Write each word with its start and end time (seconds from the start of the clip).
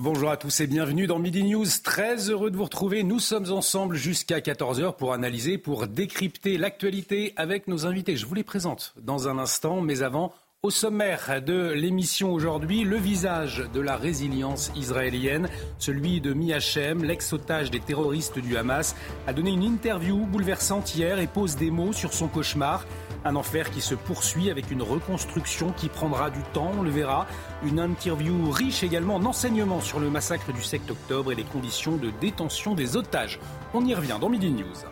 Bonjour 0.00 0.30
à 0.30 0.36
tous 0.36 0.60
et 0.60 0.68
bienvenue 0.68 1.08
dans 1.08 1.18
Midi 1.18 1.42
News. 1.42 1.66
Très 1.82 2.30
heureux 2.30 2.52
de 2.52 2.56
vous 2.56 2.62
retrouver. 2.62 3.02
Nous 3.02 3.18
sommes 3.18 3.50
ensemble 3.50 3.96
jusqu'à 3.96 4.38
14h 4.38 4.94
pour 4.94 5.12
analyser, 5.12 5.58
pour 5.58 5.88
décrypter 5.88 6.56
l'actualité 6.56 7.32
avec 7.34 7.66
nos 7.66 7.84
invités. 7.84 8.16
Je 8.16 8.24
vous 8.24 8.34
les 8.34 8.44
présente 8.44 8.94
dans 9.02 9.26
un 9.26 9.38
instant, 9.38 9.80
mais 9.80 10.02
avant, 10.02 10.32
au 10.62 10.70
sommaire 10.70 11.42
de 11.44 11.72
l'émission 11.72 12.32
aujourd'hui, 12.32 12.84
le 12.84 12.96
visage 12.96 13.64
de 13.74 13.80
la 13.80 13.96
résilience 13.96 14.70
israélienne, 14.76 15.48
celui 15.80 16.20
de 16.20 16.32
Miachem, 16.32 17.02
l'ex-otage 17.02 17.72
des 17.72 17.80
terroristes 17.80 18.38
du 18.38 18.56
Hamas, 18.56 18.94
a 19.26 19.32
donné 19.32 19.50
une 19.50 19.64
interview 19.64 20.26
bouleversante 20.26 20.94
hier 20.94 21.18
et 21.18 21.26
pose 21.26 21.56
des 21.56 21.72
mots 21.72 21.92
sur 21.92 22.12
son 22.12 22.28
cauchemar. 22.28 22.86
Un 23.24 23.36
enfer 23.36 23.70
qui 23.70 23.80
se 23.80 23.94
poursuit 23.94 24.50
avec 24.50 24.70
une 24.70 24.82
reconstruction 24.82 25.72
qui 25.72 25.88
prendra 25.88 26.30
du 26.30 26.42
temps, 26.52 26.70
on 26.78 26.82
le 26.82 26.90
verra. 26.90 27.26
Une 27.64 27.80
interview 27.80 28.50
riche 28.50 28.82
également 28.82 29.16
en 29.16 29.24
enseignements 29.24 29.80
sur 29.80 29.98
le 29.98 30.08
massacre 30.08 30.52
du 30.52 30.62
7 30.62 30.90
octobre 30.90 31.32
et 31.32 31.34
les 31.34 31.44
conditions 31.44 31.96
de 31.96 32.10
détention 32.20 32.74
des 32.74 32.96
otages. 32.96 33.40
On 33.74 33.84
y 33.84 33.94
revient 33.94 34.18
dans 34.20 34.28
Midi 34.28 34.50
News. 34.50 34.84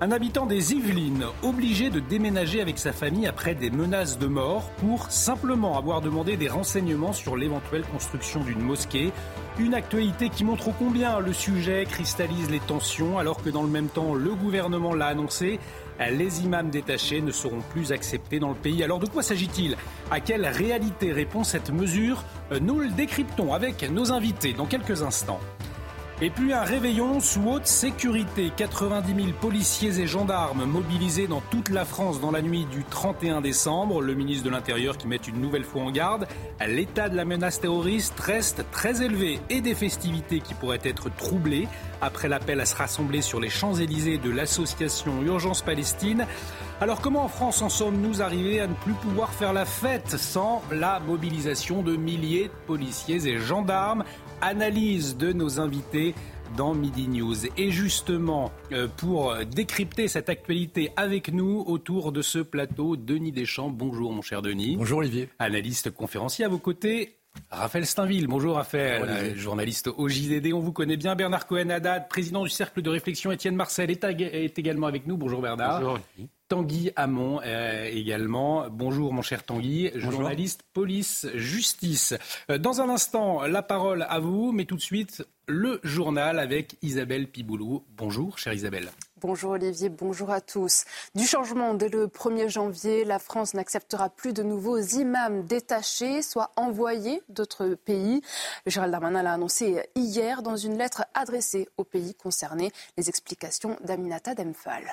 Un 0.00 0.12
habitant 0.12 0.46
des 0.46 0.74
Yvelines, 0.74 1.24
obligé 1.42 1.90
de 1.90 1.98
déménager 1.98 2.60
avec 2.60 2.78
sa 2.78 2.92
famille 2.92 3.26
après 3.26 3.56
des 3.56 3.70
menaces 3.70 4.16
de 4.16 4.28
mort 4.28 4.70
pour 4.78 5.10
simplement 5.10 5.76
avoir 5.76 6.00
demandé 6.00 6.36
des 6.36 6.46
renseignements 6.46 7.12
sur 7.12 7.36
l'éventuelle 7.36 7.82
construction 7.82 8.44
d'une 8.44 8.60
mosquée. 8.60 9.10
Une 9.58 9.74
actualité 9.74 10.28
qui 10.28 10.44
montre 10.44 10.70
combien 10.78 11.18
le 11.18 11.32
sujet 11.32 11.84
cristallise 11.84 12.48
les 12.48 12.60
tensions 12.60 13.18
alors 13.18 13.42
que 13.42 13.50
dans 13.50 13.64
le 13.64 13.70
même 13.70 13.88
temps 13.88 14.14
le 14.14 14.36
gouvernement 14.36 14.94
l'a 14.94 15.06
annoncé. 15.06 15.58
Les 15.98 16.44
imams 16.44 16.70
détachés 16.70 17.20
ne 17.20 17.32
seront 17.32 17.60
plus 17.60 17.90
acceptés 17.90 18.38
dans 18.38 18.50
le 18.50 18.54
pays. 18.54 18.84
Alors 18.84 19.00
de 19.00 19.06
quoi 19.06 19.22
s'agit-il? 19.22 19.76
À 20.10 20.20
quelle 20.20 20.46
réalité 20.46 21.12
répond 21.12 21.42
cette 21.42 21.70
mesure? 21.70 22.24
Nous 22.60 22.78
le 22.78 22.90
décryptons 22.90 23.52
avec 23.52 23.88
nos 23.90 24.12
invités 24.12 24.52
dans 24.52 24.66
quelques 24.66 25.02
instants. 25.02 25.40
Et 26.20 26.30
puis 26.30 26.52
un 26.52 26.62
réveillon 26.62 27.20
sous 27.20 27.48
haute 27.48 27.68
sécurité. 27.68 28.50
90 28.56 29.14
000 29.14 29.28
policiers 29.40 30.00
et 30.00 30.08
gendarmes 30.08 30.64
mobilisés 30.64 31.28
dans 31.28 31.40
toute 31.40 31.68
la 31.68 31.84
France 31.84 32.20
dans 32.20 32.32
la 32.32 32.42
nuit 32.42 32.64
du 32.64 32.82
31 32.82 33.40
décembre. 33.40 34.02
Le 34.02 34.14
ministre 34.14 34.44
de 34.44 34.50
l'Intérieur 34.50 34.98
qui 34.98 35.06
met 35.06 35.14
une 35.16 35.40
nouvelle 35.40 35.62
fois 35.62 35.82
en 35.82 35.92
garde. 35.92 36.26
L'état 36.66 37.08
de 37.08 37.14
la 37.14 37.24
menace 37.24 37.60
terroriste 37.60 38.18
reste 38.18 38.64
très 38.72 39.00
élevé 39.00 39.38
et 39.48 39.60
des 39.60 39.76
festivités 39.76 40.40
qui 40.40 40.54
pourraient 40.54 40.80
être 40.82 41.08
troublées 41.14 41.68
après 42.00 42.28
l'appel 42.28 42.60
à 42.60 42.66
se 42.66 42.74
rassembler 42.74 43.22
sur 43.22 43.38
les 43.38 43.48
Champs-Élysées 43.48 44.18
de 44.18 44.30
l'association 44.30 45.22
Urgence 45.22 45.62
Palestine. 45.62 46.26
Alors 46.80 47.00
comment 47.00 47.24
en 47.24 47.28
France 47.28 47.62
en 47.62 47.68
sommes-nous 47.68 48.22
arrivés 48.22 48.60
à 48.60 48.66
ne 48.66 48.74
plus 48.74 48.94
pouvoir 48.94 49.30
faire 49.30 49.52
la 49.52 49.64
fête 49.64 50.16
sans 50.16 50.62
la 50.72 50.98
mobilisation 50.98 51.82
de 51.82 51.94
milliers 51.94 52.44
de 52.48 52.66
policiers 52.66 53.28
et 53.28 53.38
gendarmes? 53.38 54.02
Analyse 54.40 55.16
de 55.16 55.32
nos 55.32 55.58
invités 55.58 56.14
dans 56.56 56.72
Midi 56.72 57.08
News. 57.08 57.46
Et 57.56 57.70
justement, 57.70 58.52
euh, 58.72 58.86
pour 58.96 59.34
décrypter 59.44 60.06
cette 60.06 60.28
actualité 60.28 60.92
avec 60.96 61.32
nous 61.32 61.64
autour 61.66 62.12
de 62.12 62.22
ce 62.22 62.38
plateau, 62.38 62.96
Denis 62.96 63.32
Deschamps. 63.32 63.70
Bonjour 63.70 64.12
mon 64.12 64.22
cher 64.22 64.40
Denis. 64.40 64.76
Bonjour 64.76 64.98
Olivier. 64.98 65.28
Analyste 65.38 65.90
conférencier 65.90 66.44
à 66.44 66.48
vos 66.48 66.58
côtés. 66.58 67.16
Raphaël 67.50 67.86
Steinville, 67.86 68.26
bonjour 68.26 68.56
Raphaël, 68.56 69.02
euh, 69.06 69.36
journaliste 69.36 69.88
au 69.96 70.08
JDD, 70.08 70.52
on 70.52 70.60
vous 70.60 70.72
connaît 70.72 70.96
bien. 70.96 71.14
Bernard 71.14 71.46
Cohen-Haddad, 71.46 72.08
président 72.08 72.42
du 72.42 72.48
Cercle 72.48 72.82
de 72.82 72.90
réflexion, 72.90 73.30
Étienne 73.30 73.54
Marcel 73.54 73.90
est, 73.90 74.04
est 74.04 74.58
également 74.58 74.86
avec 74.86 75.06
nous. 75.06 75.16
Bonjour 75.16 75.40
Bernard. 75.40 75.80
Bonjour. 75.80 75.98
Tanguy 76.48 76.92
Hamon 76.96 77.40
euh, 77.44 77.84
également. 77.92 78.68
Bonjour 78.70 79.12
mon 79.12 79.20
cher 79.20 79.44
Tanguy, 79.44 79.90
journaliste 79.94 80.62
police-justice. 80.72 82.14
Euh, 82.50 82.56
dans 82.56 82.80
un 82.80 82.88
instant, 82.88 83.42
la 83.42 83.62
parole 83.62 84.06
à 84.08 84.18
vous, 84.18 84.52
mais 84.52 84.64
tout 84.64 84.76
de 84.76 84.80
suite, 84.80 85.26
le 85.46 85.78
journal 85.82 86.38
avec 86.38 86.76
Isabelle 86.80 87.30
Piboulou. 87.30 87.84
Bonjour 87.90 88.38
chère 88.38 88.54
Isabelle. 88.54 88.90
Bonjour 89.20 89.52
Olivier, 89.52 89.90
bonjour 89.90 90.30
à 90.30 90.40
tous. 90.40 90.84
Du 91.14 91.26
changement 91.26 91.74
dès 91.74 91.88
le 91.88 92.06
1er 92.06 92.48
janvier, 92.48 93.04
la 93.04 93.18
France 93.18 93.52
n'acceptera 93.52 94.08
plus 94.08 94.32
de 94.32 94.42
nouveaux 94.42 94.78
imams 94.78 95.44
détachés, 95.44 96.22
soit 96.22 96.52
envoyés 96.56 97.20
d'autres 97.28 97.74
pays. 97.74 98.22
Le 98.64 98.70
Gérald 98.70 98.92
Darmanin 98.92 99.22
l'a 99.22 99.32
annoncé 99.32 99.82
hier 99.96 100.42
dans 100.42 100.56
une 100.56 100.78
lettre 100.78 101.04
adressée 101.14 101.68
aux 101.76 101.84
pays 101.84 102.14
concernés. 102.14 102.70
Les 102.96 103.08
explications 103.08 103.76
d'Aminata 103.82 104.34
Demphal. 104.34 104.84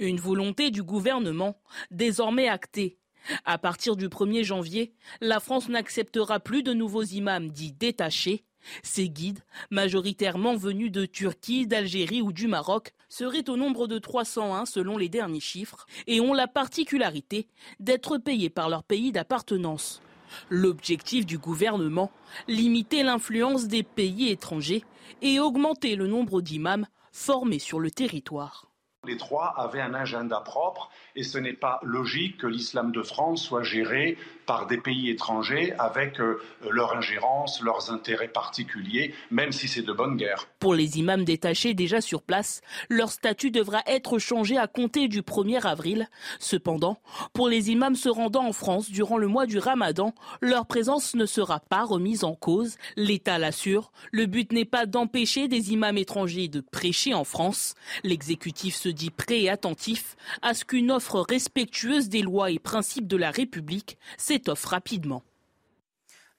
Une 0.00 0.16
volonté 0.16 0.70
du 0.70 0.82
gouvernement, 0.82 1.60
désormais 1.90 2.48
actée. 2.48 2.96
À 3.44 3.58
partir 3.58 3.96
du 3.96 4.08
1er 4.08 4.44
janvier, 4.44 4.94
la 5.20 5.40
France 5.40 5.68
n'acceptera 5.68 6.40
plus 6.40 6.62
de 6.62 6.72
nouveaux 6.72 7.02
imams 7.02 7.50
dits 7.50 7.72
détachés. 7.72 8.46
Ces 8.82 9.10
guides, 9.10 9.44
majoritairement 9.70 10.56
venus 10.56 10.90
de 10.90 11.04
Turquie, 11.04 11.66
d'Algérie 11.66 12.22
ou 12.22 12.32
du 12.32 12.46
Maroc, 12.46 12.94
seraient 13.10 13.50
au 13.50 13.58
nombre 13.58 13.86
de 13.88 13.98
301 13.98 14.64
selon 14.64 14.96
les 14.96 15.10
derniers 15.10 15.38
chiffres 15.38 15.84
et 16.06 16.22
ont 16.22 16.32
la 16.32 16.48
particularité 16.48 17.46
d'être 17.78 18.16
payés 18.16 18.48
par 18.48 18.70
leur 18.70 18.84
pays 18.84 19.12
d'appartenance. 19.12 20.00
L'objectif 20.48 21.26
du 21.26 21.36
gouvernement, 21.36 22.10
limiter 22.48 23.02
l'influence 23.02 23.66
des 23.66 23.82
pays 23.82 24.30
étrangers 24.30 24.82
et 25.20 25.40
augmenter 25.40 25.94
le 25.94 26.06
nombre 26.06 26.40
d'imams 26.40 26.86
formés 27.12 27.58
sur 27.58 27.80
le 27.80 27.90
territoire. 27.90 28.69
Les 29.06 29.16
trois 29.16 29.54
avaient 29.56 29.80
un 29.80 29.94
agenda 29.94 30.40
propre 30.40 30.90
et 31.16 31.22
ce 31.22 31.38
n'est 31.38 31.54
pas 31.54 31.80
logique 31.82 32.36
que 32.36 32.46
l'islam 32.46 32.92
de 32.92 33.02
France 33.02 33.42
soit 33.42 33.62
géré 33.62 34.18
par 34.44 34.66
des 34.66 34.76
pays 34.76 35.08
étrangers 35.08 35.72
avec 35.78 36.20
euh, 36.20 36.42
leur 36.68 36.94
ingérence, 36.94 37.62
leurs 37.62 37.90
intérêts 37.90 38.28
particuliers, 38.28 39.14
même 39.30 39.52
si 39.52 39.68
c'est 39.68 39.80
de 39.80 39.92
bonne 39.92 40.16
guerre. 40.16 40.48
Pour 40.58 40.74
les 40.74 40.98
imams 40.98 41.24
détachés 41.24 41.72
déjà 41.72 42.02
sur 42.02 42.20
place, 42.20 42.60
leur 42.90 43.10
statut 43.10 43.50
devra 43.50 43.80
être 43.86 44.18
changé 44.18 44.58
à 44.58 44.66
compter 44.66 45.08
du 45.08 45.22
1er 45.22 45.64
avril. 45.64 46.08
Cependant, 46.38 46.98
pour 47.32 47.48
les 47.48 47.70
imams 47.70 47.96
se 47.96 48.10
rendant 48.10 48.44
en 48.44 48.52
France 48.52 48.90
durant 48.90 49.16
le 49.16 49.28
mois 49.28 49.46
du 49.46 49.58
Ramadan, 49.58 50.14
leur 50.42 50.66
présence 50.66 51.14
ne 51.14 51.24
sera 51.24 51.60
pas 51.60 51.84
remise 51.84 52.22
en 52.24 52.34
cause. 52.34 52.76
L'État 52.96 53.38
l'assure, 53.38 53.92
le 54.12 54.26
but 54.26 54.52
n'est 54.52 54.66
pas 54.66 54.84
d'empêcher 54.84 55.48
des 55.48 55.72
imams 55.72 55.96
étrangers 55.96 56.48
de 56.48 56.60
prêcher 56.60 57.14
en 57.14 57.24
France. 57.24 57.74
L'exécutif 58.04 58.74
se 58.74 58.89
dit 58.90 59.10
prêt 59.10 59.42
et 59.42 59.50
attentif 59.50 60.16
à 60.42 60.54
ce 60.54 60.64
qu'une 60.64 60.90
offre 60.90 61.20
respectueuse 61.20 62.08
des 62.08 62.22
lois 62.22 62.50
et 62.50 62.58
principes 62.58 63.06
de 63.06 63.16
la 63.16 63.30
République 63.30 63.98
s'étoffe 64.16 64.64
rapidement. 64.64 65.22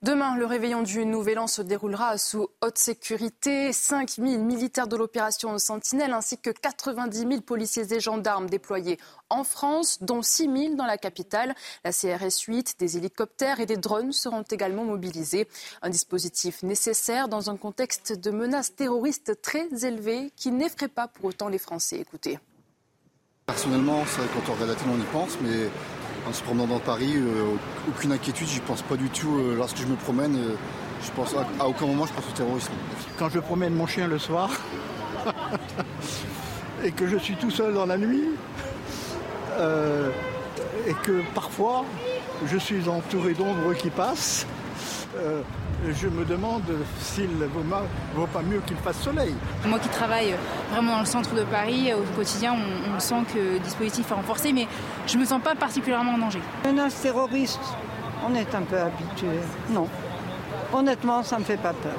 Demain, 0.03 0.35
le 0.35 0.47
réveillon 0.47 0.81
du 0.81 1.06
Nouvel 1.06 1.38
An 1.38 1.45
se 1.45 1.62
déroulera 1.62 2.17
sous 2.17 2.47
haute 2.63 2.79
sécurité. 2.79 3.72
5 3.72 4.09
000 4.09 4.41
militaires 4.41 4.88
de 4.88 4.95
l'opération 4.95 5.56
Sentinelle 5.59 6.13
ainsi 6.13 6.39
que 6.39 6.50
90 6.50 7.19
000 7.19 7.41
policiers 7.41 7.94
et 7.94 8.00
gendarmes 8.00 8.50
déployés 8.50 8.97
en 9.29 9.44
France, 9.44 10.00
dont 10.01 10.23
6 10.23 10.50
000 10.69 10.75
dans 10.75 10.88
la 10.88 10.97
capitale. 10.97 11.53
La 11.84 11.91
CRS 11.91 12.45
8, 12.47 12.79
des 12.79 12.97
hélicoptères 12.97 13.59
et 13.59 13.67
des 13.67 13.78
drones 13.78 14.11
seront 14.11 14.41
également 14.41 14.85
mobilisés. 14.85 15.47
Un 15.84 15.91
dispositif 15.91 16.63
nécessaire 16.63 17.28
dans 17.28 17.51
un 17.51 17.56
contexte 17.56 18.13
de 18.13 18.31
menaces 18.31 18.73
terroristes 18.73 19.40
très 19.44 19.67
élevées 19.85 20.31
qui 20.35 20.51
n'effraie 20.51 20.88
pas 20.88 21.09
pour 21.09 21.25
autant 21.25 21.47
les 21.47 21.59
Français. 21.59 22.00
Écoutez. 22.00 22.40
Personnellement, 23.45 24.03
quand 24.34 24.50
on 24.50 24.53
regarde 24.53 24.69
la 24.72 24.75
télé, 24.75 24.90
on 24.91 25.00
y 25.00 25.06
pense, 25.13 25.38
mais 25.41 25.69
en 26.28 26.34
se 26.34 26.42
promenant 26.44 26.68
dans 26.68 26.80
Paris, 26.80 27.14
euh, 27.16 27.56
aucune 27.88 28.12
inquiétude, 28.12 28.48
j'y 28.48 28.59
pense 28.59 28.82
pas 28.82 28.96
du 28.96 29.09
tout. 29.09 29.40
Euh, 29.40 29.56
lorsque 29.56 29.78
je 29.78 29.86
me 29.86 29.96
promène, 29.96 30.36
euh, 30.36 30.56
je 31.04 31.12
pense 31.12 31.36
à, 31.59 31.68
aucun 31.68 31.86
moment 31.88 32.06
je 32.06 32.14
pense 32.14 32.28
au 32.28 32.36
terrorisme. 32.36 32.72
Quand 33.18 33.30
je 33.30 33.40
promène 33.40 33.74
mon 33.74 33.88
chien 33.88 34.08
le 34.08 34.20
soir 34.20 34.50
et 36.84 36.92
que 36.92 37.08
je 37.08 37.18
suis 37.18 37.36
tout 37.36 37.52
seul 37.52 37.74
dans 37.74 37.86
la 37.86 37.98
nuit 37.98 38.30
et 40.88 40.94
que 41.04 41.22
parfois 41.36 41.86
je 42.48 42.58
suis 42.58 42.88
entouré 42.88 43.34
d'ombres 43.34 43.74
qui 43.76 43.90
passent, 43.92 44.48
je 45.89 46.07
me 46.07 46.25
demande 46.25 46.63
s'il 46.99 47.37
ne 47.37 47.45
vaut, 47.45 48.28
pas 48.28 48.41
mieux 48.41 48.61
qu'il 48.66 48.78
fasse 48.78 48.99
soleil. 48.99 49.33
Moi 49.66 49.79
qui 49.79 49.89
travaille 49.89 50.35
vraiment 50.72 50.93
dans 50.93 50.99
le 50.99 51.05
centre 51.05 51.33
de 51.33 51.43
Paris, 51.43 51.91
au 51.93 52.03
quotidien, 52.16 52.55
on, 52.95 52.99
sent 52.99 53.23
que 53.33 53.39
le 53.39 53.59
dispositif 53.59 54.09
est 54.11 54.13
renforcé, 54.13 54.53
mais 54.53 54.67
je 55.07 55.16
ne 55.16 55.22
me 55.22 55.25
sens 55.25 55.41
pas 55.41 55.55
particulièrement 55.55 56.13
en 56.13 56.17
danger. 56.17 56.41
Menace 56.66 57.01
terroriste, 57.01 57.59
on 58.28 58.35
est 58.35 58.53
un 58.53 58.61
peu 58.61 58.78
habitué. 58.78 59.39
Non. 59.69 59.87
Honnêtement, 60.73 61.23
ça 61.23 61.35
ne 61.35 61.41
me 61.41 61.45
fait 61.45 61.57
pas 61.57 61.73
peur. 61.73 61.97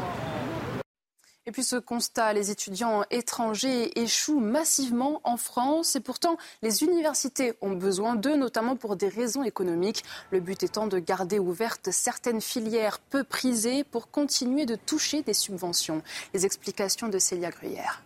Et 1.44 1.50
puis 1.50 1.64
ce 1.64 1.74
constat, 1.74 2.32
les 2.34 2.52
étudiants 2.52 3.02
étrangers 3.10 3.98
échouent 4.00 4.38
massivement 4.38 5.20
en 5.24 5.36
France 5.36 5.96
et 5.96 6.00
pourtant 6.00 6.36
les 6.62 6.84
universités 6.84 7.54
ont 7.60 7.72
besoin 7.72 8.14
d'eux, 8.14 8.36
notamment 8.36 8.76
pour 8.76 8.94
des 8.94 9.08
raisons 9.08 9.42
économiques. 9.42 10.04
Le 10.30 10.38
but 10.38 10.62
étant 10.62 10.86
de 10.86 11.00
garder 11.00 11.40
ouvertes 11.40 11.90
certaines 11.90 12.40
filières 12.40 13.00
peu 13.00 13.24
prisées 13.24 13.82
pour 13.82 14.08
continuer 14.12 14.66
de 14.66 14.76
toucher 14.76 15.22
des 15.22 15.34
subventions. 15.34 16.02
Les 16.32 16.46
explications 16.46 17.08
de 17.08 17.18
Célia 17.18 17.50
Gruyère. 17.50 18.04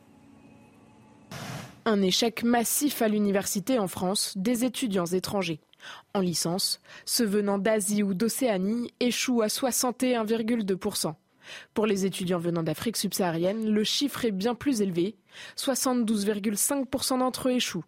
Un 1.85 2.01
échec 2.01 2.43
massif 2.43 3.03
à 3.03 3.09
l'université 3.09 3.79
en 3.79 3.87
France 3.87 4.33
des 4.37 4.65
étudiants 4.65 5.05
étrangers. 5.05 5.61
En 6.15 6.21
licence, 6.21 6.81
ceux 7.05 7.27
venant 7.27 7.59
d'Asie 7.59 8.03
ou 8.03 8.15
d'Océanie 8.15 8.95
échouent 8.99 9.43
à 9.43 9.49
61,2%. 9.49 11.15
Pour 11.75 11.87
les 11.87 12.07
étudiants 12.07 12.39
venant 12.39 12.63
d'Afrique 12.63 12.97
subsaharienne, 12.97 13.71
le 13.71 13.85
chiffre 13.85 14.25
est 14.25 14.33
bien 14.33 14.55
plus 14.55 14.81
élevé. 14.81 15.17
72,5% 15.57 17.19
d'entre 17.19 17.49
eux 17.49 17.53
échouent. 17.53 17.85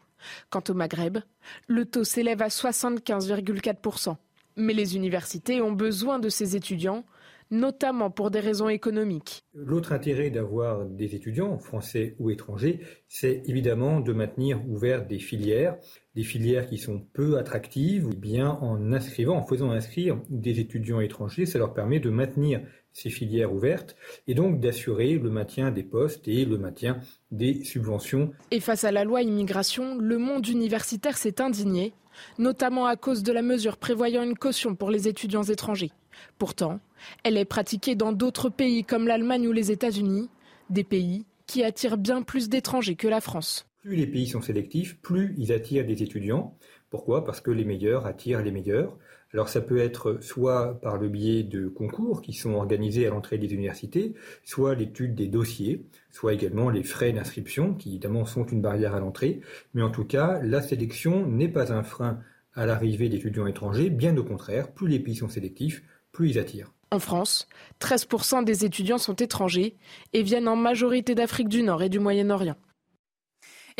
Quant 0.51 0.63
au 0.69 0.75
Maghreb, 0.75 1.19
le 1.67 1.85
taux 1.85 2.05
s'élève 2.05 2.43
à 2.43 2.49
75,4%. 2.49 4.17
Mais 4.57 4.75
les 4.75 4.97
universités 4.97 5.61
ont 5.61 5.73
besoin 5.73 6.19
de 6.19 6.29
ces 6.29 6.57
étudiants, 6.57 7.05
notamment 7.51 8.11
pour 8.11 8.31
des 8.31 8.41
raisons 8.41 8.69
économiques. 8.69 9.45
L'autre 9.55 9.93
intérêt 9.93 10.31
d'avoir 10.31 10.85
des 10.85 11.15
étudiants, 11.15 11.59
français 11.59 12.15
ou 12.19 12.31
étrangers, 12.31 12.81
c'est 13.07 13.43
évidemment 13.47 14.01
de 14.01 14.13
maintenir 14.13 14.61
ouvertes 14.69 15.07
des 15.07 15.19
filières, 15.19 15.77
des 16.15 16.25
filières 16.25 16.67
qui 16.67 16.79
sont 16.79 17.01
peu 17.13 17.39
attractives, 17.39 18.09
bien 18.17 18.51
en 18.61 18.93
inscrivant, 18.93 19.37
en 19.37 19.47
faisant 19.47 19.71
inscrire 19.71 20.21
des 20.29 20.61
étudiants 20.61 21.01
étrangers, 21.01 21.47
ça 21.47 21.59
leur 21.59 21.73
permet 21.73 22.01
de 22.01 22.11
maintenir 22.11 22.61
ces 22.99 23.11
filières 23.11 23.53
ouvertes 23.53 23.95
et 24.27 24.35
donc 24.35 24.59
d'assurer 24.59 25.15
le 25.15 25.31
maintien 25.31 25.71
des 25.71 25.85
postes 25.85 26.27
et 26.27 26.45
le 26.45 26.59
maintien 26.59 26.99
des 27.31 27.63
subventions. 27.63 28.33
Et 28.51 28.59
face 28.59 28.83
à 28.83 28.91
la 28.91 29.05
loi 29.05 29.23
immigration, 29.23 29.97
le 29.97 30.19
monde 30.19 30.49
universitaire 30.49 31.17
s'est 31.17 31.41
indigné, 31.41 31.93
notamment 32.39 32.87
à 32.87 32.97
cause 32.97 33.23
de 33.23 33.33
la 33.33 33.43
mesure 33.43 33.77
prévoyant 33.77 34.25
une 34.25 34.37
caution 34.37 34.75
pour 34.75 34.91
les 34.91 35.07
étudiants 35.07 35.45
étrangers. 35.45 35.93
Pourtant, 36.39 36.81
elle 37.23 37.37
est 37.37 37.45
pratiquée 37.45 37.95
dans 37.95 38.13
d'autres 38.13 38.49
pays 38.49 38.83
comme 38.83 39.07
l'Allemagne 39.07 39.47
ou 39.47 39.53
les 39.53 39.71
États-Unis, 39.71 40.29
des 40.69 40.85
pays 40.85 41.25
qui 41.47 41.63
attirent 41.63 41.99
bien 41.99 42.23
plus 42.23 42.49
d'étrangers 42.49 42.97
que 42.97 43.09
la 43.09 43.21
France. 43.21 43.68
Plus 43.89 43.97
les 43.97 44.07
pays 44.07 44.27
sont 44.27 44.43
sélectifs, 44.43 45.01
plus 45.01 45.35
ils 45.39 45.51
attirent 45.51 45.87
des 45.87 46.03
étudiants. 46.03 46.59
Pourquoi? 46.91 47.25
Parce 47.25 47.41
que 47.41 47.51
les 47.51 47.65
meilleurs 47.65 48.05
attirent 48.05 48.43
les 48.43 48.51
meilleurs. 48.51 48.99
Alors 49.33 49.49
ça 49.49 49.63
peut 49.63 49.79
être 49.79 50.19
soit 50.21 50.79
par 50.83 50.99
le 50.99 51.09
biais 51.09 51.43
de 51.43 51.69
concours 51.69 52.21
qui 52.21 52.35
sont 52.35 52.53
organisés 52.53 53.07
à 53.07 53.11
l'entrée 53.11 53.39
des 53.39 53.55
universités, 53.55 54.13
soit 54.45 54.75
l'étude 54.75 55.15
des 55.15 55.27
dossiers, 55.27 55.87
soit 56.11 56.35
également 56.35 56.69
les 56.69 56.83
frais 56.83 57.13
d'inscription 57.13 57.73
qui 57.73 57.89
évidemment 57.89 58.27
sont 58.27 58.45
une 58.45 58.61
barrière 58.61 58.95
à 58.95 59.01
l'entrée. 59.01 59.41
Mais 59.73 59.81
en 59.81 59.89
tout 59.89 60.05
cas, 60.05 60.39
la 60.43 60.61
sélection 60.61 61.27
n'est 61.27 61.49
pas 61.49 61.73
un 61.73 61.83
frein 61.83 62.21
à 62.53 62.67
l'arrivée 62.67 63.09
d'étudiants 63.09 63.47
étrangers, 63.47 63.89
bien 63.89 64.15
au 64.19 64.23
contraire, 64.23 64.71
plus 64.71 64.89
les 64.89 65.01
pays 65.01 65.17
sont 65.17 65.31
sélectifs, 65.31 65.83
plus 66.13 66.29
ils 66.29 66.39
attirent. 66.39 66.75
En 66.91 66.99
France, 66.99 67.49
13% 67.81 68.45
des 68.45 68.67
étudiants 68.67 68.99
sont 68.99 69.15
étrangers 69.15 69.77
et 70.13 70.23
viennent 70.23 70.49
en 70.49 70.57
majorité 70.57 71.15
d'Afrique 71.15 71.49
du 71.49 71.63
Nord 71.63 71.83
et 71.83 71.89
du 71.89 72.01
Moyen-Orient. 72.01 72.57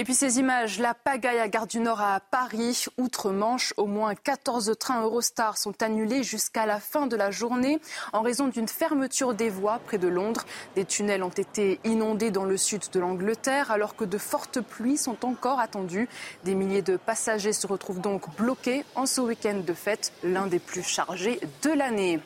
Et 0.01 0.05
puis 0.05 0.15
ces 0.15 0.39
images, 0.39 0.79
la 0.79 0.95
pagaille 0.95 1.41
à 1.41 1.49
Gare 1.49 1.67
du 1.67 1.81
Nord 1.81 2.01
à 2.01 2.21
Paris, 2.21 2.85
outre-Manche, 2.99 3.75
au 3.77 3.87
moins 3.87 4.15
14 4.15 4.77
trains 4.79 5.03
Eurostar 5.03 5.59
sont 5.59 5.83
annulés 5.83 6.23
jusqu'à 6.23 6.67
la 6.67 6.79
fin 6.79 7.09
de 7.09 7.17
la 7.17 7.33
journée 7.33 7.81
en 8.13 8.23
raison 8.23 8.47
d'une 8.47 8.69
fermeture 8.69 9.35
des 9.35 9.51
voies 9.51 9.81
près 9.85 9.99
de 9.99 10.07
Londres. 10.07 10.45
Des 10.77 10.85
tunnels 10.85 11.25
ont 11.25 11.31
été 11.31 11.81
inondés 11.83 12.31
dans 12.31 12.45
le 12.45 12.57
sud 12.57 12.83
de 12.93 13.01
l'Angleterre 13.01 13.73
alors 13.73 13.97
que 13.97 14.05
de 14.05 14.19
fortes 14.19 14.61
pluies 14.61 14.99
sont 14.99 15.25
encore 15.25 15.59
attendues. 15.59 16.09
Des 16.45 16.55
milliers 16.55 16.83
de 16.83 16.97
passagers 16.97 17.53
se 17.53 17.67
retrouvent 17.67 18.01
donc 18.01 18.33
bloqués 18.37 18.85
en 18.95 19.05
ce 19.05 19.21
week-end 19.21 19.63
de 19.67 19.75
fête, 19.75 20.13
l'un 20.23 20.47
des 20.47 20.61
plus 20.61 20.85
chargés 20.85 21.41
de 21.63 21.71
l'année. 21.71 22.21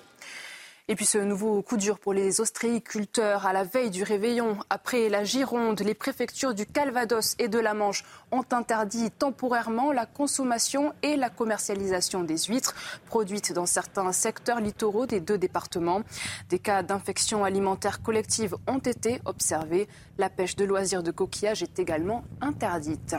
Et 0.89 0.97
puis 0.97 1.07
ce 1.07 1.19
nouveau 1.19 1.63
coup 1.63 1.77
dur 1.77 2.01
pour 2.01 2.13
les 2.13 2.41
ostréiculteurs 2.41 3.47
à 3.47 3.53
la 3.53 3.63
veille 3.63 3.91
du 3.91 4.03
réveillon. 4.03 4.59
Après 4.69 5.09
la 5.09 5.23
Gironde, 5.23 5.81
les 5.81 5.95
préfectures 5.95 6.55
du 6.55 6.67
Calvados 6.67 7.37
et 7.39 7.47
de 7.47 7.61
la 7.61 7.73
Manche 7.73 8.05
ont 8.33 8.45
interdit 8.51 9.13
temporairement 9.13 9.93
la 9.93 10.07
consommation 10.07 10.93
et 11.03 11.15
la 11.15 11.31
commercialisation 11.31 12.25
des 12.25 12.37
huîtres 12.37 12.75
produites 13.07 13.53
dans 13.53 13.67
certains 13.67 14.11
secteurs 14.11 14.61
littoraux 14.61 15.07
des 15.07 15.21
deux 15.21 15.39
départements. 15.39 16.03
Des 16.49 16.59
cas 16.59 16.83
d'infection 16.83 17.45
alimentaire 17.45 18.03
collective 18.03 18.57
ont 18.67 18.79
été 18.79 19.21
observés. 19.25 19.89
La 20.19 20.31
pêche 20.31 20.57
de 20.57 20.65
loisirs 20.65 21.05
de 21.05 21.13
coquillages 21.13 21.63
est 21.63 21.79
également 21.79 22.25
interdite. 22.41 23.15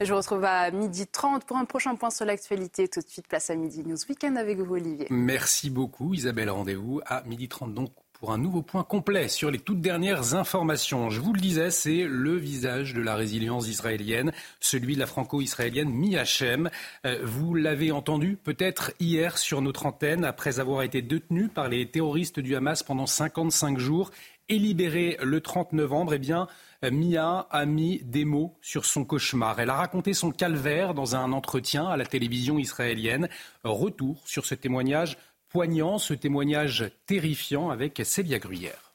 Je 0.00 0.10
vous 0.10 0.18
retrouve 0.18 0.44
à 0.44 0.70
midi 0.70 1.06
30 1.06 1.44
pour 1.44 1.56
un 1.56 1.64
prochain 1.64 1.94
point 1.94 2.10
sur 2.10 2.24
l'actualité. 2.24 2.88
Tout 2.88 3.00
de 3.00 3.08
suite, 3.08 3.28
place 3.28 3.50
à 3.50 3.54
Midi 3.54 3.84
News 3.84 3.96
Weekend 4.08 4.36
avec 4.36 4.58
vous, 4.58 4.74
Olivier. 4.74 5.06
Merci 5.10 5.70
beaucoup, 5.70 6.14
Isabelle. 6.14 6.50
Rendez-vous 6.50 7.00
à 7.06 7.22
midi 7.22 7.48
30 7.48 7.74
donc 7.74 7.90
pour 8.12 8.32
un 8.32 8.38
nouveau 8.38 8.62
point 8.62 8.84
complet 8.84 9.28
sur 9.28 9.50
les 9.50 9.58
toutes 9.58 9.80
dernières 9.80 10.34
informations. 10.34 11.10
Je 11.10 11.20
vous 11.20 11.32
le 11.32 11.40
disais, 11.40 11.70
c'est 11.70 12.04
le 12.08 12.36
visage 12.36 12.94
de 12.94 13.02
la 13.02 13.16
résilience 13.16 13.68
israélienne, 13.68 14.32
celui 14.60 14.94
de 14.94 15.00
la 15.00 15.06
franco-israélienne 15.06 15.90
Mi-Hachem. 15.90 16.70
Euh, 17.04 17.18
vous 17.22 17.54
l'avez 17.54 17.92
entendu 17.92 18.36
peut-être 18.42 18.92
hier 18.98 19.36
sur 19.36 19.60
notre 19.62 19.86
antenne, 19.86 20.24
après 20.24 20.58
avoir 20.58 20.82
été 20.82 21.02
détenu 21.02 21.48
par 21.48 21.68
les 21.68 21.90
terroristes 21.90 22.40
du 22.40 22.56
Hamas 22.56 22.82
pendant 22.82 23.06
55 23.06 23.78
jours 23.78 24.10
et 24.48 24.58
libéré 24.58 25.18
le 25.22 25.40
30 25.40 25.72
novembre, 25.72 26.14
eh 26.14 26.18
bien, 26.18 26.48
Mia 26.90 27.46
a 27.50 27.66
mis 27.66 28.00
des 28.04 28.24
mots 28.24 28.56
sur 28.60 28.84
son 28.84 29.04
cauchemar. 29.04 29.58
Elle 29.60 29.70
a 29.70 29.74
raconté 29.74 30.14
son 30.14 30.30
calvaire 30.30 30.94
dans 30.94 31.16
un 31.16 31.32
entretien 31.32 31.86
à 31.86 31.96
la 31.96 32.06
télévision 32.06 32.58
israélienne. 32.58 33.28
Retour 33.62 34.22
sur 34.26 34.46
ce 34.46 34.54
témoignage 34.54 35.16
poignant, 35.48 35.98
ce 35.98 36.14
témoignage 36.14 36.90
terrifiant 37.06 37.70
avec 37.70 38.02
Célia 38.04 38.38
Gruyère. 38.38 38.94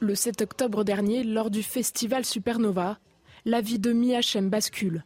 Le 0.00 0.14
7 0.14 0.40
octobre 0.40 0.82
dernier, 0.82 1.24
lors 1.24 1.50
du 1.50 1.62
festival 1.62 2.24
Supernova, 2.24 2.98
la 3.44 3.60
vie 3.60 3.78
de 3.78 3.92
Mia 3.92 4.22
Shem 4.22 4.48
bascule. 4.48 5.04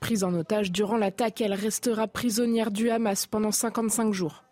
Prise 0.00 0.24
en 0.24 0.32
otage 0.34 0.72
durant 0.72 0.96
l'attaque, 0.96 1.40
elle 1.40 1.54
restera 1.54 2.06
prisonnière 2.08 2.70
du 2.70 2.90
Hamas 2.90 3.26
pendant 3.26 3.52
55 3.52 4.12
jours. 4.12 4.44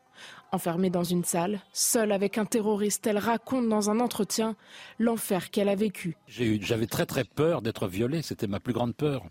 Enfermée 0.51 0.89
dans 0.89 1.05
une 1.05 1.25
salle, 1.25 1.61
seule 1.73 2.11
avec 2.11 2.39
un 2.39 2.47
terroriste, 2.47 3.07
elle 3.07 3.19
raconte 3.19 3.69
dans 3.69 3.91
un 3.91 4.01
entretien 4.01 4.57
l'enfer 4.99 5.51
qu'elle 5.51 5.69
a 5.69 5.75
vécu. 5.75 6.17
J'avais 6.27 6.87
très 6.87 7.05
très 7.05 7.25
peur 7.25 7.61
d'être 7.61 7.87
violée, 7.87 8.23
c'était 8.23 8.47
ma 8.47 8.59
plus 8.59 8.73
grande 8.73 8.95
peur. 8.95 9.25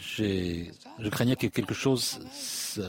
Je 0.00 1.08
craignais 1.10 1.36
que 1.36 1.46
quelque 1.46 1.74
chose 1.74 2.18
se, 2.32 2.82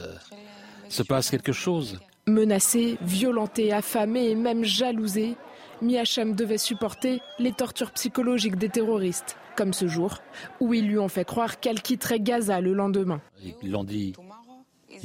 se 0.89 1.03
passe 1.03 1.29
quelque 1.29 1.53
chose. 1.53 1.99
Menacée, 2.27 2.97
violentée, 3.01 3.71
affamée 3.71 4.29
et 4.29 4.35
même 4.35 4.63
jalousée, 4.63 5.35
Miachem 5.81 6.33
devait 6.33 6.57
supporter 6.57 7.21
les 7.37 7.51
tortures 7.51 7.91
psychologiques 7.91 8.55
des 8.55 8.69
terroristes, 8.69 9.37
comme 9.55 9.73
ce 9.73 9.87
jour 9.87 10.17
où 10.59 10.73
ils 10.73 10.87
lui 10.87 10.97
ont 10.97 11.09
fait 11.09 11.25
croire 11.25 11.59
qu'elle 11.59 11.81
quitterait 11.81 12.19
Gaza 12.19 12.61
le 12.61 12.73
lendemain. 12.73 13.21
Ils 13.61 13.71
l'ont 13.71 13.83
dit 13.83 14.13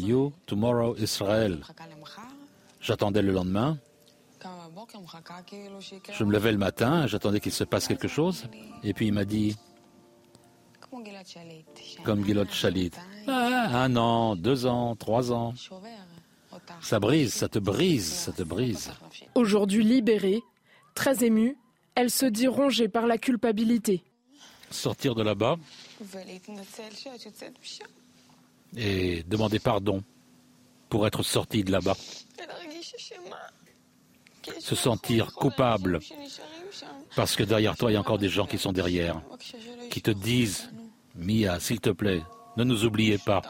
You, 0.01 0.33
tomorrow, 0.47 0.97
Israël. 0.97 1.61
J'attendais 2.81 3.23
le 3.23 3.33
lendemain. 3.33 3.79
Je 6.13 6.25
me 6.25 6.33
levais 6.33 6.53
le 6.53 6.59
matin, 6.59 7.07
j'attendais 7.07 7.41
qu'il 7.41 7.53
se 7.53 7.65
passe 7.65 7.87
quelque 7.87 8.09
chose. 8.09 8.47
Et 8.83 8.95
puis 8.95 9.09
il 9.09 9.13
m'a 9.13 9.25
dit, 9.25 9.57
comme 12.05 12.25
Gilot 12.25 12.47
Shalit, 12.51 12.93
ah, 13.27 13.83
un 13.83 13.97
an, 13.97 14.37
deux 14.37 14.67
ans, 14.67 14.97
trois 14.97 15.33
ans. 15.33 15.55
Ça 16.81 16.99
brise, 16.99 17.35
ça 17.35 17.49
te 17.49 17.59
brise, 17.59 18.07
ça 18.07 18.33
te 18.33 18.43
brise. 18.43 18.93
Aujourd'hui 19.35 19.85
libérée, 19.85 20.43
très 20.95 21.25
émue, 21.25 21.57
elle 21.95 22.11
se 22.11 22.27
dit 22.27 22.49
rongée 22.49 22.89
par 22.89 23.07
la 23.07 23.19
culpabilité. 23.19 24.03
Sortir 24.71 25.15
de 25.15 25.23
là-bas 25.23 25.57
et 28.77 29.23
demander 29.25 29.59
pardon 29.59 30.03
pour 30.89 31.07
être 31.07 31.23
sorti 31.23 31.65
de 31.65 31.73
là-bas. 31.73 31.97
Se 34.59 34.75
sentir 34.75 35.33
coupable 35.33 36.01
parce 37.17 37.37
que 37.37 37.43
derrière 37.43 37.77
toi, 37.77 37.91
il 37.91 37.95
y 37.95 37.97
a 37.97 38.01
encore 38.01 38.19
des 38.19 38.29
gens 38.29 38.47
qui 38.47 38.59
sont 38.59 38.73
derrière, 38.73 39.21
qui 39.91 40.03
te 40.03 40.11
disent, 40.11 40.71
Mia, 41.15 41.59
s'il 41.61 41.81
te 41.81 41.91
plaît, 41.91 42.23
ne 42.57 42.65
nous 42.65 42.85
oubliez 42.85 43.19
pas. 43.19 43.43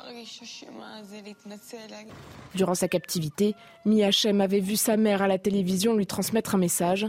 Durant 2.55 2.75
sa 2.75 2.89
captivité, 2.89 3.55
Mia 3.85 4.11
Shem 4.11 4.41
avait 4.41 4.61
vu 4.61 4.77
sa 4.77 4.97
mère 4.97 5.23
à 5.23 5.29
la 5.29 5.39
télévision 5.39 5.95
lui 5.95 6.07
transmettre 6.07 6.55
un 6.55 6.59
message. 6.59 7.07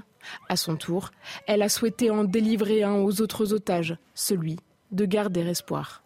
À 0.49 0.55
son 0.55 0.75
tour, 0.75 1.11
elle 1.47 1.61
a 1.61 1.69
souhaité 1.69 2.09
en 2.09 2.23
délivrer 2.23 2.83
un 2.83 2.95
aux 2.95 3.21
autres 3.21 3.53
otages, 3.53 3.97
celui 4.13 4.57
de 4.91 5.05
garder 5.05 5.41
espoir. 5.41 6.03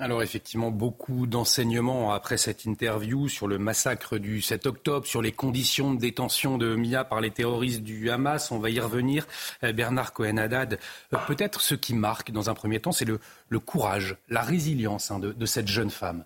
Alors 0.00 0.22
effectivement, 0.22 0.70
beaucoup 0.70 1.26
d'enseignements 1.26 2.12
après 2.14 2.38
cette 2.38 2.64
interview 2.64 3.28
sur 3.28 3.46
le 3.46 3.58
massacre 3.58 4.16
du 4.16 4.40
7 4.40 4.64
octobre, 4.64 5.06
sur 5.06 5.20
les 5.20 5.30
conditions 5.30 5.92
de 5.92 6.00
détention 6.00 6.56
de 6.56 6.74
Mia 6.74 7.04
par 7.04 7.20
les 7.20 7.30
terroristes 7.30 7.82
du 7.82 8.08
Hamas. 8.08 8.50
On 8.50 8.58
va 8.58 8.70
y 8.70 8.80
revenir. 8.80 9.26
Euh, 9.62 9.74
Bernard 9.74 10.14
Cohen-Haddad, 10.14 10.78
euh, 11.12 11.18
peut-être 11.26 11.60
ce 11.60 11.74
qui 11.74 11.92
marque 11.92 12.30
dans 12.30 12.48
un 12.48 12.54
premier 12.54 12.80
temps, 12.80 12.92
c'est 12.92 13.04
le, 13.04 13.20
courage, 13.58 14.16
la 14.30 14.40
résilience 14.40 15.10
hein, 15.10 15.18
de, 15.18 15.46
cette 15.46 15.68
jeune 15.68 15.90
femme. 15.90 16.24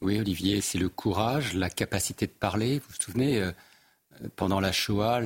Oui, 0.00 0.18
Olivier, 0.18 0.62
c'est 0.62 0.78
le 0.78 0.88
courage, 0.88 1.52
la 1.52 1.68
capacité 1.68 2.26
de 2.26 2.32
parler. 2.32 2.78
Vous 2.78 2.86
vous 2.88 3.04
souvenez, 3.04 3.38
euh, 3.38 3.52
pendant 4.34 4.60
la 4.60 4.72
Shoah, 4.72 5.20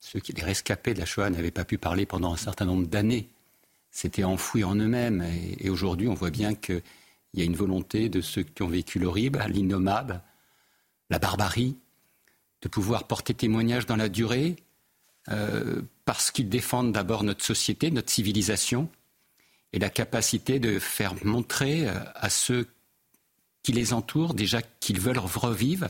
ceux 0.00 0.20
qui, 0.20 0.32
les 0.32 0.42
rescapés 0.42 0.94
de 0.94 1.00
la 1.00 1.04
Shoah 1.04 1.28
n'avaient 1.28 1.50
pas 1.50 1.66
pu 1.66 1.76
parler 1.76 2.06
pendant 2.06 2.32
un 2.32 2.38
certain 2.38 2.64
nombre 2.64 2.86
d'années. 2.86 3.28
S'étaient 3.94 4.24
enfouis 4.24 4.64
en 4.64 4.74
eux-mêmes. 4.74 5.24
Et, 5.60 5.70
aujourd'hui, 5.70 6.08
on 6.08 6.14
voit 6.14 6.30
bien 6.30 6.54
qu'il 6.54 6.82
y 7.34 7.40
a 7.40 7.44
une 7.44 7.54
volonté 7.54 8.08
de 8.08 8.20
ceux 8.20 8.42
qui 8.42 8.62
ont 8.62 8.68
vécu 8.68 8.98
l'horrible, 8.98 9.42
l'innommable, 9.48 10.20
la 11.10 11.20
barbarie, 11.20 11.76
de 12.60 12.68
pouvoir 12.68 13.06
porter 13.06 13.34
témoignage 13.34 13.86
dans 13.86 13.96
la 13.96 14.08
durée, 14.08 14.56
euh, 15.28 15.80
parce 16.04 16.32
qu'ils 16.32 16.48
défendent 16.48 16.92
d'abord 16.92 17.22
notre 17.22 17.44
société, 17.44 17.90
notre 17.90 18.10
civilisation, 18.10 18.90
et 19.72 19.78
la 19.78 19.90
capacité 19.90 20.58
de 20.58 20.78
faire 20.78 21.14
montrer 21.24 21.88
euh, 21.88 21.94
à 22.16 22.30
ceux 22.30 22.66
qui 23.62 23.72
les 23.72 23.92
entourent 23.92 24.34
déjà 24.34 24.60
qu'ils 24.80 25.00
veulent 25.00 25.18
revivre, 25.18 25.86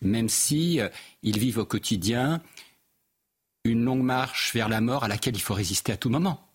même 0.00 0.28
si 0.30 0.80
euh, 0.80 0.88
vivent 1.22 1.58
au 1.58 1.66
quotidien 1.66 2.42
une 3.64 3.84
longue 3.84 4.02
marche 4.02 4.54
vers 4.54 4.68
la 4.68 4.80
mort 4.80 5.04
à 5.04 5.08
laquelle 5.08 5.36
il 5.36 5.42
faut 5.42 5.54
résister 5.54 5.92
à 5.92 5.96
tout 5.96 6.08
moment. 6.08 6.51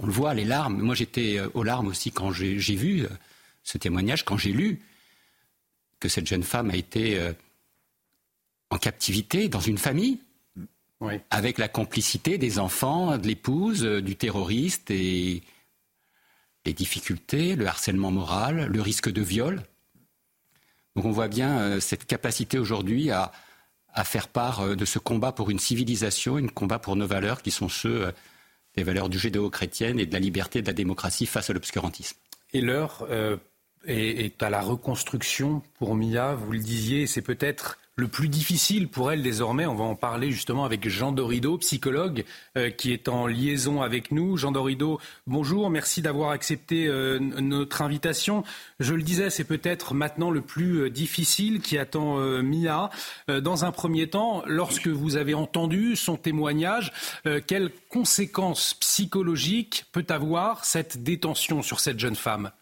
On 0.00 0.06
le 0.06 0.12
voit, 0.12 0.34
les 0.34 0.44
larmes. 0.44 0.80
Moi, 0.80 0.94
j'étais 0.94 1.40
aux 1.54 1.62
larmes 1.62 1.88
aussi 1.88 2.12
quand 2.12 2.30
j'ai 2.30 2.56
vu 2.56 3.06
ce 3.64 3.78
témoignage, 3.78 4.24
quand 4.24 4.38
j'ai 4.38 4.52
lu 4.52 4.80
que 6.00 6.08
cette 6.08 6.26
jeune 6.26 6.44
femme 6.44 6.70
a 6.70 6.76
été 6.76 7.20
en 8.70 8.78
captivité 8.78 9.48
dans 9.48 9.60
une 9.60 9.78
famille, 9.78 10.20
avec 11.30 11.58
la 11.58 11.68
complicité 11.68 12.38
des 12.38 12.58
enfants, 12.58 13.18
de 13.18 13.26
l'épouse, 13.26 13.84
euh, 13.84 14.02
du 14.02 14.16
terroriste 14.16 14.90
et 14.90 15.42
les 16.66 16.72
difficultés, 16.72 17.54
le 17.54 17.66
harcèlement 17.66 18.10
moral, 18.10 18.66
le 18.66 18.82
risque 18.82 19.10
de 19.10 19.22
viol. 19.22 19.62
Donc 20.96 21.04
on 21.04 21.12
voit 21.12 21.28
bien 21.28 21.58
euh, 21.60 21.80
cette 21.80 22.04
capacité 22.04 22.58
aujourd'hui 22.58 23.10
à, 23.10 23.32
faire 24.04 24.28
part 24.28 24.60
euh, 24.60 24.76
de 24.76 24.84
ce 24.84 24.98
combat 24.98 25.32
pour 25.32 25.50
une 25.50 25.58
civilisation, 25.58 26.36
un 26.36 26.48
combat 26.48 26.78
pour 26.78 26.96
nos 26.96 27.06
valeurs 27.06 27.42
qui 27.42 27.52
sont 27.52 27.68
ceux 27.68 28.12
des 28.76 28.82
valeurs 28.82 29.08
du 29.08 29.18
judéo-chrétienne 29.18 29.98
et 29.98 30.06
de 30.06 30.12
la 30.12 30.18
liberté, 30.18 30.62
de 30.62 30.66
la 30.66 30.72
démocratie 30.72 31.26
face 31.26 31.50
à 31.50 31.52
l'obscurantisme. 31.52 32.16
Et 32.52 32.60
l'heure 32.60 33.06
est, 33.86 34.42
à 34.42 34.50
la 34.50 34.60
reconstruction 34.60 35.62
pour 35.78 35.94
Mia, 35.94 36.34
vous 36.34 36.52
le 36.52 36.58
disiez, 36.58 37.06
c'est 37.06 37.22
peut-être 37.22 37.78
le 37.98 38.06
plus 38.06 38.28
difficile 38.28 38.86
pour 38.86 39.10
elle 39.10 39.22
désormais. 39.22 39.66
On 39.66 39.74
va 39.74 39.84
en 39.84 39.96
parler 39.96 40.30
justement 40.30 40.64
avec 40.64 40.88
Jean 40.88 41.10
Dorido, 41.10 41.58
psychologue, 41.58 42.24
euh, 42.56 42.70
qui 42.70 42.92
est 42.92 43.08
en 43.08 43.26
liaison 43.26 43.82
avec 43.82 44.12
nous. 44.12 44.36
Jean 44.36 44.52
Dorido, 44.52 45.00
bonjour, 45.26 45.68
merci 45.68 46.00
d'avoir 46.00 46.30
accepté 46.30 46.86
euh, 46.86 47.18
notre 47.18 47.82
invitation. 47.82 48.44
Je 48.78 48.94
le 48.94 49.02
disais, 49.02 49.30
c'est 49.30 49.42
peut-être 49.42 49.94
maintenant 49.94 50.30
le 50.30 50.42
plus 50.42 50.82
euh, 50.82 50.90
difficile 50.90 51.60
qui 51.60 51.76
attend 51.76 52.18
Mia. 52.42 52.90
dans 53.28 53.64
un 53.64 53.72
premier 53.72 54.08
temps, 54.08 54.42
lorsque 54.46 54.86
vous 54.86 55.16
avez 55.16 55.34
entendu 55.34 55.96
son 55.96 56.16
témoignage, 56.16 56.92
quelles 57.46 57.70
conséquences 57.88 58.74
psychologiques 58.74 59.86
peut 59.90 60.06
avoir 60.08 60.64
cette 60.64 61.02
détention 61.02 61.62
sur 61.62 61.80
cette 61.80 61.98
jeune 61.98 62.16
femme? 62.16 62.52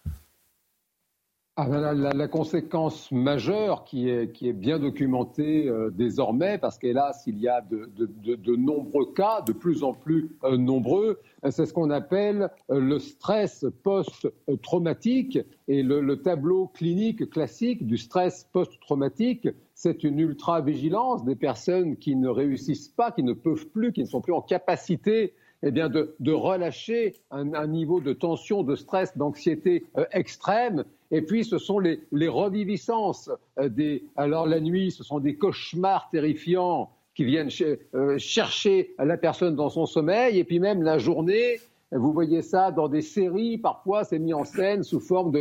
Ah 1.58 1.94
la, 1.94 2.28
conséquence 2.28 3.10
majeure 3.10 3.84
qui 3.84 4.10
est, 4.10 4.52
bien 4.52 4.78
documentée 4.78 5.66
euh, 5.66 5.88
désormais, 5.88 6.58
parce 6.58 6.76
qu'hélas, 6.76 7.22
il 7.26 7.38
y 7.38 7.48
a 7.48 7.62
de, 7.62 8.56
nombreux 8.56 9.14
cas, 9.14 9.40
de 9.40 9.54
plus 9.54 9.82
en 9.82 9.94
plus 9.94 10.36
euh, 10.44 10.58
nombreux, 10.58 11.18
euh, 11.46 11.50
c'est 11.50 11.64
ce 11.64 11.72
qu'on 11.72 11.88
appelle 11.88 12.50
le 12.68 12.98
stress 12.98 13.64
post-traumatique. 13.84 15.38
Et 15.66 15.82
le, 15.82 16.02
le, 16.02 16.20
tableau 16.20 16.66
clinique 16.66 17.30
classique 17.30 17.86
du 17.86 17.96
stress 17.96 18.46
post-traumatique, 18.52 19.48
c'est 19.72 20.04
une 20.04 20.18
ultra-vigilance 20.18 21.24
des 21.24 21.36
personnes 21.36 21.96
qui 21.96 22.16
ne 22.16 22.28
réussissent 22.28 22.90
pas, 22.90 23.12
qui 23.12 23.22
ne 23.22 23.32
peuvent 23.32 23.66
plus, 23.68 23.94
qui 23.94 24.02
ne 24.02 24.08
sont 24.08 24.20
plus 24.20 24.34
en 24.34 24.42
capacité 24.42 25.32
eh 25.62 25.70
bien 25.70 25.88
de, 25.88 26.32
relâcher 26.32 27.14
un, 27.30 27.66
niveau 27.66 28.02
de 28.02 28.12
tension, 28.12 28.62
de 28.62 28.76
stress, 28.76 29.16
d'anxiété 29.16 29.86
extrême 30.12 30.84
et 31.10 31.22
puis, 31.22 31.44
ce 31.44 31.58
sont 31.58 31.78
les, 31.78 32.28
reviviscences. 32.28 33.30
Euh, 33.58 33.68
des, 33.68 34.04
alors, 34.16 34.46
la 34.46 34.60
nuit, 34.60 34.90
ce 34.90 35.04
sont 35.04 35.20
des 35.20 35.36
cauchemars 35.36 36.08
terrifiants 36.10 36.90
qui 37.14 37.24
viennent 37.24 37.48
euh, 37.94 38.18
chercher 38.18 38.94
la 38.98 39.16
personne 39.16 39.56
dans 39.56 39.70
son 39.70 39.86
sommeil. 39.86 40.38
Et 40.38 40.44
puis, 40.44 40.58
même 40.58 40.82
la 40.82 40.98
journée, 40.98 41.60
vous 41.92 42.12
voyez 42.12 42.42
ça 42.42 42.72
dans 42.72 42.88
des 42.88 43.02
séries, 43.02 43.58
parfois 43.58 44.04
c'est 44.04 44.18
mis 44.18 44.34
en 44.34 44.44
scène 44.44 44.82
sous 44.82 45.00
forme 45.00 45.32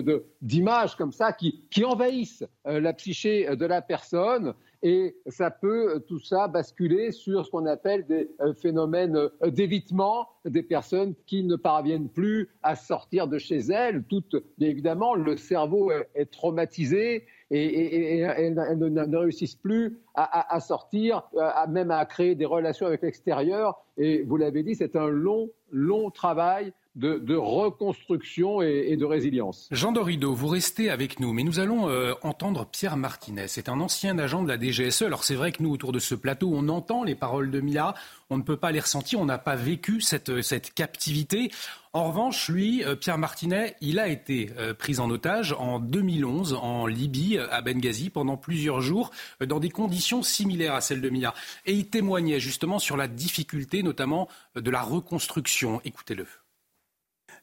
d'images 0.42 0.92
de, 0.92 0.98
comme 0.98 1.12
ça 1.12 1.34
qui, 1.34 1.64
qui 1.72 1.84
envahissent 1.84 2.46
euh, 2.68 2.80
la 2.80 2.94
psyché 2.94 3.56
de 3.56 3.66
la 3.66 3.82
personne 3.82 4.54
et 4.84 5.16
ça 5.26 5.50
peut 5.50 6.04
tout 6.08 6.20
ça 6.20 6.48
basculer 6.48 7.12
sur 7.12 7.46
ce 7.46 7.50
qu'on 7.50 7.66
appelle 7.66 8.06
des 8.06 8.30
euh, 8.42 8.54
phénomènes 8.54 9.16
euh, 9.16 9.50
d'évitement 9.50 10.28
des 10.46 10.62
personnes 10.62 11.16
qui 11.26 11.44
ne 11.44 11.56
parviennent 11.56 12.10
plus 12.10 12.50
à 12.62 12.76
sortir 12.76 13.28
de 13.28 13.40
chez 13.40 13.58
elles. 13.72 14.04
Tout, 14.04 14.24
évidemment, 14.60 15.16
le 15.16 15.38
cerveau 15.38 15.92
est 16.14 16.32
traumatisé 16.32 17.26
et, 17.52 18.20
elles, 18.20 18.54
ne, 18.54 19.18
réussissent 19.18 19.56
plus 19.56 20.00
à, 20.16 20.60
sortir, 20.60 21.24
même 21.70 21.92
à 21.92 22.06
créer 22.06 22.36
des 22.36 22.46
relations 22.46 22.88
avec 22.88 23.02
l'extérieur. 23.02 23.84
Et 23.98 24.24
vous 24.24 24.38
l'avez 24.38 24.64
dit, 24.64 24.76
c'est 24.76 24.96
un 24.96 25.08
long, 25.08 25.50
long 25.72 26.10
travail 26.10 26.74
de, 26.96 27.36
reconstruction 27.36 28.62
et, 28.62 28.96
de 28.96 29.06
résilience. 29.06 29.68
Jean 29.72 29.92
Dorido, 29.92 30.34
vous 30.34 30.48
restez 30.48 30.90
avec 30.90 31.20
nous, 31.20 31.34
mais 31.34 31.44
nous 31.44 31.60
allons 31.60 31.90
euh, 31.90 32.14
entendre 32.22 32.66
Pierre 32.66 32.96
Martinez. 32.96 33.48
C'est 33.48 33.70
un 33.70 33.82
ancien 33.82 34.18
agent 34.18 34.44
de 34.44 34.48
la 34.48 34.58
DGSE. 34.58 35.02
Alors 35.02 35.24
c'est 35.24 35.36
vrai 35.36 35.52
que 35.52 35.62
nous, 35.62 35.72
autour 35.72 35.92
de 35.92 36.00
ce 36.00 36.16
plateau, 36.16 36.52
on 36.54 36.70
entend 36.70 37.04
les 37.04 37.16
paroles 37.16 37.52
de 37.52 37.60
Mia, 37.60 37.94
on 38.30 38.38
ne 38.38 38.44
peut 38.44 38.58
pas 38.58 38.72
les 38.72 38.80
ressentir, 38.80 39.20
on 39.20 39.26
n'a 39.26 39.38
pas 39.38 39.56
vécu 39.56 40.00
cette, 40.00 40.42
cette 40.42 40.74
captivité. 40.74 41.52
En 41.92 42.08
revanche, 42.08 42.50
lui, 42.50 42.84
euh, 42.84 42.96
Pierre 42.96 43.18
Martinet, 43.18 43.76
il 43.82 44.00
a 44.00 44.08
été 44.08 44.52
euh, 44.58 44.74
pris 44.74 45.00
en 45.00 45.10
otage 45.10 45.54
en 45.58 45.80
2011 45.80 46.54
en 46.54 46.88
Libye, 46.88 47.38
à 47.38 47.62
Benghazi, 47.62 48.10
pendant 48.10 48.38
plusieurs 48.38 48.80
jours, 48.80 49.12
dans 49.46 49.60
des 49.60 49.70
conditions 49.70 50.24
similaires 50.24 50.76
à 50.76 50.82
celles 50.82 51.02
de 51.02 51.10
Mia. 51.10 51.34
Et 51.66 51.74
il 51.74 51.90
témoignait 51.90 52.40
justement 52.40 52.80
sur 52.80 52.96
la 52.96 53.08
difficulté, 53.08 53.84
notamment, 53.84 54.30
de 54.56 54.72
la 54.72 54.82
reconstruction. 54.82 55.82
Écoutez-le 55.84 56.26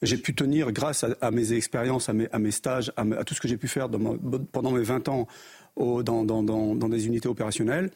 j'ai 0.02 0.16
pu 0.16 0.34
tenir 0.34 0.72
grâce 0.72 1.04
à, 1.20 1.30
mes 1.30 1.52
expériences, 1.52 2.08
à 2.08 2.12
mes, 2.12 2.50
stages, 2.50 2.92
à, 2.96 3.24
tout 3.24 3.34
ce 3.34 3.40
que 3.40 3.48
j'ai 3.48 3.56
pu 3.56 3.68
faire 3.68 3.88
pendant 3.88 4.72
mes 4.72 4.82
20 4.82 5.08
ans 5.08 5.26
dans, 5.76 6.88
des 6.88 7.06
unités 7.06 7.28
opérationnelles. 7.28 7.90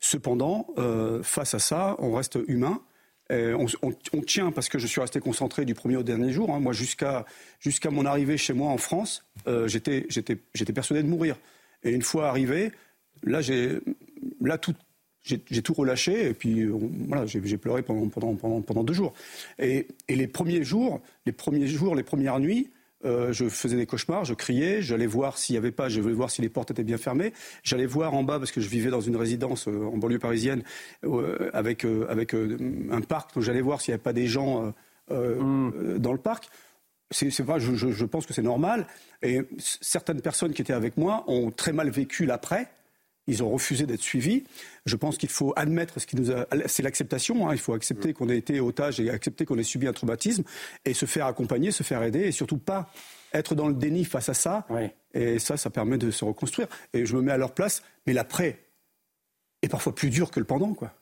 Cependant, 0.00 0.66
euh, 0.78 1.22
face 1.22 1.54
à 1.54 1.60
ça, 1.60 1.94
on 1.98 2.12
reste 2.12 2.38
humain. 2.48 2.80
on, 3.30 4.22
tient 4.22 4.50
parce 4.50 4.68
que 4.68 4.78
je 4.78 4.86
suis 4.88 5.00
resté 5.00 5.20
concentré 5.20 5.64
du 5.64 5.74
premier 5.74 5.96
au 5.96 6.02
dernier 6.02 6.32
jour. 6.32 6.52
Hein. 6.52 6.58
Moi, 6.58 6.72
jusqu'à 6.72 7.24
mon 7.90 8.04
arrivée 8.04 8.36
chez 8.36 8.52
moi 8.52 8.70
en 8.70 8.78
France, 8.78 9.24
euh, 9.46 9.68
j'étais 9.68 10.72
persuadé 10.74 11.02
de 11.02 11.08
mourir. 11.08 11.36
Et 11.84 11.90
une 11.90 12.02
fois 12.02 12.28
arrivé, 12.28 12.72
là, 13.22 13.40
là 14.40 14.58
tout, 14.58 14.74
j'ai 15.24 15.62
tout 15.62 15.74
relâché 15.74 16.28
et 16.28 16.34
puis 16.34 16.60
euh, 16.62 16.72
voilà, 17.06 17.26
j'ai 17.26 17.56
pleuré 17.56 17.82
pendant, 17.82 18.08
pendant, 18.08 18.34
pendant, 18.34 18.60
pendant, 18.60 18.84
deux 18.84 18.94
jours. 18.94 19.14
Et, 19.58 19.86
et, 20.08 20.16
les 20.16 20.26
premiers 20.26 20.64
jours, 20.64 21.00
les 21.26 21.32
premiers 21.32 21.66
jours, 21.68 21.94
les 21.94 22.02
premières 22.02 22.40
nuits, 22.40 22.70
euh, 23.04 23.32
je 23.32 23.48
faisais 23.48 23.76
des 23.76 23.86
cauchemars, 23.86 24.24
je 24.24 24.34
criais, 24.34 24.82
j'allais 24.82 25.06
voir 25.06 25.38
s'il 25.38 25.54
n'y 25.54 25.58
avait 25.58 25.72
pas, 25.72 25.88
je 25.88 26.00
voulais 26.00 26.14
voir 26.14 26.30
si 26.30 26.42
les 26.42 26.48
portes 26.48 26.72
étaient 26.72 26.84
bien 26.84 26.98
fermées. 26.98 27.32
J'allais 27.62 27.86
voir 27.86 28.14
en 28.14 28.24
bas 28.24 28.38
parce 28.38 28.50
que 28.52 28.60
je 28.60 28.68
vivais 28.68 28.90
dans 28.90 29.00
une 29.00 29.16
résidence 29.16 29.68
euh, 29.68 29.84
en 29.84 29.96
banlieue 29.96 30.18
parisienne 30.18 30.62
avec, 31.52 31.84
avec 32.08 32.34
un 32.34 33.00
parc, 33.00 33.34
donc 33.34 33.44
j'allais 33.44 33.60
voir 33.60 33.80
s'il 33.80 33.92
n'y 33.92 33.94
avait 33.94 34.02
pas 34.02 34.12
des 34.12 34.26
gens 34.26 34.72
mmh. 35.10 35.98
dans 35.98 36.12
le 36.12 36.18
parc. 36.18 36.48
C'est 37.10 37.44
pas, 37.44 37.58
je, 37.58 37.74
je, 37.74 37.90
je 37.90 38.04
pense 38.06 38.24
que 38.24 38.32
c'est 38.32 38.42
normal. 38.42 38.86
Et 39.22 39.42
certaines 39.58 40.20
personnes 40.22 40.52
qui 40.52 40.62
étaient 40.62 40.72
avec 40.72 40.96
moi 40.96 41.24
ont 41.26 41.50
très 41.50 41.72
mal 41.72 41.90
vécu 41.90 42.24
l'après 42.24 42.68
ils 43.26 43.42
ont 43.42 43.50
refusé 43.50 43.86
d'être 43.86 44.00
suivis. 44.00 44.44
Je 44.84 44.96
pense 44.96 45.16
qu'il 45.16 45.28
faut 45.28 45.52
admettre 45.56 46.00
ce 46.00 46.06
qui 46.06 46.16
nous 46.16 46.30
a. 46.32 46.46
C'est 46.66 46.82
l'acceptation. 46.82 47.48
Hein. 47.48 47.54
Il 47.54 47.60
faut 47.60 47.74
accepter 47.74 48.12
qu'on 48.12 48.28
ait 48.28 48.38
été 48.38 48.60
otage 48.60 49.00
et 49.00 49.10
accepter 49.10 49.44
qu'on 49.44 49.58
ait 49.58 49.62
subi 49.62 49.86
un 49.86 49.92
traumatisme 49.92 50.42
et 50.84 50.94
se 50.94 51.06
faire 51.06 51.26
accompagner, 51.26 51.70
se 51.70 51.82
faire 51.82 52.02
aider 52.02 52.20
et 52.20 52.32
surtout 52.32 52.58
pas 52.58 52.90
être 53.32 53.54
dans 53.54 53.68
le 53.68 53.74
déni 53.74 54.04
face 54.04 54.28
à 54.28 54.34
ça. 54.34 54.66
Et 55.14 55.38
ça, 55.38 55.56
ça 55.56 55.70
permet 55.70 55.98
de 55.98 56.10
se 56.10 56.24
reconstruire. 56.24 56.68
Et 56.92 57.06
je 57.06 57.16
me 57.16 57.22
mets 57.22 57.32
à 57.32 57.38
leur 57.38 57.54
place. 57.54 57.82
Mais 58.06 58.12
l'après 58.12 58.64
est 59.62 59.68
parfois 59.68 59.94
plus 59.94 60.10
dur 60.10 60.30
que 60.30 60.40
le 60.40 60.46
pendant, 60.46 60.74
quoi. 60.74 60.92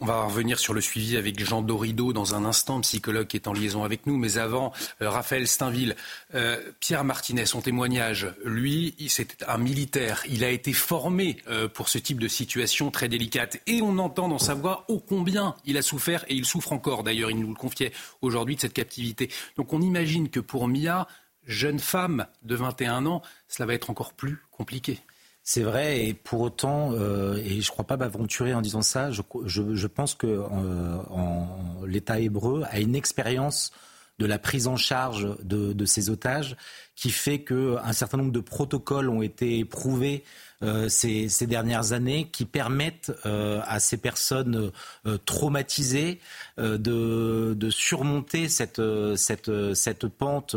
On 0.00 0.06
va 0.06 0.24
revenir 0.24 0.58
sur 0.58 0.74
le 0.74 0.80
suivi 0.80 1.16
avec 1.16 1.38
Jean 1.38 1.62
Dorido 1.62 2.12
dans 2.12 2.34
un 2.34 2.44
instant, 2.44 2.80
psychologue 2.80 3.28
qui 3.28 3.36
est 3.36 3.46
en 3.46 3.52
liaison 3.52 3.84
avec 3.84 4.06
nous. 4.06 4.18
Mais 4.18 4.38
avant, 4.38 4.72
euh, 5.00 5.08
Raphaël 5.08 5.46
Steinville, 5.46 5.94
euh, 6.34 6.60
Pierre 6.80 7.04
Martinez, 7.04 7.46
son 7.46 7.60
témoignage, 7.60 8.26
lui, 8.44 8.96
c'est 9.08 9.44
un 9.46 9.56
militaire. 9.56 10.24
Il 10.28 10.42
a 10.42 10.50
été 10.50 10.72
formé 10.72 11.36
euh, 11.46 11.68
pour 11.68 11.88
ce 11.88 11.98
type 11.98 12.18
de 12.18 12.26
situation 12.26 12.90
très 12.90 13.08
délicate. 13.08 13.60
Et 13.68 13.82
on 13.82 13.98
entend 13.98 14.28
dans 14.28 14.40
sa 14.40 14.54
voix 14.54 14.84
ô 14.88 14.98
combien 14.98 15.54
il 15.64 15.76
a 15.76 15.82
souffert, 15.82 16.24
et 16.28 16.34
il 16.34 16.44
souffre 16.44 16.72
encore 16.72 17.04
d'ailleurs, 17.04 17.30
il 17.30 17.38
nous 17.38 17.50
le 17.50 17.54
confiait 17.54 17.92
aujourd'hui, 18.20 18.56
de 18.56 18.60
cette 18.60 18.74
captivité. 18.74 19.30
Donc 19.56 19.72
on 19.72 19.80
imagine 19.80 20.28
que 20.28 20.40
pour 20.40 20.66
Mia, 20.66 21.06
jeune 21.46 21.78
femme 21.78 22.26
de 22.42 22.56
21 22.56 23.06
ans, 23.06 23.22
cela 23.46 23.66
va 23.66 23.74
être 23.74 23.90
encore 23.90 24.12
plus 24.12 24.42
compliqué. 24.50 24.98
C'est 25.46 25.62
vrai, 25.62 26.06
et 26.06 26.14
pour 26.14 26.40
autant, 26.40 26.92
euh, 26.92 27.36
et 27.36 27.60
je 27.60 27.68
ne 27.68 27.72
crois 27.72 27.86
pas 27.86 27.98
m'aventurer 27.98 28.54
en 28.54 28.62
disant 28.62 28.80
ça, 28.80 29.10
je, 29.10 29.20
je, 29.44 29.74
je 29.74 29.86
pense 29.86 30.14
que 30.14 30.26
euh, 30.26 31.86
l'État 31.86 32.18
hébreu 32.18 32.64
a 32.70 32.80
une 32.80 32.94
expérience 32.94 33.70
de 34.18 34.24
la 34.24 34.38
prise 34.38 34.68
en 34.68 34.76
charge 34.76 35.36
de, 35.42 35.84
ces 35.84 36.08
otages 36.08 36.56
qui 36.96 37.10
fait 37.10 37.40
qu'un 37.40 37.92
certain 37.92 38.18
nombre 38.18 38.32
de 38.32 38.40
protocoles 38.40 39.08
ont 39.08 39.22
été 39.22 39.58
éprouvés 39.58 40.24
euh, 40.64 40.88
ces, 40.88 41.46
dernières 41.46 41.92
années 41.92 42.28
qui 42.32 42.46
permettent 42.46 43.12
euh, 43.26 43.60
à 43.66 43.80
ces 43.80 43.96
personnes 43.98 44.70
euh, 45.06 45.18
traumatisées 45.26 46.20
de, 46.56 47.68
surmonter 47.70 48.48
cette, 48.48 48.80
cette, 49.16 49.74
cette 49.74 50.06
pente. 50.06 50.54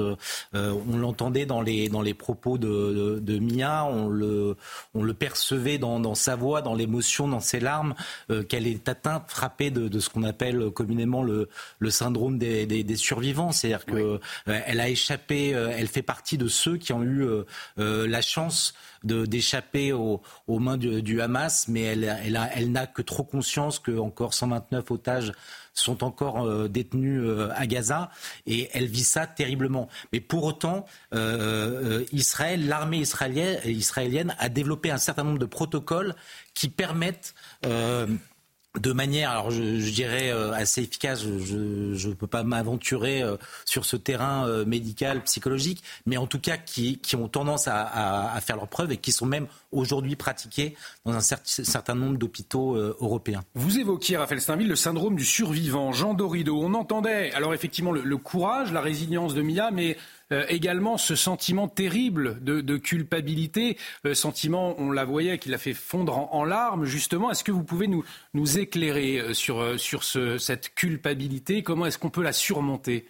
on 0.53 0.97
l'entendait 0.97 1.45
dans 1.45 1.61
les, 1.61 1.89
dans 1.89 2.01
les 2.01 2.13
propos 2.13 2.57
de, 2.57 3.19
de, 3.19 3.39
Mia, 3.39 3.85
on 3.85 4.07
le, 4.07 4.55
on 4.93 5.01
le 5.03 5.13
percevait 5.13 5.77
dans, 5.77 5.99
dans 5.99 6.13
sa 6.15 6.35
voix, 6.35 6.61
dans 6.61 6.75
l'émotion, 6.75 7.27
dans 7.27 7.39
ses 7.39 7.59
larmes, 7.59 7.95
qu'elle 8.49 8.67
est 8.67 8.87
atteinte, 8.87 9.23
frappée 9.27 9.71
de, 9.71 9.99
ce 9.99 10.09
qu'on 10.09 10.23
appelle 10.23 10.69
communément 10.69 11.23
le, 11.23 11.49
le 11.79 11.89
syndrome 11.89 12.37
des, 12.37 12.65
des, 12.65 12.95
survivants. 12.95 13.51
C'est-à-dire 13.51 13.85
qu'elle 13.85 14.79
a 14.79 14.89
échappé, 14.89 15.49
elle 15.49 15.87
fait 15.87 16.03
partie 16.03 16.26
de 16.35 16.49
ceux 16.49 16.75
qui 16.77 16.91
ont 16.91 17.03
eu 17.03 17.25
la 17.77 18.21
chance 18.21 18.73
d'échapper 19.03 19.93
aux, 19.93 20.21
mains 20.47 20.77
du, 20.77 21.21
Hamas, 21.21 21.67
mais 21.67 21.83
elle, 21.83 22.71
n'a 22.71 22.87
que 22.87 23.01
trop 23.01 23.23
conscience 23.23 23.79
que 23.79 23.97
encore 23.97 24.33
129 24.33 24.91
otages 24.91 25.31
sont 25.73 26.03
encore 26.03 26.43
euh, 26.43 26.67
détenus 26.67 27.21
euh, 27.23 27.49
à 27.55 27.67
Gaza 27.67 28.09
et 28.47 28.67
elle 28.73 28.87
vit 28.87 29.03
ça 29.03 29.27
terriblement. 29.27 29.89
Mais 30.11 30.19
pour 30.19 30.43
autant, 30.43 30.85
euh, 31.13 32.03
Israël, 32.11 32.67
l'armée 32.67 32.97
israélienne, 32.97 34.35
a 34.39 34.49
développé 34.49 34.89
un 34.89 34.97
certain 34.97 35.23
nombre 35.23 35.39
de 35.39 35.45
protocoles 35.45 36.15
qui 36.55 36.69
permettent 36.69 37.35
de 38.79 38.91
manière, 38.91 39.31
alors 39.31 39.51
je, 39.51 39.91
dirais 39.91 40.29
euh, 40.31 40.51
assez 40.53 40.81
efficace. 40.81 41.23
Je 41.23 42.07
ne 42.07 42.13
peux 42.13 42.27
pas 42.27 42.43
m'aventurer 42.43 43.21
euh, 43.21 43.37
sur 43.65 43.85
ce 43.85 43.95
terrain 43.95 44.47
euh, 44.47 44.65
médical, 44.65 45.23
psychologique, 45.23 45.83
mais 46.05 46.17
en 46.17 46.27
tout 46.27 46.39
cas 46.39 46.57
qui, 46.57 46.99
ont 47.15 47.27
tendance 47.27 47.67
à, 47.67 48.39
faire 48.41 48.57
leurs 48.57 48.67
preuves 48.67 48.91
et 48.91 48.97
qui 48.97 49.11
sont 49.11 49.25
même 49.25 49.47
aujourd'hui 49.71 50.15
pratiqués 50.15 50.75
dans 51.05 51.13
un 51.13 51.21
certain 51.21 51.95
nombre 51.95 52.17
d'hôpitaux 52.17 52.75
européens. 52.75 53.43
Vous 53.55 53.79
évoquiez, 53.79 54.17
Raphaël 54.17 54.41
Steinville, 54.41 54.67
le 54.67 54.75
syndrome 54.75 55.15
du 55.15 55.25
survivant. 55.25 55.91
Jean 55.91 56.13
Dorido, 56.13 56.59
on 56.61 56.73
entendait 56.73 57.31
alors 57.33 57.53
effectivement 57.53 57.91
le 57.91 58.17
courage, 58.17 58.71
la 58.71 58.81
résilience 58.81 59.33
de 59.33 59.41
Mia, 59.41 59.71
mais 59.71 59.97
euh, 60.33 60.43
également 60.49 60.97
ce 60.97 61.15
sentiment 61.15 61.69
terrible 61.69 62.43
de, 62.43 62.77
culpabilité, 62.77 63.77
euh, 64.05 64.13
sentiment, 64.13 64.75
on 64.77 64.91
la 64.91 65.05
voyait, 65.05 65.37
qui 65.37 65.47
l'a 65.47 65.57
fait 65.57 65.73
fondre 65.73 66.33
en, 66.33 66.43
larmes, 66.43 66.83
justement. 66.83 67.31
Est-ce 67.31 67.45
que 67.45 67.51
vous 67.51 67.63
pouvez 67.63 67.87
nous, 67.87 68.03
éclairer 68.57 69.19
euh, 69.19 69.33
sur, 69.33 69.79
sur 69.79 70.03
ce, 70.03 70.37
cette 70.37 70.73
culpabilité? 70.75 71.63
Comment 71.63 71.85
est-ce 71.85 71.97
qu'on 71.97 72.09
peut 72.09 72.23
la 72.23 72.33
surmonter? 72.33 73.07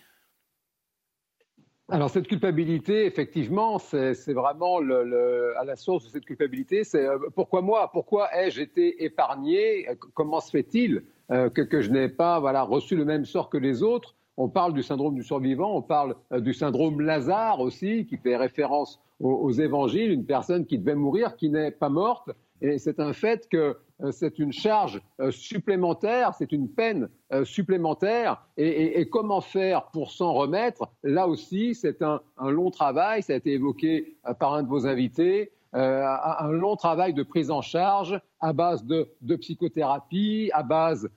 Alors 1.90 2.10
cette 2.10 2.28
culpabilité, 2.28 3.06
effectivement, 3.06 3.80
c'est 3.80 4.34
vraiment 4.34 4.80
à 4.80 5.64
la 5.64 5.76
source 5.78 6.04
de 6.04 6.10
cette 6.10 6.26
culpabilité. 6.26 6.84
C'est 6.84 7.08
pourquoi 7.34 7.62
moi? 7.62 7.90
Pourquoi 7.94 8.30
ai-je 8.36 8.60
été 8.60 9.06
épargné? 9.06 9.88
Comment 10.14 10.42
se 10.42 10.52
fait-il 10.52 11.04
que, 11.30 11.62
que, 11.62 11.80
je 11.80 11.90
n'ai 11.90 12.10
pas 12.10 12.42
voilà, 12.42 12.64
reçu 12.64 12.98
le 12.98 13.06
même 13.06 13.24
sort 13.24 13.50
que 13.50 13.58
les 13.58 13.84
autres? 13.84 14.18
On 14.38 14.50
parle 14.50 14.74
du 14.74 14.84
syndrome 14.84 15.15
du 15.15 15.24
survivant, 15.24 15.75
on 15.75 15.82
parle 15.82 16.15
euh, 16.32 16.39
du 16.39 16.53
syndrome 16.53 17.01
Lazare 17.01 17.60
aussi, 17.60 18.06
qui 18.06 18.17
fait 18.17 18.38
référence 18.38 19.01
aux, 19.20 19.51
évangiles, 19.51 20.12
une 20.12 20.25
personne 20.25 20.67
qui 20.67 20.77
devait 20.77 20.94
mourir, 20.94 21.36
qui 21.36 21.50
n'est 21.50 21.72
pas 21.72 21.89
morte. 21.89 22.29
Et 22.62 22.77
c'est 22.77 23.00
un 23.00 23.13
fait 23.13 23.50
que 23.50 23.77
euh, 24.03 24.12
c'est 24.12 24.38
une 24.38 24.53
charge 24.53 25.01
euh, 25.20 25.32
supplémentaire, 25.32 26.36
c'est 26.36 26.51
une 26.51 26.70
peine 26.70 27.10
supplémentaire. 27.44 28.46
Et, 28.58 29.10
comment 29.10 29.41
faire 29.41 29.88
pour 29.88 30.12
s'en 30.12 30.34
remettre? 30.34 30.88
Là 31.03 31.27
aussi, 31.27 31.74
c'est 31.74 32.01
un, 32.03 32.22
long 32.39 32.70
travail, 32.70 33.24
ça 33.24 33.34
a 33.34 33.36
été 33.36 33.53
évoqué 33.53 34.15
par 34.39 34.53
un 34.53 34.63
de 34.63 34.70
vos 34.70 34.88
invités. 34.88 35.51
un 35.74 36.51
long 36.51 36.77
travail 36.77 37.13
de 37.13 37.24
prise 37.24 37.51
en 37.51 37.62
charge 37.62 38.17
à 38.39 38.53
base 38.53 38.86
de, 38.86 39.36
psychothérapie, 39.36 40.50
à 40.53 40.64
base 40.64 41.09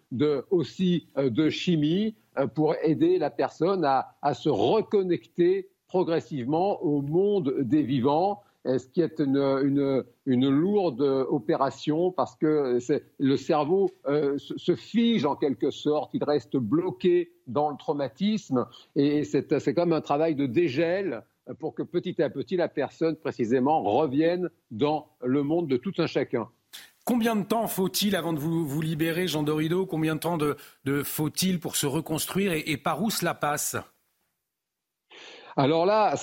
aussi 0.50 1.06
de 1.16 1.48
chimie, 1.48 2.16
pour 2.54 2.74
aider 2.82 3.18
la 3.18 3.30
personne 3.30 3.84
à, 3.84 4.34
se 4.34 4.48
reconnecter 4.48 5.68
progressivement 5.88 6.82
au 6.82 7.02
monde 7.02 7.54
des 7.60 7.82
vivants, 7.82 8.42
ce 8.64 8.86
qui 8.88 9.00
est 9.00 9.18
une, 9.18 10.04
lourde 10.26 11.00
opération 11.00 12.12
parce 12.12 12.36
que 12.36 12.78
le 13.18 13.36
cerveau 13.36 13.90
euh, 14.06 14.36
se 14.38 14.74
fige 14.74 15.24
en 15.24 15.34
quelque 15.34 15.70
sorte, 15.70 16.10
il 16.14 16.22
reste 16.22 16.56
bloqué 16.56 17.32
dans 17.46 17.70
le 17.70 17.76
traumatisme 17.76 18.66
et 18.94 19.24
c'est 19.24 19.74
comme 19.74 19.92
un 19.92 20.00
travail 20.00 20.34
de 20.34 20.46
dégel 20.46 21.24
pour 21.58 21.74
que 21.74 21.82
petit 21.82 22.22
à 22.22 22.30
petit 22.30 22.56
la 22.56 22.68
personne 22.68 23.16
précisément 23.16 23.82
revienne 23.82 24.50
dans 24.70 25.08
le 25.22 25.42
monde 25.42 25.68
de 25.68 25.76
tout 25.76 25.94
un 25.98 26.06
chacun. 26.06 26.48
Combien 27.04 27.34
de 27.34 27.44
temps 27.44 27.66
faut-il 27.66 28.14
avant 28.14 28.32
de 28.32 28.38
vous, 28.38 28.80
libérer, 28.80 29.26
Jean 29.26 29.42
Dorido 29.42 29.86
Combien 29.86 30.14
de 30.14 30.20
temps 30.20 30.38
de, 30.38 31.02
faut-il 31.02 31.58
pour 31.58 31.76
se 31.76 31.86
reconstruire 31.86 32.52
et, 32.52 32.76
par 32.76 33.02
où 33.02 33.10
cela 33.10 33.34
passe? 33.34 33.76
Alors 35.56 35.84
là, 35.84 36.14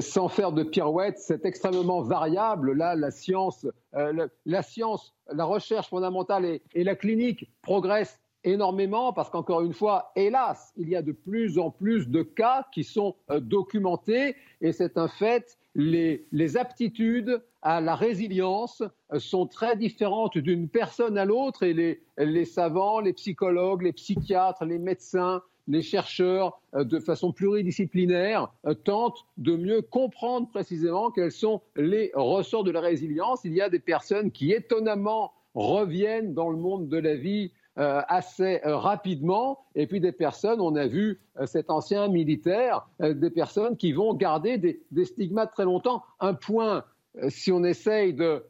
sans 0.00 0.28
faire 0.28 0.52
de 0.52 0.62
pirouette, 0.62 1.18
c'est 1.18 1.44
extrêmement 1.44 2.02
variable. 2.02 2.72
Là, 2.72 2.94
la 2.94 3.10
science, 3.10 3.66
euh, 3.94 4.28
la 4.44 4.62
science, 4.62 5.14
la 5.32 5.44
recherche 5.44 5.88
fondamentale 5.88 6.60
et, 6.72 6.84
la 6.84 6.94
clinique 6.94 7.50
progressent 7.62 8.20
énormément 8.46 9.12
parce 9.12 9.28
qu'encore 9.28 9.60
une 9.62 9.74
fois, 9.74 10.12
hélas, 10.16 10.72
il 10.76 10.88
y 10.88 10.96
a 10.96 11.02
de 11.02 11.12
plus 11.12 11.58
en 11.58 11.70
plus 11.70 12.08
de 12.08 12.22
cas 12.22 12.66
qui 12.72 12.84
sont 12.84 13.16
euh, 13.30 13.40
documentés 13.40 14.36
et 14.62 14.72
c'est 14.72 14.96
un 14.96 15.08
fait. 15.08 15.58
les 15.74 16.56
aptitudes 16.56 17.42
à 17.60 17.80
la 17.80 17.96
résilience 17.96 18.82
euh, 19.12 19.18
sont 19.18 19.46
très 19.46 19.76
différentes 19.76 20.38
d'une 20.38 20.68
personne 20.68 21.18
à 21.18 21.24
l'autre 21.24 21.64
et 21.64 21.74
les, 22.16 22.44
savants, 22.44 23.00
les 23.00 23.12
psychologues, 23.12 23.82
les 23.82 23.92
psychiatres, 23.92 24.64
les 24.64 24.78
médecins, 24.78 25.42
les 25.66 25.82
chercheurs, 25.82 26.60
euh, 26.74 26.84
de 26.84 27.00
façon 27.00 27.32
pluridisciplinaire, 27.32 28.52
tentent 28.84 29.26
de 29.36 29.56
mieux 29.56 29.82
comprendre 29.82 30.48
précisément 30.48 31.10
quels 31.10 31.32
sont 31.32 31.60
les 31.74 32.12
ressorts 32.14 32.62
de 32.62 32.70
la 32.70 32.80
résilience. 32.80 33.40
Il 33.42 33.52
y 33.52 33.60
a 33.60 33.68
des 33.68 33.80
personnes 33.80 34.30
qui 34.30 34.52
étonnamment 34.52 35.32
reviennent 35.56 36.34
dans 36.34 36.50
le 36.50 36.56
monde 36.56 36.88
de 36.88 36.98
la 36.98 37.16
vie 37.16 37.50
assez 37.76 38.60
rapidement. 38.64 39.66
Et 39.74 39.86
puis 39.86 40.00
des 40.00 40.12
personnes, 40.12 40.60
on 40.60 40.76
a 40.76 40.86
vu 40.86 41.20
cet 41.44 41.70
ancien 41.70 42.08
militaire, 42.08 42.88
des 43.00 43.30
personnes 43.30 43.76
qui 43.76 43.92
vont 43.92 44.14
garder 44.14 44.58
des, 44.58 45.04
stigmates 45.04 45.52
très 45.52 45.64
longtemps. 45.64 46.02
Un 46.20 46.34
point 46.34 46.84
euh, 47.22 47.30
si 47.30 47.52
on 47.52 47.64
essaye 47.64 48.12
de, 48.12 48.42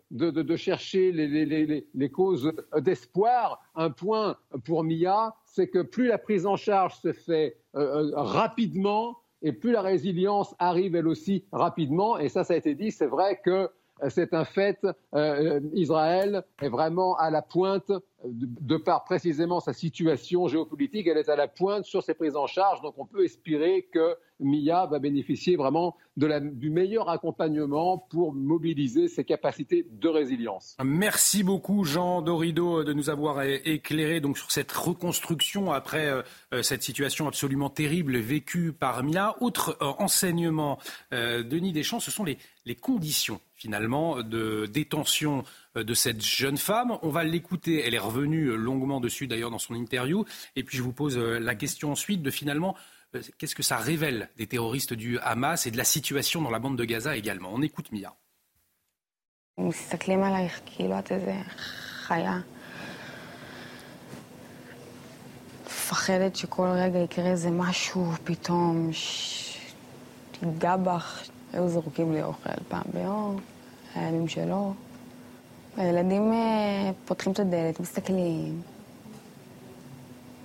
chercher 0.56 1.12
les, 1.12 2.10
causes 2.10 2.52
d'espoir, 2.78 3.60
un 3.74 3.90
point 3.90 4.36
pour 4.64 4.84
Mia, 4.84 5.36
c'est 5.44 5.68
que 5.68 5.82
plus 5.82 6.06
la 6.06 6.18
prise 6.18 6.46
en 6.46 6.56
charge 6.56 6.96
se 6.96 7.12
fait 7.12 7.56
euh, 7.74 8.10
euh, 8.10 8.10
rapidement 8.14 9.18
et 9.42 9.52
plus 9.52 9.72
la 9.72 9.82
résilience 9.82 10.54
arrive 10.58 10.96
elle 10.96 11.06
aussi 11.06 11.44
rapidement. 11.52 12.18
Et 12.18 12.28
ça, 12.28 12.42
ça 12.42 12.54
a 12.54 12.56
été 12.56 12.74
dit, 12.74 12.90
c'est 12.90 13.06
vrai 13.06 13.40
que 13.44 13.70
c'est 14.08 14.34
un 14.34 14.44
fait. 14.44 14.86
Israël 15.72 16.44
est 16.60 16.68
vraiment 16.68 17.16
à 17.16 17.30
la 17.30 17.42
pointe 17.42 17.90
de, 18.24 18.76
par 18.76 19.04
précisément 19.04 19.60
sa 19.60 19.72
situation 19.72 20.48
géopolitique, 20.48 21.06
elle 21.06 21.18
est 21.18 21.28
à 21.28 21.36
la 21.36 21.48
pointe 21.48 21.84
sur 21.84 22.02
ses 22.02 22.14
prises 22.14 22.36
en 22.36 22.46
charge. 22.46 22.80
Donc 22.82 22.94
on 22.98 23.06
peut 23.06 23.24
espérer 23.24 23.88
que 23.92 24.16
MIA 24.40 24.86
va 24.86 24.98
bénéficier 24.98 25.56
vraiment 25.56 25.96
du 26.16 26.70
meilleur 26.70 27.08
accompagnement 27.08 27.98
pour 27.98 28.34
mobiliser 28.34 29.08
ses 29.08 29.24
capacités 29.24 29.86
de 29.90 30.08
résilience. 30.08 30.76
Merci 30.82 31.42
beaucoup 31.42 31.84
Jean 31.84 32.22
Dorido 32.22 32.84
de 32.84 32.92
nous 32.92 33.10
avoir 33.10 33.42
éclairé 33.42 34.20
donc 34.20 34.38
sur 34.38 34.50
cette 34.50 34.72
reconstruction 34.72 35.72
après 35.72 36.08
euh, 36.08 36.22
euh, 36.52 36.62
cette 36.62 36.82
situation 36.82 37.28
absolument 37.28 37.70
terrible 37.70 38.18
vécue 38.18 38.72
par 38.72 39.02
MIA. 39.02 39.36
Autre 39.40 39.76
euh, 39.80 39.92
enseignement, 39.98 40.78
Denis 41.12 41.72
Deschamps, 41.72 42.00
ce 42.00 42.10
sont 42.10 42.24
les 42.24 42.74
conditions 42.74 43.40
finalement 43.55 44.21
de 44.23 44.65
détention 44.65 45.43
de 45.75 45.93
cette 45.93 46.23
jeune 46.23 46.57
femme. 46.57 46.97
On 47.01 47.09
va 47.09 47.23
l'écouter, 47.23 47.83
elle 47.85 47.93
est 47.93 47.99
revenue 47.99 48.55
longuement 48.55 48.99
dessus 48.99 49.27
d'ailleurs 49.27 49.51
dans 49.51 49.59
son 49.59 49.75
interview. 49.75 50.25
Et 50.55 50.63
puis 50.63 50.77
je 50.77 50.83
vous 50.83 50.93
pose 50.93 51.17
la 51.17 51.55
question 51.55 51.91
ensuite 51.91 52.21
de 52.21 52.31
finalement 52.31 52.75
euh, 53.15 53.21
qu'est-ce 53.37 53.55
que 53.55 53.63
ça 53.63 53.77
révèle 53.77 54.29
des 54.37 54.47
terroristes 54.47 54.93
du 54.93 55.19
Hamas 55.19 55.65
et 55.67 55.71
de 55.71 55.77
la 55.77 55.83
situation 55.83 56.41
dans 56.41 56.49
la 56.49 56.59
bande 56.59 56.77
de 56.77 56.85
Gaza 56.85 57.15
également 57.15 57.51
On 57.53 57.61
écoute 57.61 57.91
Mia. 57.91 58.13
מפחדת 65.91 66.35
שכל 66.35 66.67
רגע 66.67 66.99
יקרה 66.99 67.31
איזה 67.31 67.49
משהו 67.51 68.11
פתאום, 68.23 68.89
שתיגע 68.91 70.75
בך. 70.77 71.29
היו 71.52 71.68
זורקים 71.68 72.12
לי 72.12 72.22
אוכל 72.22 72.50
פעם 72.68 72.82
ביום, 72.94 73.40
הימים 73.94 74.28
שלו. 74.28 74.74
הילדים 75.76 76.32
פותחים 77.04 77.32
את 77.32 77.40
הדלת, 77.40 77.80
מסתכלים, 77.80 78.62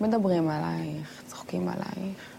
מדברים 0.01 0.49
עלייך, 0.49 1.23
צוחקים 1.27 1.69
עלייך. 1.69 2.31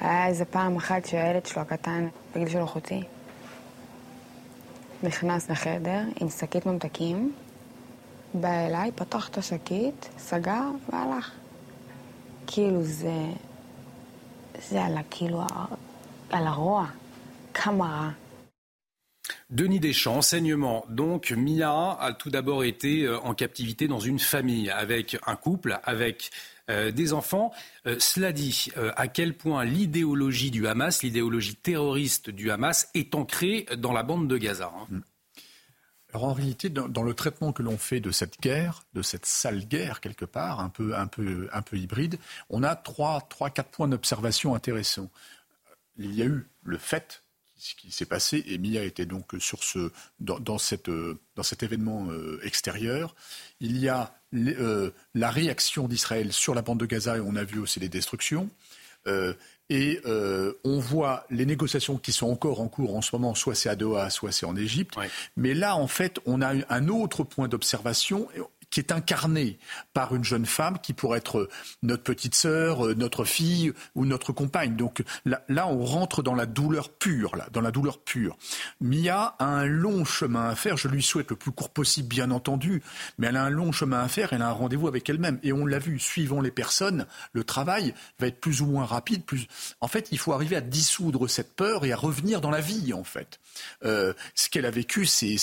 היה 0.00 0.26
איזה 0.26 0.44
פעם 0.44 0.76
אחת 0.76 1.04
שהילד 1.04 1.46
שלו 1.46 1.62
הקטן, 1.62 2.08
בגיל 2.34 2.48
של 2.48 2.64
אחותי, 2.64 3.02
נכנס 5.02 5.50
לחדר 5.50 6.00
עם 6.20 6.28
שקית 6.28 6.66
ממתקים, 6.66 7.32
בא 8.34 8.66
אליי, 8.66 8.92
פתח 8.92 9.28
את 9.28 9.38
השקית, 9.38 10.08
סגר 10.18 10.70
והלך. 10.90 11.30
כאילו 12.46 12.82
זה... 12.82 13.24
זה 14.68 14.84
על 14.84 14.96
ה... 14.96 15.00
כאילו... 15.10 15.42
על 16.30 16.46
הרוע. 16.46 16.86
Denis 19.50 19.80
Deschamps, 19.80 20.18
enseignement. 20.18 20.84
Donc, 20.88 21.30
Mia 21.30 21.96
a 22.00 22.12
tout 22.12 22.30
d'abord 22.30 22.64
été 22.64 23.04
euh, 23.04 23.18
en 23.20 23.34
captivité 23.34 23.88
dans 23.88 24.00
une 24.00 24.18
famille, 24.18 24.70
avec 24.70 25.18
un 25.26 25.36
couple, 25.36 25.78
avec 25.84 26.30
euh, 26.70 26.90
des 26.90 27.12
enfants. 27.12 27.52
Euh, 27.86 27.96
cela 27.98 28.32
dit, 28.32 28.70
à 28.96 29.08
quel 29.08 29.34
point 29.34 29.64
l'idéologie 29.64 30.50
du 30.50 30.66
Hamas, 30.66 31.02
l'idéologie 31.02 31.56
terroriste 31.56 32.30
du 32.30 32.50
Hamas, 32.50 32.88
est 32.94 33.14
ancrée 33.14 33.66
dans 33.76 33.92
la 33.92 34.02
bande 34.02 34.28
de 34.28 34.36
Gaza. 34.36 34.72
Hein. 34.74 34.86
Hmm. 34.90 35.00
Alors 36.14 36.24
en 36.24 36.32
réalité, 36.32 36.70
dans, 36.70 36.88
dans 36.88 37.02
le 37.02 37.12
traitement 37.12 37.52
que 37.52 37.62
l'on 37.62 37.76
fait 37.76 38.00
de 38.00 38.10
cette 38.10 38.40
guerre, 38.40 38.82
de 38.94 39.02
cette 39.02 39.26
sale 39.26 39.66
guerre 39.66 40.00
quelque 40.00 40.24
part, 40.24 40.60
un 40.60 40.70
peu, 40.70 40.96
un 40.96 41.06
peu, 41.06 41.50
un 41.52 41.60
peu 41.60 41.76
hybride, 41.76 42.18
on 42.48 42.62
a 42.62 42.76
trois, 42.76 43.20
trois, 43.28 43.50
quatre 43.50 43.68
points 43.68 43.88
d'observation 43.88 44.54
intéressants. 44.54 45.10
Il 45.98 46.14
y 46.14 46.22
a 46.22 46.24
eu 46.24 46.46
le 46.62 46.78
fait 46.78 47.22
ce 47.58 47.74
qui 47.74 47.90
s'est 47.90 48.06
passé. 48.06 48.42
Et 48.46 48.58
Mia 48.58 48.82
était 48.82 49.06
donc 49.06 49.34
sur 49.38 49.62
ce, 49.62 49.90
dans, 50.20 50.58
cette, 50.58 50.90
dans 50.90 51.42
cet 51.42 51.62
événement 51.62 52.06
euh, 52.10 52.40
extérieur. 52.44 53.14
Il 53.60 53.78
y 53.78 53.88
a 53.88 54.14
euh, 54.34 54.90
la 55.14 55.30
réaction 55.30 55.88
d'Israël 55.88 56.32
sur 56.32 56.54
la 56.54 56.62
bande 56.62 56.80
de 56.80 56.86
Gaza 56.86 57.16
et 57.16 57.20
on 57.20 57.36
a 57.36 57.44
vu 57.44 57.58
aussi 57.58 57.80
les 57.80 57.88
destructions. 57.88 58.48
Euh, 59.06 59.34
et 59.70 60.00
on 60.64 60.78
voit 60.78 61.26
les 61.28 61.44
négociations 61.44 61.98
qui 61.98 62.10
sont 62.10 62.30
encore 62.30 62.62
en 62.62 62.68
cours 62.68 62.96
en 62.96 63.02
ce 63.02 63.14
moment, 63.14 63.34
soit 63.34 63.54
c'est 63.54 63.68
à 63.68 63.76
Doha, 63.76 64.08
soit 64.08 64.32
c'est 64.32 64.46
en 64.46 64.56
Égypte. 64.56 64.94
Mais 65.36 65.52
là, 65.52 65.76
en 65.76 65.86
fait, 65.86 66.20
on 66.24 66.40
a 66.40 66.54
un 66.70 66.88
autre 66.88 67.22
point 67.22 67.48
d'observation 67.48 68.28
qui 68.70 68.80
est 68.80 68.92
incarné 68.92 69.58
par 69.92 70.14
une 70.14 70.24
jeune 70.24 70.46
femme 70.46 70.78
qui 70.80 70.92
pourrait 70.92 71.18
être 71.18 71.48
notre 71.82 72.02
petite 72.02 72.34
sœur, 72.34 72.86
euh, 72.86 72.94
notre 72.94 73.24
fille 73.24 73.72
ou 73.94 74.04
notre 74.04 74.32
compagne. 74.32 74.76
Donc 74.76 75.02
là, 75.24 75.42
là, 75.48 75.68
on 75.68 75.84
rentre 75.84 76.22
dans 76.22 76.34
la 76.34 76.46
douleur 76.46 76.90
pure, 76.90 77.36
là, 77.36 77.48
dans 77.52 77.60
la 77.60 77.70
douleur 77.70 77.98
pure. 77.98 78.36
Mia 78.80 79.36
a 79.38 79.44
un 79.44 79.66
long 79.66 80.04
chemin 80.04 80.48
à 80.48 80.54
faire. 80.54 80.76
Je 80.76 80.88
lui 80.88 81.02
souhaite 81.02 81.30
le 81.30 81.36
plus 81.36 81.52
court 81.52 81.70
possible, 81.70 82.08
bien 82.08 82.30
entendu, 82.30 82.82
mais 83.18 83.28
elle 83.28 83.36
a 83.36 83.44
un 83.44 83.50
long 83.50 83.72
chemin 83.72 84.00
à 84.00 84.08
faire. 84.08 84.32
Elle 84.32 84.42
a 84.42 84.48
un 84.48 84.52
rendez-vous 84.52 84.88
avec 84.88 85.08
elle-même. 85.08 85.38
Et 85.42 85.52
on 85.52 85.66
l'a 85.66 85.78
vu, 85.78 85.98
suivant 85.98 86.40
les 86.40 86.50
personnes, 86.50 87.06
le 87.32 87.44
travail 87.44 87.94
va 88.18 88.26
être 88.26 88.40
plus 88.40 88.62
ou 88.62 88.66
moins 88.66 88.84
rapide. 88.84 89.24
Plus... 89.24 89.46
En 89.80 89.88
fait, 89.88 90.08
il 90.12 90.18
faut 90.18 90.32
arriver 90.32 90.56
à 90.56 90.60
dissoudre 90.60 91.28
cette 91.28 91.54
peur 91.56 91.84
et 91.84 91.92
à 91.92 91.96
revenir 91.96 92.40
dans 92.40 92.50
la 92.50 92.60
vie, 92.60 92.92
en 92.92 93.04
fait. 93.04 93.40
Euh, 93.84 94.12
ce 94.34 94.48
qu'elle 94.48 94.66
a 94.66 94.70
vécu, 94.70 95.06
c'est 95.06 95.38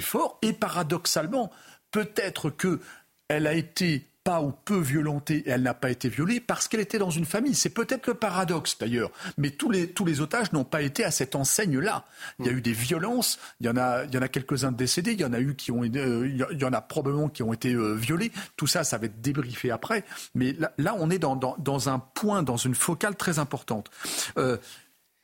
fort. 0.00 0.38
Et 0.42 0.52
paradoxalement, 0.52 1.50
peut-être 1.96 2.50
qu'elle 2.50 3.46
a 3.46 3.54
été 3.54 4.04
pas 4.22 4.42
ou 4.42 4.52
peu 4.52 4.78
violentée 4.78 5.44
et 5.46 5.50
elle 5.50 5.62
n'a 5.62 5.72
pas 5.72 5.88
été 5.88 6.10
violée 6.10 6.40
parce 6.40 6.68
qu'elle 6.68 6.80
était 6.80 6.98
dans 6.98 7.08
une 7.08 7.24
famille. 7.24 7.54
C'est 7.54 7.70
peut-être 7.70 8.06
le 8.08 8.12
paradoxe 8.12 8.76
d'ailleurs. 8.76 9.10
Mais 9.38 9.48
tous 9.48 9.70
les, 9.70 9.88
tous 9.88 10.04
les 10.04 10.20
otages 10.20 10.52
n'ont 10.52 10.64
pas 10.64 10.82
été 10.82 11.04
à 11.04 11.10
cette 11.10 11.34
enseigne-là. 11.34 12.04
Il 12.38 12.44
y 12.44 12.48
a 12.50 12.52
eu 12.52 12.60
des 12.60 12.74
violences, 12.74 13.38
il 13.60 13.66
y 13.66 13.70
en 13.70 13.78
a, 13.78 14.04
il 14.04 14.12
y 14.12 14.18
en 14.18 14.20
a 14.20 14.28
quelques-uns 14.28 14.72
décédés, 14.72 15.12
il 15.12 15.20
y 15.20 15.24
en 15.24 15.32
a 15.32 15.40
eu 15.40 15.54
qui 15.54 15.72
ont, 15.72 15.84
euh, 15.84 16.28
il 16.28 16.60
y 16.60 16.64
en 16.64 16.72
a 16.74 16.82
probablement 16.82 17.30
qui 17.30 17.42
ont 17.42 17.54
été 17.54 17.72
euh, 17.72 17.94
violés. 17.94 18.30
Tout 18.58 18.66
ça, 18.66 18.84
ça 18.84 18.98
va 18.98 19.06
être 19.06 19.22
débriefé 19.22 19.70
après. 19.70 20.04
Mais 20.34 20.54
là, 20.76 20.94
on 20.98 21.08
est 21.08 21.18
dans, 21.18 21.36
dans, 21.36 21.88
un 21.88 21.98
point, 21.98 22.42
dans 22.42 22.58
une 22.58 22.74
focale 22.74 23.16
très 23.16 23.38
importante. 23.38 23.90
Euh, 24.36 24.58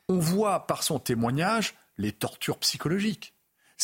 on 0.09 0.17
voit 0.17 0.65
par 0.65 0.81
son 0.81 0.97
témoignage 0.97 1.75
les 1.99 2.13
tortures 2.13 2.57
psychologiques. 2.57 3.32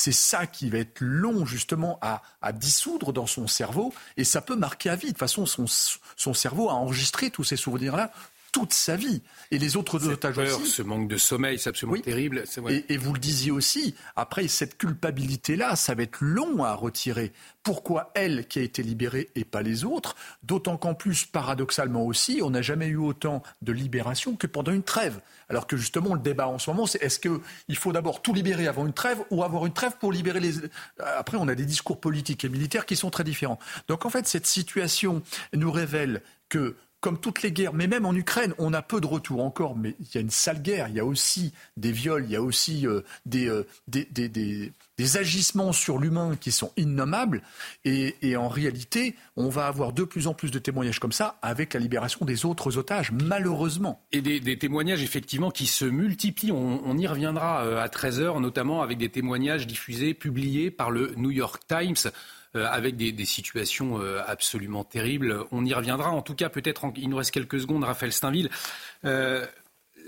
C'est 0.01 0.13
ça 0.13 0.47
qui 0.47 0.69
va 0.69 0.77
être 0.77 1.01
long 1.01 1.45
justement 1.45 1.99
à, 2.01 2.21
dissoudre 2.53 3.11
dans 3.11 3.27
son 3.27 3.47
cerveau 3.47 3.93
et 4.15 4.23
ça 4.23 4.39
peut 4.39 4.55
marquer 4.55 4.89
à 4.89 4.95
vie. 4.95 5.07
De 5.07 5.11
toute 5.11 5.17
façon, 5.17 5.45
son, 5.45 6.33
cerveau 6.33 6.69
a 6.69 6.73
enregistré 6.73 7.31
tous 7.31 7.43
ces 7.43 7.57
souvenirs-là 7.57 8.09
toute 8.51 8.73
sa 8.73 8.95
vie. 8.95 9.21
Et 9.51 9.57
les 9.57 9.77
autres 9.77 10.07
otages 10.07 10.37
aussi. 10.37 10.69
Ce 10.69 10.81
manque 10.81 11.07
de 11.07 11.17
sommeil, 11.17 11.59
c'est 11.59 11.69
absolument 11.69 11.99
terrible. 11.99 12.43
Et, 12.89 12.97
vous 12.97 13.13
le 13.13 13.19
disiez 13.19 13.51
aussi, 13.51 13.95
après 14.15 14.47
cette 14.47 14.77
culpabilité-là, 14.77 15.75
ça 15.75 15.95
va 15.95 16.03
être 16.03 16.19
long 16.21 16.63
à 16.63 16.73
retirer. 16.73 17.31
Pourquoi 17.63 18.11
elle 18.15 18.47
qui 18.47 18.59
a 18.59 18.61
été 18.61 18.83
libérée 18.83 19.29
et 19.35 19.43
pas 19.43 19.61
les 19.61 19.85
autres? 19.85 20.15
D'autant 20.43 20.77
qu'en 20.77 20.93
plus, 20.93 21.25
paradoxalement 21.25 22.05
aussi, 22.05 22.41
on 22.43 22.49
n'a 22.49 22.61
jamais 22.61 22.87
eu 22.87 22.97
autant 22.97 23.43
de 23.61 23.71
libération 23.71 24.35
que 24.35 24.47
pendant 24.47 24.71
une 24.71 24.83
trêve. 24.83 25.19
Alors 25.49 25.67
que 25.67 25.77
justement, 25.77 26.13
le 26.13 26.19
débat 26.19 26.47
en 26.47 26.59
ce 26.59 26.69
moment, 26.69 26.85
c'est 26.85 27.01
est-ce 27.03 27.19
qu'il 27.19 27.75
faut 27.75 27.91
d'abord 27.91 28.21
tout 28.21 28.33
libérer 28.33 28.67
avant 28.67 28.85
une 28.85 28.93
trêve 28.93 29.19
ou 29.29 29.43
avoir 29.43 29.65
une 29.65 29.73
trêve 29.73 29.97
pour 29.99 30.11
libérer 30.11 30.39
les... 30.39 30.53
Après, 30.99 31.37
on 31.37 31.47
a 31.47 31.55
des 31.55 31.65
discours 31.65 31.99
politiques 31.99 32.45
et 32.45 32.49
militaires 32.49 32.85
qui 32.85 32.95
sont 32.95 33.09
très 33.09 33.23
différents. 33.23 33.59
Donc 33.87 34.05
en 34.05 34.09
fait, 34.09 34.27
cette 34.27 34.47
situation 34.47 35.21
nous 35.53 35.71
révèle 35.71 36.21
que 36.49 36.75
comme 37.01 37.19
toutes 37.19 37.41
les 37.43 37.51
guerres, 37.51 37.73
mais 37.73 37.87
même 37.87 38.05
en 38.05 38.13
Ukraine, 38.13 38.53
on 38.57 38.73
a 38.73 38.81
peu 38.81 38.99
de 38.99 39.07
retours 39.07 39.43
encore, 39.43 39.75
mais 39.75 39.95
il 39.99 40.07
y 40.13 40.17
a 40.17 40.21
une 40.21 40.29
sale 40.29 40.61
guerre, 40.61 40.87
il 40.89 40.95
y 40.95 40.99
a 40.99 41.05
aussi 41.05 41.53
des 41.77 41.91
viols, 41.91 42.25
il 42.25 42.31
y 42.31 42.35
a 42.35 42.41
aussi 42.41 42.85
euh, 42.85 43.01
euh, 43.35 43.63
des, 43.87 45.17
agissements 45.17 45.71
sur 45.71 45.97
l'humain 45.97 46.35
qui 46.39 46.51
sont 46.51 46.73
innommables, 46.75 47.41
et, 47.85 48.35
en 48.35 48.49
réalité, 48.49 49.15
on 49.37 49.47
va 49.49 49.67
avoir 49.67 49.93
de 49.93 50.03
plus 50.03 50.27
en 50.27 50.33
plus 50.33 50.51
de 50.51 50.59
témoignages 50.59 50.99
comme 50.99 51.13
ça 51.13 51.39
avec 51.41 51.73
la 51.73 51.79
libération 51.79 52.25
des 52.25 52.45
autres 52.45 52.77
otages, 52.77 53.11
malheureusement. 53.11 54.05
Et 54.11 54.21
des, 54.21 54.57
témoignages, 54.57 55.01
effectivement, 55.01 55.51
qui 55.51 55.67
se 55.67 55.85
multiplient, 55.85 56.51
on, 56.51 56.81
on 56.85 56.97
y 56.97 57.07
reviendra 57.07 57.63
euh, 57.63 57.81
à 57.81 57.87
13h, 57.87 58.41
notamment 58.41 58.81
avec 58.81 58.97
des 58.97 59.09
témoignages 59.09 59.67
diffusés, 59.67 60.13
publiés 60.13 60.69
par 60.69 60.91
le 60.91 61.13
New 61.15 61.31
York 61.31 61.61
Times. 61.67 62.11
Euh, 62.55 62.65
avec 62.65 62.95
des, 62.95 63.25
situations 63.25 64.01
euh, 64.01 64.23
absolument 64.25 64.83
terribles. 64.83 65.45
On 65.51 65.63
y 65.65 65.73
reviendra. 65.73 66.09
En 66.09 66.23
tout 66.23 66.33
cas, 66.33 66.49
peut-être 66.49 66.91
il 66.95 67.07
nous 67.07 67.17
reste 67.17 67.29
quelques 67.29 67.59
secondes, 67.59 67.83
Raphaël 67.83 68.11
Steinville. 68.11 68.49
Euh, 69.05 69.45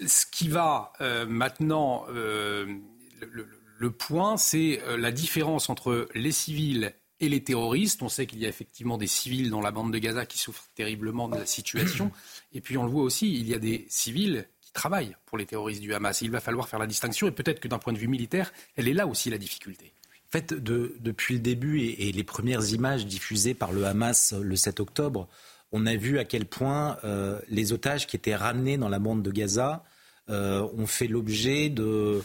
ce 0.07 0.25
qui 0.25 0.47
va 0.47 0.91
maintenant, 1.27 2.07
le, 2.09 3.91
point, 3.91 4.37
c'est 4.37 4.81
la 4.97 5.11
différence 5.11 5.69
entre 5.69 6.07
les 6.15 6.31
civils 6.31 6.93
et 7.19 7.29
les 7.29 7.43
terroristes. 7.43 8.01
On 8.01 8.09
sait 8.09 8.25
qu'il 8.25 8.39
y 8.39 8.47
a 8.47 8.49
effectivement 8.49 8.97
des 8.97 9.05
civils 9.05 9.51
dans 9.51 9.61
la 9.61 9.69
bande 9.69 9.93
de 9.93 9.99
Gaza 9.99 10.25
qui 10.25 10.39
souffrent 10.39 10.67
terriblement 10.73 11.29
de 11.29 11.37
la 11.37 11.45
situation. 11.45 12.11
Et 12.53 12.61
puis 12.61 12.75
on 12.79 12.85
le 12.85 12.89
voit 12.89 13.03
aussi, 13.03 13.31
il 13.31 13.47
y 13.47 13.53
a 13.53 13.59
des 13.59 13.85
civils 13.89 14.47
qui 14.61 14.71
travaillent 14.71 15.15
pour 15.27 15.37
les 15.37 15.45
terroristes 15.45 15.81
du 15.81 15.93
Hamas. 15.93 16.21
Il 16.21 16.31
va 16.31 16.39
falloir 16.39 16.67
faire 16.67 16.79
la 16.79 16.87
distinction 16.87 17.27
et 17.27 17.31
peut-être 17.31 17.59
que 17.59 17.67
d'un 17.67 17.77
point 17.77 17.93
de 17.93 17.99
vue 17.99 18.07
militaire, 18.07 18.51
elle 18.75 18.87
est 18.87 18.93
là 18.93 19.05
aussi 19.05 19.29
la 19.29 19.37
difficulté. 19.37 19.93
En 20.31 20.37
fait, 20.37 20.53
depuis 20.53 21.33
le 21.33 21.39
début 21.41 21.81
et, 21.81 22.13
les 22.13 22.23
premières 22.23 22.71
images 22.71 23.05
diffusées 23.05 23.53
par 23.53 23.73
le 23.73 23.85
Hamas 23.85 24.33
le 24.33 24.55
7 24.55 24.79
octobre, 24.79 25.27
on 25.73 25.85
a 25.85 25.97
vu 25.97 26.19
à 26.19 26.23
quel 26.23 26.45
point 26.45 26.97
euh, 27.03 27.37
les 27.49 27.73
otages 27.73 28.07
qui 28.07 28.15
étaient 28.15 28.35
ramenés 28.35 28.77
dans 28.77 28.87
la 28.87 28.99
bande 28.99 29.23
de 29.23 29.31
Gaza 29.31 29.83
euh, 30.29 30.65
ont 30.77 30.87
fait 30.87 31.07
l'objet 31.07 31.67
de, 31.67 32.21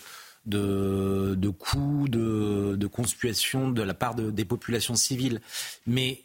coups, 1.59 2.11
de, 2.11 2.77
de 2.77 3.73
de 3.73 3.83
la 3.83 3.95
part 3.95 4.14
des 4.14 4.45
populations 4.45 4.95
civiles. 4.95 5.40
Mais 5.88 6.23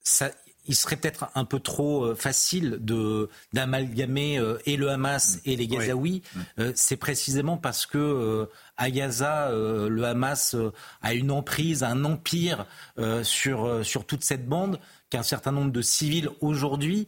ça, 0.00 0.30
il 0.66 0.74
serait 0.74 0.96
peut-être 0.96 1.30
un 1.34 1.44
peu 1.44 1.60
trop 1.60 2.04
euh, 2.04 2.14
facile 2.14 2.78
de 2.80 3.28
d'amalgamer 3.52 4.40
et 4.66 4.76
le 4.76 4.90
Hamas 4.90 5.38
et 5.44 5.56
les 5.56 5.66
Gazaouis. 5.66 6.22
c'est 6.74 6.96
précisément 6.96 7.56
parce 7.56 7.86
que 7.86 8.48
à 8.82 8.90
Gaza, 8.90 9.48
euh, 9.48 9.88
le 9.88 10.04
Hamas 10.04 10.54
euh, 10.54 10.72
a 11.02 11.14
une 11.14 11.30
emprise, 11.30 11.84
un 11.84 12.04
empire 12.04 12.66
euh, 12.98 13.22
sur, 13.22 13.84
sur 13.84 14.04
toute 14.04 14.24
cette 14.24 14.48
bande 14.48 14.80
qu'un 15.08 15.22
certain 15.22 15.52
nombre 15.52 15.70
de 15.70 15.82
civils 15.82 16.30
aujourd'hui 16.40 17.06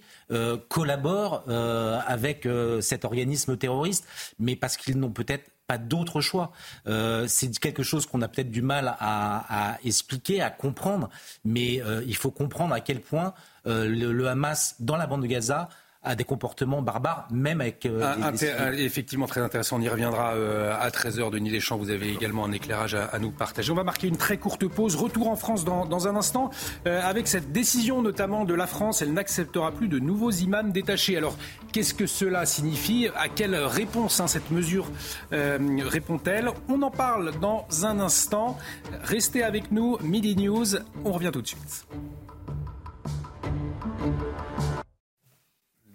collaborent 0.68 1.42
avec 1.48 2.46
cet 2.80 3.06
organisme 3.06 3.56
terroriste, 3.56 4.06
mais 4.38 4.56
parce 4.56 4.76
qu'ils 4.76 4.98
n'ont 4.98 5.10
peut-être 5.10 5.50
pas 5.66 5.78
d'autre 5.78 6.20
choix. 6.20 6.52
c'est 6.86 7.58
quelque 7.58 7.82
chose 7.82 8.06
qu'on 8.06 8.22
a 8.22 8.28
peut-être 8.28 8.50
du 8.50 8.62
mal 8.62 8.96
à, 8.98 9.78
expliquer, 9.84 10.42
à 10.42 10.50
comprendre, 10.50 11.08
mais 11.44 11.80
il 12.06 12.16
faut 12.16 12.30
comprendre 12.30 12.74
à 12.74 12.80
quel 12.80 13.00
point 13.00 13.34
le, 13.64 14.26
Hamas, 14.26 14.76
dans 14.80 14.96
la 14.96 15.06
bande 15.06 15.22
de 15.22 15.26
Gaza, 15.26 15.68
à 16.04 16.14
des 16.14 16.24
comportements 16.24 16.82
barbares, 16.82 17.26
même 17.30 17.60
avec. 17.60 17.86
Euh, 17.86 18.72
effectivement, 18.76 19.26
très 19.26 19.40
intéressant. 19.40 19.78
On 19.78 19.80
y 19.80 19.88
reviendra 19.88 20.34
euh, 20.34 20.74
à 20.78 20.90
13h. 20.90 21.30
Denis 21.30 21.50
Deschamps, 21.50 21.78
vous 21.78 21.90
avez 21.90 22.12
également 22.12 22.44
un 22.44 22.52
éclairage 22.52 22.94
à, 22.94 23.18
nous 23.18 23.30
partager. 23.30 23.72
On 23.72 23.74
va 23.74 23.84
marquer 23.84 24.06
une 24.08 24.16
très 24.16 24.36
courte 24.36 24.66
pause. 24.68 24.96
Retour 24.96 25.28
en 25.28 25.36
France 25.36 25.64
dans, 25.64 26.08
un 26.08 26.16
instant. 26.16 26.50
Euh, 26.86 27.00
avec 27.02 27.26
cette 27.26 27.52
décision 27.52 28.02
notamment 28.02 28.44
de 28.44 28.54
la 28.54 28.66
France, 28.66 29.00
elle 29.00 29.12
n'acceptera 29.12 29.72
plus 29.72 29.88
de 29.88 29.98
nouveaux 29.98 30.30
imams 30.30 30.72
détachés. 30.72 31.16
Alors, 31.16 31.36
qu'est-ce 31.72 31.94
que 31.94 32.06
cela 32.06 32.44
signifie? 32.44 33.08
À 33.16 33.28
quelle 33.28 33.54
réponse 33.54 34.20
hein, 34.20 34.26
cette 34.26 34.50
mesure 34.50 34.90
répond-elle? 35.30 36.50
On 36.68 36.82
en 36.82 36.90
parle 36.90 37.32
dans 37.40 37.66
un 37.84 37.98
instant. 38.00 38.58
Restez 39.02 39.42
avec 39.42 39.72
nous. 39.72 39.96
Midi 40.02 40.36
News. 40.36 40.76
On 41.04 41.12
revient 41.12 41.30
tout 41.32 41.42
de 41.42 41.46
suite. 41.46 41.86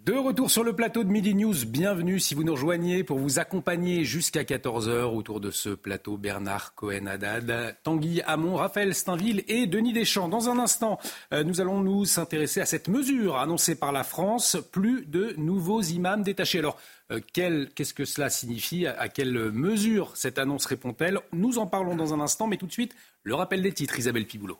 De 0.10 0.15
retour 0.15 0.50
sur 0.50 0.63
le 0.63 0.74
plateau 0.74 1.04
de 1.04 1.12
Midi 1.12 1.36
News, 1.36 1.54
bienvenue 1.67 2.19
si 2.19 2.34
vous 2.34 2.43
nous 2.43 2.54
rejoignez 2.54 3.04
pour 3.04 3.19
vous 3.19 3.38
accompagner 3.38 4.06
jusqu'à 4.06 4.41
14h 4.41 5.04
autour 5.04 5.39
de 5.39 5.52
ce 5.52 5.69
plateau 5.69 6.17
Bernard 6.17 6.74
Cohen-Haddad, 6.74 7.78
Tanguy 7.84 8.24
Hamon, 8.26 8.56
Raphaël 8.56 8.95
Steinville 8.95 9.43
et 9.48 9.67
Denis 9.67 9.93
Deschamps. 9.93 10.28
Dans 10.28 10.50
un 10.50 10.58
instant, 10.58 10.98
euh, 11.32 11.43
nous 11.43 11.62
allons 11.62 11.82
nous 11.82 12.06
s'intéresser 12.06 12.60
à 12.60 12.65
cette 12.65 12.88
mesure 12.88 13.38
annoncée 13.38 13.76
par 13.76 13.91
la 13.91 14.04
France, 14.04 14.58
plus 14.72 15.06
de 15.06 15.36
nouveaux 15.38 15.84
imams 15.84 16.24
détachés. 16.24 16.58
Alors, 16.58 16.80
euh, 17.12 17.19
qu'est-ce 17.32 17.93
que 17.93 18.06
cela 18.06 18.32
signifie? 18.32 18.88
À 18.88 19.10
quelle 19.10 19.52
mesure 19.52 20.17
cette 20.17 20.39
annonce 20.39 20.65
répond-elle? 20.65 21.19
Nous 21.34 21.60
en 21.60 21.67
parlons 21.67 21.95
dans 21.95 22.15
un 22.15 22.19
instant, 22.19 22.48
mais 22.48 22.58
tout 22.58 22.65
de 22.65 22.72
suite, 22.72 22.95
le 23.22 23.36
rappel 23.36 23.62
des 23.62 23.74
titres, 23.74 24.00
Isabelle 24.00 24.26
Piboulot. 24.26 24.58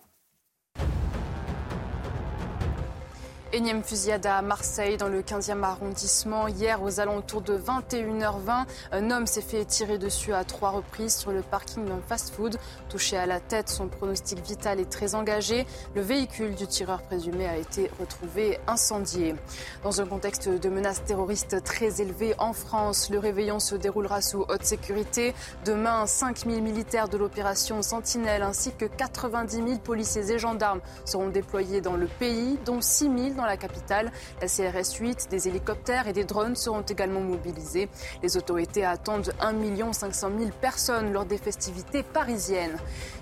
Énième 3.52 3.84
fusillade 3.84 4.28
à 4.28 4.44
Marseille, 4.44 4.98
dans 4.98 5.08
le 5.08 5.24
15e 5.24 5.64
arrondissement. 5.64 6.48
Hier, 6.48 6.84
aux 6.84 7.00
alentours 7.00 7.42
de 7.42 7.58
21h20, 7.58 8.66
un 8.92 9.10
homme 9.10 9.26
s'est 9.26 9.42
fait 9.42 9.66
tirer 9.66 9.98
dessus 9.98 10.34
à 10.34 10.44
trois 10.44 10.70
reprises 10.70 11.16
sur 11.16 11.32
le 11.32 11.42
parking 11.42 11.84
d'un 11.86 12.00
fast-food. 12.08 12.58
Touché 12.90 13.18
à 13.18 13.26
la 13.26 13.40
tête, 13.40 13.68
son 13.68 13.88
pronostic 13.88 14.46
vital 14.46 14.80
est 14.80 14.92
très 14.92 15.16
engagé. 15.16 15.66
Le 15.96 16.02
véhicule 16.02 16.54
du 16.54 16.68
tireur 16.68 17.02
présumé 17.02 17.48
a 17.48 17.58
été 17.58 17.90
retrouvé 18.00 18.60
incendié. 18.68 19.34
Dans 19.82 20.00
un 20.00 20.06
contexte 20.06 20.48
de 20.48 20.70
menaces 20.70 21.04
terroristes 21.04 21.64
très 21.64 22.02
élevé 22.04 22.36
en 22.38 22.54
France, 22.54 23.10
le 23.10 23.18
réveillon 23.18 23.60
se 23.60 23.74
déroulera 23.74 24.22
sous 24.22 24.46
haute 24.48 24.64
sécurité. 24.64 25.34
Demain, 25.66 26.06
5000 26.06 26.62
militaires 26.62 27.10
de 27.10 27.18
l'opération 27.18 27.82
Sentinelle 27.82 28.44
ainsi 28.44 28.74
que 28.74 28.86
90 28.86 29.56
000 29.56 29.80
policiers 29.80 30.30
et 30.30 30.38
gendarmes 30.38 30.82
seront 31.04 31.30
déployés 31.30 31.82
dans 31.82 31.96
le 31.96 32.06
pays, 32.06 32.60
dont 32.64 32.80
6 32.80 33.06
000 33.06 33.39
dans 33.40 33.46
la 33.46 33.58
capitale. 33.58 34.12
La 34.42 34.48
CRS 34.48 34.98
8, 35.00 35.30
des 35.32 35.48
hélicoptères 35.48 36.08
et 36.08 36.14
des 36.14 36.26
drones 36.26 36.56
seront 36.56 36.82
également 36.82 37.22
mobilisés. 37.22 37.90
Les 38.22 38.38
autorités 38.38 38.86
attendent 38.86 39.34
1 39.40 39.94
500 39.94 40.32
000 40.38 40.52
personnes 40.62 41.14
lors 41.14 41.26
des 41.26 41.38
festivités 41.38 42.04
parisiennes. 42.04 42.78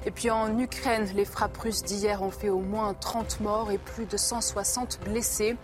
Et 0.06 0.12
puis 0.12 0.30
en 0.30 0.58
Ukraine, 0.58 1.08
les 1.16 1.26
frappes 1.26 1.58
russes 1.58 1.84
d'hier 1.84 2.22
ont 2.24 2.32
fait 2.32 2.50
au 2.50 2.60
moins 2.60 2.94
30 2.94 3.42
morts 3.42 3.72
et 3.72 3.78
plus 3.78 4.06
de 4.06 4.18
160 4.18 5.00
blessés. 5.06 5.56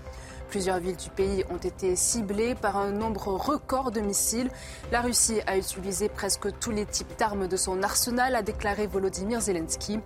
Plusieurs 0.49 0.77
villes 0.77 0.97
du 0.97 1.09
pays 1.09 1.43
ont 1.49 1.57
été 1.57 1.95
ciblées 1.95 2.53
par 2.53 2.77
un 2.77 2.91
nombre 2.91 3.29
record 3.29 3.89
de 3.89 4.01
missiles. 4.01 4.51
La 4.91 5.01
Russie 5.01 5.39
a 5.47 5.57
utilisé 5.57 6.09
presque 6.09 6.47
tous 6.59 6.69
les 6.69 6.85
types 6.85 7.17
d'armes 7.17 7.47
de 7.47 7.57
son 7.57 7.81
arsenal, 7.81 8.35
a 8.35 8.43
déclaré 8.43 8.85
Volodymyr 8.85 9.41
Zelensky. 9.41 9.99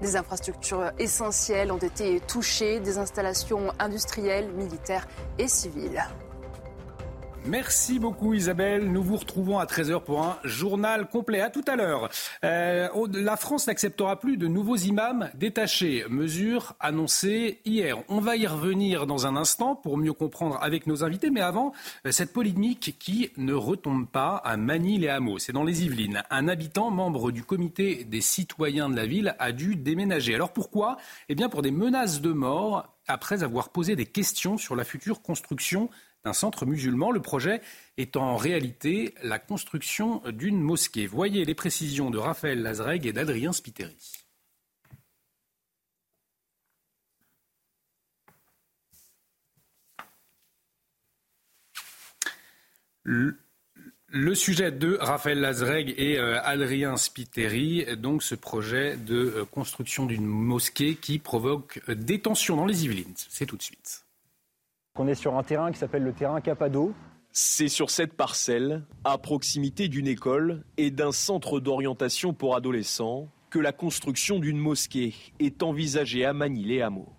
Des 0.00 0.16
infrastructures 0.16 0.92
essentielles 0.98 1.72
ont 1.72 1.78
été 1.78 2.20
touchées, 2.20 2.80
des 2.80 2.98
installations 2.98 3.72
industrielles, 3.78 4.52
militaires 4.52 5.06
et 5.38 5.48
civiles. 5.48 6.04
Merci 7.48 8.00
beaucoup 8.00 8.34
Isabelle. 8.34 8.90
Nous 8.90 9.04
vous 9.04 9.16
retrouvons 9.16 9.60
à 9.60 9.66
13h 9.66 10.02
pour 10.02 10.20
un 10.20 10.36
journal 10.42 11.08
complet. 11.08 11.40
À 11.40 11.48
tout 11.48 11.64
à 11.68 11.76
l'heure. 11.76 12.08
Euh, 12.42 12.88
la 13.14 13.36
France 13.36 13.68
n'acceptera 13.68 14.18
plus 14.18 14.36
de 14.36 14.48
nouveaux 14.48 14.76
imams 14.76 15.30
détachés. 15.34 16.04
Mesure 16.10 16.74
annoncée 16.80 17.60
hier. 17.64 17.98
On 18.08 18.18
va 18.18 18.36
y 18.36 18.48
revenir 18.48 19.06
dans 19.06 19.28
un 19.28 19.36
instant 19.36 19.76
pour 19.76 19.96
mieux 19.96 20.12
comprendre 20.12 20.58
avec 20.60 20.88
nos 20.88 21.04
invités. 21.04 21.30
Mais 21.30 21.40
avant, 21.40 21.72
euh, 22.04 22.10
cette 22.10 22.32
polémique 22.32 22.96
qui 22.98 23.30
ne 23.36 23.54
retombe 23.54 24.08
pas 24.08 24.36
à 24.38 24.56
Manille-les-Hameaux. 24.56 25.38
C'est 25.38 25.52
dans 25.52 25.64
les 25.64 25.84
Yvelines. 25.84 26.24
Un 26.30 26.48
habitant, 26.48 26.90
membre 26.90 27.30
du 27.30 27.44
comité 27.44 28.02
des 28.02 28.22
citoyens 28.22 28.88
de 28.88 28.96
la 28.96 29.06
ville, 29.06 29.36
a 29.38 29.52
dû 29.52 29.76
déménager. 29.76 30.34
Alors 30.34 30.52
pourquoi? 30.52 30.96
Eh 31.28 31.36
bien 31.36 31.48
pour 31.48 31.62
des 31.62 31.70
menaces 31.70 32.20
de 32.20 32.32
mort 32.32 32.88
après 33.08 33.44
avoir 33.44 33.68
posé 33.68 33.94
des 33.94 34.06
questions 34.06 34.58
sur 34.58 34.74
la 34.74 34.82
future 34.82 35.22
construction 35.22 35.90
un 36.26 36.32
centre 36.32 36.66
musulman. 36.66 37.10
Le 37.10 37.20
projet 37.20 37.60
est 37.96 38.16
en 38.16 38.36
réalité 38.36 39.14
la 39.22 39.38
construction 39.38 40.22
d'une 40.30 40.60
mosquée. 40.60 41.06
Voyez 41.06 41.44
les 41.44 41.54
précisions 41.54 42.10
de 42.10 42.18
Raphaël 42.18 42.62
Lazreg 42.62 43.06
et 43.06 43.12
d'Adrien 43.12 43.52
Spiteri. 43.52 43.96
Le, 53.06 54.34
sujet 54.34 54.72
de 54.72 54.96
Raphaël 55.00 55.40
Lazreg 55.40 55.94
et 55.96 56.18
euh, 56.18 56.40
Adrien 56.42 56.96
Spiteri, 56.96 57.86
donc 57.96 58.24
ce 58.24 58.34
projet 58.34 58.96
de 58.96 59.14
euh, 59.14 59.44
construction 59.44 60.06
d'une 60.06 60.26
mosquée 60.26 60.96
qui 60.96 61.20
provoque 61.20 61.80
euh, 61.88 61.94
des 61.94 62.20
tensions 62.20 62.56
dans 62.56 62.66
les 62.66 62.84
Yvelines. 62.84 63.14
C'est 63.16 63.46
tout 63.46 63.56
de 63.56 63.62
suite. 63.62 64.05
On 64.98 65.06
est 65.06 65.14
sur 65.14 65.36
un 65.36 65.42
terrain 65.42 65.72
qui 65.72 65.78
s'appelle 65.78 66.04
le 66.04 66.14
terrain 66.14 66.40
Capado. 66.40 66.94
C'est 67.30 67.68
sur 67.68 67.90
cette 67.90 68.14
parcelle, 68.14 68.82
à 69.04 69.18
proximité 69.18 69.88
d'une 69.88 70.06
école 70.06 70.64
et 70.78 70.90
d'un 70.90 71.12
centre 71.12 71.60
d'orientation 71.60 72.32
pour 72.32 72.56
adolescents, 72.56 73.28
que 73.50 73.58
la 73.58 73.72
construction 73.72 74.38
d'une 74.38 74.56
mosquée 74.56 75.14
est 75.38 75.62
envisagée 75.62 76.24
à 76.24 76.32
Manille-les-Hameaux. 76.32 77.12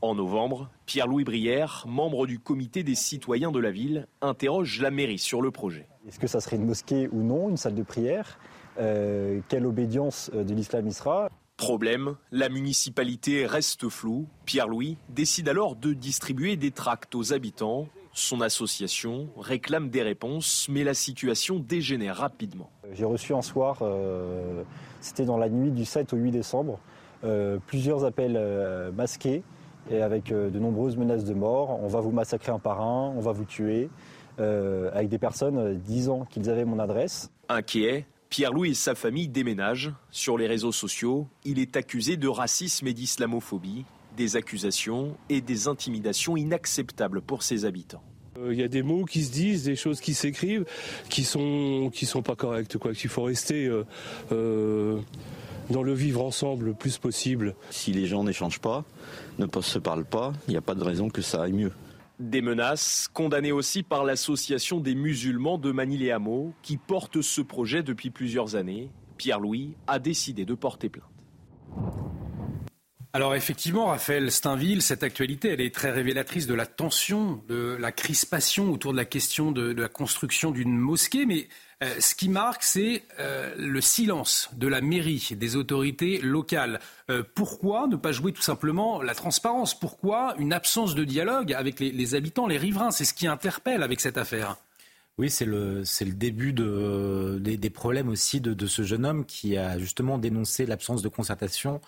En 0.00 0.14
novembre, 0.14 0.70
Pierre-Louis 0.86 1.24
Brière, 1.24 1.84
membre 1.86 2.26
du 2.26 2.38
comité 2.38 2.82
des 2.82 2.94
citoyens 2.94 3.52
de 3.52 3.60
la 3.60 3.70
ville, 3.70 4.08
interroge 4.22 4.80
la 4.80 4.90
mairie 4.90 5.18
sur 5.18 5.42
le 5.42 5.50
projet. 5.50 5.86
Est-ce 6.08 6.18
que 6.18 6.26
ça 6.26 6.40
serait 6.40 6.56
une 6.56 6.64
mosquée 6.64 7.08
ou 7.12 7.22
non, 7.22 7.50
une 7.50 7.58
salle 7.58 7.74
de 7.74 7.82
prière? 7.82 8.38
Euh, 8.80 9.40
Quelle 9.48 9.66
obédience 9.66 10.30
euh, 10.34 10.44
de 10.44 10.54
l'islam 10.54 10.88
y 10.88 10.92
sera 10.94 11.28
Problème, 11.62 12.16
la 12.32 12.48
municipalité 12.48 13.46
reste 13.46 13.88
floue. 13.88 14.26
Pierre-Louis 14.46 14.96
décide 15.10 15.48
alors 15.48 15.76
de 15.76 15.92
distribuer 15.92 16.56
des 16.56 16.72
tracts 16.72 17.14
aux 17.14 17.32
habitants. 17.32 17.86
Son 18.12 18.40
association 18.40 19.28
réclame 19.38 19.88
des 19.88 20.02
réponses, 20.02 20.66
mais 20.68 20.82
la 20.82 20.92
situation 20.92 21.60
dégénère 21.60 22.16
rapidement. 22.16 22.68
J'ai 22.94 23.04
reçu 23.04 23.32
un 23.32 23.42
soir, 23.42 23.78
euh, 23.82 24.64
c'était 25.00 25.24
dans 25.24 25.36
la 25.36 25.48
nuit 25.48 25.70
du 25.70 25.84
7 25.84 26.12
au 26.12 26.16
8 26.16 26.32
décembre, 26.32 26.80
euh, 27.22 27.58
plusieurs 27.64 28.04
appels 28.04 28.34
euh, 28.36 28.90
masqués 28.90 29.44
et 29.88 30.02
avec 30.02 30.34
de 30.34 30.58
nombreuses 30.58 30.96
menaces 30.96 31.24
de 31.24 31.34
mort. 31.34 31.78
On 31.80 31.86
va 31.86 32.00
vous 32.00 32.10
massacrer 32.10 32.50
un 32.50 32.58
par 32.58 32.80
un, 32.80 33.14
on 33.16 33.20
va 33.20 33.30
vous 33.30 33.44
tuer, 33.44 33.88
avec 34.38 35.08
des 35.08 35.18
personnes 35.18 35.78
disant 35.78 36.24
qu'ils 36.24 36.50
avaient 36.50 36.64
mon 36.64 36.80
adresse. 36.80 37.30
Inquiet, 37.48 38.04
Pierre-Louis 38.32 38.70
et 38.70 38.74
sa 38.74 38.94
famille 38.94 39.28
déménagent. 39.28 39.92
Sur 40.10 40.38
les 40.38 40.46
réseaux 40.46 40.72
sociaux, 40.72 41.28
il 41.44 41.58
est 41.58 41.76
accusé 41.76 42.16
de 42.16 42.28
racisme 42.28 42.86
et 42.86 42.94
d'islamophobie, 42.94 43.84
des 44.16 44.36
accusations 44.36 45.18
et 45.28 45.42
des 45.42 45.68
intimidations 45.68 46.34
inacceptables 46.38 47.20
pour 47.20 47.42
ses 47.42 47.66
habitants. 47.66 48.02
Il 48.48 48.54
y 48.54 48.62
a 48.62 48.68
des 48.68 48.82
mots 48.82 49.04
qui 49.04 49.22
se 49.22 49.32
disent, 49.32 49.64
des 49.64 49.76
choses 49.76 50.00
qui 50.00 50.14
s'écrivent, 50.14 50.64
qui 51.10 51.24
sont 51.24 51.90
qui 51.92 52.06
sont 52.06 52.22
pas 52.22 52.34
correctes, 52.34 52.78
quoi. 52.78 52.94
Qu'il 52.94 53.10
faut 53.10 53.24
rester 53.24 53.66
euh, 53.66 53.84
euh, 54.32 54.98
dans 55.68 55.82
le 55.82 55.92
vivre 55.92 56.24
ensemble 56.24 56.64
le 56.64 56.72
plus 56.72 56.96
possible. 56.96 57.54
Si 57.68 57.92
les 57.92 58.06
gens 58.06 58.24
n'échangent 58.24 58.60
pas, 58.60 58.86
ne 59.38 59.46
se 59.60 59.78
parlent 59.78 60.06
pas, 60.06 60.32
il 60.48 60.52
n'y 60.52 60.56
a 60.56 60.62
pas 60.62 60.74
de 60.74 60.82
raison 60.82 61.10
que 61.10 61.20
ça 61.20 61.42
aille 61.42 61.52
mieux. 61.52 61.72
Des 62.22 62.40
menaces 62.40 63.08
condamnées 63.12 63.50
aussi 63.50 63.82
par 63.82 64.04
l'association 64.04 64.78
des 64.78 64.94
musulmans 64.94 65.58
de 65.58 65.72
Manille-et-Hameaux 65.72 66.54
qui 66.62 66.76
porte 66.76 67.20
ce 67.20 67.40
projet 67.40 67.82
depuis 67.82 68.10
plusieurs 68.10 68.54
années. 68.54 68.90
Pierre-Louis 69.16 69.74
a 69.88 69.98
décidé 69.98 70.44
de 70.44 70.54
porter 70.54 70.88
plainte. 70.88 71.08
Alors 73.12 73.34
effectivement, 73.34 73.86
Raphaël 73.86 74.30
Steinville, 74.30 74.82
cette 74.82 75.02
actualité, 75.02 75.48
elle 75.48 75.60
est 75.60 75.74
très 75.74 75.90
révélatrice 75.90 76.46
de 76.46 76.54
la 76.54 76.64
tension, 76.64 77.42
de 77.48 77.76
la 77.78 77.90
crispation 77.90 78.70
autour 78.70 78.92
de 78.92 78.96
la 78.96 79.04
question 79.04 79.50
de, 79.50 79.72
de 79.72 79.82
la 79.82 79.88
construction 79.88 80.52
d'une 80.52 80.78
mosquée. 80.78 81.26
Mais 81.26 81.48
euh, 81.82 81.94
ce 81.98 82.14
qui 82.14 82.28
marque, 82.28 82.62
c'est 82.62 83.02
euh, 83.18 83.54
le 83.58 83.80
silence 83.80 84.48
de 84.52 84.68
la 84.68 84.80
mairie, 84.80 85.30
des 85.32 85.56
autorités 85.56 86.20
locales. 86.20 86.78
Euh, 87.10 87.24
pourquoi 87.34 87.88
ne 87.88 87.96
pas 87.96 88.12
jouer 88.12 88.32
tout 88.32 88.42
simplement 88.42 89.02
la 89.02 89.14
transparence? 89.14 89.78
Pourquoi 89.78 90.36
une 90.38 90.52
absence 90.52 90.94
de 90.94 91.02
dialogue 91.02 91.52
avec 91.52 91.80
les, 91.80 92.14
habitants, 92.14 92.46
les 92.46 92.58
riverains? 92.58 92.92
C'est 92.92 93.04
ce 93.04 93.14
qui 93.14 93.26
interpelle 93.26 93.82
avec 93.82 94.00
cette 94.00 94.16
affaire. 94.16 94.56
Oui, 95.18 95.28
c'est 95.28 95.44
le, 95.44 95.84
début 96.06 96.52
de, 96.52 97.38
des, 97.40 97.70
problèmes 97.70 98.08
aussi 98.08 98.40
de, 98.40 98.66
ce 98.66 98.82
jeune 98.82 99.04
homme 99.04 99.26
qui 99.26 99.56
a 99.56 99.78
justement 99.78 100.18
dénoncé 100.18 100.66
l'absence 100.66 101.02
de 101.02 101.08
concertation 101.08 101.80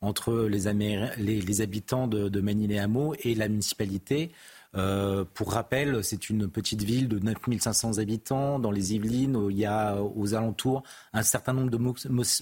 entre 0.00 0.46
les, 0.48 1.60
habitants 1.60 2.06
de, 2.06 2.28
de 2.28 2.40
Manille-les-Hameaux 2.40 3.14
et 3.22 3.34
la 3.34 3.48
municipalité. 3.48 4.32
Euh, 4.76 5.24
pour 5.34 5.52
rappel, 5.52 6.04
c'est 6.04 6.30
une 6.30 6.48
petite 6.48 6.82
ville 6.82 7.08
de 7.08 7.18
9500 7.18 7.98
habitants 7.98 8.58
dans 8.58 8.70
les 8.70 8.94
Yvelines. 8.94 9.48
Il 9.50 9.58
y 9.58 9.66
a 9.66 9.96
aux 10.00 10.34
alentours 10.34 10.84
un 11.12 11.22
certain 11.22 11.52
nombre 11.52 11.70
de 11.70 11.78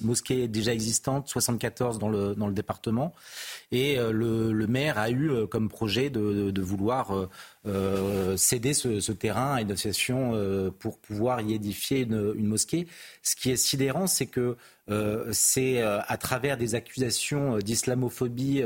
mosquées 0.02 0.48
déjà 0.48 0.74
existantes, 0.74 1.28
74 1.28 1.98
dans 1.98 2.08
le, 2.08 2.34
dans 2.34 2.46
le 2.46 2.52
département. 2.52 3.14
Et 3.72 3.98
euh, 3.98 4.12
le, 4.12 4.66
maire 4.66 4.98
a 4.98 5.08
eu 5.10 5.30
euh, 5.30 5.46
comme 5.46 5.68
projet 5.68 6.10
de, 6.10 6.60
vouloir 6.60 7.28
céder 8.36 8.74
ce, 8.74 9.12
terrain 9.12 9.54
à 9.54 9.62
une 9.62 9.72
association 9.72 10.32
pour 10.78 10.98
pouvoir 10.98 11.40
y 11.40 11.54
édifier 11.54 12.00
une, 12.00 12.34
une 12.36 12.46
mosquée. 12.46 12.86
Ce 13.22 13.36
qui 13.36 13.50
est 13.50 13.56
sidérant, 13.56 14.06
c'est 14.06 14.26
que 14.26 14.56
c'est 15.32 15.82
à 15.82 16.16
travers 16.16 16.56
des 16.56 16.74
accusations 16.74 17.58
d'islamophobie 17.58 18.62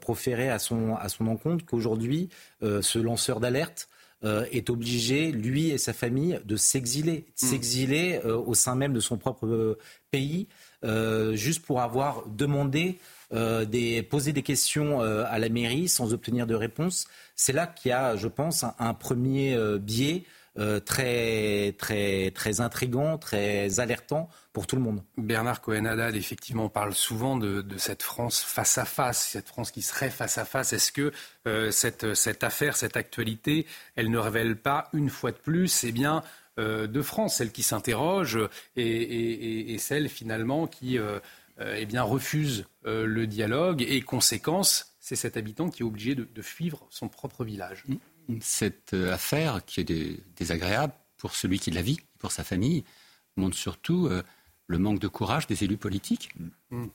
proférées 0.00 0.50
à 0.50 0.58
son, 0.58 0.96
à 0.96 1.08
son 1.08 1.26
encontre 1.26 1.64
qu'aujourd'hui, 1.64 2.28
ce 2.60 2.98
lanceur 2.98 3.40
d'alerte 3.40 3.88
est 4.24 4.68
obligé, 4.68 5.30
lui 5.30 5.70
et 5.70 5.78
sa 5.78 5.92
famille, 5.92 6.40
de 6.44 6.56
s'exiler, 6.56 7.24
hmm. 7.42 7.46
s'exiler 7.46 8.20
au 8.24 8.54
sein 8.54 8.74
même 8.74 8.92
de 8.92 9.00
son 9.00 9.16
propre 9.16 9.78
pays, 10.10 10.48
juste 11.34 11.64
pour 11.64 11.80
avoir 11.80 12.26
demandé 12.26 12.98
euh, 13.34 13.66
des, 13.66 14.02
poser 14.02 14.32
des 14.32 14.42
questions 14.42 15.02
euh, 15.02 15.22
à 15.28 15.38
la 15.38 15.50
mairie 15.50 15.86
sans 15.86 16.14
obtenir 16.14 16.46
de 16.46 16.54
réponse. 16.54 17.06
C'est 17.36 17.52
là 17.52 17.66
qu'il 17.66 17.90
y 17.90 17.92
a, 17.92 18.16
je 18.16 18.26
pense, 18.26 18.64
un, 18.78 18.94
premier 18.94 19.54
euh, 20.58 20.80
très, 20.80 21.74
très, 21.78 22.30
très 22.32 22.60
intrigant, 22.60 23.18
très 23.18 23.80
alertant 23.80 24.28
pour 24.52 24.66
tout 24.66 24.76
le 24.76 24.82
monde. 24.82 25.02
Bernard 25.16 25.60
Cohen-Haddad, 25.60 26.16
effectivement, 26.16 26.68
parle 26.68 26.94
souvent 26.94 27.36
de, 27.36 27.64
cette 27.76 28.02
France 28.02 28.42
face 28.42 28.78
à 28.78 28.84
face, 28.84 29.28
cette 29.30 29.48
France 29.48 29.70
qui 29.70 29.82
serait 29.82 30.10
face 30.10 30.38
à 30.38 30.44
face. 30.44 30.72
Est-ce 30.72 30.92
que 30.92 31.12
cette, 31.70 32.14
cette, 32.14 32.42
affaire, 32.42 32.76
cette 32.76 32.96
actualité, 32.96 33.66
elle 33.94 34.10
ne 34.10 34.18
révèle 34.18 34.56
pas, 34.56 34.88
une 34.92 35.10
fois 35.10 35.30
de 35.30 35.36
plus, 35.36 35.84
eh 35.84 35.92
bien, 35.92 36.22
de 36.56 37.02
France, 37.02 37.36
celle 37.36 37.52
qui 37.52 37.62
s'interroge 37.62 38.38
et, 38.74 39.74
et, 39.74 39.78
celle 39.78 40.08
finalement 40.08 40.66
qui 40.66 40.98
euh, 41.60 41.74
eh 41.76 41.86
bien, 41.86 42.02
refuse 42.02 42.66
euh, 42.86 43.04
le 43.04 43.26
dialogue 43.26 43.82
et 43.82 44.00
conséquence, 44.02 44.94
c'est 45.00 45.16
cet 45.16 45.36
habitant 45.36 45.70
qui 45.70 45.82
est 45.82 45.84
obligé 45.84 46.14
de, 46.14 46.28
de 46.32 46.42
suivre 46.42 46.86
son 46.88 47.08
propre 47.08 47.44
village. 47.44 47.84
Cette 48.40 48.94
euh, 48.94 49.12
affaire 49.12 49.64
qui 49.64 49.80
est 49.80 50.22
désagréable 50.36 50.92
pour 51.16 51.34
celui 51.34 51.58
qui 51.58 51.70
la 51.70 51.82
vit, 51.82 52.00
pour 52.18 52.32
sa 52.32 52.44
famille, 52.44 52.84
montre 53.36 53.56
surtout 53.56 54.08
le 54.66 54.78
manque 54.78 54.98
de 54.98 55.08
courage 55.08 55.46
des 55.46 55.64
élus 55.64 55.76
politiques. 55.76 56.30
Mm. 56.70 56.86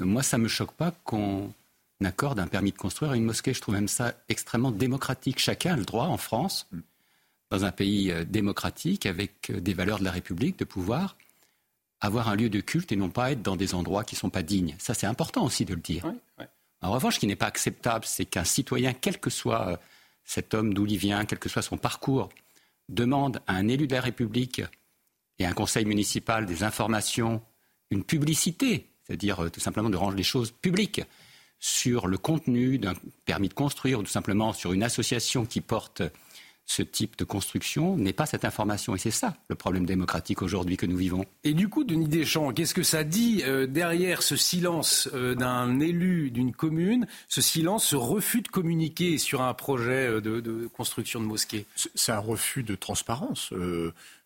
moi, 0.00 0.22
ça 0.22 0.38
ne 0.38 0.44
me 0.44 0.48
choque 0.48 0.72
pas 0.72 0.92
qu'on 1.04 1.52
accorde 2.04 2.38
un 2.38 2.46
permis 2.46 2.72
de 2.72 2.76
construire 2.76 3.12
à 3.12 3.16
une 3.16 3.24
mosquée. 3.24 3.54
Je 3.54 3.60
trouve 3.60 3.74
même 3.74 3.88
ça 3.88 4.14
extrêmement 4.28 4.72
démocratique. 4.72 5.38
Chacun 5.38 5.74
a 5.74 5.76
le 5.76 5.84
droit 5.84 6.06
en 6.06 6.16
France, 6.16 6.68
mm. 6.72 6.80
dans 7.50 7.64
un 7.64 7.72
pays 7.72 8.12
démocratique, 8.26 9.06
avec 9.06 9.50
des 9.50 9.74
valeurs 9.74 9.98
de 9.98 10.04
la 10.04 10.12
République, 10.12 10.58
de 10.58 10.64
pouvoir 10.64 11.16
avoir 12.02 12.28
un 12.28 12.34
lieu 12.34 12.50
de 12.50 12.60
culte 12.60 12.92
et 12.92 12.96
non 12.96 13.08
pas 13.08 13.32
être 13.32 13.42
dans 13.42 13.56
des 13.56 13.74
endroits 13.74 14.04
qui 14.04 14.16
ne 14.16 14.18
sont 14.18 14.30
pas 14.30 14.42
dignes. 14.42 14.74
Ça, 14.78 14.92
c'est 14.92 15.06
important 15.06 15.44
aussi 15.44 15.64
de 15.64 15.74
le 15.74 15.80
dire. 15.80 16.04
En 16.82 16.90
revanche, 16.90 17.14
ce 17.14 17.20
qui 17.20 17.28
n'est 17.28 17.36
pas 17.36 17.46
acceptable, 17.46 18.04
c'est 18.04 18.24
qu'un 18.24 18.44
citoyen, 18.44 18.92
quel 18.92 19.20
que 19.20 19.30
soit 19.30 19.68
euh, 19.68 19.76
cet 20.24 20.54
homme 20.54 20.74
d'où 20.74 20.86
il 20.86 20.96
vient, 20.96 21.24
quel 21.24 21.38
que 21.38 21.48
soit 21.48 21.62
son 21.62 21.76
parcours, 21.76 22.28
demande 22.88 23.40
à 23.46 23.54
un 23.54 23.68
élu 23.68 23.86
de 23.86 23.94
la 23.94 24.00
République 24.00 24.62
et 25.38 25.44
à 25.44 25.50
un 25.50 25.54
conseil 25.54 25.84
municipal 25.84 26.46
des 26.46 26.62
informations, 26.62 27.42
une 27.90 28.04
publicité, 28.04 28.88
c'est-à-dire 29.04 29.44
euh, 29.44 29.50
tout 29.50 29.60
simplement 29.60 29.90
de 29.90 29.96
rendre 29.96 30.16
les 30.16 30.22
choses 30.22 30.50
publiques 30.50 31.02
sur 31.58 32.08
le 32.08 32.18
contenu 32.18 32.78
d'un 32.78 32.94
permis 33.24 33.48
de 33.48 33.54
construire 33.54 34.00
ou 34.00 34.02
tout 34.02 34.10
simplement 34.10 34.52
sur 34.52 34.72
une 34.72 34.82
association 34.82 35.46
qui 35.46 35.60
porte 35.60 36.02
ce 36.66 36.82
type 36.82 37.16
de 37.18 37.24
construction 37.24 37.96
n'est 37.96 38.12
pas 38.12 38.26
cette 38.26 38.44
information. 38.44 38.94
Et 38.94 38.98
c'est 38.98 39.10
ça 39.10 39.36
le 39.48 39.54
problème 39.54 39.84
démocratique 39.84 40.42
aujourd'hui 40.42 40.76
que 40.76 40.86
nous 40.86 40.96
vivons. 40.96 41.24
Et 41.44 41.54
du 41.54 41.68
coup, 41.68 41.84
Denis 41.84 42.08
Deschamps, 42.08 42.52
qu'est-ce 42.52 42.74
que 42.74 42.82
ça 42.82 43.04
dit 43.04 43.42
euh, 43.44 43.66
derrière 43.66 44.22
ce 44.22 44.36
silence 44.36 45.08
euh, 45.14 45.34
d'un 45.34 45.80
élu 45.80 46.30
d'une 46.30 46.52
commune, 46.52 47.06
ce 47.28 47.40
silence, 47.40 47.86
ce 47.86 47.96
refus 47.96 48.42
de 48.42 48.48
communiquer 48.48 49.18
sur 49.18 49.42
un 49.42 49.54
projet 49.54 50.08
euh, 50.08 50.20
de, 50.20 50.68
construction 50.68 51.20
de 51.20 51.26
mosquée? 51.26 51.66
C'est 51.94 52.12
un 52.12 52.18
refus 52.18 52.62
de 52.62 52.74
transparence. 52.74 53.52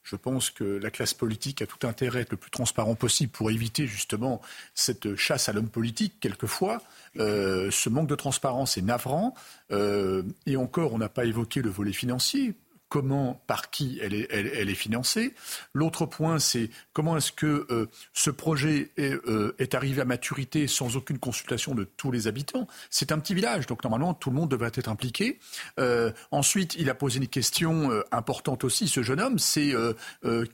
Je 0.07 0.14
pense 0.14 0.51
que 0.51 0.62
la 0.62 0.90
classe 0.90 1.14
politique 1.14 1.62
a 1.62 1.66
tout 1.66 1.85
intérêt 1.85 2.21
à 2.21 2.23
être 2.23 2.31
le 2.31 2.37
plus 2.37 2.53
transparent 2.53 2.95
possible 2.95 3.33
pour 3.33 3.51
éviter 3.51 3.88
justement 3.88 4.40
cette 4.73 5.16
chasse 5.16 5.49
à 5.49 5.53
l'homme 5.53 5.69
politique, 5.69 6.14
quelquefois. 6.21 6.81
Euh, 7.19 7.73
ce 7.73 7.88
manque 7.88 8.07
de 8.07 8.14
transparence 8.14 8.79
est 8.79 8.83
navrant. 8.83 9.35
Euh, 9.73 10.23
et 10.47 10.57
encore, 10.57 10.92
on 10.92 10.99
n'a 10.99 11.09
pas 11.09 11.25
évoqué 11.25 11.61
le 11.61 11.71
volet 11.71 11.92
financier 11.92 12.55
comment, 12.88 13.42
par 13.46 13.70
qui 13.70 13.99
elle 14.03 14.14
est, 14.14 14.75
financée. 14.75 15.35
L'autre 15.72 16.07
point, 16.07 16.38
c'est 16.38 16.70
comment 16.92 17.16
est-ce 17.16 17.33
que 17.33 17.66
euh, 17.70 17.87
ce 18.12 18.31
projet 18.31 18.90
euh, 18.99 19.55
est, 19.59 19.75
arrivé 19.75 20.03
à 20.03 20.05
maturité 20.05 20.66
sans 20.66 20.96
aucune 20.96 21.18
consultation 21.18 21.75
de 21.75 21.85
tous 21.85 22.11
les 22.11 22.27
habitants. 22.27 22.66
C'est 22.90 23.12
un 23.12 23.18
petit 23.18 23.35
village, 23.35 23.66
donc 23.66 23.83
normalement 23.83 24.14
tout 24.14 24.31
le 24.31 24.37
monde 24.37 24.51
devrait 24.51 24.72
être 24.75 24.88
impliqué. 24.88 25.38
Euh, 25.81 26.12
ensuite, 26.31 26.75
il 26.79 26.90
a 26.90 26.94
posé 26.94 27.18
une 27.18 27.29
question 27.29 27.90
importante 28.12 28.64
aussi, 28.64 28.88
ce 28.88 29.03
jeune 29.03 29.20
homme, 29.20 29.38
c'est 29.38 29.75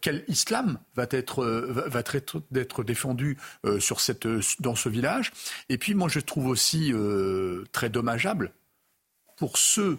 quel 0.01 0.25
islam 0.29 0.79
va 0.95 1.07
être, 1.11 1.45
va 1.45 2.01
être, 2.01 2.83
défendu 2.85 3.39
sur 3.79 4.01
cette, 4.01 4.27
dans 4.61 4.75
ce 4.75 4.89
village. 4.89 5.33
Et 5.69 5.79
puis 5.79 5.95
moi, 5.95 6.09
je 6.09 6.21
trouve 6.21 6.47
aussi 6.47 6.93
très 7.73 7.89
dommageable 7.89 8.53
pour 9.37 9.59
ceux 9.59 9.99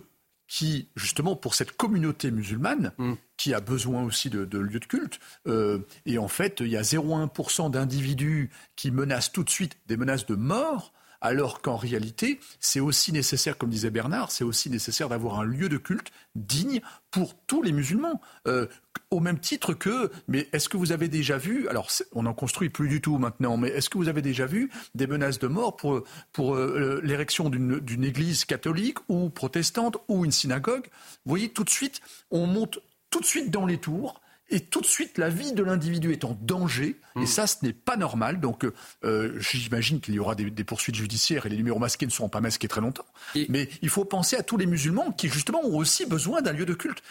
qui, 0.53 0.87
justement, 0.95 1.35
pour 1.35 1.55
cette 1.55 1.71
communauté 1.71 2.29
musulmane, 2.29 2.91
mm. 2.99 3.13
qui 3.37 3.55
a 3.55 3.59
besoin 3.59 4.03
aussi 4.03 4.29
de, 4.29 4.59
lieux 4.59 4.79
de 4.79 4.85
culte, 4.85 5.19
euh, 5.47 5.79
et 6.05 6.19
en 6.19 6.27
fait, 6.27 6.59
il 6.59 6.67
y 6.67 6.77
a 6.77 6.83
0,1% 6.83 7.71
d'individus 7.71 8.51
qui 8.75 8.91
menacent 8.91 9.31
tout 9.31 9.43
de 9.43 9.49
suite 9.49 9.79
des 9.87 9.97
menaces 9.97 10.27
de 10.27 10.35
mort, 10.35 10.93
alors 11.23 11.62
qu'en 11.62 11.77
réalité, 11.77 12.39
c'est 12.59 12.81
aussi 12.81 13.13
nécessaire, 13.13 13.57
comme 13.57 13.69
disait 13.69 13.89
Bernard, 13.89 14.29
c'est 14.29 14.43
aussi 14.43 14.69
nécessaire 14.69 15.07
d'avoir 15.07 15.39
un 15.39 15.45
lieu 15.45 15.69
de 15.69 15.77
culte 15.77 16.12
digne 16.36 16.81
pour 17.12 17.33
tous 17.47 17.62
les 17.63 17.71
musulmans. 17.71 18.21
Euh, 18.45 18.67
au 19.09 19.21
même 19.21 19.39
titre 19.39 19.73
que, 19.73 20.12
mais 20.27 20.49
est-ce 20.51 20.67
que 20.67 20.75
vous 20.75 20.91
avez 20.91 21.07
déjà 21.07 21.38
vu, 21.38 21.67
alors 21.69 21.88
on 22.12 22.23
n'en 22.23 22.33
construit 22.33 22.69
plus 22.69 22.89
du 22.89 22.99
tout 22.99 23.17
maintenant, 23.17 23.55
mais 23.57 23.69
est-ce 23.69 23.89
que 23.89 23.97
vous 23.97 24.09
avez 24.09 24.21
déjà 24.21 24.45
vu 24.45 24.69
des 24.95 25.07
menaces 25.07 25.39
de 25.39 25.47
mort 25.47 25.77
pour, 25.77 26.03
pour 26.33 26.55
euh, 26.55 26.99
l'érection 27.03 27.49
d'une 27.49 28.03
église 28.03 28.43
catholique 28.43 28.97
ou 29.07 29.29
protestante 29.29 29.97
ou 30.09 30.25
une 30.25 30.31
synagogue? 30.31 30.88
Vous 31.25 31.29
voyez, 31.29 31.49
tout 31.49 31.63
de 31.63 31.69
suite, 31.69 32.01
on 32.31 32.47
monte 32.47 32.79
tout 33.09 33.21
de 33.21 33.25
suite 33.25 33.49
dans 33.49 33.65
les 33.65 33.77
tours 33.77 34.19
et 34.53 34.59
tout 34.59 34.81
de 34.81 34.85
suite 34.85 35.17
la 35.17 35.29
vie 35.29 35.53
de 35.53 35.63
l'individu 35.63 36.11
est 36.11 36.23
en 36.23 36.37
danger, 36.41 36.95
et 37.15 37.19
hmm. 37.21 37.25
ça, 37.27 37.47
ce 37.47 37.57
n'est 37.63 37.73
pas 37.73 37.95
normal. 37.95 38.39
Donc, 38.39 38.65
euh, 39.03 39.39
j'imagine 39.39 39.99
qu'il 39.99 40.13
y 40.15 40.19
aura 40.19 40.35
des, 40.35 40.63
poursuites 40.63 40.95
judiciaires 40.95 41.45
et 41.45 41.49
les 41.49 41.57
numéros 41.57 41.79
masqués 41.79 42.05
ne 42.05 42.11
seront 42.11 42.29
pas 42.29 42.41
masqués 42.41 42.67
très 42.67 42.81
longtemps. 42.81 43.05
Mais 43.49 43.69
il 43.81 43.89
faut 43.89 44.05
penser 44.05 44.35
à 44.35 44.43
tous 44.43 44.57
les 44.57 44.65
musulmans 44.65 45.11
qui, 45.11 45.27
justement, 45.27 45.59
ont 45.63 45.77
aussi 45.77 46.05
besoin 46.05 46.41
d'un 46.41 46.53
lieu 46.53 46.65
de 46.65 46.73
culte. 46.73 47.03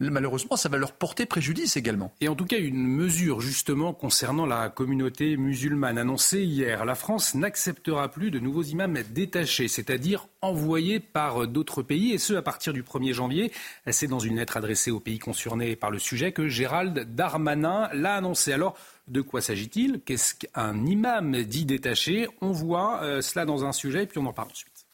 malheureusement, 0.00 0.56
ça 0.56 0.68
va 0.68 0.78
leur 0.78 0.92
porter 0.92 1.26
préjudice 1.26 1.76
également. 1.76 2.12
Et 2.20 2.28
en 2.28 2.34
tout 2.34 2.46
cas, 2.46 2.58
une 2.58 2.86
mesure, 2.86 3.40
justement, 3.40 3.92
concernant 3.92 4.46
la 4.46 4.68
communauté 4.68 5.36
musulmane 5.36 5.98
annoncée 5.98 6.42
hier. 6.42 6.84
La 6.84 6.94
France 6.94 7.34
n'acceptera 7.34 8.10
plus 8.10 8.30
de 8.30 8.38
nouveaux 8.38 8.62
imams 8.62 8.98
détachés, 9.10 9.68
c'est-à-dire 9.68 10.26
envoyés 10.40 11.00
par 11.00 11.46
d'autres 11.46 11.82
pays, 11.82 12.12
et 12.12 12.18
ce, 12.18 12.34
à 12.34 12.42
partir 12.42 12.72
du 12.72 12.82
1er 12.82 13.12
janvier. 13.12 13.52
C'est 13.90 14.06
dans 14.06 14.18
une 14.18 14.36
lettre 14.36 14.56
adressée 14.56 14.90
aux 14.90 15.00
pays 15.00 15.18
concernés 15.18 15.76
par 15.76 15.90
le 15.90 15.98
sujet 15.98 16.32
que 16.32 16.48
Gérald 16.58 17.14
Darmanin 17.14 17.88
l'a 17.92 18.16
annoncé. 18.16 18.52
Alors, 18.52 18.76
de 19.06 19.20
quoi 19.20 19.40
s'agit-il? 19.40 20.00
Qu'est-ce 20.00 20.34
qu'un 20.34 20.84
imam 20.86 21.44
dit 21.44 21.64
détaché? 21.64 22.26
On 22.40 22.50
voit 22.50 23.00
euh, 23.04 23.20
cela 23.20 23.44
dans 23.44 23.64
un 23.64 23.70
sujet 23.70 24.02
et 24.02 24.06
puis 24.06 24.18
on 24.18 24.26
en 24.26 24.32
parle 24.32 24.50
ensuite. 24.50 24.84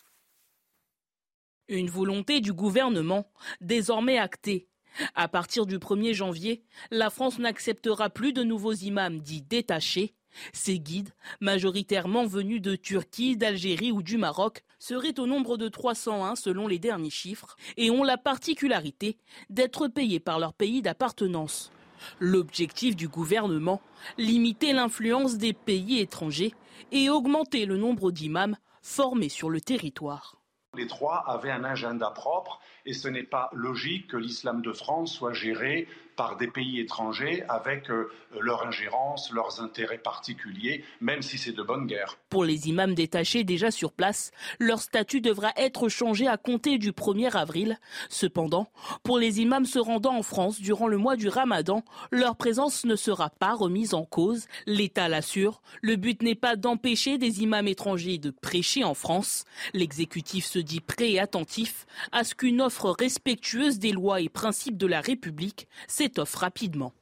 Une 1.69 1.89
volonté 1.89 2.43
du 2.43 2.53
gouvernement, 2.53 3.33
désormais 3.63 4.19
actée. 4.19 4.69
À 5.15 5.27
partir 5.27 5.65
du 5.65 5.79
1er 5.79 6.13
janvier, 6.13 6.67
la 6.91 7.09
France 7.09 7.39
n'acceptera 7.39 8.11
plus 8.11 8.35
de 8.35 8.43
nouveaux 8.43 8.75
imams 8.75 9.21
dits 9.21 9.41
détachés. 9.41 10.15
Ces 10.53 10.79
guides, 10.79 11.11
majoritairement 11.41 12.27
venus 12.27 12.61
de 12.61 12.77
Turquie, 12.77 13.37
d'Algérie 13.37 13.93
ou 13.93 14.03
du 14.03 14.17
Maroc, 14.17 14.65
seraient 14.79 15.19
au 15.19 15.27
nombre 15.27 15.57
de 15.57 15.69
301 15.69 16.37
selon 16.37 16.69
les 16.69 16.79
derniers 16.79 17.11
chiffres 17.11 17.57
et 17.77 17.91
ont 17.91 18.05
la 18.05 18.19
particularité 18.19 19.17
d'être 19.51 19.89
payés 19.89 20.21
par 20.21 20.39
leur 20.39 20.53
pays 20.53 20.83
d'appartenance. 20.83 21.73
L'objectif 22.19 22.97
du 22.97 23.09
gouvernement, 23.09 23.81
limiter 24.19 24.73
l'influence 24.73 25.37
des 25.37 25.53
pays 25.53 26.01
étrangers 26.01 26.55
et 26.93 27.09
augmenter 27.09 27.67
le 27.67 27.77
nombre 27.77 28.11
d'imams 28.11 28.57
formés 28.83 29.29
sur 29.29 29.49
le 29.49 29.61
territoire. 29.61 30.37
Les 30.77 30.87
trois 30.87 31.25
avaient 31.27 31.51
un 31.51 31.65
agenda 31.65 32.11
propre 32.11 32.61
et 32.87 32.93
ce 32.93 33.09
n'est 33.09 33.23
pas 33.23 33.51
logique 33.53 34.09
que 34.09 34.17
l'islam 34.17 34.63
de 34.63 34.73
France 34.73 35.15
soit 35.15 35.33
géré 35.33 35.89
par 36.17 36.37
des 36.37 36.47
pays 36.47 36.81
étrangers 36.81 37.43
avec 37.49 37.91
euh, 37.91 38.09
leur 38.41 38.67
ingérence, 38.67 39.33
leurs 39.33 39.61
intérêts 39.61 39.99
particuliers, 39.99 40.85
même 41.01 41.23
si 41.23 41.39
c'est 41.39 41.53
de 41.53 41.63
bonne 41.63 41.87
guerre. 41.87 42.19
Pour 42.29 42.45
les 42.45 42.69
imams 42.69 42.95
détachés 42.95 43.45
déjà 43.45 43.71
sur 43.71 43.93
place, 43.93 44.31
leur 44.59 44.81
statut 44.81 45.21
devra 45.21 45.53
être 45.57 45.89
changé 45.89 46.29
à 46.29 46.37
compter 46.37 46.79
du 46.79 46.93
1er 46.93 47.37
avril. 47.37 47.79
Cependant, 48.09 48.69
pour 49.03 49.19
les 49.19 49.41
imams 49.41 49.67
se 49.67 49.79
rendant 49.79 50.17
en 50.17 50.23
France 50.23 50.61
durant 50.61 50.87
le 50.87 50.99
mois 50.99 51.17
du 51.17 51.29
Ramadan, 51.29 51.85
leur 52.11 52.37
présence 52.37 52.85
ne 52.85 52.97
sera 52.97 53.31
pas 53.31 53.55
remise 53.55 53.95
en 53.95 54.05
cause. 54.05 54.47
L'État 54.67 55.09
l'assure, 55.09 55.63
le 55.83 55.97
but 55.97 56.23
n'est 56.23 56.35
pas 56.35 56.57
d'empêcher 56.57 57.19
des 57.19 57.43
imams 57.43 57.69
étrangers 57.69 58.19
de 58.19 58.31
prêcher 58.31 58.85
en 58.85 58.95
France. 58.95 59.45
L'exécutif 59.73 60.45
se 60.45 60.59
dit 60.59 60.81
prêt 60.81 61.13
et 61.13 61.21
attentif 61.21 61.87
à 62.13 62.25
ce 62.25 62.35
qu'une 62.35 62.61
offre 62.61 62.74
respectueuse 62.83 63.79
des 63.79 63.93
lois 63.93 64.21
et 64.21 64.29
principes 64.29 64.77
de 64.77 64.87
la 64.87 65.01
République 65.01 65.69
s'étoffe 65.89 66.35
rapidement. 66.35 66.93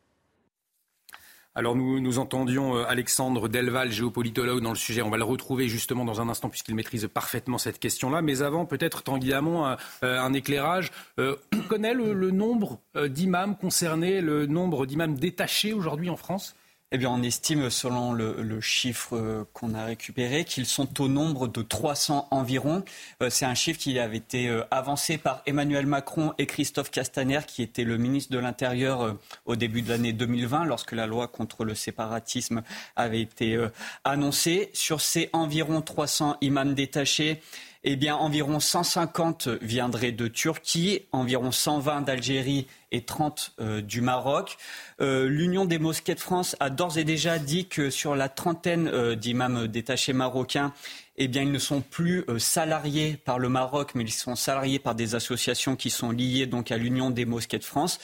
Alors 1.55 1.77
nous, 1.77 2.19
entendions 2.19 2.77
euh, 2.77 2.85
Alexandre 2.89 3.47
Delval, 3.47 3.93
géopolitologue 3.93 4.63
dans 4.63 4.71
le 4.71 4.77
sujet. 4.77 5.03
On 5.03 5.11
va 5.11 5.19
le 5.19 5.25
retrouver 5.25 5.69
justement 5.69 6.07
dans 6.07 6.23
un 6.23 6.31
instant 6.31 6.49
puisqu'il 6.49 6.75
maîtrise 6.75 7.07
parfaitement 7.13 7.59
cette 7.59 7.79
question-là. 7.79 8.23
Mais 8.23 8.41
avant, 8.41 8.65
peut-être 8.65 9.03
Tanguy 9.03 9.35
un, 9.35 9.77
euh, 10.03 10.19
un 10.19 10.33
éclairage. 10.33 10.93
Euh, 11.19 11.37
on 11.55 11.61
connaît 11.61 11.93
le 11.93 12.31
nombre 12.31 12.81
d'imams 13.07 13.57
concernés, 13.57 14.23
le 14.23 14.47
nombre 14.47 14.87
d'imams 14.87 15.15
détachés 15.15 15.75
aujourd'hui 15.75 16.09
en 16.09 16.17
France? 16.17 16.55
Eh 16.95 16.99
bien, 16.99 17.09
on 17.09 17.23
estime, 17.23 17.71
selon 17.71 18.13
le, 18.13 18.61
chiffre 18.61 19.47
qu'on 19.55 19.73
a 19.73 19.87
récupéré, 19.87 20.45
qu'ils 20.45 20.67
sont 20.67 21.01
au 21.01 21.09
nombre 21.09 21.49
de 21.49 21.63
300 21.63 22.29
environ. 22.31 22.85
Euh, 23.23 23.31
c'est 23.31 23.47
un 23.47 23.55
chiffre 23.55 23.79
qui 23.79 23.99
avait 23.99 24.19
été 24.19 24.49
euh, 24.49 24.63
avancé 24.71 25.17
par 25.17 25.43
Emmanuel 25.47 25.87
Macron 25.87 26.35
et 26.37 26.45
Christophe 26.45 26.91
Castaner, 26.91 27.41
qui 27.47 27.63
était 27.63 27.85
le 27.85 27.97
ministre 27.97 28.31
de 28.33 28.39
l'Intérieur 28.39 29.01
euh, 29.01 29.13
au 29.47 29.57
début 29.57 29.81
de 29.81 29.89
l'année 29.89 30.13
2020, 30.13 30.67
lorsque 30.67 30.93
la 30.93 31.07
loi 31.07 31.29
contre 31.29 31.65
le 31.65 31.75
séparatisme 31.75 32.63
avait 32.95 33.23
été 33.23 33.59
annoncée. 34.05 34.71
Sur 34.75 35.01
ces 35.01 35.31
environ 35.33 35.81
300 35.81 36.37
imams 36.43 36.75
détachés, 36.75 37.41
eh 37.85 37.97
bien, 37.97 38.15
environ 38.15 38.61
150 38.61 39.49
viendraient 39.61 40.13
de 40.13 40.29
Turquie, 40.29 41.03
environ 41.11 41.51
120 41.51 42.03
d'Algérie 42.03 42.69
et 42.93 43.03
30 43.03 43.55
euh, 43.61 43.81
du 43.81 44.01
Maroc. 44.01 44.57
Euh, 45.01 45.27
L'Union 45.29 45.65
des 45.65 45.79
mosquées 45.79 46.15
de 46.15 46.21
France 46.21 46.55
a 46.61 46.71
d'ores 46.71 46.99
et 46.99 47.05
déjà 47.05 47.41
dit 47.41 47.67
que 47.67 47.91
sur 47.91 48.15
la 48.15 48.29
trentaine 48.29 48.87
euh, 48.87 49.17
d'imams 49.17 49.67
détachés 49.67 50.13
marocains, 50.13 50.73
eh 51.17 51.25
ils 51.25 51.51
ne 51.51 51.59
sont 51.59 51.81
plus 51.83 52.25
salariés 52.39 53.19
par 53.23 53.39
le 53.39 53.51
Maroc, 53.51 53.95
mais 53.95 54.05
ils 54.05 54.11
sont 54.11 54.35
salariés 54.35 54.79
par 54.79 54.95
des 54.95 55.15
associations 55.15 55.77
qui 55.77 55.91
sont 55.91 56.11
liées 56.11 56.47
donc 56.47 56.73
à 56.73 56.79
l'Union 56.79 57.11
des 57.11 57.27
mosquées 57.27 57.59
de 57.59 57.65
France. 57.65 57.99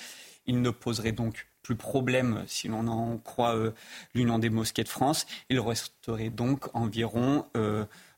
Ils 0.47 0.61
ne 0.61 0.70
poseraient 0.70 1.12
donc 1.12 1.47
plus 1.62 1.74
problème, 1.74 2.45
si 2.47 2.68
l'on 2.68 2.87
en 2.87 3.16
croit 3.16 3.57
l'Union 4.14 4.39
des 4.39 4.51
mosquées 4.51 4.85
de 4.85 4.91
France. 4.91 5.26
Il 5.49 5.59
resterait 5.59 6.29
donc 6.29 6.66
environ 6.74 7.47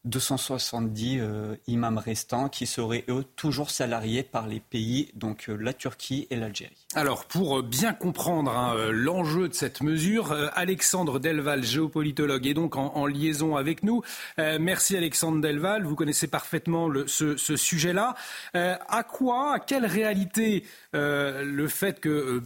270 0.04 1.18
euh, 1.20 1.56
imams 1.66 1.98
restants 1.98 2.48
qui 2.48 2.66
seraient 2.66 3.04
eux 3.08 3.24
toujours 3.36 3.70
salariés 3.70 4.22
par 4.22 4.46
les 4.46 4.60
pays, 4.60 5.10
donc 5.14 5.48
euh, 5.48 5.56
la 5.56 5.74
Turquie 5.74 6.26
et 6.30 6.36
l'Algérie. 6.36 6.86
Alors 6.94 7.26
pour 7.26 7.58
euh, 7.58 7.62
bien 7.62 7.92
comprendre 7.92 8.56
hein, 8.56 8.74
l'enjeu 8.90 9.48
de 9.48 9.54
cette 9.54 9.82
mesure, 9.82 10.32
Alexandre 10.54 11.18
Delval, 11.18 11.62
géopolitologue, 11.62 12.46
est 12.46 12.54
donc 12.54 12.76
en, 12.76 13.06
liaison 13.06 13.56
avec 13.56 13.82
nous. 13.82 14.02
merci 14.38 14.96
Alexandre 14.96 15.40
Delval, 15.40 15.84
vous 15.84 15.96
connaissez 15.96 16.28
parfaitement 16.28 16.88
ce 17.06 17.36
sujet-là. 17.36 18.14
à 18.54 19.02
quoi, 19.02 19.54
à 19.54 19.58
quelle 19.58 19.86
réalité 19.86 20.64
le 20.92 21.66
fait 21.68 22.00
que 22.00 22.42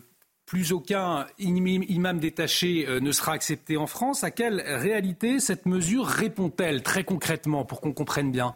plus 0.47 0.73
aucun 0.73 1.27
imam 1.39 2.19
détaché 2.19 2.87
euh, 2.87 3.01
ne 3.01 3.13
sera 3.13 3.33
accepté 3.33 3.77
en 3.77 3.87
France. 3.87 4.25
À 4.25 4.31
quelle 4.31 4.61
réalité 4.61 5.41
cette 5.41 5.67
mesure 5.67 6.07
répond-elle 6.07 6.83
très 6.83 7.05
concrètement 7.05 7.65
pour 7.65 7.81
qu'on 7.81 7.93
comprenne 7.93 8.31
bien? 8.31 8.55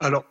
Alors, 0.00 0.24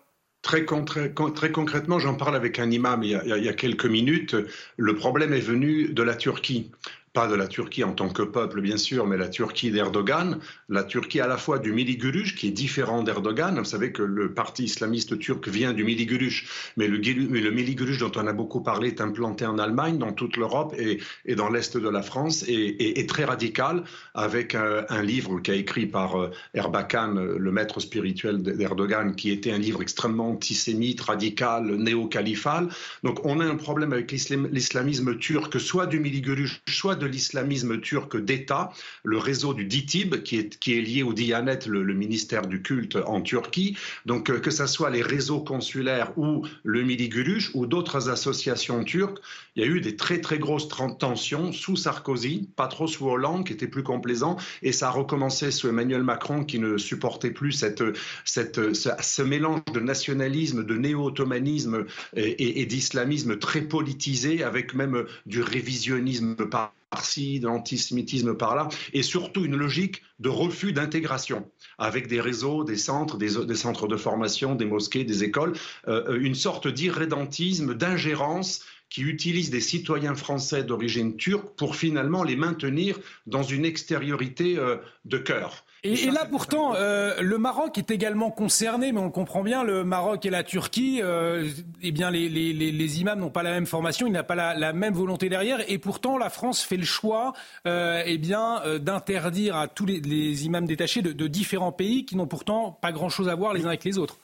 Très, 0.45 0.63
concrètement, 0.63 1.97
j'en 1.97 2.13
parle 2.13 2.35
avec 2.35 2.59
un 2.59 2.69
imam 2.69 3.01
il 3.01 3.09
y, 3.09 3.49
a, 3.49 3.53
quelques 3.53 3.87
minutes. 3.87 4.35
Le 4.77 4.93
problème 4.93 5.33
est 5.33 5.39
venu 5.39 5.89
de 5.89 6.03
la 6.03 6.13
Turquie 6.13 6.69
pas 7.15 7.27
de 7.27 7.33
la 7.33 7.47
Turquie 7.47 7.85
en 7.85 7.93
tant 7.93 8.09
que 8.09 8.21
peuple, 8.23 8.59
bien 8.59 8.75
sûr, 8.75 9.07
mais 9.07 9.15
la 9.15 9.29
Turquie 9.29 9.71
d'Erdogan, 9.71 10.37
la 10.67 10.83
Turquie 10.83 11.21
à 11.21 11.27
la 11.27 11.37
fois 11.37 11.59
du 11.59 11.71
Mili-Gurush, 11.71 12.35
qui 12.35 12.49
est 12.49 12.51
différent 12.51 13.03
d'Erdogan. 13.03 13.57
Vous 13.57 13.63
savez 13.63 13.93
que 13.93 14.03
le 14.03 14.33
parti 14.33 14.65
islamiste 14.65 15.17
turc 15.17 15.47
vient 15.47 15.71
du 15.71 15.85
Mili-Gurush, 15.85 16.73
mais 16.75 16.87
le, 16.89 16.97
le 16.97 17.51
Mili-Gurush 17.51 17.99
dont 17.99 18.11
on 18.17 18.27
a 18.27 18.33
beaucoup 18.33 18.61
parlé 18.61 18.89
est 18.89 18.99
implanté 18.99 19.45
en 19.45 19.57
Allemagne, 19.57 19.97
dans 19.97 20.11
toute 20.11 20.35
l'Europe 20.35 20.75
et, 20.77 20.99
et, 21.25 21.35
dans 21.35 21.49
l'Est 21.49 21.77
de 21.77 21.89
la 21.89 22.01
France, 22.01 22.43
et, 22.49 22.99
et, 22.99 23.05
très 23.07 23.23
radical, 23.23 23.83
avec 24.13 24.53
un, 24.53 25.01
livre 25.01 25.39
qu'a 25.39 25.55
écrit 25.55 25.85
par 25.85 26.19
euh, 26.19 26.31
Erbakan, 26.53 27.13
le 27.13 27.51
maître 27.51 27.79
spirituel 27.79 28.43
d'Erdogan, 28.43 29.15
qui 29.15 29.31
était 29.31 29.51
un 29.51 29.57
livre 29.57 29.81
extrêmement 29.81 30.31
antisémite, 30.31 30.99
radical, 30.99 31.63
néo-califal. 31.75 32.67
Donc 33.03 33.25
on 33.25 33.39
a 33.39 33.45
un 33.45 33.55
problème 33.55 33.93
avec 33.93 34.11
l'islamisme 34.11 35.17
turc, 35.17 35.57
soit 35.61 35.85
du 35.85 35.99
Mili-Gurush, 36.01 36.61
soit 36.67 36.95
de 36.95 37.04
l'islamisme 37.07 37.79
turc 37.79 38.17
d'État, 38.17 38.71
le 39.03 39.17
réseau 39.17 39.53
du 39.53 39.65
DITIB, 39.65 40.23
qui 40.23 40.37
est, 40.37 40.59
qui 40.59 40.77
est 40.77 40.81
lié 40.81 41.03
au 41.03 41.13
Diyanet, 41.13 41.59
le, 41.67 41.93
ministère 41.93 42.47
du 42.47 42.61
culte 42.61 42.97
en 43.05 43.21
Turquie. 43.21 43.77
Donc, 44.05 44.29
euh, 44.29 44.39
que 44.39 44.51
ce 44.51 44.67
soit 44.67 44.89
les 44.89 45.01
réseaux 45.01 45.39
consulaires 45.39 46.11
ou 46.17 46.45
le 46.63 46.83
Midi 46.83 47.09
ou 47.53 47.65
d'autres 47.65 48.09
associations 48.09 48.83
turques, 48.83 49.19
il 49.55 49.63
y 49.63 49.65
a 49.65 49.69
eu 49.69 49.79
des 49.79 49.95
très, 49.95 50.19
très 50.19 50.37
grosses 50.37 50.67
tensions 50.67 51.53
sous 51.53 51.77
Sarkozy, 51.77 52.49
pas 52.55 52.67
trop 52.67 52.87
sous 52.87 53.07
Hollande, 53.07 53.45
qui 53.45 53.53
était 53.53 53.67
plus 53.67 53.83
complaisant, 53.83 54.37
et 54.61 54.71
ça 54.71 54.87
a 54.87 54.91
recommencé 54.91 55.51
sous 55.51 55.69
Emmanuel 55.69 56.03
Macron, 56.03 56.43
qui 56.43 56.59
ne 56.59 56.77
supportait 56.77 57.31
plus 57.31 57.53
cette, 57.53 57.83
cette, 58.25 58.73
ce, 58.73 59.21
mélange 59.21 59.61
de 59.73 59.79
nationalisme, 59.79 60.65
de 60.65 60.75
néo-ottomanisme 60.75 61.85
et 62.15 62.65
d'islamisme 62.65 63.37
très 63.37 63.61
politisé, 63.61 64.43
avec 64.43 64.73
même 64.73 65.05
du 65.25 65.41
révisionnisme 65.41 66.35
par 66.35 66.73
par-ci, 66.95 67.41
de 67.41 67.47
l'antisémitisme 67.47 68.35
par-là, 68.35 68.69
et 68.93 69.03
surtout 69.03 69.43
une 69.43 69.57
logique 69.57 70.01
de 70.19 70.29
refus 70.29 70.71
d'intégration 70.71 71.51
avec 71.77 72.07
des 72.07 72.21
réseaux, 72.21 72.63
des 72.63 72.77
centres, 72.77 73.17
des, 73.17 73.55
centres 73.55 73.87
de 73.89 73.97
formation, 73.97 74.55
des 74.55 74.63
mosquées, 74.65 75.03
des 75.03 75.25
écoles, 75.25 75.53
euh, 75.89 76.17
une 76.21 76.35
sorte 76.35 76.69
d'irrédentisme, 76.69 77.73
d'ingérence 77.73 78.63
qui 78.89 79.01
utilise 79.01 79.49
des 79.49 79.59
citoyens 79.59 80.15
français 80.15 80.63
d'origine 80.63 81.17
turque 81.17 81.49
pour 81.57 81.75
finalement 81.75 82.23
les 82.23 82.37
maintenir 82.37 82.97
dans 83.27 83.43
une 83.43 83.65
extériorité 83.65 84.57
euh, 84.57 84.77
de 85.03 85.17
cœur. 85.17 85.64
Et, 85.87 86.09
là, 86.09 86.25
pourtant, 86.25 86.73
euh, 86.73 87.21
le 87.21 87.37
Maroc 87.37 87.77
est 87.77 87.91
également 87.91 88.31
concerné, 88.31 88.91
mais 88.91 88.99
on 88.99 89.11
comprend 89.11 89.43
bien, 89.43 89.63
le 89.63 89.83
Maroc 89.83 90.25
et 90.25 90.31
la 90.31 90.43
Turquie, 90.43 90.99
euh, 91.03 91.47
eh 91.83 91.91
bien, 91.91 92.09
les, 92.09 93.01
imams 93.01 93.19
n'ont 93.19 93.29
pas 93.29 93.43
la 93.43 93.51
même 93.51 93.67
formation, 93.67 94.07
ils 94.07 94.13
n'ont 94.13 94.23
pas 94.23 94.55
la, 94.55 94.73
même 94.73 94.95
volonté 94.95 95.29
derrière, 95.29 95.59
et 95.69 95.77
pourtant, 95.77 96.17
la 96.17 96.31
France 96.31 96.63
fait 96.63 96.77
le 96.77 96.85
choix 96.85 97.33
euh, 97.67 98.01
eh 98.03 98.17
bien, 98.17 98.63
d'interdire 98.79 99.55
à 99.57 99.67
tous 99.67 99.85
les, 99.85 100.45
imams 100.45 100.65
détachés 100.65 101.03
de, 101.03 101.11
de 101.11 101.27
différents 101.27 101.71
pays 101.71 102.03
qui 102.05 102.15
n'ont 102.15 102.25
pourtant 102.25 102.71
pas 102.71 102.91
grand-chose 102.91 103.29
à 103.29 103.35
voir 103.35 103.53
les 103.53 103.65
uns 103.65 103.69
avec 103.69 103.83
les 103.83 103.99
autres. 103.99 104.17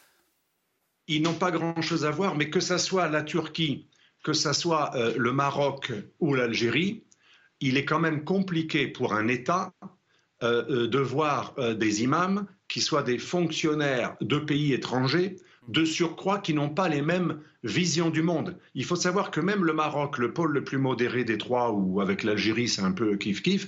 Ils 1.07 1.21
n'ont 1.21 1.35
pas 1.35 1.51
grand-chose 1.51 2.05
à 2.05 2.11
voir, 2.11 2.35
mais 2.35 2.49
que 2.49 2.59
ce 2.59 2.79
soit 2.79 3.07
la 3.07 3.21
Turquie, 3.21 3.87
que 4.23 4.33
ce 4.33 4.51
soit 4.53 4.93
le 5.15 5.31
Maroc 5.31 5.91
ou 6.19 6.33
l'Algérie, 6.33 7.03
il 7.59 7.77
est 7.77 7.85
quand 7.85 7.99
même 7.99 8.23
compliqué 8.23 8.87
pour 8.87 9.13
un 9.13 9.27
État 9.27 9.71
de 10.41 10.99
voir 10.99 11.53
euh, 11.57 11.73
des 11.73 12.03
imams 12.03 12.45
qui 12.67 12.81
soient 12.81 13.03
des 13.03 13.17
fonctionnaires 13.17 14.15
de 14.21 14.37
pays 14.37 14.73
étrangers, 14.73 15.35
de 15.67 15.85
surcroît 15.85 16.39
qui 16.39 16.53
n'ont 16.53 16.69
pas 16.69 16.89
les 16.89 17.01
mêmes 17.01 17.39
visions 17.63 18.09
du 18.09 18.23
monde. 18.23 18.57
Il 18.73 18.85
faut 18.85 18.95
savoir 18.95 19.29
que 19.29 19.39
même 19.39 19.63
le 19.63 19.73
Maroc, 19.73 20.17
le 20.17 20.33
pôle 20.33 20.53
le 20.53 20.63
plus 20.63 20.79
modéré 20.79 21.23
des 21.23 21.37
trois, 21.37 21.71
ou 21.71 22.01
avec 22.01 22.23
l'Algérie 22.23 22.67
c'est 22.67 22.81
un 22.81 22.91
peu 22.91 23.15
kiff-kiff, 23.15 23.67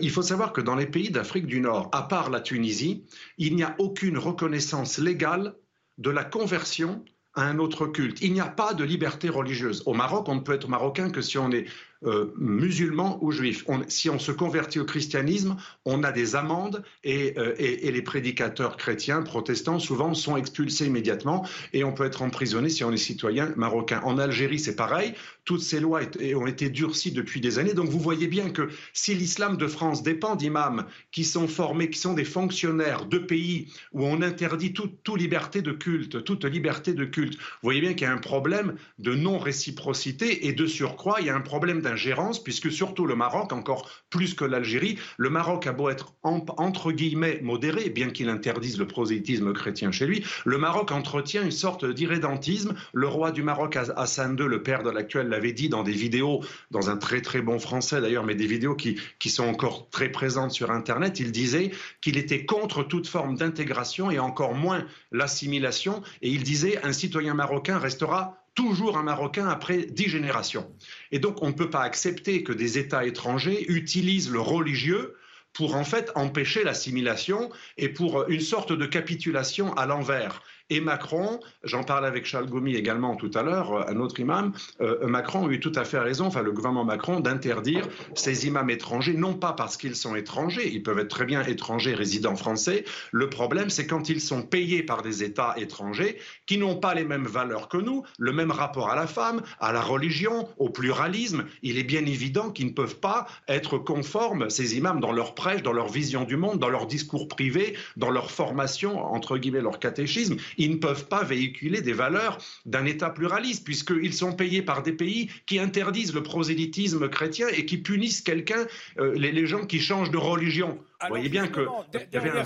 il 0.00 0.10
faut 0.10 0.22
savoir 0.22 0.54
que 0.54 0.62
dans 0.62 0.76
les 0.76 0.86
pays 0.86 1.10
d'Afrique 1.10 1.46
du 1.46 1.60
Nord, 1.60 1.90
à 1.92 2.02
part 2.02 2.30
la 2.30 2.40
Tunisie, 2.40 3.04
il 3.36 3.54
n'y 3.56 3.62
a 3.62 3.74
aucune 3.78 4.16
reconnaissance 4.16 4.98
légale 4.98 5.54
de 5.98 6.10
la 6.10 6.24
conversion 6.24 7.04
à 7.34 7.42
un 7.42 7.58
autre 7.58 7.86
culte. 7.86 8.20
Il 8.22 8.32
n'y 8.32 8.40
a 8.40 8.46
pas 8.46 8.74
de 8.74 8.84
liberté 8.84 9.28
religieuse. 9.28 9.82
Au 9.86 9.94
Maroc, 9.94 10.28
on 10.28 10.36
ne 10.36 10.40
peut 10.40 10.54
être 10.54 10.68
marocain 10.68 11.10
que 11.10 11.20
si 11.20 11.36
on 11.36 11.50
est 11.50 11.66
euh, 12.06 12.32
musulmans 12.36 13.18
ou 13.22 13.30
juifs. 13.30 13.64
si 13.88 14.10
on 14.10 14.18
se 14.18 14.32
convertit 14.32 14.80
au 14.80 14.84
christianisme, 14.84 15.56
on 15.84 16.02
a 16.02 16.12
des 16.12 16.36
amendes 16.36 16.82
euh, 17.06 17.54
et, 17.58 17.90
les 17.90 18.02
prédicateurs 18.02 18.76
chrétiens, 18.76 19.22
protestants, 19.22 19.78
souvent 19.78 20.14
sont 20.14 20.36
expulsés 20.36 20.86
immédiatement 20.86 21.46
et 21.72 21.84
on 21.84 21.92
peut 21.92 22.04
être 22.04 22.22
emprisonné 22.22 22.68
si 22.68 22.84
on 22.84 22.92
est 22.92 22.96
citoyen 22.96 23.52
marocain. 23.56 24.00
En 24.04 24.18
Algérie, 24.18 24.58
c'est 24.58 24.76
pareil. 24.76 25.14
Toutes 25.44 25.62
ces 25.62 25.80
lois 25.80 26.00
ont 26.36 26.46
été 26.46 26.70
durcies 26.70 27.12
depuis 27.12 27.40
des 27.40 27.58
années. 27.58 27.74
Donc 27.74 27.88
vous 27.88 28.00
voyez 28.00 28.26
bien 28.26 28.50
que 28.50 28.68
si 28.92 29.14
l'islam 29.14 29.56
de 29.56 29.66
France 29.66 30.02
dépend 30.02 30.36
d'imams 30.36 30.86
qui 31.12 31.24
sont 31.24 31.48
formés, 31.48 31.90
qui 31.90 31.98
sont 31.98 32.14
des 32.14 32.24
fonctionnaires 32.24 33.06
de 33.06 33.18
pays 33.18 33.72
où 33.92 34.04
on 34.04 34.22
interdit 34.22 34.72
toute, 34.72 35.02
toute 35.02 35.20
liberté 35.20 35.62
de 35.62 35.72
culte, 35.72 36.24
toute 36.24 36.44
liberté 36.44 36.92
de 36.94 37.04
culte, 37.04 37.34
vous 37.34 37.60
voyez 37.62 37.80
bien 37.80 37.94
qu'il 37.94 38.06
y 38.06 38.10
a 38.10 38.12
un 38.12 38.18
problème 38.18 38.76
de 38.98 39.14
non-réciprocité 39.14 40.46
et 40.46 40.52
de 40.52 40.66
surcroît, 40.66 41.18
il 41.20 41.26
y 41.26 41.30
a 41.30 41.36
un 41.36 41.40
problème 41.40 41.80
d'un 41.80 41.93
puisque 42.42 42.70
surtout 42.70 43.06
le 43.06 43.16
Maroc, 43.16 43.52
encore 43.52 43.90
plus 44.10 44.34
que 44.34 44.44
l'Algérie, 44.44 44.98
le 45.16 45.30
Maroc 45.30 45.66
a 45.66 45.72
beau 45.72 45.88
être 45.88 46.14
entre 46.22 46.92
guillemets 46.92 47.40
modéré, 47.42 47.90
bien 47.90 48.10
qu'il 48.10 48.28
interdise 48.28 48.78
le 48.78 48.86
prosélytisme 48.86 49.52
chrétien 49.52 49.90
chez 49.90 50.06
lui, 50.06 50.24
le 50.44 50.58
Maroc 50.58 50.92
entretient 50.92 51.42
une 51.42 51.50
sorte 51.50 51.84
d'irrédentisme. 51.84 52.74
Le 52.92 53.08
roi 53.08 53.30
du 53.30 53.42
Maroc, 53.42 53.76
Hassan 53.76 54.36
II, 54.38 54.46
le 54.46 54.62
père 54.62 54.82
de 54.82 54.90
l'actuel, 54.90 55.28
l'avait 55.28 55.52
dit 55.52 55.68
dans 55.68 55.82
des 55.82 55.92
vidéos, 55.92 56.44
dans 56.70 56.90
un 56.90 56.96
très 56.96 57.20
très 57.20 57.42
bon 57.42 57.58
français 57.58 58.00
d'ailleurs, 58.00 58.24
mais 58.24 58.34
des 58.34 58.46
vidéos 58.46 58.76
qui 58.76 59.30
sont 59.30 59.44
encore 59.44 59.88
très 59.90 60.10
présentes 60.10 60.52
sur 60.52 60.70
Internet. 60.70 61.20
Il 61.20 61.32
disait 61.32 61.70
qu'il 62.00 62.18
était 62.18 62.44
contre 62.44 62.82
toute 62.82 63.08
forme 63.08 63.36
d'intégration 63.36 64.10
et 64.10 64.18
encore 64.18 64.54
moins 64.54 64.86
l'assimilation. 65.12 66.02
Et 66.22 66.30
il 66.30 66.42
disait 66.42 66.80
un 66.84 66.92
citoyen 66.92 67.34
marocain 67.34 67.78
restera 67.78 68.43
toujours 68.54 68.98
un 68.98 69.02
Marocain 69.02 69.48
après 69.48 69.84
dix 69.84 70.08
générations. 70.08 70.70
Et 71.10 71.18
donc, 71.18 71.42
on 71.42 71.48
ne 71.48 71.52
peut 71.52 71.70
pas 71.70 71.82
accepter 71.82 72.42
que 72.42 72.52
des 72.52 72.78
États 72.78 73.04
étrangers 73.04 73.64
utilisent 73.70 74.30
le 74.30 74.40
religieux 74.40 75.16
pour 75.52 75.76
en 75.76 75.84
fait 75.84 76.10
empêcher 76.14 76.64
l'assimilation 76.64 77.50
et 77.76 77.88
pour 77.88 78.28
une 78.28 78.40
sorte 78.40 78.72
de 78.72 78.86
capitulation 78.86 79.72
à 79.74 79.86
l'envers. 79.86 80.42
Et 80.70 80.80
Macron, 80.80 81.40
j'en 81.62 81.84
parlais 81.84 82.08
avec 82.08 82.24
Charles 82.24 82.46
Goumi 82.46 82.74
également 82.74 83.16
tout 83.16 83.30
à 83.34 83.42
l'heure, 83.42 83.86
un 83.86 83.96
autre 84.00 84.18
imam, 84.18 84.52
euh, 84.80 85.06
Macron 85.06 85.46
a 85.46 85.50
eu 85.50 85.60
tout 85.60 85.72
à 85.74 85.84
fait 85.84 85.98
raison, 85.98 86.24
enfin 86.24 86.40
le 86.40 86.52
gouvernement 86.52 86.86
Macron, 86.86 87.20
d'interdire 87.20 87.86
ces 88.14 88.46
imams 88.46 88.70
étrangers, 88.70 89.12
non 89.12 89.34
pas 89.34 89.52
parce 89.52 89.76
qu'ils 89.76 89.94
sont 89.94 90.16
étrangers, 90.16 90.70
ils 90.72 90.82
peuvent 90.82 90.98
être 90.98 91.08
très 91.08 91.26
bien 91.26 91.42
étrangers 91.42 91.92
résidents 91.92 92.34
français. 92.34 92.86
Le 93.12 93.28
problème, 93.28 93.68
c'est 93.68 93.86
quand 93.86 94.08
ils 94.08 94.22
sont 94.22 94.40
payés 94.40 94.82
par 94.82 95.02
des 95.02 95.22
États 95.22 95.54
étrangers 95.58 96.18
qui 96.46 96.56
n'ont 96.56 96.76
pas 96.76 96.94
les 96.94 97.04
mêmes 97.04 97.26
valeurs 97.26 97.68
que 97.68 97.76
nous, 97.76 98.02
le 98.18 98.32
même 98.32 98.50
rapport 98.50 98.88
à 98.88 98.96
la 98.96 99.06
femme, 99.06 99.42
à 99.60 99.70
la 99.70 99.82
religion, 99.82 100.48
au 100.56 100.70
pluralisme. 100.70 101.44
Il 101.60 101.76
est 101.76 101.84
bien 101.84 102.06
évident 102.06 102.50
qu'ils 102.50 102.68
ne 102.68 102.72
peuvent 102.72 103.00
pas 103.00 103.26
être 103.48 103.76
conformes, 103.76 104.48
ces 104.48 104.78
imams, 104.78 105.00
dans 105.00 105.12
leur 105.12 105.34
prêche, 105.34 105.62
dans 105.62 105.74
leur 105.74 105.88
vision 105.88 106.24
du 106.24 106.38
monde, 106.38 106.58
dans 106.58 106.70
leur 106.70 106.86
discours 106.86 107.28
privé, 107.28 107.76
dans 107.98 108.10
leur 108.10 108.30
formation, 108.30 109.04
entre 109.04 109.36
guillemets, 109.36 109.60
leur 109.60 109.78
catéchisme 109.78 110.36
ils 110.58 110.70
ne 110.70 110.76
peuvent 110.76 111.06
pas 111.06 111.24
véhiculer 111.24 111.80
des 111.80 111.92
valeurs 111.92 112.38
d'un 112.66 112.84
État 112.84 113.10
pluraliste, 113.10 113.64
puisqu'ils 113.64 114.14
sont 114.14 114.32
payés 114.32 114.62
par 114.62 114.82
des 114.82 114.92
pays 114.92 115.30
qui 115.46 115.58
interdisent 115.58 116.14
le 116.14 116.22
prosélytisme 116.22 117.08
chrétien 117.08 117.48
et 117.48 117.66
qui 117.66 117.78
punissent 117.78 118.22
quelqu'un, 118.22 118.66
euh, 118.98 119.14
les, 119.14 119.46
gens 119.46 119.66
qui 119.66 119.80
changent 119.80 120.10
de 120.10 120.18
religion. 120.18 120.78
Vous 121.02 121.08
voyez 121.08 121.28
bien 121.28 121.48
que. 121.48 121.66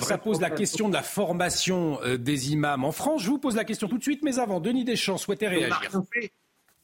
ça 0.01 0.19
pose 0.19 0.41
la 0.41 0.51
question 0.51 0.89
de 0.89 0.95
la 0.95 1.03
formation 1.03 2.01
euh, 2.03 2.17
des 2.17 2.53
imams 2.53 2.85
en 2.85 2.93
France. 2.93 3.23
Je 3.23 3.29
vous 3.29 3.39
pose 3.39 3.57
la 3.57 3.65
question 3.65 3.89
tout 3.89 3.99
de 3.99 4.03
suite, 4.03 4.23
mais 4.23 4.39
avant, 4.39 4.61
Denis 4.61 4.85
Deschamps 4.85 5.19
souhaitait 5.19 5.49
réagir. 5.49 5.91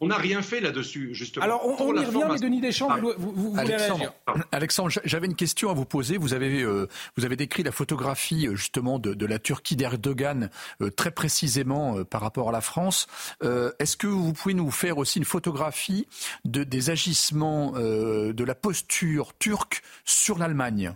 On 0.00 0.08
n'a 0.08 0.16
rien 0.16 0.42
fait 0.42 0.60
là-dessus, 0.60 1.14
justement. 1.14 1.44
Alors, 1.44 1.64
on, 1.64 1.94
y 1.94 2.04
revient, 2.04 2.26
mais 2.28 2.38
Denis 2.38 2.60
Deschamps, 2.60 2.98
vous, 2.98 3.14
vous, 3.16 3.54
Alexandre, 3.56 4.12
Alexandre 4.50 4.90
j'avais 5.04 5.26
une 5.26 5.36
question 5.36 5.70
à 5.70 5.72
vous 5.72 5.84
poser. 5.84 6.18
Vous 6.18 6.34
avez, 6.34 6.62
euh, 6.62 6.88
vous 7.16 7.24
avez 7.24 7.36
décrit 7.36 7.62
la 7.62 7.70
photographie, 7.70 8.48
euh, 8.48 8.56
justement, 8.56 8.98
de, 8.98 9.24
la 9.24 9.38
Turquie 9.38 9.76
d'Erdogan 9.76 10.50
euh, 10.82 10.90
très 10.90 11.12
précisément 11.12 12.04
par 12.04 12.20
rapport 12.20 12.48
à 12.48 12.52
la 12.52 12.60
France. 12.60 13.06
Est-ce 13.40 13.96
que 13.96 14.06
vous 14.06 14.32
pouvez 14.32 14.54
nous 14.54 14.70
faire 14.70 14.98
aussi 14.98 15.18
une 15.18 15.24
photographie 15.24 16.06
de, 16.44 16.64
des 16.64 16.90
agissements 16.90 17.72
de 17.72 18.44
la 18.44 18.54
posture 18.54 19.36
turque 19.38 19.82
sur 20.04 20.38
l'Allemagne? 20.38 20.94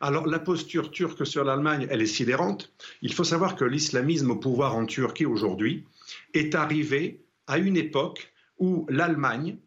Alors 0.00 0.26
la 0.26 0.38
posture 0.38 0.90
turque 0.90 1.26
sur 1.26 1.44
l'Allemagne, 1.44 1.86
elle 1.90 2.02
est 2.02 2.06
sidérante. 2.06 2.72
Il 3.02 3.14
faut 3.14 3.24
savoir 3.24 3.54
que 3.56 3.64
l'islamisme 3.64 4.32
au 4.32 4.36
pouvoir 4.36 4.76
en 4.76 4.86
Turquie 4.86 5.26
aujourd'hui 5.26 5.84
est 6.34 6.54
arrivé 6.54 7.24
à 7.48 7.58
une 7.58 7.76
époque 7.76 8.32
où 8.58 8.86
l'Allemagne, 8.88 9.58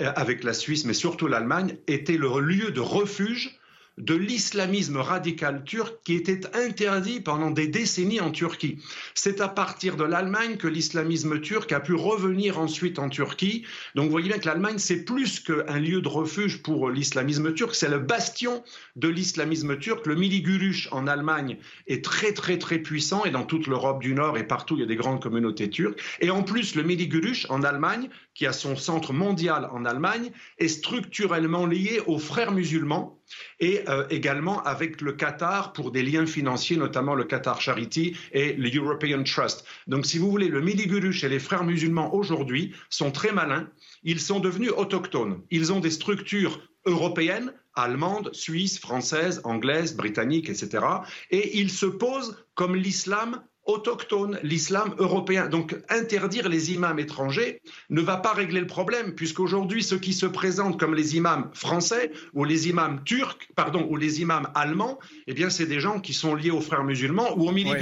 euh, 0.00 0.12
avec 0.16 0.42
la 0.44 0.54
Suisse, 0.54 0.84
mais 0.86 0.94
surtout 0.94 1.26
l'Allemagne, 1.26 1.76
était 1.86 2.16
le 2.16 2.40
lieu 2.40 2.70
de 2.70 2.80
refuge 2.80 3.58
de 3.98 4.14
l'islamisme 4.14 4.96
radical 4.96 5.62
turc 5.64 5.98
qui 6.04 6.14
était 6.14 6.40
interdit 6.56 7.20
pendant 7.20 7.50
des 7.50 7.68
décennies 7.68 8.20
en 8.20 8.30
Turquie. 8.30 8.78
C'est 9.14 9.40
à 9.40 9.48
partir 9.48 9.96
de 9.96 10.04
l'Allemagne 10.04 10.56
que 10.56 10.66
l'islamisme 10.66 11.40
turc 11.40 11.70
a 11.72 11.80
pu 11.80 11.94
revenir 11.94 12.58
ensuite 12.58 12.98
en 12.98 13.08
Turquie. 13.08 13.64
Donc 13.94 14.06
vous 14.06 14.10
voyez 14.10 14.28
bien 14.28 14.38
que 14.38 14.46
l'Allemagne, 14.46 14.78
c'est 14.78 15.04
plus 15.04 15.40
qu'un 15.40 15.78
lieu 15.78 16.00
de 16.00 16.08
refuge 16.08 16.62
pour 16.62 16.90
l'islamisme 16.90 17.54
turc, 17.54 17.74
c'est 17.74 17.88
le 17.88 17.98
bastion 17.98 18.64
de 18.96 19.08
l'islamisme 19.08 19.78
turc. 19.78 20.06
Le 20.06 20.16
Miligurush 20.16 20.88
en 20.90 21.06
Allemagne 21.06 21.58
est 21.86 22.04
très 22.04 22.32
très 22.32 22.58
très 22.58 22.78
puissant 22.78 23.24
et 23.24 23.30
dans 23.30 23.44
toute 23.44 23.66
l'Europe 23.66 24.02
du 24.02 24.14
Nord 24.14 24.38
et 24.38 24.46
partout 24.46 24.76
il 24.76 24.80
y 24.80 24.84
a 24.84 24.86
des 24.86 24.96
grandes 24.96 25.22
communautés 25.22 25.70
turques. 25.70 26.00
Et 26.20 26.30
en 26.30 26.42
plus, 26.42 26.74
le 26.74 26.82
Miligurush 26.82 27.46
en 27.48 27.62
Allemagne, 27.62 28.08
qui 28.34 28.46
a 28.46 28.52
son 28.52 28.76
centre 28.76 29.12
mondial 29.12 29.68
en 29.72 29.84
Allemagne, 29.84 30.32
est 30.58 30.68
structurellement 30.68 31.66
lié 31.66 32.00
aux 32.06 32.18
frères 32.18 32.52
musulmans 32.52 33.18
et 33.60 33.82
euh, 33.88 34.06
également 34.10 34.62
avec 34.62 35.00
le 35.00 35.12
Qatar 35.12 35.72
pour 35.72 35.90
des 35.90 36.02
liens 36.02 36.26
financiers, 36.26 36.76
notamment 36.76 37.14
le 37.14 37.24
Qatar 37.24 37.60
Charity 37.60 38.16
et 38.32 38.54
le 38.54 38.70
European 38.74 39.22
Trust. 39.22 39.64
Donc, 39.86 40.06
si 40.06 40.18
vous 40.18 40.30
voulez, 40.30 40.48
le 40.48 40.60
Midi 40.60 40.86
Gurush 40.86 41.24
et 41.24 41.28
les 41.28 41.38
frères 41.38 41.64
musulmans 41.64 42.14
aujourd'hui 42.14 42.74
sont 42.90 43.10
très 43.10 43.32
malins. 43.32 43.68
Ils 44.02 44.20
sont 44.20 44.40
devenus 44.40 44.72
autochtones. 44.76 45.42
Ils 45.50 45.72
ont 45.72 45.80
des 45.80 45.90
structures 45.90 46.60
européennes, 46.86 47.52
allemandes, 47.74 48.30
suisses, 48.32 48.78
françaises, 48.78 49.40
anglaises, 49.44 49.96
britanniques, 49.96 50.48
etc. 50.48 50.84
Et 51.30 51.58
ils 51.58 51.70
se 51.70 51.86
posent 51.86 52.44
comme 52.54 52.76
l'islam 52.76 53.42
autochtone, 53.66 54.38
l'islam 54.42 54.94
européen. 54.98 55.48
Donc 55.48 55.76
interdire 55.88 56.48
les 56.48 56.72
imams 56.72 56.98
étrangers 56.98 57.60
ne 57.90 58.00
va 58.00 58.16
pas 58.16 58.32
régler 58.32 58.60
le 58.60 58.66
problème, 58.66 59.14
puisqu'aujourd'hui, 59.14 59.82
ceux 59.82 59.98
qui 59.98 60.12
se 60.12 60.26
présentent 60.26 60.78
comme 60.78 60.94
les 60.94 61.16
imams 61.16 61.50
français 61.54 62.12
ou 62.32 62.44
les 62.44 62.68
imams 62.68 63.02
turcs, 63.04 63.48
pardon, 63.56 63.86
ou 63.90 63.96
les 63.96 64.20
imams 64.20 64.48
allemands, 64.54 64.98
eh 65.26 65.34
bien, 65.34 65.50
c'est 65.50 65.66
des 65.66 65.80
gens 65.80 66.00
qui 66.00 66.12
sont 66.12 66.34
liés 66.34 66.50
aux 66.50 66.60
frères 66.60 66.84
musulmans 66.84 67.36
ou 67.36 67.48
au 67.48 67.52
Mili 67.52 67.72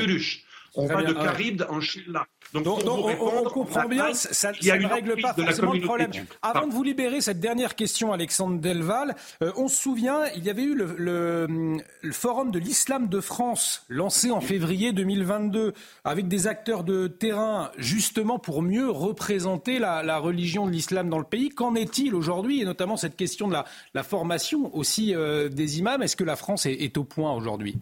On 0.75 0.87
va 0.87 1.03
de 1.03 1.13
Caribde 1.13 1.67
en 1.69 1.81
Chilla. 1.81 2.27
Donc, 2.53 2.67
on, 2.67 3.45
comprend 3.45 3.89
bien, 3.89 4.13
ça, 4.13 4.53
ne 4.53 4.87
règle 4.87 5.21
pas 5.21 5.33
forcément 5.33 5.73
le 5.73 5.81
problème. 5.81 6.11
Avant 6.43 6.67
de 6.67 6.73
vous 6.73 6.83
libérer, 6.83 7.21
cette 7.23 7.41
dernière 7.41 7.75
question, 7.75 8.13
Alexandre 8.13 8.61
Delval, 8.61 9.15
euh, 9.43 9.53
on 9.57 9.69
se 9.69 9.81
souvient, 9.81 10.27
il 10.37 10.45
y 10.45 10.51
avait 10.51 10.63
eu 10.63 10.75
le, 10.75 11.79
forum 12.13 12.51
de 12.51 12.59
l'islam 12.59 13.09
de 13.09 13.21
France 13.21 13.85
lancé 13.89 14.31
en 14.31 14.41
février 14.41 14.93
2022 14.93 15.73
avec 16.05 16.29
des 16.29 16.47
acteurs 16.47 16.85
de 16.85 17.07
terrain 17.07 17.71
justement 17.79 18.39
pour 18.39 18.63
mieux 18.63 18.91
représenter 18.91 19.79
la, 19.79 20.19
religion 20.19 20.67
de 20.67 20.73
l'islam 20.73 21.09
dans 21.09 21.19
le 21.19 21.25
pays. 21.25 21.49
Qu'en 21.49 21.75
est-il 21.75 22.15
aujourd'hui 22.15 22.61
et 22.61 22.65
notamment 22.65 22.97
cette 22.97 23.17
question 23.17 23.49
de 23.49 23.55
la, 23.95 24.03
formation 24.03 24.75
aussi 24.77 25.15
euh, 25.15 25.49
des 25.49 25.79
imams? 25.79 26.03
Est-ce 26.03 26.17
que 26.17 26.25
la 26.25 26.37
France 26.37 26.67
est 26.67 26.97
au 26.99 27.05
point 27.05 27.33
aujourd'hui? 27.35 27.79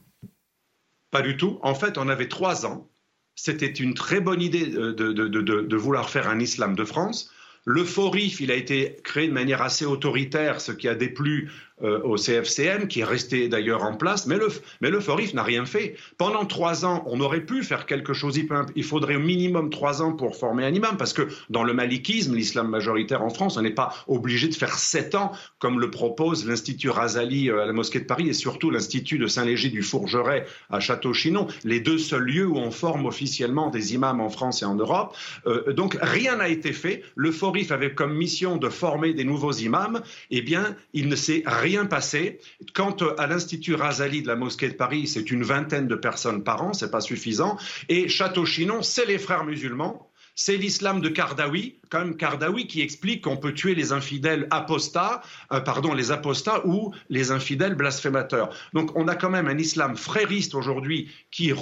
Pas 1.11 1.23
du 1.23 1.37
tout. 1.37 1.59
En 1.62 1.75
fait, 1.75 1.99
on 1.99 2.09
avait 2.09 2.29
trois 2.29 2.66
ans 2.66 2.87
c'était 3.35 3.66
une 3.66 3.95
très 3.95 4.20
bonne 4.20 4.43
idée 4.43 4.66
de, 4.66 5.76
vouloir 5.76 6.11
faire 6.11 6.28
un 6.28 6.41
islam 6.41 6.74
de 6.74 6.85
France. 6.85 7.33
Le 7.64 7.85
FORIF, 7.85 8.41
il 8.41 8.51
a 8.51 8.55
été 8.55 8.97
créé 9.05 9.28
de 9.28 9.33
manière 9.33 9.62
assez 9.62 9.85
autoritaire, 9.85 10.61
ce 10.61 10.72
qui 10.72 10.89
a 10.89 10.95
déplu 10.95 11.51
euh, 11.83 12.01
au 12.03 12.16
CFCM, 12.16 12.89
qui 12.89 13.01
est 13.01 13.05
resté 13.05 13.49
d'ailleurs 13.49 13.83
en 13.83 13.95
place, 13.95 14.26
mais 14.26 14.37
le, 14.37 14.49
mais 14.81 14.91
le 14.91 15.01
FORIF 15.01 15.35
n'a 15.35 15.43
rien 15.43 15.64
fait. 15.64 15.97
Pendant 16.18 16.45
trois 16.45 16.85
ans, 16.85 17.03
on 17.07 17.20
aurait 17.20 17.41
pu 17.41 17.62
faire 17.62 17.87
quelque 17.87 18.12
chose. 18.12 18.39
Il 18.76 18.85
faudrait 18.85 19.16
au 19.16 19.20
minimum 19.20 19.70
trois 19.70 20.03
ans 20.03 20.12
pour 20.12 20.37
former 20.37 20.64
un 20.64 20.74
imam, 20.74 20.97
parce 20.97 21.12
que 21.12 21.28
dans 21.49 21.62
le 21.62 21.72
malikisme, 21.72 22.35
l'islam 22.35 22.68
majoritaire 22.68 23.22
en 23.22 23.31
France, 23.31 23.57
on 23.57 23.62
n'est 23.62 23.70
pas 23.70 23.95
obligé 24.09 24.49
de 24.49 24.55
faire 24.55 24.74
sept 24.74 25.14
ans, 25.14 25.33
comme 25.59 25.81
le 25.81 25.91
propose 25.91 26.47
l'Institut 26.47 26.91
Razali 26.91 27.51
euh, 27.51 27.62
à 27.62 27.66
la 27.66 27.72
mosquée 27.72 28.01
de 28.01 28.05
Paris 28.05 28.28
et 28.28 28.33
surtout 28.33 28.70
l'Institut 28.70 29.18
de 29.18 29.26
Saint-Léger 29.26 29.70
du 29.70 29.83
Fourgeret 29.83 30.47
à 30.70 30.81
Château-Chinon, 30.81 31.47
les 31.64 31.81
deux 31.81 31.99
seuls 31.99 32.22
lieux 32.22 32.47
où 32.47 32.57
on 32.57 32.70
forme 32.70 33.07
officiellement 33.07 33.70
des 33.70 33.95
imams 33.95 34.20
en 34.20 34.28
France 34.28 34.62
et 34.62 34.64
en 34.64 34.74
Europe. 34.74 35.16
Euh, 35.47 35.72
donc 35.72 35.97
rien 36.01 36.37
n'a 36.37 36.49
été 36.49 36.72
fait. 36.72 37.03
Le 37.14 37.33
FORIF 37.33 37.70
avait 37.72 37.95
comme 37.95 38.14
mission 38.14 38.57
de 38.57 38.68
former 38.68 39.14
des 39.14 39.24
nouveaux 39.24 39.53
imams. 39.53 40.03
Eh 40.31 40.43
bien, 40.43 40.76
il 40.93 41.09
ne 41.09 41.16
s'est 41.16 41.43
rien 41.47 41.70
rien 41.71 41.87
passé. 41.87 42.41
Quant 42.75 42.97
à 43.16 43.27
l'Institut 43.29 43.75
Razali 43.75 44.23
de 44.23 44.27
la 44.27 44.35
mosquée 44.35 44.68
de 44.68 44.75
Paris, 44.75 45.07
c'est 45.07 45.31
une 45.31 45.45
vingtaine 45.45 45.87
de 45.87 45.95
personnes 45.95 46.43
par 46.43 46.62
an, 46.62 46.73
c'est 46.73 46.91
pas 46.91 47.01
suffisant. 47.01 47.57
Et 47.89 48.09
Château-Chinon, 48.09 48.83
c'est 48.83 49.07
les 49.07 49.18
frères 49.18 49.45
musulmans 49.45 50.11
c'est 50.41 50.57
l'islam 50.57 51.03
de 51.03 51.11
Kardawi, 51.11 51.80
comme 51.91 52.16
Kardawi 52.16 52.66
qui 52.66 52.80
explique 52.80 53.24
qu'on 53.24 53.36
peut 53.36 53.53
tuer 53.53 53.74
les 53.74 53.93
infidèles 53.93 54.47
apostats, 54.51 55.22
euh, 55.53 55.61
pardon, 55.61 55.93
les 55.93 56.12
apostats 56.12 56.64
ou 56.64 56.95
les 57.11 57.32
infidèles 57.32 57.74
blasphémateurs. 57.74 58.51
Donc 58.72 58.97
on 58.97 59.09
a 59.09 59.16
quand 59.16 59.28
même 59.28 59.49
un 59.49 59.59
islam 59.59 59.97
frériste 59.97 60.55
aujourd'hui 60.55 61.11
qui, 61.30 61.53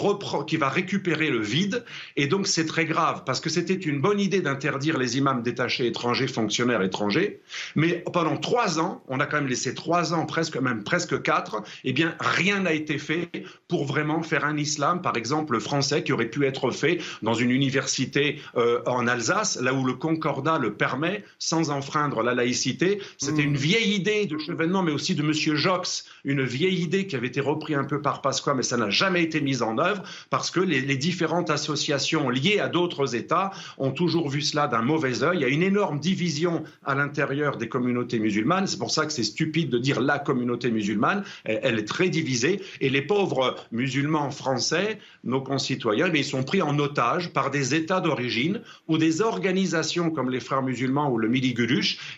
qui 0.47 0.57
va 0.57 0.69
récupérer 0.69 1.31
le 1.31 1.41
vide, 1.41 1.85
et 2.17 2.27
donc 2.27 2.47
c'est 2.47 2.67
très 2.67 2.85
grave, 2.85 3.23
parce 3.25 3.41
que 3.41 3.49
c'était 3.49 3.75
une 3.75 4.01
bonne 4.01 4.21
idée 4.21 4.43
d'interdire 4.43 4.99
les 4.99 5.17
imams 5.17 5.43
détachés 5.43 5.87
étrangers, 5.87 6.29
fonctionnaires 6.29 6.83
étrangers, 6.83 7.41
mais 7.75 8.05
pendant 8.13 8.37
trois 8.37 8.79
ans, 8.79 9.03
on 9.09 9.21
a 9.21 9.27
quand 9.27 9.39
même 9.39 9.49
laissé 9.49 9.75
trois 9.75 10.13
ans, 10.13 10.27
presque 10.27 10.57
même 10.59 10.85
presque 10.85 11.23
quatre, 11.23 11.63
eh 11.85 11.93
bien 11.93 12.15
rien 12.21 12.61
n'a 12.61 12.73
été 12.73 12.99
fait 12.99 13.29
pour 13.67 13.87
vraiment 13.87 14.23
faire 14.23 14.45
un 14.45 14.59
islam, 14.59 15.01
par 15.01 15.17
exemple 15.17 15.59
français, 15.59 16.03
qui 16.03 16.13
aurait 16.13 16.27
pu 16.27 16.45
être 16.45 16.71
fait 16.71 16.99
dans 17.23 17.35
une 17.35 17.51
université 17.51 18.41
euh, 18.57 18.83
en 18.85 19.07
Alsace, 19.07 19.59
là 19.61 19.73
où 19.73 19.85
le 19.85 19.95
concours 19.95 20.18
concordat 20.19 20.59
le 20.59 20.75
permet 20.75 21.25
sans 21.39 21.71
enfreindre 21.71 22.23
la 22.23 22.35
laïcité. 22.35 23.01
C'était 23.19 23.43
une 23.43 23.57
vieille 23.57 23.95
idée 23.95 24.27
de 24.27 24.37
Chevènement, 24.39 24.83
mais 24.83 24.93
aussi 24.93 25.15
de 25.15 25.23
M. 25.23 25.33
Jox, 25.33 26.05
une 26.25 26.43
vieille 26.43 26.83
idée 26.83 27.07
qui 27.07 27.15
avait 27.15 27.29
été 27.29 27.41
reprise 27.41 27.77
un 27.77 27.85
peu 27.85 28.03
par 28.03 28.21
Pasqua, 28.21 28.55
mais 28.55 28.63
ça 28.63 28.77
n'a 28.77 28.91
jamais 28.91 29.23
été 29.23 29.41
mis 29.41 29.63
en 29.63 29.79
œuvre 29.79 30.03
parce 30.31 30.51
que 30.51 30.61
les, 30.61 30.81
les 30.81 30.97
différentes 30.97 31.51
associations 31.51 32.31
liées 32.31 32.59
à 32.59 32.69
d'autres 32.69 33.15
États 33.15 33.51
ont 33.79 33.93
toujours 33.93 34.29
vu 34.29 34.43
cela 34.43 34.67
d'un 34.67 34.83
mauvais 34.83 35.23
œil. 35.23 35.39
Il 35.39 35.43
y 35.43 35.45
a 35.45 35.49
une 35.49 35.63
énorme 35.63 36.01
division 36.01 36.65
à 36.85 36.95
l'intérieur 36.95 37.57
des 37.57 37.69
communautés 37.69 38.19
musulmanes. 38.19 38.67
C'est 38.67 38.79
pour 38.79 38.91
ça 38.91 39.07
que 39.07 39.13
c'est 39.13 39.23
stupide 39.23 39.71
de 39.71 39.79
dire 39.79 40.01
la 40.01 40.19
communauté 40.19 40.71
musulmane. 40.71 41.23
Elle, 41.45 41.61
elle, 41.63 41.79
est 41.79 41.89
très 41.89 42.09
divisée. 42.09 42.61
Et 42.81 42.91
les 42.91 43.03
pauvres 43.03 43.55
musulmans 43.71 44.31
français, 44.31 44.99
nos 45.23 45.41
concitoyens, 45.41 46.09
mais 46.09 46.21
ils 46.21 46.25
sont 46.25 46.43
pris 46.43 46.63
en 46.63 46.77
otage 46.79 47.33
par 47.33 47.51
des 47.51 47.75
États 47.75 48.01
d'origine 48.01 48.63
ou 48.89 48.99
des 48.99 49.21
organisations 49.21 50.08
comme 50.11 50.31
les 50.31 50.41
Frères 50.41 50.63
musulmans 50.63 51.11
ou 51.11 51.19
le 51.19 51.29
Midi 51.29 51.55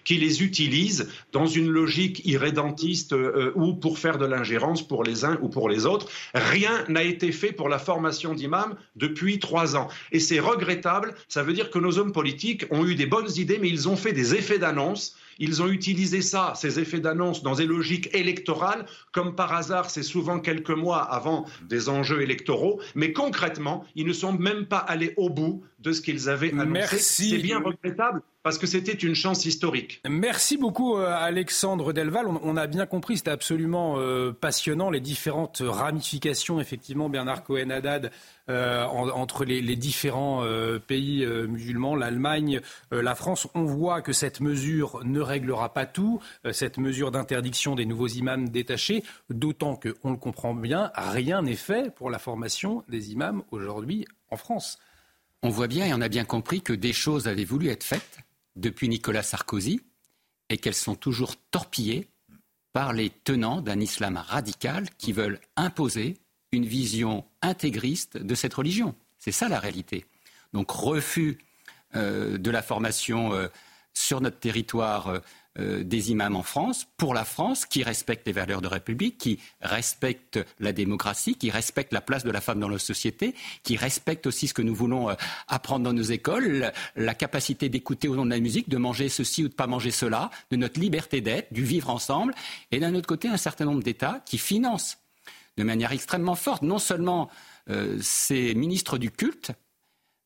qui 0.05 0.17
les 0.17 0.43
utilisent 0.43 1.09
dans 1.33 1.47
une 1.47 1.69
logique 1.69 2.25
irrédentiste 2.25 3.13
euh, 3.13 3.53
ou 3.55 3.75
pour 3.75 3.99
faire 3.99 4.19
de 4.19 4.27
l'ingérence 4.27 4.87
pour 4.87 5.05
les 5.05 5.25
uns 5.25 5.39
ou 5.43 5.49
pour 5.49 5.69
les 5.69 5.87
autres. 5.87 6.09
Rien 6.35 6.85
n'a 6.89 7.03
été 7.03 7.33
fait 7.33 7.53
pour 7.53 7.69
la 7.69 7.79
formation 7.79 8.35
d'imams 8.35 8.77
depuis 8.97 9.39
trois 9.39 9.77
ans. 9.77 9.89
Et 10.13 10.21
c'est 10.21 10.41
regrettable. 10.41 11.15
Ça 11.29 11.43
veut 11.43 11.53
dire 11.53 11.71
que 11.71 11.79
nos 11.79 11.99
hommes 11.99 12.13
politiques 12.13 12.65
ont 12.71 12.85
eu 12.87 12.95
des 12.95 13.07
bonnes 13.07 13.31
idées, 13.37 13.59
mais 13.59 13.69
ils 13.69 13.89
ont 13.89 13.97
fait 13.97 14.13
des 14.13 14.35
effets 14.35 14.59
d'annonce 14.59 15.17
ils 15.41 15.63
ont 15.63 15.69
utilisé 15.69 16.21
ça, 16.21 16.53
ces 16.55 16.79
effets 16.79 17.01
d'annonce, 17.01 17.43
dans 17.43 17.55
des 17.55 17.65
logiques 17.65 18.15
électorales. 18.15 18.85
Comme 19.11 19.35
par 19.35 19.55
hasard, 19.55 19.89
c'est 19.89 20.03
souvent 20.03 20.39
quelques 20.39 20.71
mois 20.71 21.01
avant 21.03 21.47
des 21.67 21.89
enjeux 21.89 22.21
électoraux. 22.21 22.81
Mais 22.95 23.13
concrètement, 23.13 23.85
ils 23.97 24.07
ne 24.07 24.13
sont 24.13 24.35
même 24.35 24.67
pas 24.67 24.79
allés 24.79 25.15
au 25.17 25.31
bout 25.31 25.65
de 25.81 25.93
ce 25.93 26.01
qu'ils 26.03 26.29
avaient 26.29 26.53
annoncé. 26.53 26.99
C'est 26.99 27.39
bien 27.39 27.59
regrettable 27.59 28.23
parce 28.43 28.59
que 28.59 28.67
c'était 28.67 28.93
une 28.93 29.15
chance 29.15 29.45
historique. 29.45 30.01
Merci 30.09 30.57
beaucoup 30.57 30.97
euh, 30.97 31.07
Alexandre 31.11 31.93
Delval. 31.93 32.27
On, 32.27 32.57
a 32.57 32.67
bien 32.67 32.87
compris, 32.87 33.19
c'était 33.19 33.31
absolument 33.31 33.97
euh, 33.99 34.33
passionnant 34.33 34.91
les 34.91 35.01
différentes 35.01 35.63
ramifications, 35.65 36.61
effectivement, 36.61 37.09
Bernard 37.09 37.45
Cohen-Haddad, 37.45 38.11
euh, 38.49 38.85
en, 38.85 39.09
entre 39.11 39.45
les, 39.45 39.61
les 39.61 39.77
différents 39.77 40.45
pays 40.87 41.27
musulmans, 41.27 41.97
l'Allemagne, 41.97 42.61
la 42.91 43.15
France. 43.15 43.47
On 43.55 43.65
voit 43.65 44.03
que 44.03 44.13
cette 44.13 44.41
mesure 44.41 45.01
ne 45.05 45.21
réglera 45.21 45.73
pas 45.73 45.87
tout, 45.87 46.21
cette 46.53 46.79
mesure 46.79 47.11
d'interdiction 47.11 47.75
des 47.75 47.87
nouveaux 47.87 48.09
imams 48.09 48.49
détachés, 48.49 49.03
d'autant 49.29 49.77
que, 49.77 49.97
on 50.03 50.11
le 50.11 50.17
comprend 50.17 50.55
bien, 50.55 50.91
rien 50.95 51.43
n'est 51.43 51.55
fait 51.55 51.95
pour 51.95 52.11
la 52.11 52.19
formation 52.19 52.85
des 52.89 53.13
imams 53.13 53.43
aujourd'hui 53.51 54.07
en 54.31 54.37
France. 54.37 54.79
On 55.43 55.49
voit 55.49 55.69
bien 55.69 55.87
et 55.87 55.95
on 55.95 56.01
a 56.01 56.09
bien 56.09 56.25
compris 56.25 56.61
que 56.61 56.73
des 56.73 56.93
choses 56.93 57.27
avaient 57.27 57.45
voulu 57.45 57.69
être 57.69 57.85
faites 57.85 58.19
depuis 58.57 58.89
Nicolas 58.89 59.23
Sarkozy 59.23 59.81
et 60.51 60.59
qu'elles 60.59 60.75
sont 60.75 60.95
toujours 60.95 61.37
torpillées 61.51 62.09
par 62.73 62.93
les 62.93 63.11
tenants 63.11 63.63
d'un 63.63 63.81
islam 63.81 64.17
radical 64.17 64.89
qui 64.99 65.13
veulent 65.13 65.41
imposer 65.57 66.19
une 66.53 66.67
vision 66.67 67.25
intégriste 67.43 68.19
de 68.19 68.35
cette 68.35 68.55
religion. 68.55 68.95
C'est 69.19 69.33
ça 69.33 69.49
la 69.49 69.59
réalité. 69.59 70.05
Donc 70.53 70.71
refus 70.71 71.39
euh, 71.95 72.37
de 72.37 72.51
la 72.51 72.63
formation 72.63 73.33
euh, 73.33 73.49
sur 73.95 74.21
notre 74.21 74.39
territoire 74.39 75.21
euh, 75.59 75.83
des 75.83 76.11
imams 76.11 76.37
en 76.37 76.43
France, 76.43 76.87
pour 76.97 77.13
la 77.13 77.25
France, 77.25 77.67
qui 77.67 77.83
respecte 77.83 78.27
les 78.27 78.33
valeurs 78.33 78.61
de 78.61 78.69
République, 78.69 79.19
qui 79.19 79.41
respecte 79.61 80.39
la 80.61 80.73
démocratie, 80.73 81.35
qui 81.35 81.51
respecte 81.51 81.93
la 81.93 82.01
place 82.01 82.25
de 82.25 82.31
la 82.31 82.41
femme 82.41 82.61
dans 82.61 82.69
notre 82.69 82.85
société, 82.85 83.35
qui 83.63 83.77
respecte 83.77 84.27
aussi 84.27 84.47
ce 84.47 84.55
que 84.55 84.63
nous 84.63 84.75
voulons 84.75 85.11
euh, 85.11 85.15
apprendre 85.49 85.85
dans 85.85 85.93
nos 85.93 86.03
écoles, 86.03 86.47
la, 86.53 86.73
la 86.97 87.15
capacité 87.15 87.69
d'écouter 87.69 88.07
au 88.09 88.17
nom 88.17 88.25
de 88.25 88.31
la 88.31 88.41
musique, 88.41 88.69
de 88.69 88.77
manger 88.77 89.09
ceci 89.09 89.43
ou 89.43 89.49
de 89.49 89.53
ne 89.53 89.57
pas 89.57 89.67
manger 89.67 89.91
cela, 89.91 90.31
de 90.51 90.57
notre 90.57 90.79
liberté 90.79 91.21
d'être, 91.21 91.53
du 91.53 91.65
vivre 91.65 91.91
ensemble, 91.91 92.35
et 92.71 92.79
d'un 92.79 92.95
autre 92.95 93.09
côté, 93.09 93.29
un 93.29 93.37
certain 93.37 93.65
nombre 93.65 93.83
d'États 93.83 94.23
qui 94.25 94.39
financent 94.39 94.99
de 95.57 95.65
manière 95.65 95.93
extrêmement 95.93 96.37
forte 96.37 96.63
non 96.63 96.79
seulement 96.79 97.29
euh, 97.69 97.99
ces 98.01 98.55
ministres 98.55 98.99
du 98.99 99.11
culte, 99.11 99.53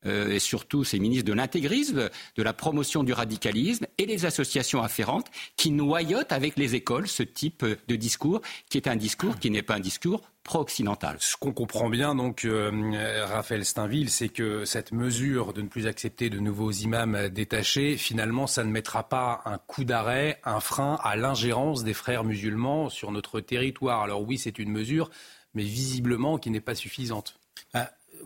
euh, 0.06 0.30
et 0.30 0.38
surtout 0.38 0.84
ces 0.84 0.98
ministres 0.98 1.26
de 1.26 1.32
l'intégrisme, 1.32 2.10
de 2.36 2.42
la 2.42 2.52
promotion 2.52 3.02
du 3.02 3.12
radicalisme 3.12 3.86
et 3.98 4.06
les 4.06 4.26
associations 4.26 4.82
afférentes 4.82 5.26
qui 5.56 5.70
noyotent 5.70 6.32
avec 6.32 6.56
les 6.56 6.74
écoles 6.74 7.08
ce 7.08 7.22
type 7.22 7.64
de 7.64 7.96
discours 7.96 8.40
qui 8.68 8.78
est 8.78 8.88
un 8.88 8.96
discours 8.96 9.38
qui 9.38 9.50
n'est 9.50 9.62
pas 9.62 9.74
un 9.74 9.80
discours 9.80 10.22
pro-occidental. 10.44 11.16
Ce 11.20 11.36
qu'on 11.36 11.52
comprend 11.52 11.88
bien, 11.88 12.14
donc, 12.14 12.44
euh, 12.44 13.24
Raphaël 13.26 13.64
Steinville, 13.64 14.10
c'est 14.10 14.28
que 14.28 14.64
cette 14.66 14.92
mesure 14.92 15.54
de 15.54 15.62
ne 15.62 15.68
plus 15.68 15.86
accepter 15.86 16.28
de 16.28 16.38
nouveaux 16.38 16.70
imams 16.70 17.30
détachés, 17.30 17.96
finalement, 17.96 18.46
ça 18.46 18.62
ne 18.62 18.70
mettra 18.70 19.08
pas 19.08 19.40
un 19.46 19.58
coup 19.58 19.84
d'arrêt, 19.84 20.40
un 20.44 20.60
frein 20.60 20.98
à 21.02 21.16
l'ingérence 21.16 21.82
des 21.82 21.94
frères 21.94 22.24
musulmans 22.24 22.90
sur 22.90 23.10
notre 23.10 23.40
territoire. 23.40 24.02
Alors 24.02 24.22
oui, 24.22 24.38
c'est 24.38 24.58
une 24.58 24.70
mesure, 24.70 25.10
mais 25.54 25.64
visiblement 25.64 26.36
qui 26.36 26.50
n'est 26.50 26.60
pas 26.60 26.74
suffisante. 26.74 27.36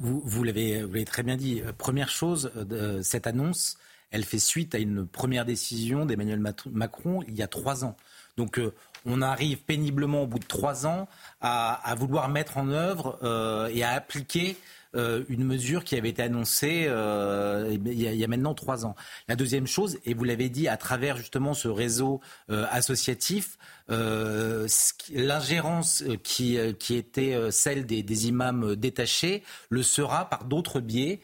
Vous, 0.00 0.44
l'avez 0.44 1.04
très 1.04 1.22
bien 1.22 1.36
dit. 1.36 1.60
Euh, 1.60 1.72
première 1.72 2.08
chose, 2.08 2.52
euh, 2.56 3.02
cette 3.02 3.26
annonce, 3.26 3.78
elle 4.10 4.24
fait 4.24 4.38
suite 4.38 4.74
à 4.74 4.78
une 4.78 5.06
première 5.06 5.44
décision 5.44 6.06
d'Emmanuel 6.06 6.40
Macron 6.70 7.22
il 7.28 7.34
y 7.34 7.42
a 7.42 7.46
trois 7.46 7.84
ans. 7.84 7.96
Donc 8.36 8.58
euh, 8.58 8.72
on 9.04 9.20
arrive 9.20 9.58
péniblement 9.58 10.22
au 10.22 10.26
bout 10.26 10.38
de 10.38 10.46
trois 10.46 10.86
ans 10.86 11.08
à, 11.40 11.94
vouloir 11.98 12.28
mettre 12.28 12.56
en 12.56 12.68
œuvre 12.68 13.18
euh, 13.22 13.68
et 13.72 13.82
à 13.82 13.90
appliquer 13.90 14.56
euh, 14.94 15.24
une 15.28 15.44
mesure 15.44 15.84
qui 15.84 15.96
avait 15.96 16.10
été 16.10 16.22
annoncée 16.22 16.86
euh, 16.88 17.68
il, 17.70 18.00
y 18.00 18.06
a, 18.06 18.12
il, 18.12 18.18
y 18.18 18.24
a, 18.24 18.28
maintenant 18.28 18.54
trois 18.54 18.86
ans. 18.86 18.94
La 19.28 19.36
deuxième 19.36 19.66
chose, 19.66 19.98
et 20.04 20.14
vous 20.14 20.24
l'avez 20.24 20.48
dit, 20.48 20.68
à 20.68 20.76
travers 20.76 21.16
justement 21.16 21.54
ce 21.54 21.68
réseau 21.68 22.20
euh, 22.50 22.66
associatif, 22.70 23.58
euh, 23.90 24.68
l'ingérence 25.12 26.04
qui, 26.22 26.58
qui, 26.78 26.94
était 26.94 27.50
celle 27.50 27.86
des, 27.86 28.02
des, 28.02 28.28
imams 28.28 28.76
détachés 28.76 29.42
le 29.70 29.82
sera 29.82 30.28
par 30.28 30.44
d'autres 30.44 30.80
biais, 30.80 31.20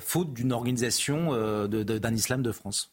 faute 0.00 0.34
d'une 0.34 0.52
organisation 0.52 1.66
d'un 1.66 2.14
islam 2.14 2.42
de 2.42 2.52
France. 2.52 2.92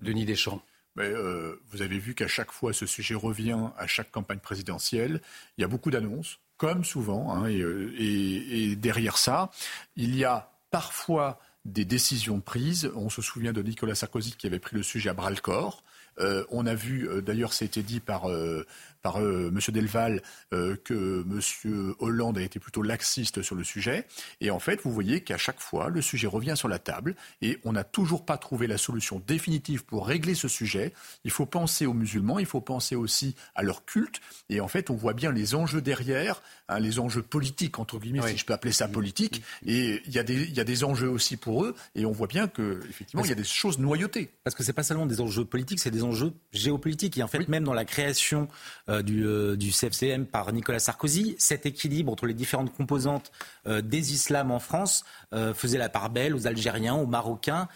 Denis 0.00 0.24
Deschamps. 0.24 0.62
Mais 0.96 1.04
euh, 1.04 1.60
vous 1.68 1.82
avez 1.82 1.98
vu 1.98 2.14
qu'à 2.14 2.26
chaque 2.26 2.50
fois, 2.50 2.72
ce 2.72 2.86
sujet 2.86 3.14
revient 3.14 3.68
à 3.76 3.86
chaque 3.86 4.10
campagne 4.10 4.38
présidentielle. 4.38 5.20
Il 5.56 5.60
y 5.60 5.64
a 5.64 5.68
beaucoup 5.68 5.90
d'annonces, 5.90 6.40
comme 6.56 6.84
souvent. 6.84 7.32
Hein, 7.32 7.48
et, 7.48 7.58
et, 7.60 8.70
et, 8.70 8.76
derrière 8.76 9.18
ça, 9.18 9.50
il 9.96 10.16
y 10.16 10.24
a 10.24 10.50
parfois 10.70 11.38
des 11.64 11.84
décisions 11.84 12.40
prises. 12.40 12.90
On 12.94 13.10
se 13.10 13.22
souvient 13.22 13.52
de 13.52 13.62
Nicolas 13.62 13.94
Sarkozy 13.94 14.32
qui 14.32 14.46
avait 14.46 14.58
pris 14.58 14.76
le 14.76 14.82
sujet 14.82 15.10
à 15.10 15.14
bras 15.14 15.30
le 15.30 15.36
corps. 15.36 15.82
Euh, 16.18 16.44
on 16.50 16.66
a 16.66 16.74
vu, 16.74 17.08
euh, 17.08 17.20
d'ailleurs, 17.20 17.52
ça 17.52 17.64
a 17.64 17.66
été 17.66 17.82
dit 17.82 18.00
par, 18.00 18.30
euh, 18.30 18.66
par 19.06 19.20
euh, 19.22 19.52
M. 19.54 19.60
Delval 19.68 20.20
euh, 20.52 20.74
que 20.82 21.24
M. 21.28 21.94
Hollande 22.00 22.38
a 22.38 22.42
été 22.42 22.58
plutôt 22.58 22.82
laxiste 22.82 23.40
sur 23.40 23.54
le 23.54 23.62
sujet. 23.62 24.04
Et 24.40 24.50
en 24.50 24.58
fait, 24.58 24.80
vous 24.82 24.92
voyez 24.92 25.20
qu'à 25.20 25.38
chaque 25.38 25.60
fois, 25.60 25.90
le 25.90 26.02
sujet 26.02 26.26
revient 26.26 26.54
sur 26.56 26.66
la 26.66 26.80
table 26.80 27.14
et 27.40 27.58
on 27.64 27.72
n'a 27.72 27.84
toujours 27.84 28.24
pas 28.24 28.36
trouvé 28.36 28.66
la 28.66 28.78
solution 28.78 29.22
définitive 29.24 29.84
pour 29.84 30.08
régler 30.08 30.34
ce 30.34 30.48
sujet. 30.48 30.92
Il 31.22 31.30
faut 31.30 31.46
penser 31.46 31.86
aux 31.86 31.92
musulmans, 31.92 32.40
il 32.40 32.46
faut 32.46 32.60
penser 32.60 32.96
aussi 32.96 33.36
à 33.54 33.62
leur 33.62 33.84
culte. 33.84 34.20
Et 34.50 34.60
en 34.60 34.66
fait, 34.66 34.90
on 34.90 34.96
voit 34.96 35.14
bien 35.14 35.30
les 35.30 35.54
enjeux 35.54 35.80
derrière, 35.80 36.42
hein, 36.68 36.80
les 36.80 36.98
enjeux 36.98 37.22
politiques, 37.22 37.78
entre 37.78 38.00
guillemets, 38.00 38.24
oui. 38.24 38.32
si 38.32 38.38
je 38.38 38.44
peux 38.44 38.54
appeler 38.54 38.72
ça 38.72 38.88
politique. 38.88 39.40
Et 39.64 40.02
il 40.04 40.12
y, 40.12 40.18
a 40.18 40.24
des, 40.24 40.42
il 40.42 40.54
y 40.54 40.60
a 40.60 40.64
des 40.64 40.82
enjeux 40.82 41.08
aussi 41.08 41.36
pour 41.36 41.64
eux. 41.64 41.76
Et 41.94 42.06
on 42.06 42.12
voit 42.12 42.26
bien 42.26 42.48
qu'effectivement, 42.48 43.22
il 43.24 43.28
y 43.28 43.32
a 43.32 43.36
des 43.36 43.44
choses 43.44 43.78
noyautées. 43.78 44.30
Parce 44.42 44.56
que 44.56 44.64
ce 44.64 44.70
n'est 44.70 44.74
pas 44.74 44.82
seulement 44.82 45.06
des 45.06 45.20
enjeux 45.20 45.44
politiques, 45.44 45.78
c'est 45.78 45.92
des 45.92 46.02
enjeux 46.02 46.05
géopolitiques. 46.52 47.18
Et 47.18 47.22
en 47.22 47.28
fait, 47.28 47.38
oui. 47.38 47.46
même 47.48 47.64
dans 47.64 47.74
la 47.74 47.84
création 47.84 48.48
euh, 48.88 49.02
du, 49.02 49.26
euh, 49.26 49.56
du, 49.56 49.70
CFCM 49.70 50.26
par 50.26 50.52
Nicolas 50.52 50.78
Sarkozy, 50.78 51.34
cet 51.38 51.66
équilibre 51.66 52.12
entre 52.12 52.26
les 52.26 52.34
différentes 52.34 52.72
composantes 52.74 53.30
euh, 53.66 53.80
des 53.80 54.12
islams 54.12 54.50
en 54.50 54.58
France 54.58 55.04
euh, 55.32 55.54
faisait 55.54 55.78
la 55.78 55.88
part 55.88 56.10
belle 56.10 56.34
aux 56.34 56.46
Algériens, 56.46 56.94
aux 56.94 57.06
Marocains, 57.06 57.68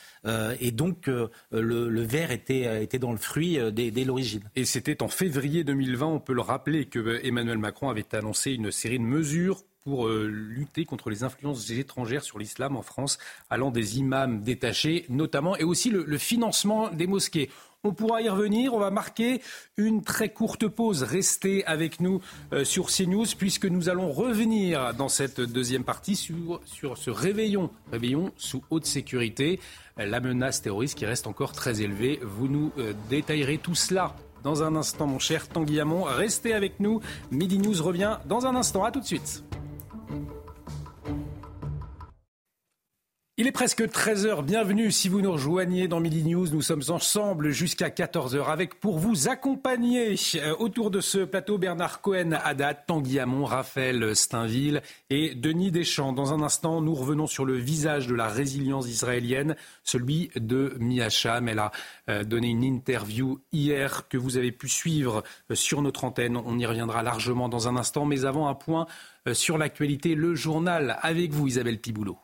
et 0.61 0.71
donc 0.71 1.07
le, 1.07 1.31
le, 1.51 2.03
verre 2.03 2.31
était, 2.31 2.83
était, 2.83 2.99
dans 2.99 3.13
le 3.13 3.19
fruit 3.19 3.59
dès, 3.73 3.91
dès 3.91 4.05
l'origine. 4.05 4.43
Et 4.55 4.65
c'était 4.65 5.03
en 5.03 5.09
février 5.09 5.65
2020, 5.65 6.07
on 6.07 6.21
peut 6.21 6.35
le 6.35 6.41
rappeler, 6.41 6.87
que 6.87 7.21
Emmanuel 7.25 7.59
Macron 7.59 7.89
avait 7.89 8.15
annoncé 8.15 8.53
une 8.53 8.71
série 8.71 8.99
de 8.99 9.05
mesures 9.05 9.63
pour 9.83 10.09
lutter 10.09 10.85
contre 10.85 11.11
les 11.11 11.25
influences 11.25 11.71
étrangères 11.71 12.23
sur 12.23 12.39
l'islam 12.39 12.77
en 12.77 12.83
France, 12.83 13.19
allant 13.49 13.71
des 13.71 13.99
imams 13.99 14.43
détachés 14.43 15.07
notamment, 15.09 15.57
et 15.57 15.65
aussi 15.65 15.91
le, 15.91 16.05
le 16.05 16.19
financement 16.19 16.91
des 16.91 17.07
mosquées. 17.07 17.51
On 17.83 17.95
pourra 17.95 18.21
y 18.21 18.29
revenir. 18.29 18.75
On 18.75 18.79
va 18.79 18.91
marquer 18.91 19.41
une 19.79 20.03
très 20.03 20.29
courte 20.29 20.69
pause. 20.69 21.03
Restez 21.03 21.65
avec 21.65 22.01
nous 22.01 22.21
euh, 22.53 22.63
sur 22.63 22.89
CNews 22.89 23.25
puisque 23.39 23.65
nous 23.65 23.89
allons 23.89 24.13
revenir 24.13 24.93
dans 24.93 25.09
cette 25.09 25.41
deuxième 25.41 25.85
partie 25.85 26.15
sur, 26.15 26.61
ce 26.67 27.11
réveillon, 27.11 27.71
réveillon 27.91 28.33
sous 28.37 28.63
haute 28.69 28.85
sécurité, 28.85 29.61
la 29.97 30.21
menace 30.21 30.61
terroriste 30.61 30.99
qui 30.99 31.07
reste 31.07 31.27
encore 31.27 31.53
très 31.53 31.81
élevée. 31.81 32.21
Vous 32.23 32.49
nous 32.49 32.71
euh, 32.77 32.93
détaillerez 33.09 33.57
tout 33.57 33.75
cela 33.75 34.15
dans 34.43 34.63
un 34.63 34.77
instant, 34.77 35.07
mon 35.07 35.19
cher 35.19 35.49
Tanguy 35.49 35.81
Hamon. 35.81 36.03
Restez 36.03 36.53
avec 36.53 36.81
nous. 36.81 37.01
Midi 37.31 37.59
News 37.59 37.83
revient 37.83 38.19
dans 38.27 38.45
un 38.45 38.57
instant. 38.57 38.85
À 38.85 38.91
tout 38.91 39.01
de 39.01 39.07
suite. 39.07 39.43
Il 43.41 43.47
est 43.47 43.53
presque 43.53 43.81
13h, 43.81 44.45
bienvenue 44.45 44.93
si 44.93 45.09
vous 45.09 45.23
nous 45.23 45.33
rejoignez 45.33 45.89
dans 45.89 45.99
Midi 45.99 46.25
News. 46.25 46.49
Nous 46.53 46.61
sommes 46.61 46.83
ensemble 46.89 47.53
jusqu'à 47.53 47.89
14h 47.89 48.45
avec 48.51 48.79
pour 48.79 48.99
vous 48.99 49.31
accompagner 49.31 50.15
euh, 50.35 50.55
autour 50.59 50.91
de 50.91 51.01
ce 51.01 51.21
plateau 51.21 51.57
Bernard 51.57 52.03
Cohen, 52.03 52.33
Haddad, 52.33 52.85
Tanguy 52.87 53.19
Hamon, 53.19 53.47
Raphaël 53.47 54.15
Steinville 54.15 54.83
et 55.09 55.35
Denis 55.35 55.71
Deschamps. 55.71 56.13
Dans 56.13 56.35
un 56.35 56.43
instant, 56.43 56.83
nous 56.83 56.95
revenons 56.95 57.27
sur 57.27 57.47
le 57.47 57.55
visage 57.55 58.07
de 58.09 58.15
la 58.15 58.29
résilience 58.29 58.87
israélienne, 58.87 59.57
celui 59.85 60.31
de 60.37 60.77
Mia 60.79 61.09
Elle 61.25 61.61
a 61.61 61.73
euh, 62.11 62.25
donné 62.25 62.49
une 62.49 62.63
interview 62.63 63.41
hier 63.53 64.07
que 64.11 64.19
vous 64.19 64.37
avez 64.37 64.53
pu 64.53 64.69
suivre 64.69 65.23
euh, 65.51 65.55
sur 65.55 65.81
notre 65.81 66.05
antenne. 66.05 66.37
On 66.37 66.59
y 66.59 66.67
reviendra 66.67 67.03
largement 67.03 67.49
dans 67.49 67.69
un 67.69 67.79
instant, 67.79 68.05
mais 68.05 68.27
avant 68.27 68.49
un 68.49 68.55
point 68.55 68.87
sur 69.33 69.57
l'actualité, 69.57 70.15
le 70.15 70.35
journal 70.35 70.99
avec 71.01 71.33
vous 71.33 71.47
Isabelle 71.47 71.81
Piboulot. 71.81 72.19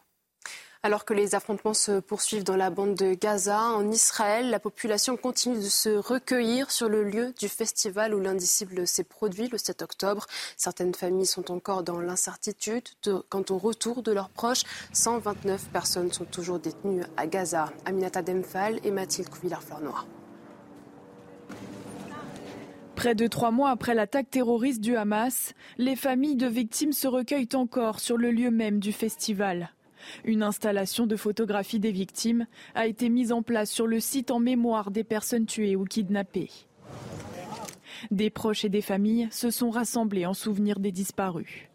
Alors 0.87 1.05
que 1.05 1.15
les 1.15 1.35
affrontements 1.35 1.75
se 1.75 1.99
poursuivent 1.99 2.45
dans 2.45 2.55
la 2.55 2.71
bande 2.71 2.95
de 2.95 3.15
Gaza, 3.15 3.61
en 3.61 3.91
Israël, 3.91 4.51
la 4.51 4.61
population 4.61 5.17
continue 5.17 5.57
de 5.57 5.63
se 5.63 5.89
recueillir 5.89 6.71
sur 6.71 6.89
le 6.89 7.03
lieu 7.03 7.35
du 7.37 7.49
festival 7.49 8.15
où 8.15 8.21
l'indicible 8.21 8.87
s'est 8.87 9.03
produit 9.03 9.49
le 9.49 9.59
7 9.59 9.83
octobre. 9.83 10.27
Certaines 10.57 10.95
familles 10.95 11.27
sont 11.27 11.51
encore 11.51 11.83
dans 11.83 11.99
l'incertitude 11.99 12.85
quant 13.29 13.43
au 13.51 13.59
retour 13.59 14.05
de 14.05 14.13
leurs 14.13 14.29
proches. 14.29 14.63
129 14.93 15.71
personnes 15.73 16.13
sont 16.13 16.25
toujours 16.25 16.61
détenues 16.61 17.03
à 17.17 17.27
Gaza. 17.27 17.73
Aminata 17.85 18.23
Demphal 18.23 18.79
et 18.85 18.93
Mathilde 18.93 19.29
Couvillard-Fleurnoir. 19.29 20.07
Près 22.95 23.17
de 23.17 23.27
trois 23.27 23.51
mois 23.51 23.71
après 23.71 23.95
l'attaque 23.95 24.31
terroriste 24.31 24.81
du 24.81 24.97
Hamas, 24.97 25.53
les 25.79 25.97
familles 25.97 26.37
de 26.37 26.47
victimes 26.47 26.93
se 26.93 27.09
recueillent 27.09 27.49
encore 27.55 27.99
sur 27.99 28.17
le 28.17 28.31
lieu 28.31 28.53
même 28.53 28.79
du 28.79 28.93
festival. 28.93 29.73
Une 30.25 30.43
installation 30.43 31.07
de 31.07 31.17
photographie 31.17 31.79
des 31.79 31.93
victimes 31.93 32.47
a 32.75 32.87
été 32.87 33.09
mise 33.09 33.33
en 33.33 33.43
place 33.43 33.71
sur 33.71 33.87
le 33.87 34.01
site 34.01 34.31
en 34.31 34.39
mémoire 34.39 34.91
des 34.91 35.05
personnes 35.05 35.47
tuées 35.47 35.77
ou 35.77 35.85
kidnappées. 35.85 36.51
Des 38.11 38.31
proches 38.31 38.65
et 38.65 38.69
des 38.69 38.83
familles 38.83 39.29
se 39.31 39.51
sont 39.51 39.71
rassemblés 39.71 40.27
en 40.27 40.35
souvenir 40.35 40.79
des 40.79 40.93
disparus. 40.93 41.69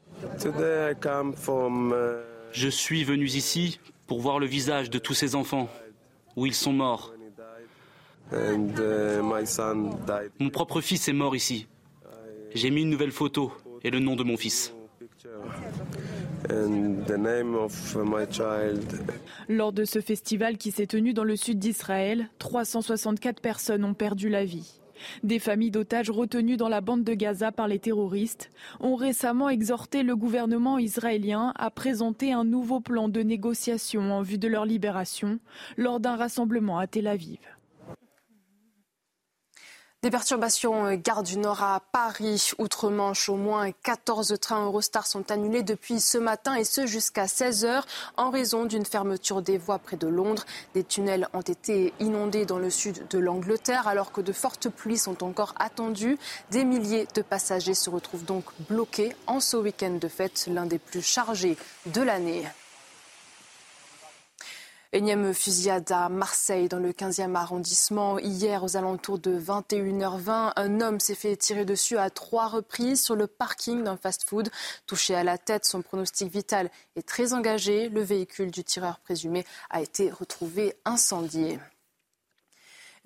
Je 2.53 2.67
suis 2.67 3.03
venu 3.03 3.25
ici 3.25 3.79
pour 4.07 4.19
voir 4.19 4.39
le 4.39 4.45
visage 4.45 4.89
de 4.89 4.99
tous 4.99 5.13
ces 5.13 5.35
enfants, 5.35 5.69
où 6.35 6.45
ils 6.45 6.53
sont 6.53 6.73
morts. 6.73 7.13
Mon 10.39 10.49
propre 10.51 10.81
fils 10.81 11.07
est 11.07 11.13
mort 11.13 11.35
ici. 11.35 11.67
J'ai 12.53 12.69
mis 12.69 12.81
une 12.81 12.89
nouvelle 12.89 13.11
photo 13.11 13.53
et 13.83 13.89
le 13.89 13.99
nom 13.99 14.15
de 14.15 14.23
mon 14.23 14.37
fils. 14.37 14.73
Lors 19.49 19.73
de 19.73 19.85
ce 19.85 19.99
festival 19.99 20.57
qui 20.57 20.71
s'est 20.71 20.87
tenu 20.87 21.13
dans 21.13 21.23
le 21.23 21.35
sud 21.35 21.59
d'Israël, 21.59 22.29
364 22.39 23.41
personnes 23.41 23.83
ont 23.83 23.93
perdu 23.93 24.29
la 24.29 24.45
vie. 24.45 24.81
Des 25.23 25.39
familles 25.39 25.71
d'otages 25.71 26.09
retenues 26.09 26.57
dans 26.57 26.69
la 26.69 26.81
bande 26.81 27.03
de 27.03 27.13
Gaza 27.13 27.51
par 27.51 27.67
les 27.67 27.79
terroristes 27.79 28.51
ont 28.79 28.95
récemment 28.95 29.49
exhorté 29.49 30.03
le 30.03 30.15
gouvernement 30.15 30.77
israélien 30.77 31.53
à 31.55 31.71
présenter 31.71 32.33
un 32.33 32.43
nouveau 32.43 32.79
plan 32.79 33.09
de 33.09 33.21
négociation 33.21 34.13
en 34.13 34.21
vue 34.21 34.37
de 34.37 34.47
leur 34.47 34.65
libération 34.65 35.39
lors 35.77 35.99
d'un 35.99 36.15
rassemblement 36.15 36.77
à 36.77 36.87
Tel 36.87 37.07
Aviv. 37.07 37.39
Des 40.03 40.09
perturbations 40.09 40.87
euh, 40.87 40.95
gare 40.95 41.21
du 41.21 41.37
Nord 41.37 41.61
à 41.61 41.79
Paris, 41.91 42.53
outre-Manche, 42.57 43.29
au 43.29 43.35
moins 43.35 43.71
14 43.83 44.35
trains 44.41 44.65
Eurostar 44.65 45.05
sont 45.05 45.29
annulés 45.29 45.61
depuis 45.61 45.99
ce 45.99 46.17
matin 46.17 46.55
et 46.55 46.63
ce 46.63 46.87
jusqu'à 46.87 47.27
16 47.27 47.65
heures 47.65 47.85
en 48.17 48.31
raison 48.31 48.65
d'une 48.65 48.83
fermeture 48.83 49.43
des 49.43 49.59
voies 49.59 49.77
près 49.77 49.97
de 49.97 50.07
Londres. 50.07 50.43
Des 50.73 50.83
tunnels 50.83 51.27
ont 51.33 51.41
été 51.41 51.93
inondés 51.99 52.47
dans 52.47 52.57
le 52.57 52.71
sud 52.71 53.05
de 53.11 53.19
l'Angleterre 53.19 53.87
alors 53.87 54.11
que 54.11 54.21
de 54.21 54.33
fortes 54.33 54.69
pluies 54.69 54.97
sont 54.97 55.23
encore 55.23 55.53
attendues. 55.59 56.17
Des 56.49 56.65
milliers 56.65 57.07
de 57.13 57.21
passagers 57.21 57.75
se 57.75 57.91
retrouvent 57.91 58.25
donc 58.25 58.45
bloqués 58.69 59.15
en 59.27 59.39
ce 59.39 59.55
week-end 59.55 59.99
de 60.01 60.07
fête, 60.07 60.47
l'un 60.51 60.65
des 60.65 60.79
plus 60.79 61.03
chargés 61.03 61.57
de 61.85 62.01
l'année. 62.01 62.43
Énième 64.93 65.33
fusillade 65.33 65.89
à 65.89 66.09
Marseille, 66.09 66.67
dans 66.67 66.77
le 66.77 66.91
15e 66.91 67.33
arrondissement. 67.35 68.19
Hier, 68.19 68.61
aux 68.61 68.75
alentours 68.75 69.19
de 69.19 69.39
21h20, 69.39 70.51
un 70.53 70.81
homme 70.81 70.99
s'est 70.99 71.15
fait 71.15 71.37
tirer 71.37 71.63
dessus 71.63 71.97
à 71.97 72.09
trois 72.09 72.49
reprises 72.49 73.01
sur 73.01 73.15
le 73.15 73.25
parking 73.25 73.85
d'un 73.85 73.95
fast-food. 73.95 74.49
Touché 74.87 75.15
à 75.15 75.23
la 75.23 75.37
tête, 75.37 75.63
son 75.63 75.81
pronostic 75.81 76.29
vital 76.29 76.69
est 76.97 77.07
très 77.07 77.31
engagé. 77.31 77.87
Le 77.87 78.01
véhicule 78.01 78.51
du 78.51 78.65
tireur 78.65 78.99
présumé 78.99 79.45
a 79.69 79.79
été 79.79 80.11
retrouvé 80.11 80.75
incendié. 80.83 81.57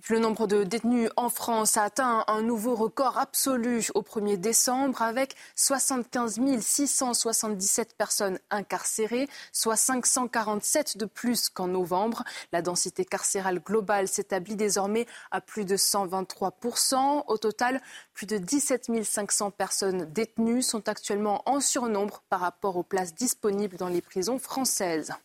Le 0.08 0.20
nombre 0.20 0.45
de 0.45 0.64
détenus 0.64 1.10
en 1.18 1.30
France 1.30 1.78
a 1.78 1.84
atteint 1.84 2.24
un 2.28 2.43
nouveau 2.43 2.76
record 2.76 3.18
absolu 3.18 3.88
au 3.95 4.03
1er 4.03 4.38
décembre 4.38 5.01
avec 5.01 5.36
75 5.56 6.39
677 6.62 7.95
personnes 7.97 8.38
incarcérées, 8.51 9.28
soit 9.51 9.76
547 9.76 10.99
de 10.99 11.06
plus 11.06 11.49
qu'en 11.49 11.66
novembre. 11.66 12.24
La 12.51 12.62
densité 12.62 13.03
carcérale 13.03 13.60
globale 13.60 14.08
s'établit 14.08 14.56
désormais 14.56 15.08
à 15.32 15.41
plus 15.41 15.66
de 15.66 15.76
123%. 15.76 17.24
Au 17.26 17.38
total, 17.39 17.82
plus 18.14 18.28
de 18.28 18.38
17 18.38 19.03
500 19.03 19.49
personnes 19.49 20.06
détenues 20.14 20.62
sont 20.62 20.88
actuellement 20.88 21.41
en 21.49 21.60
surnombre 21.60 22.22
par 22.30 22.41
rapport 22.41 22.78
aux 22.78 22.84
places 22.84 23.16
disponibles 23.16 23.78
dans 23.78 23.89
les 23.89 24.01
prisons 24.01 24.38
françaises. 24.38 25.16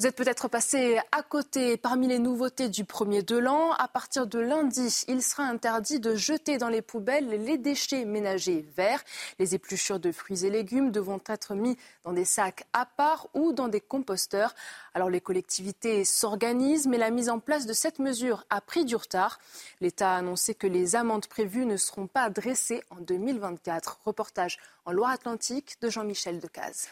Vous 0.00 0.08
êtes 0.08 0.16
peut-être 0.16 0.48
passé 0.48 0.98
à 1.12 1.22
côté. 1.22 1.76
Parmi 1.76 2.08
les 2.08 2.18
nouveautés 2.18 2.68
du 2.68 2.84
premier 2.84 3.22
de 3.22 3.36
l'an, 3.36 3.70
à 3.74 3.86
partir 3.86 4.26
de 4.26 4.40
lundi, 4.40 5.04
il 5.06 5.22
sera 5.22 5.44
interdit 5.44 6.00
de 6.00 6.16
jeter 6.16 6.58
dans 6.58 6.68
les 6.68 6.82
poubelles 6.82 7.28
les 7.28 7.58
déchets 7.58 8.04
ménagers 8.04 8.66
verts. 8.76 9.04
Les 9.38 9.54
épluchures 9.54 10.00
de 10.00 10.10
fruits 10.10 10.44
et 10.44 10.50
légumes 10.50 10.90
devront 10.90 11.20
être 11.28 11.54
mis 11.54 11.78
dans 12.02 12.12
des 12.12 12.24
sacs 12.24 12.66
à 12.72 12.86
part 12.86 13.28
ou 13.34 13.52
dans 13.52 13.68
des 13.68 13.80
composteurs. 13.80 14.56
Alors 14.94 15.10
les 15.10 15.20
collectivités 15.20 16.04
s'organisent, 16.04 16.88
mais 16.88 16.98
la 16.98 17.10
mise 17.10 17.30
en 17.30 17.38
place 17.38 17.64
de 17.64 17.72
cette 17.72 18.00
mesure 18.00 18.44
a 18.50 18.60
pris 18.60 18.84
du 18.84 18.96
retard. 18.96 19.38
L'État 19.80 20.14
a 20.14 20.18
annoncé 20.18 20.56
que 20.56 20.66
les 20.66 20.96
amendes 20.96 21.28
prévues 21.28 21.66
ne 21.66 21.76
seront 21.76 22.08
pas 22.08 22.30
dressées 22.30 22.82
en 22.90 22.96
2024. 22.96 24.00
Reportage 24.04 24.58
en 24.86 24.90
Loire-Atlantique 24.90 25.76
de 25.80 25.88
Jean-Michel 25.88 26.40
Decaze. 26.40 26.88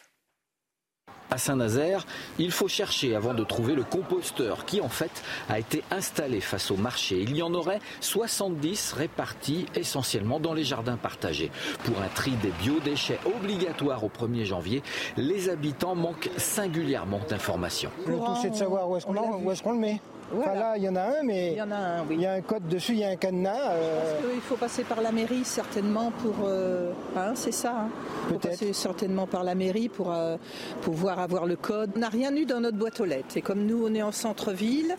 À 1.32 1.38
Saint-Nazaire, 1.38 2.04
il 2.38 2.50
faut 2.50 2.68
chercher 2.68 3.16
avant 3.16 3.32
de 3.32 3.42
trouver 3.42 3.74
le 3.74 3.84
composteur 3.84 4.66
qui 4.66 4.82
en 4.82 4.90
fait 4.90 5.22
a 5.48 5.58
été 5.58 5.82
installé 5.90 6.42
face 6.42 6.70
au 6.70 6.76
marché. 6.76 7.22
Il 7.22 7.34
y 7.34 7.42
en 7.42 7.54
aurait 7.54 7.80
70 8.00 8.92
répartis 8.92 9.64
essentiellement 9.74 10.40
dans 10.40 10.52
les 10.52 10.64
jardins 10.64 10.98
partagés. 10.98 11.50
Pour 11.84 12.02
un 12.02 12.08
tri 12.08 12.32
des 12.42 12.50
biodéchets 12.62 13.18
obligatoire 13.24 14.04
au 14.04 14.10
1er 14.10 14.44
janvier, 14.44 14.82
les 15.16 15.48
habitants 15.48 15.94
manquent 15.94 16.28
singulièrement 16.36 17.20
d'informations. 17.26 17.90
Le 18.06 18.16
tout 18.16 18.36
c'est 18.42 18.50
de 18.50 18.56
savoir 18.56 18.90
où 18.90 18.98
est-ce 18.98 19.62
qu'on 19.62 19.72
le 19.72 19.78
met 19.78 20.00
là, 20.40 20.74
il 20.76 20.82
y 20.82 20.88
en 20.88 20.96
a 20.96 21.02
un, 21.02 21.22
mais 21.24 21.52
il 21.52 21.58
y, 21.58 21.62
en 21.62 21.70
a, 21.70 21.76
un, 21.76 22.00
oui. 22.02 22.16
il 22.16 22.20
y 22.20 22.26
a 22.26 22.32
un 22.32 22.40
code 22.40 22.66
dessus, 22.68 22.92
il 22.92 22.98
y 22.98 23.04
a 23.04 23.08
un 23.08 23.16
cadenas. 23.16 23.72
Euh... 23.72 24.20
Il 24.34 24.40
faut 24.40 24.56
passer 24.56 24.84
par 24.84 25.00
la 25.00 25.12
mairie 25.12 25.44
certainement 25.44 26.12
pour... 26.22 26.34
Euh... 26.44 26.92
Hein, 27.16 27.32
c'est 27.34 27.52
ça. 27.52 27.72
Hein. 27.72 27.88
Il 28.28 28.34
faut 28.34 28.38
passer 28.38 28.72
certainement 28.72 29.26
par 29.26 29.44
la 29.44 29.54
mairie 29.54 29.88
pour 29.88 30.12
euh, 30.12 30.36
pouvoir 30.82 31.18
avoir 31.18 31.46
le 31.46 31.56
code. 31.56 31.90
On 31.96 32.00
n'a 32.00 32.08
rien 32.08 32.34
eu 32.34 32.46
dans 32.46 32.60
notre 32.60 32.78
boîte 32.78 33.00
aux 33.00 33.04
lettres. 33.04 33.36
Et 33.36 33.42
comme 33.42 33.64
nous, 33.66 33.86
on 33.86 33.94
est 33.94 34.02
en 34.02 34.12
centre-ville, 34.12 34.96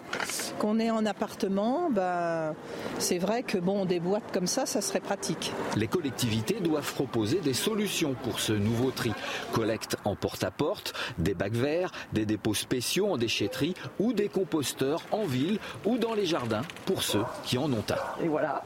qu'on 0.60 0.80
est 0.80 0.92
en 0.92 1.06
appartement, 1.06 1.90
bah, 1.92 2.54
c'est 3.00 3.18
vrai 3.18 3.44
que 3.44 3.58
bon, 3.58 3.86
des 3.86 4.00
boîtes 4.00 4.32
comme 4.32 4.48
ça, 4.48 4.66
ça 4.66 4.82
serait 4.82 5.00
pratique. 5.00 5.52
Les 5.76 5.88
collectivités 5.88 6.60
doivent 6.60 6.94
proposer 6.94 7.40
des 7.40 7.54
solutions 7.54 8.16
pour 8.24 8.40
ce 8.40 8.54
nouveau 8.54 8.92
tri. 8.92 9.14
Collecte 9.52 9.98
en 10.06 10.16
porte-à-porte, 10.16 10.94
des 11.18 11.34
bacs 11.34 11.54
verts, 11.54 11.92
des 12.14 12.26
dépôts 12.26 12.54
spéciaux 12.54 13.08
en 13.10 13.18
déchetterie 13.18 13.74
ou 14.00 14.14
des 14.14 14.30
composteurs 14.30 15.02
en 15.12 15.23
ville 15.26 15.60
ou 15.86 15.98
dans 15.98 16.14
les 16.14 16.26
jardins 16.26 16.64
pour 16.86 17.04
ceux 17.04 17.24
qui 17.44 17.58
en 17.58 17.72
ont 17.72 17.84
un. 17.90 18.24
Et 18.24 18.28
voilà, 18.28 18.64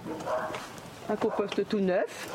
un 1.09 1.15
compost 1.15 1.67
tout 1.67 1.79
neuf. 1.79 2.27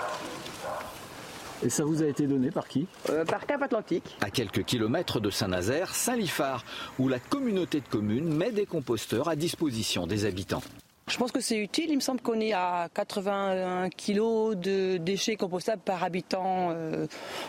Et 1.65 1.71
ça 1.71 1.85
vous 1.85 2.03
a 2.03 2.07
été 2.07 2.27
donné 2.27 2.51
par 2.51 2.67
qui? 2.67 2.89
Euh, 3.09 3.25
Par 3.25 3.47
Cap 3.47 3.63
Atlantique. 3.63 4.17
À 4.21 4.31
quelques 4.31 4.65
kilomètres 4.65 5.21
de 5.21 5.31
Saint-Nazaire, 5.31 5.95
Saint-Lifard, 5.95 6.65
où 6.99 7.09
la 7.09 7.21
communauté 7.21 7.81
de 7.81 7.87
communes 7.89 8.35
met 8.35 8.51
des 8.51 8.67
composteurs 8.67 9.29
à 9.29 9.37
disposition 9.37 10.09
des 10.09 10.25
habitants. 10.25 10.63
Je 11.09 11.17
pense 11.17 11.33
que 11.33 11.41
c'est 11.41 11.59
utile. 11.59 11.91
Il 11.91 11.97
me 11.97 12.01
semble 12.01 12.21
qu'on 12.21 12.41
est 12.41 12.53
à 12.53 12.89
81 12.95 13.91
kg 13.91 14.55
de 14.55 14.99
déchets 14.99 15.37
compostables 15.37 15.83
par 15.83 16.05
habitant 16.05 16.71
euh, 16.71 17.07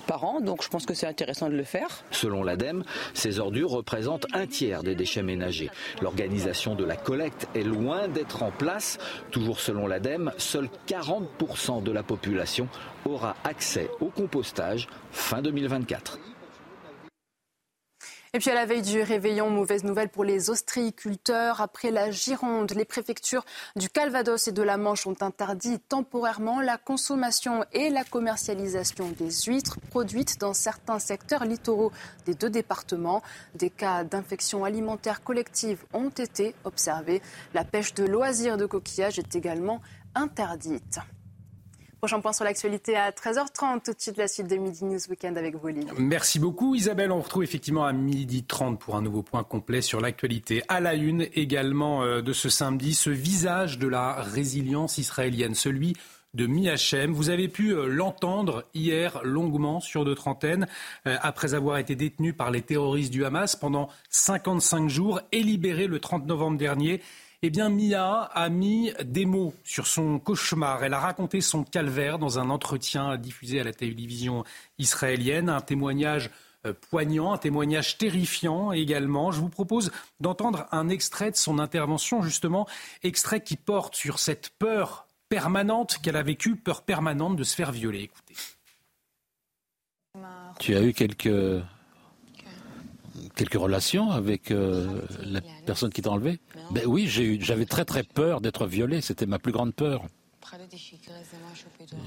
par 0.08 0.24
an. 0.24 0.42
Donc 0.42 0.64
je 0.64 0.70
pense 0.70 0.86
que 0.86 0.94
c'est 0.94 1.06
intéressant 1.06 1.50
de 1.50 1.56
le 1.56 1.64
faire. 1.64 2.04
Selon 2.12 2.44
l'ADEME, 2.44 2.84
ces 3.14 3.40
ordures 3.40 3.70
représentent 3.70 4.26
un 4.34 4.48
tiers 4.48 4.84
des 4.84 4.96
déchets 4.96 5.24
ménagers. 5.24 5.70
L'organisation 6.02 6.76
de 6.76 6.84
la 6.84 6.96
collecte 6.96 7.48
est 7.56 7.64
loin 7.64 8.08
d'être 8.08 8.42
en 8.42 8.52
place. 8.52 8.98
Toujours 9.32 9.60
selon 9.60 9.86
l'ADEME, 9.86 10.32
seuls 10.38 10.70
40% 10.88 11.84
de 11.84 11.92
la 11.92 12.04
population 12.04 12.68
aura 13.06 13.36
accès 13.44 13.90
au 14.02 14.08
compostage 14.08 14.88
fin 15.12 15.42
2024. 15.42 16.18
Et 18.36 18.40
puis 18.40 18.50
à 18.50 18.56
la 18.56 18.66
veille 18.66 18.82
du 18.82 19.00
réveillon, 19.00 19.52
mauvaise 19.52 19.84
nouvelle 19.84 20.10
pour 20.10 20.24
les 20.24 20.50
ostréiculteurs. 20.50 21.62
Après 21.62 21.92
la 21.92 22.10
Gironde, 22.10 22.72
les 22.72 22.84
préfectures 22.84 23.46
du 23.76 23.90
Calvados 23.90 24.48
et 24.48 24.52
de 24.52 24.64
la 24.64 24.78
Manche 24.78 25.06
ont 25.06 25.16
interdit 25.22 25.80
temporairement 25.80 26.60
la 26.60 26.80
consommation 26.80 27.64
et 27.74 27.92
la 27.92 28.04
commercialisation 28.04 29.14
des 29.20 29.30
huîtres 29.46 29.80
produites 29.92 30.40
dans 30.40 30.56
certains 30.56 30.98
secteurs 30.98 31.46
littoraux 31.46 31.92
des 32.26 32.34
deux 32.34 32.50
départements. 32.50 33.22
Des 33.54 33.70
cas 33.70 34.04
d'infection 34.04 34.66
alimentaire 34.66 35.24
collective 35.24 35.86
ont 35.94 36.10
été 36.10 36.56
observés. 36.64 37.22
La 37.54 37.64
pêche 37.64 37.94
de 37.94 38.04
loisirs 38.04 38.58
de 38.58 38.66
coquillages 38.66 39.20
est 39.20 39.36
également 39.36 39.80
interdite. 40.16 40.98
Prochain 42.04 42.20
point 42.20 42.34
sur 42.34 42.44
l'actualité 42.44 42.98
à 42.98 43.12
13h30, 43.12 43.82
tout 43.82 43.94
de 43.94 43.98
suite 43.98 44.18
la 44.18 44.28
suite 44.28 44.50
de 44.50 44.58
Midi 44.58 44.84
News 44.84 45.00
Weekend 45.10 45.38
avec 45.38 45.56
vous, 45.56 45.70
Merci 45.98 46.38
beaucoup 46.38 46.76
Isabelle. 46.76 47.14
On 47.14 47.22
retrouve 47.22 47.46
effectivement 47.46 47.86
à 47.86 47.94
midi 47.94 48.44
30 48.44 48.78
pour 48.78 48.98
un 48.98 49.02
nouveau 49.02 49.24
point 49.24 49.46
complet 49.46 49.80
sur 49.82 50.02
l'actualité. 50.02 50.64
À 50.68 50.82
la 50.82 50.96
une 50.96 51.28
également 51.34 52.04
euh, 52.04 52.22
de 52.22 52.34
ce 52.34 52.50
samedi, 52.50 52.94
ce 52.94 53.10
visage 53.10 53.80
de 53.80 53.88
la 53.88 54.16
résilience 54.16 54.98
israélienne, 54.98 55.56
celui 55.56 55.96
de 56.34 56.46
Miachem. 56.46 57.14
Vous 57.14 57.30
avez 57.30 57.48
pu 57.48 57.70
euh, 57.70 57.88
l'entendre 57.88 58.66
hier 58.74 59.22
longuement 59.24 59.80
sur 59.80 60.04
notre 60.04 60.28
antenne, 60.28 60.68
euh, 61.08 61.16
après 61.22 61.54
avoir 61.54 61.78
été 61.78 61.96
détenu 61.96 62.34
par 62.34 62.52
les 62.52 62.62
terroristes 62.62 63.14
du 63.14 63.24
Hamas 63.24 63.56
pendant 63.56 63.88
55 64.10 64.90
jours 64.90 65.22
et 65.32 65.42
libéré 65.42 65.88
le 65.88 66.00
30 66.00 66.26
novembre 66.26 66.58
dernier. 66.58 67.02
Eh 67.46 67.50
bien, 67.50 67.68
Mia 67.68 68.22
a 68.22 68.48
mis 68.48 68.94
des 69.04 69.26
mots 69.26 69.54
sur 69.66 69.86
son 69.86 70.18
cauchemar. 70.18 70.82
Elle 70.86 70.94
a 70.94 71.00
raconté 71.00 71.42
son 71.42 71.66
calvaire 71.66 72.18
dans 72.18 72.40
un 72.40 72.50
entretien 72.50 73.18
diffusé 73.18 73.60
à 73.60 73.66
la 73.66 73.74
télévision 73.74 74.46
israélienne, 74.78 75.50
un 75.50 75.60
témoignage 75.60 76.30
euh, 76.66 76.72
poignant, 76.90 77.34
un 77.34 77.38
témoignage 77.38 77.98
terrifiant 77.98 78.72
également. 78.72 79.34
Je 79.34 79.42
vous 79.42 79.50
propose 79.50 79.92
d'entendre 80.22 80.68
un 80.72 80.88
extrait 80.88 81.32
de 81.32 81.36
son 81.36 81.60
intervention, 81.60 82.22
justement, 82.22 82.66
extrait 83.04 83.44
qui 83.44 83.58
porte 83.58 83.98
sur 83.98 84.20
cette 84.20 84.52
peur 84.58 85.06
permanente 85.28 86.00
qu'elle 86.02 86.16
a 86.16 86.24
vécue, 86.24 86.56
peur 86.56 86.84
permanente 86.84 87.36
de 87.36 87.44
se 87.44 87.58
faire 87.58 87.74
violer. 87.74 88.04
Écoutez. 88.04 88.36
Tu 90.62 90.76
as 90.78 90.82
eu 90.82 90.94
quelques 90.94 91.62
quelques 93.36 93.56
relations 93.56 94.12
avec 94.12 94.52
euh, 94.52 95.02
la 95.24 95.42
personne 95.66 95.92
qui 95.92 96.02
t'a 96.02 96.12
enlevé 96.12 96.40
ben 96.72 96.86
Oui, 96.86 97.08
j'avais 97.08 97.66
très 97.66 97.86
très 97.86 98.04
peur 98.04 98.42
d'être 98.42 98.66
violé, 98.66 99.02
c'était 99.02 99.26
ma 99.26 99.40
plus 99.40 99.52
grande 99.52 99.74
peur. 99.74 100.06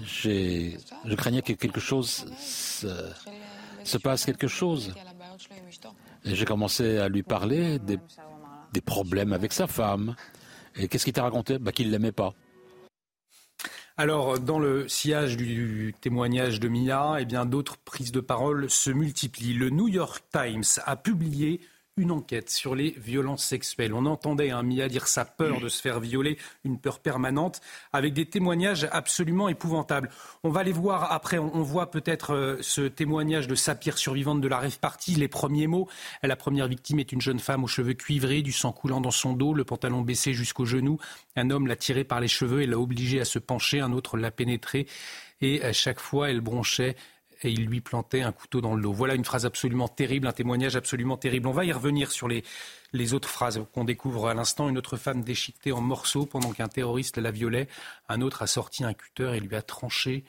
Je 0.05 1.15
craignais 1.15 1.43
que 1.43 1.53
quelque 1.53 1.81
chose 1.81 2.27
se, 2.39 3.99
passe, 3.99 4.25
quelque 4.25 4.49
chose. 4.49 4.95
J'ai 6.25 6.45
commencé 6.45 6.99
à 6.99 7.09
lui 7.09 7.23
parler 7.23 7.79
des, 7.79 7.99
des 8.73 8.81
problèmes 8.81 9.33
avec 9.33 9.53
sa 9.53 9.67
femme. 9.67 10.15
Et 10.77 10.89
qu'est-ce 10.89 11.05
qu'il 11.05 11.15
t'a 11.15 11.23
raconté? 11.23 11.59
Ben, 11.59 11.73
Qu'il 11.73 11.87
ne 11.87 11.93
l'aimait 11.93 12.13
pas. 12.13 12.35
Alors, 13.99 14.39
dans 14.39 14.59
le 14.59 14.89
sillage 14.89 15.39
du 15.39 15.95
témoignage 16.03 16.61
de 16.61 16.69
Mia, 16.69 17.17
eh 17.19 17.25
bien, 17.25 17.47
d'autres 17.47 17.79
prises 17.79 18.13
de 18.13 18.21
parole 18.21 18.69
se 18.69 18.91
multiplient. 18.91 19.55
Le 19.55 19.71
New 19.71 19.89
York 19.89 20.23
Times 20.31 20.65
a 20.85 20.97
publié 20.97 21.63
une 21.99 22.11
enquête 22.11 22.51
sur 22.51 22.75
les 22.75 22.91
violences 22.91 23.43
sexuelles. 23.43 23.95
On 23.95 24.05
entendait 24.05 24.51
un 24.51 24.59
hein, 24.59 24.63
Mia 24.63 24.87
dire 24.87 25.09
sa 25.09 25.25
peur 25.25 25.61
de 25.61 25.71
se 25.71 25.81
faire 25.81 25.99
violer, 25.99 26.37
une 26.63 26.79
peur 26.79 27.01
permanente, 27.01 27.63
avec 27.91 28.13
des 28.13 28.27
témoignages 28.27 28.87
absolument 28.93 29.49
épouvantables. 29.49 30.11
On 30.43 30.51
va 30.51 30.63
les 30.63 30.73
voir 30.73 31.11
après. 31.11 31.39
On, 31.39 31.63
voit 31.63 31.91
peut-être 31.91 32.35
euh, 32.35 32.59
ce 32.61 32.83
témoignage 32.83 33.49
de 33.49 33.55
Sapir, 33.55 33.97
survivante 33.97 34.43
de 34.43 34.49
la 34.49 34.59
rêve 34.59 34.79
partie, 34.79 35.15
les 35.15 35.29
premiers 35.29 35.67
mots. 35.67 35.89
La 36.23 36.37
première 36.37 36.69
victime 36.69 36.99
est 36.99 37.13
une 37.13 37.23
jeune 37.23 37.41
femme 37.41 37.65
aux 37.65 37.69
cheveux 37.69 37.95
cuivrés, 37.95 38.43
du 38.43 38.53
sang 38.53 38.73
coulant 38.73 39.01
dans 39.01 39.11
son 39.11 39.33
dos, 39.33 39.55
le 39.55 39.65
pantalon 39.65 40.03
baissé 40.03 40.35
jusqu'au 40.35 40.67
genou. 40.67 40.99
Un 41.35 41.49
homme 41.49 41.67
l'a 41.67 41.77
tirée 41.77 42.05
par 42.05 42.21
les 42.21 42.29
cheveux 42.29 42.61
et 42.61 42.67
l'a 42.67 42.79
obligée 42.79 43.21
à 43.21 43.25
se 43.25 43.39
pencher. 43.39 43.81
Un 43.81 43.93
autre 43.93 44.19
l'a 44.19 44.31
pénétrée 44.31 44.87
et 45.41 45.63
à 45.63 45.73
chaque 45.73 46.01
fois 46.01 46.31
elle 46.31 46.41
bronchait 46.41 46.97
et 47.43 47.51
il 47.51 47.67
lui 47.67 47.81
plantait 47.81 48.23
un 48.23 48.33
couteau 48.33 48.61
dans 48.61 48.75
le 48.75 48.83
dos. 48.83 48.93
Voilà 48.93 49.15
une 49.15 49.25
phrase 49.25 49.47
absolument 49.47 49.89
terrible, 49.89 50.27
un 50.27 50.33
témoignage 50.33 50.77
absolument 50.77 51.17
terrible. 51.17 51.49
On 51.49 51.53
va 51.53 51.65
y 51.65 51.73
revenir 51.73 52.11
sur 52.11 52.29
les, 52.29 52.45
les 52.93 53.15
autres 53.15 53.29
phrases 53.29 53.65
qu'on 53.73 53.85
découvre 53.85 54.29
à 54.29 54.35
l'instant. 54.35 54.69
Une 54.69 54.79
autre 54.79 54.97
femme 54.97 55.23
déchiquetée 55.23 55.73
en 55.73 55.81
morceaux 55.81 56.27
pendant 56.27 56.53
qu'un 56.53 56.69
terroriste 56.69 57.19
la 57.19 57.31
violait. 57.31 57.69
Un 58.09 58.21
autre 58.21 58.43
a 58.43 58.47
sorti 58.47 58.85
un 58.85 58.95
cutter 58.95 59.33
et 59.35 59.41
lui 59.41 59.57
a 59.57 59.63
tranché 59.63 60.25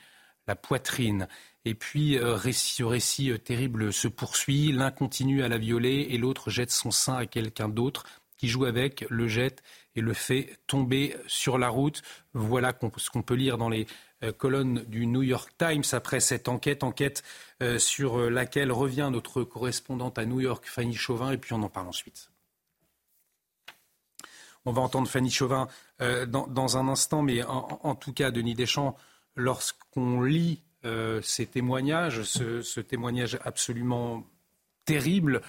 la 0.48 0.56
poitrine. 0.56 1.28
Et 1.66 1.76
puis, 1.76 2.18
euh, 2.18 2.38
ce 2.38 2.84
récit 2.84 3.32
euh, 3.32 3.38
terrible 3.38 3.92
se 3.92 4.08
poursuit. 4.08 4.72
L'un 4.72 4.92
continue 4.92 5.44
à 5.44 5.50
la 5.50 5.58
violer 5.58 6.08
et 6.10 6.18
l'autre 6.18 6.50
jette 6.50 6.72
son 6.72 6.92
sein 6.92 7.16
à 7.16 7.26
quelqu'un 7.26 7.68
d'autre 7.70 8.06
qui 8.38 8.48
joue 8.48 8.66
avec, 8.66 9.06
le 9.10 9.28
jette 9.28 9.64
et 9.98 10.02
le 10.02 10.14
fait 10.14 10.58
tomber 10.68 11.18
sur 11.26 11.58
la 11.58 11.70
route. 11.70 12.04
Voilà 12.34 12.74
ce 12.98 13.10
qu'on 13.10 13.24
peut 13.24 13.34
lire 13.34 13.58
dans 13.58 13.68
les 13.68 13.88
euh, 14.24 14.32
colonne 14.32 14.84
du 14.88 15.06
New 15.06 15.24
York 15.24 15.52
Times 15.58 15.84
après 15.92 16.20
cette 16.20 16.48
enquête, 16.48 16.84
enquête 16.84 17.24
euh, 17.62 17.78
sur 17.80 18.20
euh, 18.20 18.30
laquelle 18.30 18.72
revient 18.72 19.10
notre 19.12 19.44
correspondante 19.44 20.18
à 20.18 20.26
New 20.26 20.40
York, 20.40 20.66
Fanny 20.66 20.96
Chauvin, 20.96 21.32
et 21.32 21.38
puis 21.38 21.54
on 21.54 21.62
en 21.64 21.70
parle 21.70 21.88
ensuite. 21.88 22.30
On 24.66 24.72
va 24.72 24.82
entendre 24.82 25.08
Fanny 25.08 25.32
Chauvin 25.32 25.70
dans, 26.00 26.78
un 26.78 26.90
instant, 26.90 27.22
mais 27.22 27.42
en, 27.42 27.96
tout 27.96 28.12
cas, 28.12 28.32
Denis 28.32 28.54
Deschamps, 28.54 28.98
lorsqu'on 29.38 30.22
lit 30.22 30.62
ces 31.22 31.46
témoignages, 31.46 32.24
ce, 32.24 32.82
témoignage 32.82 33.40
absolument 33.46 34.26
terrible, 34.84 35.42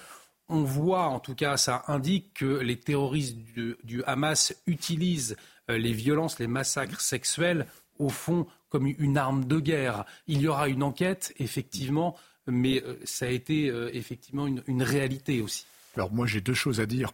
on 0.49 0.62
voit, 0.62 1.07
en 1.07 1.20
tout 1.20 1.34
cas, 1.34 1.57
ça 1.57 1.84
indique 1.88 2.34
que 2.34 2.46
les 2.46 2.78
terroristes 2.78 3.36
du 3.84 4.03
Hamas 4.05 4.55
utilisent 4.66 5.36
les 5.68 5.92
violences, 5.92 6.38
les 6.38 6.46
massacres 6.46 7.01
sexuels 7.01 7.66
au 7.99 8.09
fond 8.09 8.46
comme 8.68 8.86
une 8.86 9.18
arme 9.18 9.44
de 9.44 9.61
guerre. 9.61 10.05
Il 10.26 10.40
y 10.40 10.49
aura 10.49 10.68
une 10.68 10.82
enquête, 10.82 11.34
effectivement, 11.38 12.16
mais 12.46 12.82
euh, 12.82 12.99
ça 13.05 13.26
a 13.26 13.28
été 13.28 13.68
euh, 13.68 13.90
effectivement 13.92 14.46
une, 14.46 14.82
réalité 14.82 15.40
aussi. 15.40 15.66
Alors 15.96 16.12
moi 16.12 16.26
j'ai 16.26 16.40
deux 16.40 16.55
choses 16.55 16.80
à 16.80 16.86
dire 16.86 17.12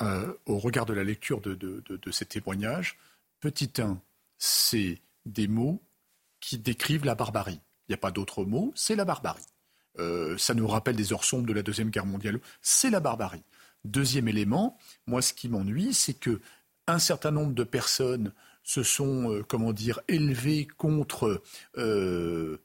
euh, 0.00 0.32
au 0.46 0.58
regard 0.58 0.86
de 0.86 0.92
la 0.92 1.04
lecture 1.04 1.40
de, 1.40 1.82
ces 2.10 2.26
témoignages. 2.26 2.98
Petit 3.40 3.70
1, 3.78 4.00
c'est 4.38 5.00
des 5.26 5.48
mots 5.48 5.82
qui 6.40 6.58
décrivent 6.58 7.04
la 7.04 7.14
barbarie. 7.14 7.60
Il 7.88 7.92
n'y 7.92 7.94
a 7.94 7.98
pas 7.98 8.10
d'autres 8.10 8.44
mots, 8.44 8.72
c'est 8.74 8.96
la 8.96 9.04
barbarie. 9.04 9.42
Ça 9.96 10.54
nous 10.54 10.66
rappelle 10.66 10.96
des 10.96 11.12
heures 11.12 11.24
sombres 11.24 11.46
de 11.46 11.52
la 11.52 11.62
Deuxième 11.62 11.90
Guerre 11.90 12.06
mondiale. 12.06 12.40
C'est 12.60 12.90
la 12.90 13.00
barbarie. 13.00 13.44
Deuxième 13.84 14.28
élément, 14.28 14.78
moi 15.06 15.22
ce 15.22 15.32
qui 15.32 15.48
m'ennuie, 15.48 15.92
c'est 15.92 16.14
que 16.14 16.40
un 16.86 16.98
certain 16.98 17.30
nombre 17.30 17.54
de 17.54 17.64
personnes 17.64 18.32
se 18.62 18.82
sont, 18.82 19.32
euh, 19.32 19.42
comment 19.42 19.72
dire, 19.72 20.00
élevés 20.08 20.66
contre 20.66 21.42
euh, 21.76 22.58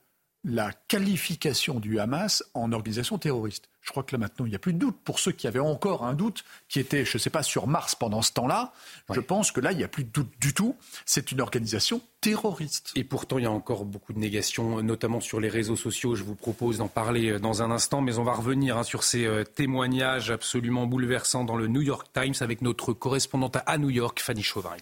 la 0.47 0.71
qualification 0.87 1.79
du 1.81 1.99
Hamas 1.99 2.41
en 2.53 2.71
organisation 2.71 3.17
terroriste. 3.17 3.67
Je 3.81 3.91
crois 3.91 4.03
que 4.03 4.15
là 4.15 4.19
maintenant, 4.19 4.45
il 4.45 4.49
n'y 4.49 4.55
a 4.55 4.59
plus 4.59 4.73
de 4.73 4.79
doute. 4.79 4.97
Pour 5.03 5.19
ceux 5.19 5.31
qui 5.33 5.45
avaient 5.45 5.59
encore 5.59 6.05
un 6.05 6.13
doute, 6.13 6.43
qui 6.69 6.79
était, 6.79 7.05
je 7.05 7.17
ne 7.17 7.19
sais 7.19 7.29
pas, 7.29 7.43
sur 7.43 7.67
Mars 7.67 7.95
pendant 7.95 8.21
ce 8.21 8.31
temps-là, 8.33 8.73
je 9.13 9.19
pense 9.19 9.51
que 9.51 9.59
là, 9.59 9.71
il 9.71 9.77
n'y 9.77 9.83
a 9.83 9.87
plus 9.89 10.05
de 10.05 10.09
doute 10.09 10.31
du 10.39 10.53
tout. 10.53 10.75
C'est 11.05 11.31
une 11.31 11.41
organisation 11.41 12.01
terroriste. 12.21 12.91
Et 12.95 13.03
pourtant, 13.03 13.37
il 13.37 13.43
y 13.43 13.45
a 13.45 13.51
encore 13.51 13.85
beaucoup 13.85 14.13
de 14.13 14.19
négations, 14.19 14.81
notamment 14.83 15.19
sur 15.19 15.39
les 15.39 15.49
réseaux 15.49 15.75
sociaux. 15.75 16.15
Je 16.15 16.23
vous 16.23 16.35
propose 16.35 16.77
d'en 16.77 16.87
parler 16.87 17.31
euh, 17.31 17.39
dans 17.39 17.61
un 17.61 17.71
instant, 17.71 18.01
mais 18.01 18.17
on 18.17 18.23
va 18.23 18.33
revenir 18.33 18.77
hein, 18.77 18.83
sur 18.83 19.03
ces 19.03 19.29
témoignages 19.55 20.31
absolument 20.31 20.85
bouleversants 20.85 21.43
dans 21.43 21.57
le 21.57 21.67
New 21.67 21.81
York 21.81 22.07
Times 22.13 22.35
avec 22.39 22.61
notre 22.61 22.93
correspondante 22.93 23.57
à 23.65 23.77
New 23.77 23.89
York, 23.89 24.19
Fanny 24.19 24.43
Chauvin. 24.43 24.75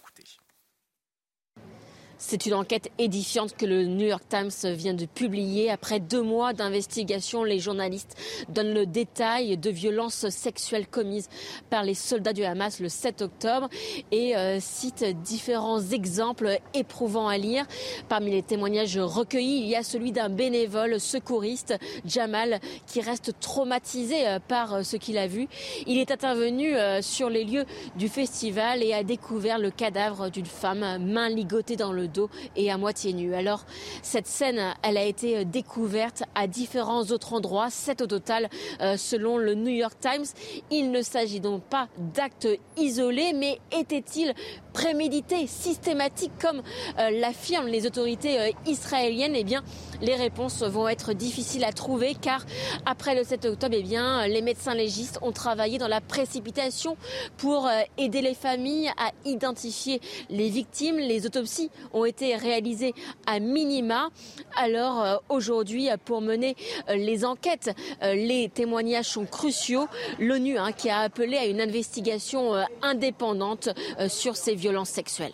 C'est 2.28 2.48
une 2.48 2.56
enquête 2.56 2.90
édifiante 2.98 3.56
que 3.56 3.68
le 3.68 3.86
New 3.86 4.08
York 4.08 4.24
Times 4.28 4.50
vient 4.74 4.96
de 4.96 5.06
publier. 5.06 5.70
Après 5.70 6.00
deux 6.00 6.24
mois 6.24 6.54
d'investigation, 6.54 7.44
les 7.44 7.60
journalistes 7.60 8.18
donnent 8.50 8.74
le 8.74 8.88
détail 8.88 9.60
de 9.60 9.70
violences 9.70 10.28
sexuelles 10.30 10.88
commises 10.88 11.30
par 11.70 11.84
les 11.84 11.94
soldats 11.94 12.34
du 12.34 12.44
Hamas 12.44 12.80
le 12.80 12.90
7 12.90 13.22
octobre 13.22 13.70
et 14.12 14.36
euh, 14.36 14.60
citent 14.60 15.06
différents 15.22 15.80
exemples 15.80 16.58
éprouvants 16.74 17.28
à 17.28 17.38
lire. 17.38 17.68
Parmi 18.10 18.32
les 18.32 18.42
témoignages 18.42 18.98
recueillis, 18.98 19.60
il 19.60 19.68
y 19.68 19.76
a 19.76 19.84
celui 19.84 20.12
d'un 20.12 20.30
bénévole 20.30 21.00
secouriste, 21.00 21.76
Jamal, 22.06 22.60
qui 22.88 23.02
reste 23.02 23.40
traumatisé 23.40 24.28
euh, 24.28 24.40
par 24.40 24.74
euh, 24.74 24.82
ce 24.82 24.98
qu'il 24.98 25.20
a 25.20 25.28
vu. 25.28 25.48
Il 25.86 26.00
est 26.00 26.10
intervenu 26.10 26.74
sur 27.02 27.30
les 27.30 27.44
lieux 27.44 27.66
du 27.96 28.10
festival 28.10 28.82
et 28.82 28.94
a 28.94 29.04
découvert 29.04 29.60
le 29.60 29.70
cadavre 29.70 30.32
d'une 30.32 30.48
femme, 30.48 30.98
main 31.06 31.30
ligotée 31.30 31.76
dans 31.76 31.94
le 31.94 32.08
et 32.56 32.72
à 32.72 32.78
moitié 32.78 33.14
nu. 33.14 33.34
Alors 33.34 33.66
cette 34.02 34.28
scène, 34.28 34.74
elle 34.84 34.98
a 34.98 35.04
été 35.04 35.46
découverte 35.46 36.24
à 36.36 36.48
différents 36.48 37.04
autres 37.04 37.34
endroits, 37.34 37.70
sept 37.70 38.02
au 38.02 38.08
total 38.08 38.50
selon 38.98 39.38
le 39.38 39.56
New 39.56 39.72
York 39.72 39.96
Times. 40.00 40.26
Il 40.72 40.92
ne 40.92 41.02
s'agit 41.02 41.40
donc 41.40 41.64
pas 41.64 41.88
d'actes 41.98 42.48
isolés, 42.78 43.34
mais 43.34 43.60
était-il 43.72 44.34
prémédité, 44.74 45.48
systématique, 45.48 46.32
comme 46.42 46.62
l'affirment 46.98 47.68
les 47.68 47.86
autorités 47.86 48.54
israéliennes? 48.66 49.36
Eh 49.36 49.44
bien, 49.44 49.64
les 50.02 50.16
réponses 50.16 50.64
vont 50.64 50.88
être 50.88 51.14
difficiles 51.14 51.64
à 51.64 51.72
trouver 51.72 52.16
car 52.20 52.46
après 52.86 53.16
le 53.16 53.24
7 53.24 53.46
octobre, 53.46 53.76
eh 53.78 53.84
bien, 53.84 54.28
les 54.28 54.42
médecins 54.42 54.76
légistes 54.76 55.20
ont 55.22 55.32
travaillé 55.32 55.78
dans 55.78 55.88
la 55.88 56.02
précipitation 56.02 56.98
pour 57.38 57.68
euh, 57.68 57.82
aider 57.98 58.22
les 58.22 58.34
familles 58.34 58.90
à 58.98 59.12
identifier 59.26 60.02
les 60.30 60.50
victimes. 60.50 60.98
Les 60.98 61.26
autopsies 61.26 61.70
ont 61.96 62.06
été 62.06 62.36
réalisées 62.36 62.94
à 63.26 63.40
minima. 63.40 64.10
Alors 64.56 65.02
euh, 65.02 65.18
aujourd'hui, 65.30 65.90
pour 66.06 66.22
mener 66.22 66.56
euh, 66.90 66.96
les 66.96 67.26
enquêtes, 67.26 67.72
les 68.02 68.50
témoignages 68.50 69.10
sont 69.10 69.26
cruciaux. 69.26 69.88
L'ONU 70.20 70.58
hein, 70.58 70.72
qui 70.72 70.90
a 70.90 71.00
appelé 71.00 71.38
à 71.38 71.46
une 71.46 71.62
investigation 71.62 72.54
indépendante 72.82 73.70
sur 74.08 74.36
ces 74.36 74.56
violences 74.56 74.90
sexuelles. 74.90 75.34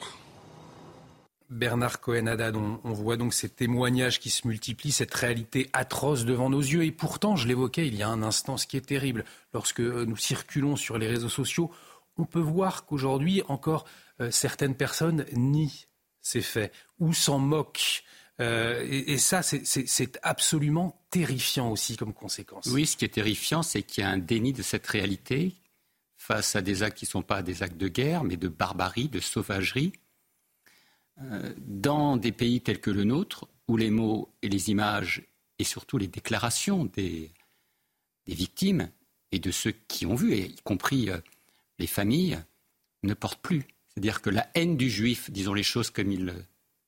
Bernard 1.51 1.99
Cohen-Haddad, 1.99 2.55
on, 2.55 2.93
voit 2.93 3.17
donc 3.17 3.33
ces 3.33 3.49
témoignages 3.49 4.21
qui 4.21 4.29
se 4.29 4.47
multiplient, 4.47 4.93
cette 4.93 5.13
réalité 5.13 5.69
atroce 5.73 6.23
devant 6.23 6.49
nos 6.49 6.61
yeux. 6.61 6.85
Et 6.85 6.93
pourtant, 6.93 7.35
je 7.35 7.45
l'évoquais 7.45 7.85
il 7.85 7.95
y 7.95 8.03
a 8.03 8.07
un 8.07 8.23
instant, 8.23 8.55
ce 8.55 8.65
qui 8.65 8.77
est 8.77 8.87
terrible, 8.87 9.25
lorsque 9.53 9.81
euh, 9.81 10.05
nous 10.05 10.15
circulons 10.15 10.77
sur 10.77 10.97
les 10.97 11.07
réseaux 11.07 11.29
sociaux, 11.29 11.69
on 12.17 12.23
peut 12.23 12.39
voir 12.39 12.85
qu'aujourd'hui, 12.85 13.43
encore, 13.49 13.83
euh, 14.21 14.31
certaines 14.31 14.75
personnes 14.75 15.25
nient 15.33 15.87
ces 16.21 16.41
faits 16.41 16.73
ou 16.99 17.13
s'en 17.13 17.39
moquent. 17.39 18.03
Euh, 18.39 18.85
et, 18.89 19.17
ça, 19.17 19.43
c'est 19.43 20.19
absolument 20.23 20.99
terrifiant 21.11 21.69
aussi 21.69 21.95
comme 21.95 22.13
conséquence. 22.13 22.65
Oui, 22.67 22.87
ce 22.87 22.97
qui 22.97 23.05
est 23.05 23.13
terrifiant, 23.13 23.61
c'est 23.61 23.83
qu'il 23.83 24.03
y 24.03 24.07
a 24.07 24.09
un 24.09 24.17
déni 24.17 24.53
de 24.53 24.63
cette 24.63 24.87
réalité 24.87 25.55
face 26.17 26.55
à 26.55 26.61
des 26.61 26.81
actes 26.83 26.97
qui 26.97 27.05
ne 27.05 27.09
sont 27.09 27.21
pas 27.21 27.43
des 27.43 27.61
actes 27.61 27.77
de 27.77 27.87
guerre, 27.87 28.23
mais 28.23 28.37
de 28.37 28.47
barbarie, 28.47 29.09
de 29.09 29.19
sauvagerie 29.19 29.93
euh, 31.19 31.53
dans 31.57 32.17
des 32.17 32.31
pays 32.31 32.61
tels 32.61 32.79
que 32.79 32.91
le 32.91 33.03
nôtre, 33.03 33.47
où 33.67 33.77
les 33.77 33.89
mots 33.89 34.33
et 34.41 34.49
les 34.49 34.69
images, 34.69 35.23
et 35.59 35.63
surtout 35.63 35.97
les 35.97 36.07
déclarations 36.07 36.85
des, 36.85 37.31
victimes 38.27 38.89
et 39.31 39.39
de 39.39 39.51
ceux 39.51 39.71
qui 39.71 40.05
ont 40.05 40.15
vu, 40.15 40.35
y 40.35 40.55
compris 40.63 41.09
euh, 41.09 41.17
les 41.79 41.87
familles, 41.87 42.39
ne 43.03 43.13
portent 43.13 43.41
plus. 43.41 43.65
C'est-à-dire 43.93 44.21
que 44.21 44.29
la 44.29 44.47
haine 44.55 44.77
du 44.77 44.89
juif, 44.89 45.29
disons 45.31 45.53
les 45.53 45.63
choses 45.63 45.89
comme 45.89 46.11
il 46.11 46.33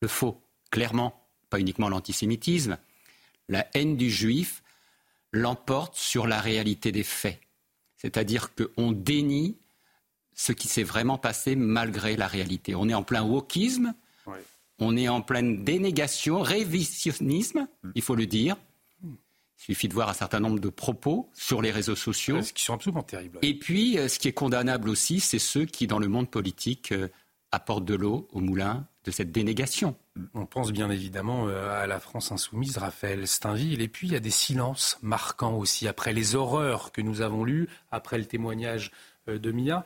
le 0.02 0.08
faut, 0.08 0.42
clairement, 0.72 1.28
pas 1.50 1.60
uniquement 1.60 1.90
l'antisémitisme, 1.90 2.78
la 3.50 3.68
haine 3.74 3.98
du 3.98 4.10
juif 4.10 4.64
l'emporte 5.32 5.96
sur 5.96 6.28
la 6.28 6.40
réalité 6.40 6.92
des 6.92 7.04
faits. 7.04 7.40
C'est-à-dire 7.98 8.52
qu'on 8.56 8.92
dénie 8.92 9.58
ce 10.34 10.52
qui 10.52 10.68
s'est 10.68 10.84
vraiment 10.84 11.18
passé 11.18 11.56
malgré 11.56 12.16
la 12.16 12.28
réalité. 12.28 12.76
On 12.76 12.90
est 12.90 12.94
en 12.94 13.04
plein 13.04 13.24
wokisme, 13.24 13.94
on 14.80 14.98
est 14.98 15.08
en 15.08 15.22
pleine 15.22 15.64
dénégation, 15.64 16.42
révisionnisme, 16.42 17.68
il 17.96 18.02
faut 18.02 18.16
le 18.16 18.26
dire. 18.26 18.58
Il 19.60 19.64
suffit 19.64 19.88
de 19.88 19.94
voir 19.94 20.10
un 20.10 20.14
certain 20.14 20.40
nombre 20.40 20.60
de 20.60 20.70
propos 20.70 21.30
sur 21.34 21.62
les 21.62 21.72
réseaux 21.72 21.96
sociaux. 21.96 22.42
Ce 22.42 22.54
qui 22.54 22.64
sont 22.64 22.74
absolument 22.74 23.04
terribles. 23.04 23.40
Et 23.42 23.58
puis, 23.58 23.98
euh, 23.98 24.08
ce 24.08 24.20
qui 24.20 24.28
est 24.28 24.34
condamnable 24.34 24.90
aussi, 24.90 25.20
c'est 25.20 25.40
ceux 25.40 25.66
qui, 25.66 25.88
dans 25.88 26.00
le 26.00 26.08
monde 26.08 26.30
politique, 26.30 26.92
euh, 26.92 27.08
apportent 27.52 27.86
de 27.86 27.96
l'eau 27.96 28.28
au 28.32 28.40
moulin 28.40 28.88
de 29.06 29.12
cette 29.12 29.32
dénégation. 29.32 29.96
On 30.34 30.46
pense 30.46 30.72
bien 30.72 30.90
évidemment 30.90 31.48
euh, 31.48 31.82
à 31.82 31.88
la 31.88 32.00
France 32.00 32.32
insoumise, 32.32 32.78
Raphaël 32.78 33.28
Steinville, 33.28 33.82
et 33.82 33.88
puis 33.88 34.08
il 34.08 34.14
y 34.14 34.18
a 34.18 34.22
des 34.22 34.32
silences 34.32 34.98
marquants 35.02 35.56
aussi 35.56 35.88
après 35.88 36.14
les 36.14 36.36
horreurs 36.36 36.92
que 36.92 37.02
nous 37.02 37.22
avons 37.22 37.44
lues, 37.44 37.70
après 37.92 38.18
le 38.18 38.26
témoignage 38.26 38.92
de 39.28 39.52
Mia. 39.52 39.86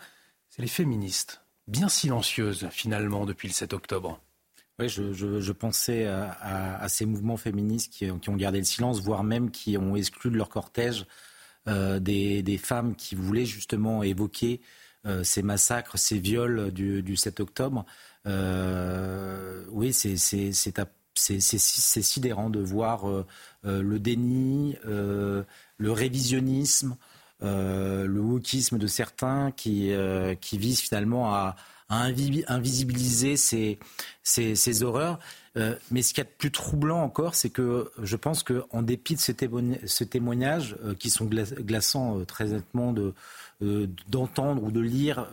C'est 0.49 0.61
les 0.61 0.68
féministes, 0.68 1.41
bien 1.68 1.89
silencieuses 1.89 2.68
finalement 2.72 3.26
depuis 3.26 3.47
le 3.47 3.53
7 3.53 3.74
octobre. 3.74 4.20
Oui, 4.80 4.89
je, 4.89 5.51
pensais 5.53 6.05
à, 6.05 6.88
ces 6.88 7.07
mouvements 7.07 7.38
féministes 7.38 7.91
qui, 7.91 8.11
ont 8.11 8.36
gardé 8.36 8.59
le 8.59 8.63
silence, 8.63 9.01
voire 9.01 9.23
même 9.23 9.49
qui 9.49 9.75
ont 9.75 9.95
exclu 9.95 10.30
de 10.30 10.38
leur 10.38 10.49
cortège 10.49 11.07
euh, 11.67 11.99
des, 11.99 12.59
femmes 12.59 12.95
qui 12.95 13.15
voulaient 13.15 13.45
justement 13.45 14.03
évoquer 14.03 14.61
euh, 15.07 15.23
ces 15.23 15.41
massacres, 15.41 15.97
ces 15.97 16.19
viols 16.19 16.71
du, 16.71 17.15
7 17.15 17.39
octobre. 17.39 17.86
Euh, 18.28 19.65
oui, 19.71 19.93
c'est 19.93 20.15
sidérant 22.03 22.51
de 22.51 22.59
voir 22.59 23.05
le 23.63 23.97
déni, 23.97 24.78
le 24.84 25.45
révisionnisme, 25.91 26.97
le 27.41 28.19
wokisme 28.19 28.78
de 28.78 28.88
certains 28.88 29.49
qui, 29.51 29.91
qui 30.39 30.57
visent 30.59 30.82
finalement 30.82 31.34
à 31.34 31.55
à 31.89 32.03
invisibiliser 32.03 33.38
ces, 33.38 33.79
ces, 34.23 34.83
horreurs. 34.83 35.19
Euh, 35.55 35.75
mais 35.89 36.01
ce 36.01 36.13
qui 36.13 36.21
est 36.21 36.25
plus 36.25 36.51
troublant 36.51 37.01
encore, 37.01 37.33
c'est 37.33 37.49
que 37.49 37.89
je 38.01 38.15
pense 38.15 38.43
qu'en 38.43 38.81
dépit 38.81 39.15
de 39.15 39.19
ce 39.19 40.03
témoignage, 40.03 40.75
euh, 40.83 40.93
qui 40.93 41.09
sont 41.09 41.25
glaçants 41.25 42.19
euh, 42.19 42.25
très 42.25 42.45
nettement 42.45 42.93
de, 42.93 43.13
d'entendre 44.07 44.63
ou 44.63 44.69
de 44.69 44.79
lire 44.79 45.27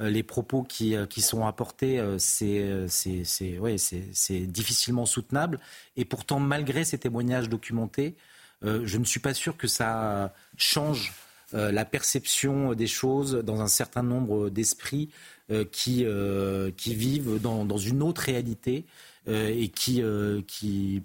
les 0.00 0.22
propos 0.22 0.64
qui, 0.64 0.94
qui 1.08 1.22
sont 1.22 1.46
apportés, 1.46 1.98
ouais, 1.98 3.78
c'est, 3.78 4.40
difficilement 4.40 5.06
soutenable. 5.06 5.58
Et 5.96 6.04
pourtant, 6.04 6.40
malgré 6.40 6.84
ces 6.84 6.98
témoignages 6.98 7.48
documentés, 7.48 8.16
je 8.62 8.98
ne 8.98 9.04
suis 9.04 9.20
pas 9.20 9.32
sûr 9.32 9.56
que 9.56 9.66
ça 9.66 10.34
change 10.58 11.14
la 11.52 11.84
perception 11.84 12.74
des 12.74 12.86
choses 12.86 13.34
dans 13.44 13.60
un 13.60 13.68
certain 13.68 14.02
nombre 14.02 14.48
d'esprits 14.48 15.10
euh, 15.52 15.64
qui, 15.70 16.04
euh, 16.04 16.70
qui 16.76 16.94
vivent 16.94 17.40
dans, 17.40 17.64
dans, 17.64 17.76
une 17.76 18.02
autre 18.02 18.22
réalité 18.22 18.86
euh, 19.28 19.52
et 19.54 19.68
qui, 19.68 20.02
qui, 20.46 21.02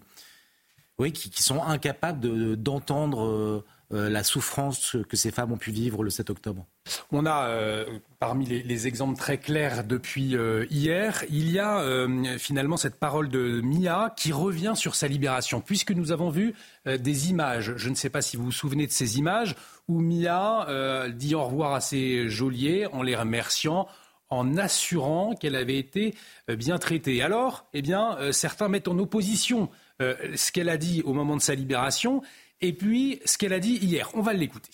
oui, 1.00 1.12
qui, 1.12 1.44
sont 1.44 1.64
incapables 1.64 2.56
d'entendre 2.56 3.64
la 3.90 4.24
souffrance 4.24 4.96
que 5.10 5.18
ces 5.18 5.32
femmes 5.32 5.52
ont 5.52 5.58
pu 5.58 5.72
vivre 5.72 6.04
le 6.04 6.10
7 6.10 6.30
octobre. 6.30 6.66
On 7.12 7.26
a 7.26 7.86
parmi 8.20 8.46
les, 8.46 8.88
exemples 8.88 9.18
très 9.18 9.38
clairs 9.38 9.84
depuis 9.84 10.36
hier, 10.70 11.24
il 11.30 11.50
y 11.50 11.60
a 11.60 12.08
finalement 12.38 12.78
cette 12.78 12.96
parole 12.96 13.30
de 13.30 13.62
Mia 13.62 14.14
qui 14.18 14.32
revient 14.32 14.74
sur 14.76 14.96
sa 14.96 15.08
libération, 15.08 15.62
puisque 15.62 15.92
nous 15.92 16.12
avons 16.12 16.30
vu 16.30 16.54
des 16.86 17.30
images. 17.30 17.74
Je 17.78 17.90
ne 17.90 17.96
sais 17.96 18.10
pas 18.10 18.22
si 18.22 18.38
vous 18.38 18.46
vous 18.46 18.52
souvenez 18.52 18.88
de 18.88 18.92
ces 18.92 19.18
images 19.18 19.56
où 19.88 20.02
Mia 20.02 21.08
dit 21.10 21.36
au 21.36 21.46
revoir 21.46 21.74
à 21.74 21.82
ses 21.82 22.30
geôliers 22.30 22.88
en 22.88 23.04
les 23.04 23.16
remerciant 23.16 23.88
en 24.30 24.58
assurant 24.58 25.36
qu'elle 25.36 25.56
avait 25.56 25.78
été 25.78 26.16
euh, 26.50 26.56
bien 26.56 26.78
traitée. 26.78 27.22
Alors, 27.22 27.68
eh 27.74 27.82
bien, 27.82 28.18
euh, 28.18 28.32
certains 28.32 28.68
mettent 28.68 28.88
en 28.88 28.98
opposition 28.98 29.70
euh, 30.02 30.16
ce 30.36 30.52
qu'elle 30.52 30.70
a 30.70 30.78
dit 30.78 31.02
au 31.04 31.14
moment 31.14 31.36
de 31.36 31.42
sa 31.42 31.56
libération 31.56 32.22
et 32.62 32.74
puis 32.74 33.22
ce 33.26 33.38
qu'elle 33.38 33.54
a 33.54 33.60
dit 33.60 33.78
hier. 33.78 34.10
On 34.14 34.22
va 34.22 34.34
l'écouter. 34.34 34.72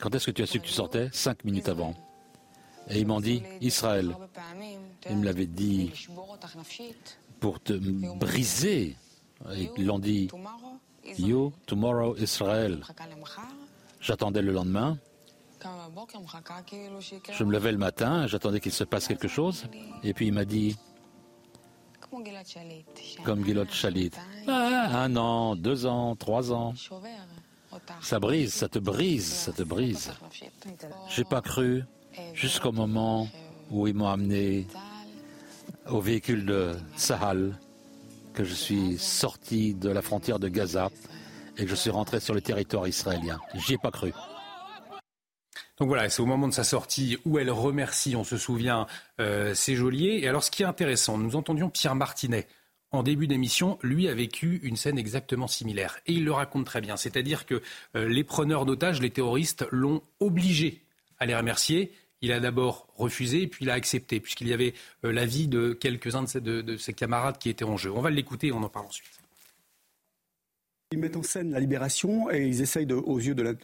Quand 0.00 0.14
est-ce 0.14 0.26
que 0.26 0.30
tu 0.30 0.42
as 0.42 0.46
su 0.46 0.60
que 0.60 0.66
tu 0.66 0.72
sortais? 0.72 1.08
Cinq 1.12 1.44
minutes 1.44 1.68
avant. 1.68 1.94
Et 2.88 2.98
ils 2.98 3.06
m'ont 3.06 3.20
dit 3.20 3.42
Israël. 3.60 4.16
Ils 5.08 5.16
me 5.16 5.24
l'avaient 5.24 5.46
dit 5.46 5.92
pour 7.38 7.60
te 7.60 7.74
briser. 7.74 8.96
Ils 9.76 9.86
l'ont 9.86 9.98
dit 9.98 10.30
You, 11.18 11.52
tomorrow, 11.66 12.16
Israël. 12.16 12.80
J'attendais 14.00 14.42
le 14.42 14.52
lendemain. 14.52 14.98
Je 17.32 17.44
me 17.44 17.52
levais 17.52 17.72
le 17.72 17.78
matin, 17.78 18.26
j'attendais 18.26 18.60
qu'il 18.60 18.72
se 18.72 18.84
passe 18.84 19.06
quelque 19.06 19.28
chose, 19.28 19.66
et 20.02 20.14
puis 20.14 20.28
il 20.28 20.32
m'a 20.32 20.46
dit, 20.46 20.76
comme 23.24 23.44
Gilot 23.44 23.66
Chalit, 23.70 24.10
ah, 24.48 25.02
un 25.02 25.16
an, 25.16 25.56
deux 25.56 25.86
ans, 25.86 26.16
trois 26.16 26.52
ans. 26.52 26.74
Ça 28.00 28.18
brise, 28.18 28.54
ça 28.54 28.68
te 28.68 28.78
brise, 28.78 29.26
ça 29.26 29.52
te 29.52 29.62
brise. 29.62 30.12
J'ai 31.08 31.24
pas 31.24 31.40
cru 31.42 31.84
jusqu'au 32.34 32.72
moment 32.72 33.28
où 33.70 33.86
ils 33.86 33.94
m'ont 33.94 34.08
amené 34.08 34.66
au 35.88 36.00
véhicule 36.00 36.46
de 36.46 36.74
Sahal, 36.96 37.58
que 38.34 38.44
je 38.44 38.54
suis 38.54 38.98
sorti 38.98 39.74
de 39.74 39.90
la 39.90 40.02
frontière 40.02 40.38
de 40.38 40.48
Gaza 40.48 40.90
et 41.56 41.64
que 41.64 41.70
je 41.70 41.74
suis 41.74 41.90
rentré 41.90 42.20
sur 42.20 42.34
le 42.34 42.40
territoire 42.40 42.86
israélien. 42.88 43.38
J'y 43.54 43.74
ai 43.74 43.78
pas 43.78 43.90
cru. 43.90 44.12
Donc 45.78 45.88
voilà, 45.88 46.08
c'est 46.10 46.20
au 46.20 46.26
moment 46.26 46.46
de 46.46 46.52
sa 46.52 46.64
sortie 46.64 47.16
où 47.24 47.38
elle 47.38 47.50
remercie, 47.50 48.14
on 48.14 48.24
se 48.24 48.36
souvient, 48.36 48.86
euh, 49.18 49.54
ses 49.54 49.76
geôliers. 49.76 50.20
Et 50.22 50.28
alors 50.28 50.44
ce 50.44 50.50
qui 50.50 50.62
est 50.62 50.66
intéressant, 50.66 51.16
nous 51.16 51.36
entendions 51.36 51.70
Pierre 51.70 51.94
Martinet. 51.94 52.46
En 52.92 53.02
début 53.02 53.26
d'émission, 53.26 53.78
lui 53.82 54.08
a 54.08 54.14
vécu 54.14 54.60
une 54.62 54.76
scène 54.76 54.98
exactement 54.98 55.46
similaire. 55.46 55.98
Et 56.06 56.12
il 56.12 56.24
le 56.24 56.32
raconte 56.32 56.66
très 56.66 56.80
bien. 56.80 56.96
C'est-à-dire 56.96 57.46
que 57.46 57.62
euh, 57.96 58.08
les 58.08 58.24
preneurs 58.24 58.66
d'otages, 58.66 59.00
les 59.00 59.10
terroristes, 59.10 59.64
l'ont 59.70 60.02
obligé 60.18 60.82
à 61.18 61.26
les 61.26 61.36
remercier. 61.36 61.92
Il 62.22 62.32
a 62.32 62.40
d'abord 62.40 62.86
refusé, 62.96 63.46
puis 63.46 63.64
il 63.64 63.70
a 63.70 63.74
accepté, 63.74 64.20
puisqu'il 64.20 64.48
y 64.48 64.52
avait 64.52 64.74
l'avis 65.02 65.48
de 65.48 65.72
quelques-uns 65.72 66.24
de, 66.34 66.76
ses 66.76 66.92
camarades 66.92 67.38
qui 67.38 67.48
étaient 67.48 67.64
en 67.64 67.76
jeu. 67.76 67.90
On 67.90 68.02
va 68.02 68.10
l'écouter 68.10 68.48
et 68.48 68.52
on 68.52 68.62
en 68.62 68.68
parle 68.68 68.86
ensuite. 68.86 69.08
Ils 70.92 70.98
mettent 70.98 71.16
en 71.16 71.22
scène 71.22 71.52
la 71.52 71.60
libération 71.60 72.30
et 72.30 72.46
ils 72.46 72.60
essayent, 72.60 72.92
aux 72.92 73.18
yeux 73.18 73.34
de 73.34 73.56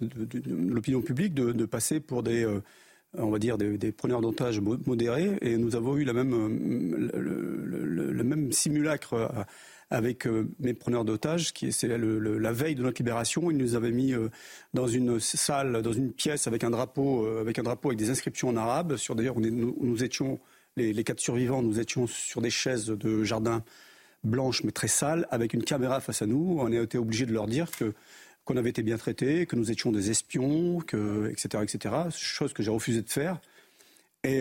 l'opinion 0.46 1.02
publique, 1.02 1.34
de, 1.34 1.64
passer 1.66 2.00
pour 2.00 2.22
des, 2.22 2.46
on 3.14 3.30
va 3.30 3.38
dire, 3.38 3.58
des, 3.58 3.92
preneurs 3.92 4.20
d'otages 4.20 4.60
modérés. 4.60 5.36
Et 5.42 5.58
nous 5.58 5.76
avons 5.76 5.96
eu 5.96 6.04
la 6.04 6.12
même, 6.12 7.10
le, 7.12 8.24
même 8.24 8.52
simulacre 8.52 9.46
avec 9.90 10.26
euh, 10.26 10.48
mes 10.58 10.74
preneurs 10.74 11.04
d'otages, 11.04 11.52
qui 11.52 11.70
c'est 11.72 11.88
la 11.88 12.52
veille 12.52 12.74
de 12.74 12.82
notre 12.82 13.00
libération. 13.00 13.50
Ils 13.50 13.56
nous 13.56 13.76
avaient 13.76 13.92
mis 13.92 14.12
euh, 14.12 14.28
dans 14.74 14.88
une 14.88 15.20
salle, 15.20 15.80
dans 15.82 15.92
une 15.92 16.12
pièce 16.12 16.46
avec 16.46 16.64
un 16.64 16.70
drapeau, 16.70 17.24
euh, 17.24 17.40
avec 17.40 17.58
un 17.58 17.62
drapeau 17.62 17.90
avec 17.90 17.98
des 17.98 18.10
inscriptions 18.10 18.48
en 18.48 18.56
arabe. 18.56 18.96
D'ailleurs, 19.10 19.38
nous, 19.38 20.04
étions 20.04 20.40
les, 20.76 21.04
quatre 21.04 21.20
survivants, 21.20 21.62
nous 21.62 21.78
étions 21.78 22.06
sur 22.06 22.40
des 22.40 22.50
chaises 22.50 22.86
de 22.86 23.22
jardin 23.22 23.64
blanches 24.24 24.64
mais 24.64 24.72
très 24.72 24.88
sales, 24.88 25.28
avec 25.30 25.54
une 25.54 25.62
caméra 25.62 26.00
face 26.00 26.20
à 26.20 26.26
nous. 26.26 26.56
On 26.58 26.72
a 26.72 26.82
été 26.82 26.98
obligé 26.98 27.26
de 27.26 27.32
leur 27.32 27.46
dire 27.46 27.70
que 27.70 27.94
qu'on 28.44 28.56
avait 28.56 28.70
été 28.70 28.84
bien 28.84 28.96
traités, 28.96 29.44
que 29.46 29.56
nous 29.56 29.72
étions 29.72 29.90
des 29.90 30.10
espions, 30.12 30.78
que, 30.78 31.28
etc., 31.32 31.64
etc. 31.64 31.94
Chose 32.16 32.52
que 32.52 32.62
j'ai 32.62 32.70
refusé 32.70 33.02
de 33.02 33.10
faire. 33.10 33.40
Et 34.22 34.40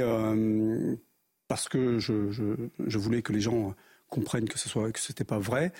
parce 1.47 1.67
que 1.67 1.97
je, 1.97 2.29
je, 2.31 2.97
voulais 2.99 3.23
que 3.23 3.33
les 3.33 3.41
gens 3.41 3.75
comprennent 4.09 4.47
que 4.47 4.59
ce 4.59 4.69
soit 4.69 4.91
que 4.91 4.99
c'était 4.99 5.23
pas 5.23 5.39
vrai. 5.39 5.71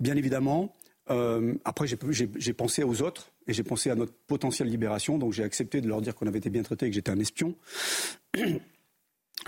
Bien 0.00 0.16
évidemment, 0.16 0.74
euh, 1.10 1.54
après 1.64 1.86
j'ai 1.86 2.52
pensé 2.52 2.84
aux 2.84 3.02
autres 3.02 3.32
et 3.46 3.52
j'ai 3.52 3.64
pensé 3.64 3.90
à 3.90 3.94
notre 3.94 4.12
potentielle 4.26 4.68
libération. 4.68 5.18
Donc 5.18 5.32
j'ai 5.32 5.44
accepté 5.44 5.80
de 5.80 5.88
leur 5.88 6.00
dire 6.00 6.14
qu'on 6.14 6.26
avait 6.26 6.38
été 6.38 6.50
bien 6.50 6.62
traités 6.62 6.86
et 6.86 6.90
que 6.90 6.94
j'étais 6.94 7.10
un 7.10 7.18
espion. 7.18 7.54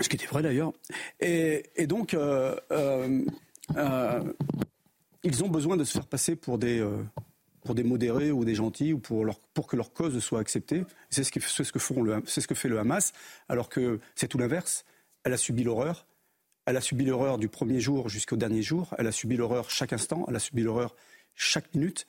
Ce 0.01 0.09
qui 0.09 0.17
était 0.17 0.25
vrai 0.25 0.41
d'ailleurs. 0.41 0.73
Et, 1.21 1.87
donc, 1.87 2.13
euh, 2.13 2.55
euh, 2.71 3.23
ils 5.23 5.43
ont 5.43 5.47
besoin 5.47 5.77
de 5.77 5.85
se 5.85 5.93
faire 5.93 6.05
passer 6.05 6.35
pour 6.35 6.57
des, 6.57 6.85
pour 7.65 7.75
des 7.75 7.83
modérés 7.83 8.31
ou 8.31 8.43
des 8.43 8.55
gentils 8.55 8.91
ou 8.91 8.99
pour, 8.99 9.25
pour 9.53 9.67
que 9.67 9.77
leur 9.77 9.93
cause 9.93 10.19
soit 10.19 10.39
acceptée. 10.39 10.83
C'est 11.09 11.23
ce, 11.23 11.31
ce, 11.39 11.63
ce 11.63 11.71
que 12.47 12.55
fait 12.55 12.67
le 12.67 12.79
Hamas, 12.79 13.13
alors 13.47 13.69
que 13.69 13.99
c'est 14.15 14.27
tout 14.27 14.37
l'inverse. 14.37 14.83
Elle 15.23 15.33
a 15.33 15.37
subi 15.37 15.63
l'horreur. 15.63 16.05
Elle 16.65 16.77
a 16.77 16.81
subi 16.81 17.05
l'horreur 17.05 17.37
du 17.37 17.47
premier 17.47 17.79
jour 17.79 18.09
jusqu'au 18.09 18.37
dernier 18.37 18.63
jour. 18.63 18.93
Elle 18.97 19.07
a 19.07 19.11
subi 19.11 19.37
l'horreur 19.37 19.69
chaque 19.69 19.93
instant. 19.93 20.25
Elle 20.27 20.35
a 20.35 20.39
subi 20.39 20.63
l'horreur 20.63 20.95
chaque 21.35 21.73
minute. 21.75 22.07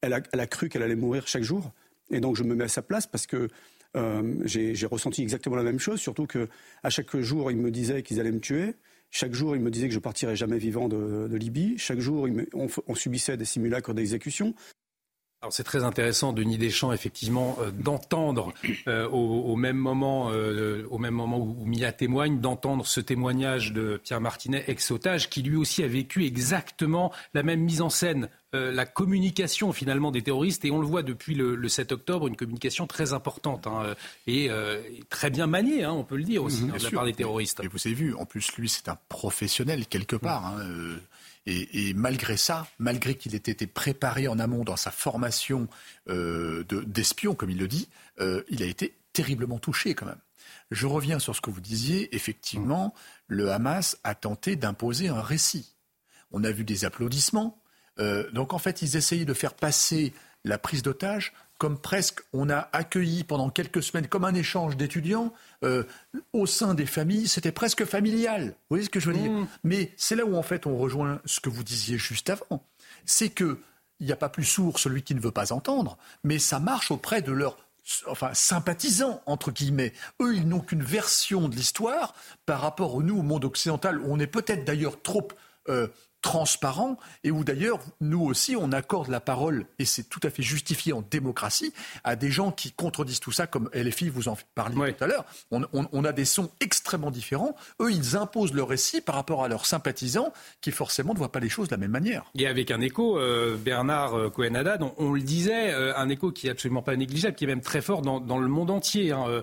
Elle 0.00 0.14
a, 0.14 0.46
cru 0.46 0.68
qu'elle 0.68 0.82
allait 0.82 0.96
mourir 0.96 1.26
chaque 1.26 1.42
jour. 1.42 1.72
Et 2.10 2.20
donc 2.20 2.36
je 2.36 2.42
me 2.42 2.54
mets 2.54 2.64
à 2.64 2.68
sa 2.68 2.82
place 2.82 3.06
parce 3.06 3.26
que 3.26 3.48
euh, 3.96 4.34
j'ai 4.44 4.86
ressenti 4.86 5.22
exactement 5.22 5.56
la 5.56 5.62
même 5.62 5.78
chose, 5.78 5.98
surtout 6.00 6.26
que 6.26 6.48
à 6.82 6.90
chaque 6.90 7.16
jour, 7.16 7.50
ils 7.50 7.56
me 7.56 7.70
disaient 7.70 8.02
qu'ils 8.02 8.20
allaient 8.20 8.32
me 8.32 8.40
tuer. 8.40 8.74
Chaque 9.10 9.32
jour, 9.32 9.56
ils 9.56 9.62
me 9.62 9.70
disaient 9.70 9.88
que 9.88 9.94
je 9.94 9.98
partirais 9.98 10.36
jamais 10.36 10.58
vivant 10.58 10.88
de, 10.88 11.28
de 11.28 11.36
Libye. 11.36 11.78
Chaque 11.78 11.98
jour, 11.98 12.28
on, 12.52 12.68
on, 12.86 12.94
subissait 12.94 13.36
des 13.36 13.46
simulacres 13.46 13.94
d'exécution. 13.94 14.54
Alors 15.40 15.52
c'est 15.52 15.62
très 15.62 15.84
intéressant, 15.84 16.32
Denis 16.32 16.58
Deschamps, 16.58 16.92
effectivement, 16.92 17.56
euh, 17.60 17.70
d'entendre 17.70 18.52
euh, 18.88 19.08
au, 19.08 19.54
même 19.54 19.76
moment, 19.76 20.30
euh, 20.32 20.84
au 20.90 20.98
même 20.98 21.14
moment 21.14 21.38
où, 21.38 21.64
Mia 21.64 21.92
témoigne, 21.92 22.40
d'entendre 22.40 22.84
ce 22.84 23.00
témoignage 23.00 23.72
de 23.72 24.00
Pierre 24.02 24.20
Martinet, 24.20 24.64
ex-otage, 24.66 25.30
qui 25.30 25.42
lui 25.42 25.54
aussi 25.54 25.84
a 25.84 25.86
vécu 25.86 26.24
exactement 26.24 27.12
la 27.34 27.44
même 27.44 27.60
mise 27.60 27.82
en 27.82 27.88
scène, 27.88 28.28
la 28.52 28.86
communication 28.86 29.72
finalement 29.72 30.10
des 30.10 30.22
terroristes, 30.22 30.64
et 30.64 30.70
on 30.70 30.80
le 30.80 30.86
voit 30.86 31.02
depuis 31.02 31.34
le, 31.34 31.68
7 31.68 31.92
octobre, 31.92 32.26
une 32.26 32.34
communication 32.34 32.86
très 32.86 33.12
importante 33.12 33.66
hein, 33.66 33.94
et 34.26 34.50
très 35.10 35.28
bien 35.28 35.46
maniée, 35.46 35.84
hein, 35.84 35.92
on 35.92 36.02
peut 36.02 36.16
le 36.16 36.24
dire 36.24 36.42
aussi, 36.42 36.62
mmh, 36.62 36.78
de 36.78 36.82
la 36.82 36.90
part 36.90 37.04
des 37.04 37.12
terroristes. 37.12 37.60
Et 37.62 37.68
vous 37.68 37.78
avez 37.84 37.94
vu, 37.94 38.14
en 38.14 38.24
plus 38.24 38.50
lui 38.56 38.70
c'est 38.70 38.88
un 38.88 38.96
professionnel 39.10 39.86
quelque 39.86 40.16
part. 40.16 40.46
Hein, 40.46 40.66
et, 41.48 41.94
malgré 41.94 42.36
ça, 42.36 42.66
malgré 42.78 43.14
qu'il 43.16 43.34
ait 43.34 43.38
été 43.38 43.66
préparé 43.66 44.28
en 44.28 44.38
amont 44.38 44.64
dans 44.64 44.76
sa 44.76 44.90
formation 44.90 45.66
euh, 46.08 46.64
d'espion, 46.86 47.34
comme 47.34 47.50
il 47.50 47.58
le 47.58 47.68
dit, 47.68 47.88
euh, 48.20 48.42
il 48.48 48.62
a 48.62 48.66
été 48.66 48.98
terriblement 49.12 49.58
touché 49.58 49.94
quand 49.94 50.06
même. 50.06 50.20
Je 50.70 50.86
reviens 50.86 51.18
sur 51.18 51.34
ce 51.34 51.40
que 51.40 51.50
vous 51.50 51.60
disiez. 51.60 52.14
Effectivement, 52.14 52.94
le 53.26 53.50
Hamas 53.50 53.98
a 54.04 54.14
tenté 54.14 54.56
d'imposer 54.56 55.08
un 55.08 55.22
récit. 55.22 55.74
On 56.30 56.44
a 56.44 56.50
vu 56.50 56.64
des 56.64 56.84
applaudissements. 56.84 57.62
Euh, 57.98 58.30
donc 58.32 58.52
en 58.52 58.58
fait, 58.58 58.82
ils 58.82 58.96
essayaient 58.96 59.24
de 59.24 59.34
faire 59.34 59.54
passer 59.54 60.12
la 60.44 60.58
prise 60.58 60.82
d'otage 60.82 61.32
comme 61.58 61.78
presque 61.78 62.20
on 62.32 62.48
a 62.48 62.68
accueilli 62.72 63.24
pendant 63.24 63.50
quelques 63.50 63.82
semaines 63.82 64.06
comme 64.06 64.24
un 64.24 64.34
échange 64.34 64.76
d'étudiants 64.76 65.32
euh, 65.64 65.82
au 66.32 66.46
sein 66.46 66.74
des 66.74 66.86
familles, 66.86 67.28
c'était 67.28 67.52
presque 67.52 67.84
familial. 67.84 68.46
Vous 68.46 68.54
voyez 68.70 68.84
ce 68.84 68.90
que 68.90 69.00
je 69.00 69.10
veux 69.10 69.18
dire 69.18 69.30
mmh. 69.30 69.48
Mais 69.64 69.92
c'est 69.96 70.16
là 70.16 70.24
où 70.24 70.36
en 70.36 70.42
fait 70.42 70.66
on 70.66 70.78
rejoint 70.78 71.20
ce 71.24 71.40
que 71.40 71.48
vous 71.48 71.64
disiez 71.64 71.98
juste 71.98 72.30
avant. 72.30 72.64
C'est 73.04 73.30
que 73.30 73.58
il 74.00 74.06
n'y 74.06 74.12
a 74.12 74.16
pas 74.16 74.28
plus 74.28 74.44
sourd 74.44 74.78
celui 74.78 75.02
qui 75.02 75.16
ne 75.16 75.20
veut 75.20 75.32
pas 75.32 75.52
entendre, 75.52 75.98
mais 76.22 76.38
ça 76.38 76.60
marche 76.60 76.92
auprès 76.92 77.20
de 77.20 77.32
leurs 77.32 77.58
enfin 78.06 78.32
sympathisants 78.34 79.22
entre 79.26 79.50
guillemets. 79.50 79.92
Eux, 80.20 80.36
ils 80.36 80.46
n'ont 80.46 80.60
qu'une 80.60 80.82
version 80.82 81.48
de 81.48 81.56
l'histoire 81.56 82.14
par 82.46 82.60
rapport 82.60 82.94
au 82.94 83.02
nous 83.02 83.18
au 83.18 83.22
monde 83.22 83.44
occidental 83.44 84.00
où 84.00 84.06
on 84.12 84.20
est 84.20 84.26
peut-être 84.26 84.64
d'ailleurs 84.64 85.02
trop 85.02 85.26
euh, 85.68 85.88
transparent 86.28 86.98
et 87.24 87.30
où 87.30 87.42
d'ailleurs, 87.42 87.80
nous 88.02 88.20
aussi, 88.20 88.54
on 88.54 88.70
accorde 88.70 89.08
la 89.08 89.18
parole, 89.18 89.64
et 89.78 89.86
c'est 89.86 90.10
tout 90.10 90.20
à 90.24 90.28
fait 90.28 90.42
justifié 90.42 90.92
en 90.92 91.00
démocratie, 91.00 91.72
à 92.04 92.16
des 92.16 92.30
gens 92.30 92.52
qui 92.52 92.70
contredisent 92.70 93.20
tout 93.20 93.32
ça, 93.32 93.46
comme 93.46 93.70
LFI, 93.72 94.10
vous 94.10 94.28
en 94.28 94.36
parliez 94.54 94.92
tout 94.92 95.04
à 95.04 95.06
l'heure. 95.06 95.24
On, 95.50 96.04
a 96.04 96.12
des 96.12 96.26
sons 96.26 96.50
extrêmement 96.60 97.10
différents. 97.10 97.56
Eux, 97.80 97.90
ils 97.90 98.14
imposent 98.14 98.52
leur 98.52 98.68
récit 98.68 99.00
par 99.00 99.14
rapport 99.14 99.42
à 99.42 99.48
leurs 99.48 99.64
sympathisants, 99.64 100.34
qui 100.60 100.70
forcément 100.70 101.14
ne 101.14 101.18
voient 101.18 101.32
pas 101.32 101.40
les 101.40 101.48
choses 101.48 101.68
de 101.68 101.74
la 101.74 101.78
même 101.78 101.92
manière. 101.92 102.24
Et 102.34 102.46
avec 102.46 102.70
un 102.70 102.82
écho, 102.82 103.18
euh, 103.18 103.56
Bernard 103.56 104.14
euh, 104.14 104.28
Cohen-Haddad, 104.28 104.82
on, 104.98 105.12
le 105.14 105.22
disait, 105.22 105.72
euh, 105.72 105.96
un 105.96 106.10
écho 106.10 106.30
qui 106.30 106.48
est 106.48 106.50
absolument 106.50 106.82
pas 106.82 106.94
négligeable, 106.94 107.36
qui 107.36 107.44
est 107.44 107.48
même 107.48 107.62
très 107.62 107.80
fort 107.80 108.02
dans, 108.02 108.38
le 108.38 108.48
monde 108.48 108.70
entier, 108.70 109.12
hein, 109.12 109.42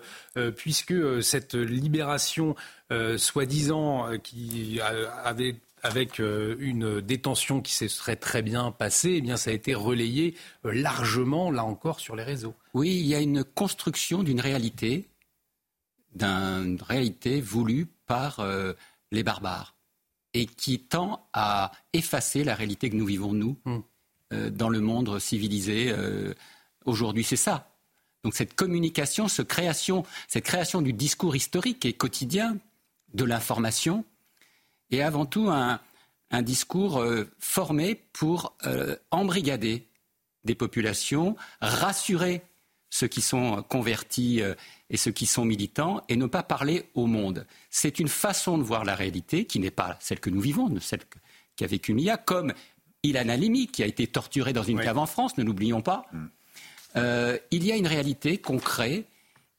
puisque 0.55 1.23
cette 1.23 1.55
libération 1.55 2.55
soi-disant 3.17 4.07
qui 4.23 4.79
avait 5.23 5.55
avec 5.85 6.19
euh, 6.19 6.55
une 6.59 6.99
détention 6.99 7.61
qui 7.61 7.73
se 7.73 7.87
serait 7.87 8.15
très 8.15 8.41
bien 8.41 8.71
passée, 8.71 9.15
eh 9.17 9.21
bien 9.21 9.37
ça 9.37 9.51
a 9.51 9.53
été 9.53 9.75
relayé 9.75 10.35
euh, 10.65 10.73
largement, 10.73 11.51
là 11.51 11.63
encore, 11.63 11.99
sur 11.99 12.15
les 12.15 12.23
réseaux. 12.23 12.55
Oui, 12.73 12.89
il 12.89 13.05
y 13.05 13.13
a 13.13 13.21
une 13.21 13.43
construction 13.43 14.23
d'une 14.23 14.41
réalité, 14.41 15.07
d'une 16.15 16.81
réalité 16.81 17.39
voulue 17.39 17.85
par 18.07 18.39
euh, 18.39 18.73
les 19.11 19.21
barbares, 19.21 19.75
et 20.33 20.47
qui 20.47 20.79
tend 20.79 21.29
à 21.33 21.71
effacer 21.93 22.43
la 22.43 22.55
réalité 22.55 22.89
que 22.89 22.95
nous 22.95 23.05
vivons, 23.05 23.33
nous, 23.33 23.57
hmm. 23.65 24.49
dans 24.49 24.69
le 24.69 24.81
monde 24.81 25.19
civilisé. 25.19 25.95
Aujourd'hui, 26.83 27.23
c'est 27.23 27.37
ça. 27.37 27.71
Donc 28.23 28.33
cette 28.33 28.53
communication, 28.53 29.29
cette 29.29 29.47
création, 29.47 30.03
cette 30.27 30.43
création 30.43 30.81
du 30.81 30.91
discours 30.91 31.37
historique 31.37 31.85
et 31.85 31.93
quotidien, 31.93 32.57
de 33.13 33.23
l'information, 33.23 34.03
et 34.91 35.01
avant 35.01 35.25
tout 35.25 35.49
un, 35.49 35.79
discours 36.41 36.99
euh, 36.99 37.31
formé 37.39 37.95
pour 38.11 38.57
euh, 38.65 38.97
embrigader 39.09 39.87
des 40.43 40.55
populations, 40.55 41.37
rassurer 41.61 42.41
ceux 42.89 43.07
qui 43.07 43.21
sont 43.21 43.63
convertis 43.63 44.41
euh, 44.41 44.53
et 44.89 44.97
ceux 44.97 45.11
qui 45.11 45.27
sont 45.27 45.45
militants, 45.45 46.03
et 46.09 46.17
ne 46.17 46.25
pas 46.25 46.43
parler 46.43 46.89
au 46.93 47.05
monde. 47.05 47.47
C'est 47.69 47.99
une 47.99 48.09
façon 48.09 48.57
de 48.57 48.63
voir 48.63 48.83
la 48.83 48.95
réalité 48.95 49.45
qui 49.45 49.59
n'est 49.59 49.71
pas 49.71 49.97
celle 50.01 50.19
que 50.19 50.29
nous 50.29 50.41
vivons, 50.41 50.69
celle 50.81 51.03
qu'a 51.55 51.67
vécu 51.67 51.93
Mia, 51.93 52.17
comme 52.17 52.53
Ilan 53.03 53.29
Halimi, 53.29 53.67
qui 53.67 53.81
a 53.81 53.85
été 53.85 54.05
torturé 54.07 54.51
dans 54.51 54.63
une 54.63 54.81
cave 54.81 54.97
en 54.97 55.05
France, 55.05 55.37
ne 55.37 55.43
l'oublions 55.43 55.81
pas. 55.81 56.05
Mm. 56.11 57.37
il 57.51 57.65
y 57.65 57.71
a 57.71 57.75
une 57.77 57.87
réalité 57.87 58.37
qu'on 58.39 58.57
crée 58.57 59.05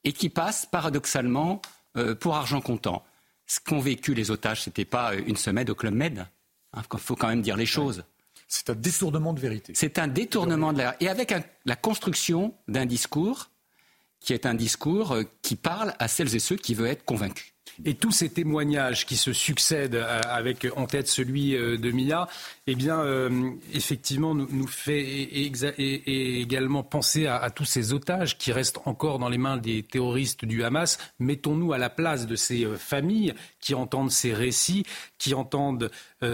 et 0.03 0.13
qui 0.13 0.29
passe 0.29 0.65
paradoxalement 0.65 1.61
pour 2.19 2.35
argent 2.35 2.61
comptant 2.61 3.03
ce 3.47 3.59
qu'ont 3.59 3.79
vécu 3.79 4.13
les 4.13 4.29
otages, 4.29 4.63
ce 4.63 4.69
n'était 4.69 4.85
pas 4.85 5.15
une 5.15 5.37
semaine 5.37 5.69
au 5.69 5.75
Club 5.75 5.93
Med. 5.93 6.27
Il 6.75 6.79
hein, 6.79 6.97
faut 6.97 7.15
quand 7.15 7.29
même 7.29 7.41
dire 7.41 7.57
les 7.57 7.65
choses. 7.65 8.03
C'est 8.47 8.69
un 8.69 8.75
détournement 8.75 9.33
de 9.33 9.39
vérité. 9.39 9.73
C'est 9.75 9.97
un 9.99 10.07
détournement 10.07 10.73
de 10.73 10.79
la... 10.79 10.95
Et 11.01 11.09
avec 11.09 11.33
la 11.65 11.75
construction 11.75 12.53
d'un 12.67 12.85
discours 12.85 13.49
qui 14.19 14.33
est 14.33 14.45
un 14.45 14.53
discours 14.53 15.13
euh, 15.13 15.23
qui 15.41 15.55
parle 15.55 15.93
à 15.99 16.07
celles 16.07 16.35
et 16.35 16.39
ceux 16.39 16.55
qui 16.55 16.73
veulent 16.73 16.89
être 16.89 17.05
convaincus. 17.05 17.53
Et 17.85 17.93
tous 17.93 18.11
ces 18.11 18.29
témoignages 18.29 19.05
qui 19.05 19.17
se 19.17 19.33
succèdent 19.33 19.95
euh, 19.95 20.21
avec 20.27 20.67
en 20.75 20.85
tête 20.85 21.07
celui 21.07 21.55
euh, 21.55 21.77
de 21.77 21.91
Mia, 21.91 22.27
eh 22.65 22.75
bien, 22.75 22.99
euh, 22.99 23.51
effectivement, 23.73 24.35
nous, 24.35 24.47
nous 24.51 24.67
également 25.77 26.83
penser 26.83 27.27
à, 27.27 27.49
tous 27.49 27.65
ces 27.65 27.93
otages 27.93 28.37
qui 28.37 28.51
restent 28.51 28.79
encore 28.85 29.19
dans 29.19 29.29
les 29.29 29.37
mains 29.37 29.57
des 29.57 29.83
terroristes 29.83 30.45
du 30.45 30.63
Hamas. 30.63 30.97
Mettons-nous 31.19 31.73
à 31.73 31.77
la 31.77 31.89
place 31.89 32.27
de 32.27 32.35
ces 32.35 32.65
familles 32.77 33.33
qui 33.59 33.73
entendent 33.73 34.11
ces 34.11 34.33
récits, 34.33 34.85
qui 35.17 35.33
entendent 35.33 35.91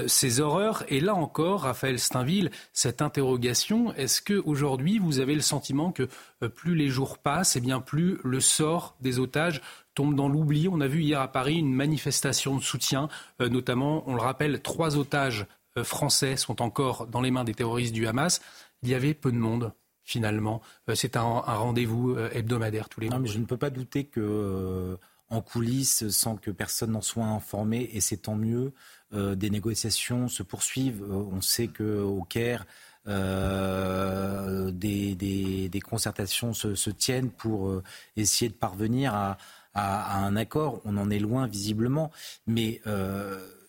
ces 0.07 0.39
horreurs. 0.39 0.83
Et 0.87 0.99
là 0.99 1.13
encore, 1.13 1.61
Raphaël 1.61 1.99
Steinville, 1.99 2.51
cette 2.73 3.01
interrogation, 3.01 3.93
est-ce 3.95 4.21
que 4.21 4.41
aujourd'hui 4.45 4.97
vous 4.99 5.19
avez 5.19 5.35
le 5.35 5.41
sentiment 5.41 5.91
que 5.91 6.07
plus 6.55 6.75
les 6.75 6.89
jours 6.89 7.17
passent, 7.17 7.55
et 7.55 7.59
eh 7.59 7.61
bien 7.61 7.79
plus 7.79 8.17
le 8.23 8.39
sort 8.39 8.95
des 9.01 9.19
otages 9.19 9.61
tombe 9.93 10.15
dans 10.15 10.27
l'oubli. 10.27 10.67
On 10.67 10.81
a 10.81 10.87
vu 10.87 11.01
hier 11.01 11.21
à 11.21 11.31
Paris 11.31 11.55
une 11.55 11.73
manifestation 11.73 12.57
de 12.57 12.61
soutien, 12.61 13.09
notamment, 13.39 14.03
on 14.07 14.15
le 14.15 14.21
rappelle, 14.21 14.61
trois 14.61 14.97
otages 14.97 15.45
français 15.83 16.37
sont 16.37 16.61
encore 16.61 17.07
dans 17.07 17.21
les 17.21 17.31
mains 17.31 17.43
des 17.43 17.53
terroristes 17.53 17.93
du 17.93 18.07
Hamas. 18.07 18.41
Il 18.83 18.89
y 18.89 18.93
avait 18.93 19.13
peu 19.13 19.31
de 19.31 19.37
monde 19.37 19.73
finalement. 20.03 20.61
C'est 20.93 21.15
un, 21.15 21.23
rendez-vous 21.23 22.17
hebdomadaire 22.17 22.89
tous 22.89 22.99
les 22.99 23.07
mois. 23.07 23.17
Non, 23.17 23.23
mais 23.23 23.29
je 23.29 23.39
ne 23.39 23.45
peux 23.45 23.57
pas 23.57 23.69
douter 23.69 24.05
que 24.05 24.97
en 25.33 25.41
coulisses 25.41 26.07
sans 26.09 26.35
que 26.35 26.51
personne 26.51 26.91
n'en 26.91 27.01
soit 27.01 27.25
informé, 27.25 27.89
et 27.93 28.01
c'est 28.01 28.17
tant 28.17 28.35
mieux. 28.35 28.73
Euh, 29.13 29.35
des 29.35 29.49
négociations 29.49 30.27
se 30.27 30.43
poursuivent. 30.43 31.03
Euh, 31.03 31.25
on 31.31 31.41
sait 31.41 31.67
qu'au 31.67 32.23
Caire, 32.29 32.65
euh, 33.07 34.71
des, 34.71 35.15
des, 35.15 35.81
concertations 35.81 36.53
se, 36.53 36.89
tiennent 36.89 37.31
pour 37.31 37.81
essayer 38.15 38.49
de 38.49 38.55
parvenir 38.55 39.13
à, 39.13 39.37
un 39.75 40.35
accord. 40.35 40.81
On 40.85 40.97
en 40.97 41.09
est 41.09 41.19
loin 41.19 41.47
visiblement, 41.47 42.11
mais 42.47 42.81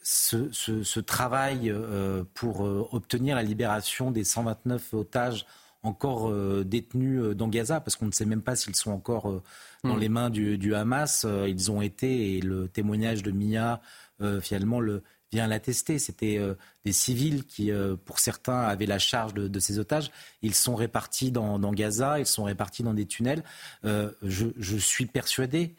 ce, 0.03 0.51
ce, 0.53 1.01
travail 1.01 1.75
pour 2.35 2.61
obtenir 2.93 3.37
la 3.37 3.43
libération 3.43 4.11
des 4.11 4.25
129 4.25 4.95
otages 4.95 5.47
encore 5.83 6.33
détenus 6.65 7.35
dans 7.37 7.49
Gaza, 7.49 7.81
parce 7.81 7.97
qu'on 7.97 8.07
ne 8.07 8.13
sait 8.13 8.25
même 8.25 8.43
pas 8.43 8.57
s'ils 8.57 8.77
sont 8.77 8.91
encore 8.91 9.43
dans 9.83 9.97
hmm. 9.97 10.01
les 10.01 10.09
mains 10.09 10.31
du, 10.31 10.59
du 10.59 10.75
Hamas. 10.75 11.27
ils 11.47 11.71
ont 11.71 11.83
été, 11.83 12.37
et 12.37 12.41
le 12.41 12.69
témoignage 12.69 13.23
de 13.23 13.31
Mia, 13.31 13.81
finalement, 14.41 14.81
le, 14.81 15.03
vient 15.35 15.47
l'attester. 15.47 15.99
C'était 15.99 16.39
euh, 16.39 16.55
des 16.85 16.93
civils 16.93 17.45
qui, 17.45 17.71
euh, 17.71 17.97
pour 17.97 18.19
certains, 18.19 18.61
avaient 18.61 18.87
la 18.87 18.99
charge 18.99 19.35
de, 19.35 19.61
ces 19.61 19.79
otages. 19.79 20.11
Ils 20.43 20.55
sont 20.55 20.77
répartis 20.77 21.31
dans, 21.31 21.59
Gaza, 21.73 22.19
ils 22.19 22.27
sont 22.27 22.45
répartis 22.45 22.83
dans 22.83 22.95
des 22.95 23.07
tunnels. 23.07 23.43
Euh, 23.85 24.11
je, 24.23 24.77
suis 24.79 25.07
persuadé 25.07 25.75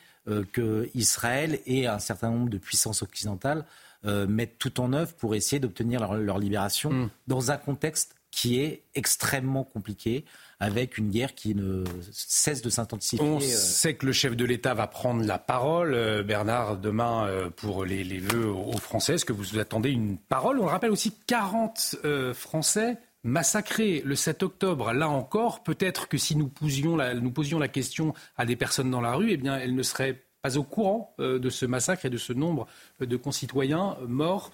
que 0.52 0.90
Israël 0.96 1.60
et 1.66 1.88
un 1.88 2.00
certain 2.00 2.32
nombre 2.32 2.50
de 2.50 2.58
puissances 2.58 3.02
occidentales 3.04 3.66
mettent 4.04 4.58
tout 4.60 4.80
en 4.82 4.94
œuvre 4.94 5.14
pour 5.14 5.36
essayer 5.36 5.60
d'obtenir 5.60 6.14
leur, 6.16 6.40
libération 6.40 6.92
mm. 6.92 7.10
dans 7.28 7.52
un 7.52 7.58
contexte 7.58 8.16
qui 8.36 8.60
est 8.60 8.84
extrêmement 8.96 9.64
compliqué 9.64 10.26
avec 10.60 10.98
une 10.98 11.10
guerre 11.10 11.36
qui 11.36 11.56
ne 11.56 11.86
cesse 12.12 12.62
de 12.62 12.70
s'intensifier. 12.70 13.26
On 13.26 13.38
euh. 13.38 13.40
sait 13.40 13.96
que 13.96 14.06
le 14.06 14.12
chef 14.12 14.36
de 14.36 14.44
l'État 14.44 14.74
va 14.74 14.88
prendre 14.88 15.24
la 15.24 15.38
parole, 15.38 15.94
euh, 15.94 16.22
Bernard, 16.22 16.78
demain 16.78 17.28
euh, 17.28 17.50
pour 17.50 17.86
les, 17.86 18.04
vœux 18.20 18.50
aux 18.50 18.78
Français. 18.78 19.16
Est-ce 19.16 19.26
que 19.26 19.34
vous 19.34 19.58
attendez 19.58 19.90
une 19.90 20.18
parole? 20.18 20.60
On 20.60 20.66
rappelle 20.66 20.92
aussi 20.92 21.14
40 21.28 21.96
Français 22.34 22.98
massacrés 23.26 24.02
le 24.06 24.16
7 24.16 24.44
octobre. 24.44 24.94
Là 24.94 25.10
encore, 25.10 25.64
peut-être 25.64 26.08
que 26.08 26.18
si 26.18 26.38
nous 26.38 26.48
posions, 26.48 26.96
la, 26.96 27.68
question 27.68 28.14
à 28.38 28.46
des 28.46 28.56
personnes 28.56 28.90
dans 28.90 29.02
la 29.02 29.16
rue, 29.16 29.32
eh 29.32 29.38
bien, 29.38 29.58
elles 29.58 29.76
ne 29.76 29.84
seraient 29.84 30.24
pas 30.42 30.58
au 30.58 30.64
courant 30.64 31.14
de 31.18 31.50
ce 31.50 31.66
massacre 31.66 32.06
et 32.06 32.10
de 32.10 32.18
ce 32.18 32.32
nombre 32.32 32.68
de 33.00 33.18
concitoyens 33.18 33.98
morts 34.08 34.52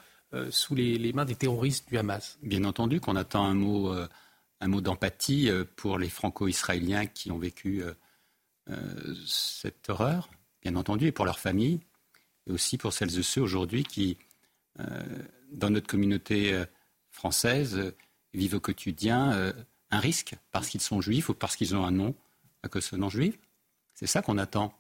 sous 0.49 0.73
les, 0.73 1.11
mains 1.13 1.25
des 1.25 1.35
terroristes 1.35 1.89
du 1.89 1.97
Hamas. 1.97 2.39
Bien 2.41 2.63
entendu 2.63 3.01
qu'on 3.01 3.17
attend 3.17 3.45
un 3.45 3.53
mot 3.53 3.93
un 4.61 4.67
mot 4.67 4.79
d'empathie 4.79 5.49
euh, 5.49 5.65
pour 5.75 5.97
les 5.97 6.09
franco-israéliens 6.09 7.07
qui 7.07 7.31
ont 7.31 7.39
vécu 7.39 7.83
euh, 7.83 7.93
euh, 8.69 9.15
cette 9.25 9.89
horreur, 9.89 10.29
bien 10.61 10.75
entendu, 10.75 11.07
et 11.07 11.11
pour 11.11 11.25
leurs 11.25 11.39
familles, 11.39 11.81
et 12.47 12.51
aussi 12.51 12.77
pour 12.77 12.93
celles 12.93 13.17
et 13.17 13.23
ceux 13.23 13.41
aujourd'hui 13.41 13.83
qui, 13.83 14.17
dans 15.51 15.69
notre 15.69 15.85
communauté 15.85 16.59
française, 17.11 17.93
vivent 18.33 18.55
au 18.55 18.59
quotidien 18.59 19.53
un 19.91 19.99
risque 19.99 20.35
parce 20.51 20.69
qu'ils 20.69 20.81
sont 20.81 21.01
juifs 21.01 21.29
ou 21.29 21.33
parce 21.33 21.55
qu'ils 21.55 21.75
ont 21.75 21.85
un 21.85 21.91
nom 21.91 22.15
à 22.63 22.69
consonance 22.69 23.13
juive. 23.13 23.37
C'est 23.93 24.07
ça 24.07 24.21
qu'on 24.21 24.37
attend. 24.37 24.73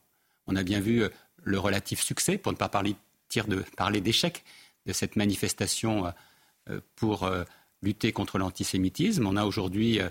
On 0.47 0.55
a 0.55 0.63
bien 0.63 0.79
vu 0.79 1.03
le 1.43 1.59
relatif 1.59 2.01
succès, 2.01 2.37
pour 2.37 2.51
ne 2.51 2.57
pas 2.57 2.69
parler, 2.69 2.95
parler 3.75 4.01
d'échec, 4.01 4.43
de 4.85 4.93
cette 4.93 5.15
manifestation 5.15 6.13
pour 6.95 7.29
lutter 7.81 8.11
contre 8.11 8.37
l'antisémitisme. 8.37 9.25
On 9.25 9.35
a 9.35 9.45
aujourd'hui 9.45 9.99
euh, 9.99 10.09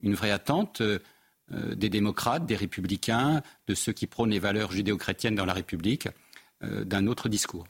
une 0.00 0.14
vraie 0.14 0.30
attente 0.30 0.80
euh, 0.80 0.98
euh, 1.52 1.74
des 1.74 1.88
démocrates, 1.88 2.46
des 2.46 2.56
républicains, 2.56 3.42
de 3.66 3.74
ceux 3.74 3.92
qui 3.92 4.06
prônent 4.06 4.30
les 4.30 4.38
valeurs 4.38 4.72
judéo-chrétiennes 4.72 5.34
dans 5.34 5.46
la 5.46 5.54
République, 5.54 6.08
d'un 6.62 7.08
autre 7.08 7.28
discours. 7.28 7.66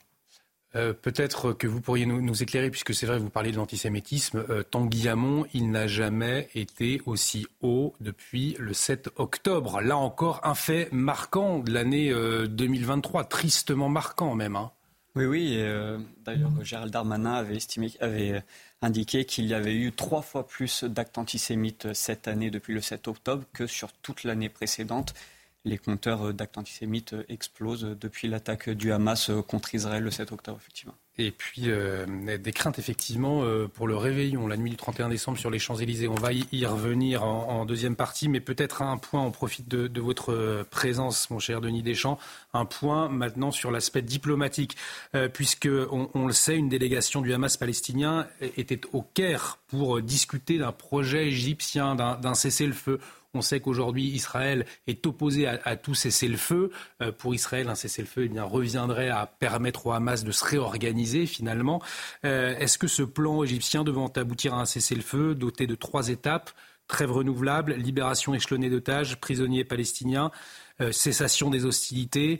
Peut-être 0.73 1.53
que 1.53 1.67
vous 1.67 1.81
pourriez 1.81 2.05
nous, 2.05 2.43
éclairer, 2.43 2.71
puisque 2.71 2.95
c'est 2.95 3.05
vrai, 3.05 3.19
vous 3.19 3.29
parlez 3.29 3.51
de 3.51 3.57
l'antisémitisme. 3.57 4.43
Tanguy 4.71 5.07
Hamon, 5.07 5.45
il 5.53 5.69
n'a 5.69 5.85
jamais 5.85 6.49
été 6.55 7.01
aussi 7.05 7.45
haut 7.61 7.93
depuis 8.01 8.55
le 8.57 8.73
7 8.73 9.09
octobre. 9.17 9.81
Là 9.81 9.97
encore, 9.97 10.41
un 10.43 10.55
fait 10.55 10.89
marquant 10.91 11.59
de 11.59 11.71
l'année 11.71 12.11
2023, 12.11 13.25
tristement 13.25 13.87
marquant 13.87 14.33
même. 14.33 14.55
Hein. 14.55 14.71
Oui, 15.15 15.25
oui. 15.25 15.63
D'ailleurs, 16.25 16.51
Gérald 16.63 16.91
Darmanin 16.91 17.33
avait, 17.33 17.57
estimé, 17.57 17.91
avait 17.99 18.41
indiqué 18.81 19.25
qu'il 19.25 19.45
y 19.45 19.53
avait 19.53 19.75
eu 19.75 19.91
trois 19.91 20.23
fois 20.23 20.47
plus 20.47 20.83
d'actes 20.83 21.19
antisémites 21.19 21.93
cette 21.93 22.27
année 22.27 22.49
depuis 22.49 22.73
le 22.73 22.81
7 22.81 23.07
octobre 23.07 23.43
que 23.53 23.67
sur 23.67 23.93
toute 23.93 24.23
l'année 24.23 24.49
précédente. 24.49 25.13
Les 25.65 25.77
compteurs 25.77 26.33
d'actes 26.33 26.57
antisémites 26.57 27.15
explosent 27.29 27.95
depuis 27.99 28.27
l'attaque 28.27 28.69
du 28.69 28.91
Hamas 28.91 29.31
contre 29.47 29.73
Israël 29.75 30.03
le 30.03 30.11
7 30.11 30.31
octobre, 30.31 30.57
effectivement. 30.61 30.95
Et 31.19 31.29
puis 31.29 31.65
euh, 31.67 32.07
des 32.39 32.51
craintes 32.51 32.79
effectivement 32.79 33.43
euh, 33.43 33.67
pour 33.67 33.87
le 33.87 33.95
réveillon 33.95 34.47
la 34.47 34.57
nuit 34.57 34.71
du 34.71 34.77
31 34.77 35.09
décembre 35.09 35.37
sur 35.37 35.51
les 35.51 35.59
Champs-Élysées. 35.59 36.07
On 36.07 36.15
va 36.15 36.33
y, 36.33 36.65
revenir 36.65 37.23
en, 37.23 37.65
deuxième 37.65 37.95
partie, 37.95 38.29
mais 38.29 38.39
peut-être 38.39 38.81
un 38.81 38.97
point, 38.97 39.21
on 39.21 39.31
profite 39.31 39.67
de, 39.67 40.01
votre 40.01 40.65
présence, 40.71 41.29
mon 41.29 41.37
cher 41.37 41.61
Denis 41.61 41.83
Deschamps, 41.83 42.17
un 42.53 42.65
point 42.65 43.09
maintenant 43.09 43.51
sur 43.51 43.69
l'aspect 43.69 44.01
diplomatique, 44.01 44.75
euh, 45.13 45.29
puisque 45.29 45.69
on, 45.91 46.25
le 46.25 46.33
sait, 46.33 46.57
une 46.57 46.69
délégation 46.69 47.21
du 47.21 47.31
Hamas 47.31 47.57
palestinien 47.57 48.27
était 48.41 48.81
au 48.91 49.03
Caire 49.03 49.59
pour 49.67 50.01
discuter 50.01 50.57
d'un 50.57 50.71
projet 50.71 51.27
égyptien, 51.27 51.95
d'un 51.95 52.33
cessez-le-feu. 52.33 52.99
On 53.35 53.41
sait 53.41 53.59
qu'aujourd'hui, 53.59 54.05
Israël 54.05 54.63
est 54.85 55.07
opposé 55.07 55.47
à, 55.47 55.75
tout 55.75 55.95
cessez-le-feu. 55.95 56.69
Euh, 57.01 57.11
pour 57.11 57.33
Israël, 57.33 57.67
un 57.67 57.73
cessez-le-feu 57.73 58.29
eh 58.31 58.39
reviendrait 58.39 59.09
à 59.09 59.25
permettre 59.25 59.87
au 59.87 59.91
Hamas 59.91 60.23
de 60.23 60.31
se 60.31 60.45
réorganiser 60.45 61.25
finalement. 61.25 61.81
Euh, 62.25 62.55
est-ce 62.59 62.77
que 62.77 62.87
ce 62.87 63.01
plan 63.01 63.43
égyptien 63.43 63.83
devant 63.83 64.07
aboutir 64.07 64.53
à 64.53 64.61
un 64.61 64.65
cessez-le-feu 64.65 65.33
doté 65.33 65.65
de 65.65 65.73
trois 65.73 66.09
étapes? 66.09 66.51
Trêve 66.85 67.11
renouvelable, 67.11 67.73
libération 67.73 68.35
échelonnée 68.35 68.69
d'otages, 68.69 69.19
prisonniers 69.19 69.63
palestiniens, 69.63 70.29
euh, 70.79 70.91
cessation 70.91 71.49
des 71.49 71.65
hostilités. 71.65 72.39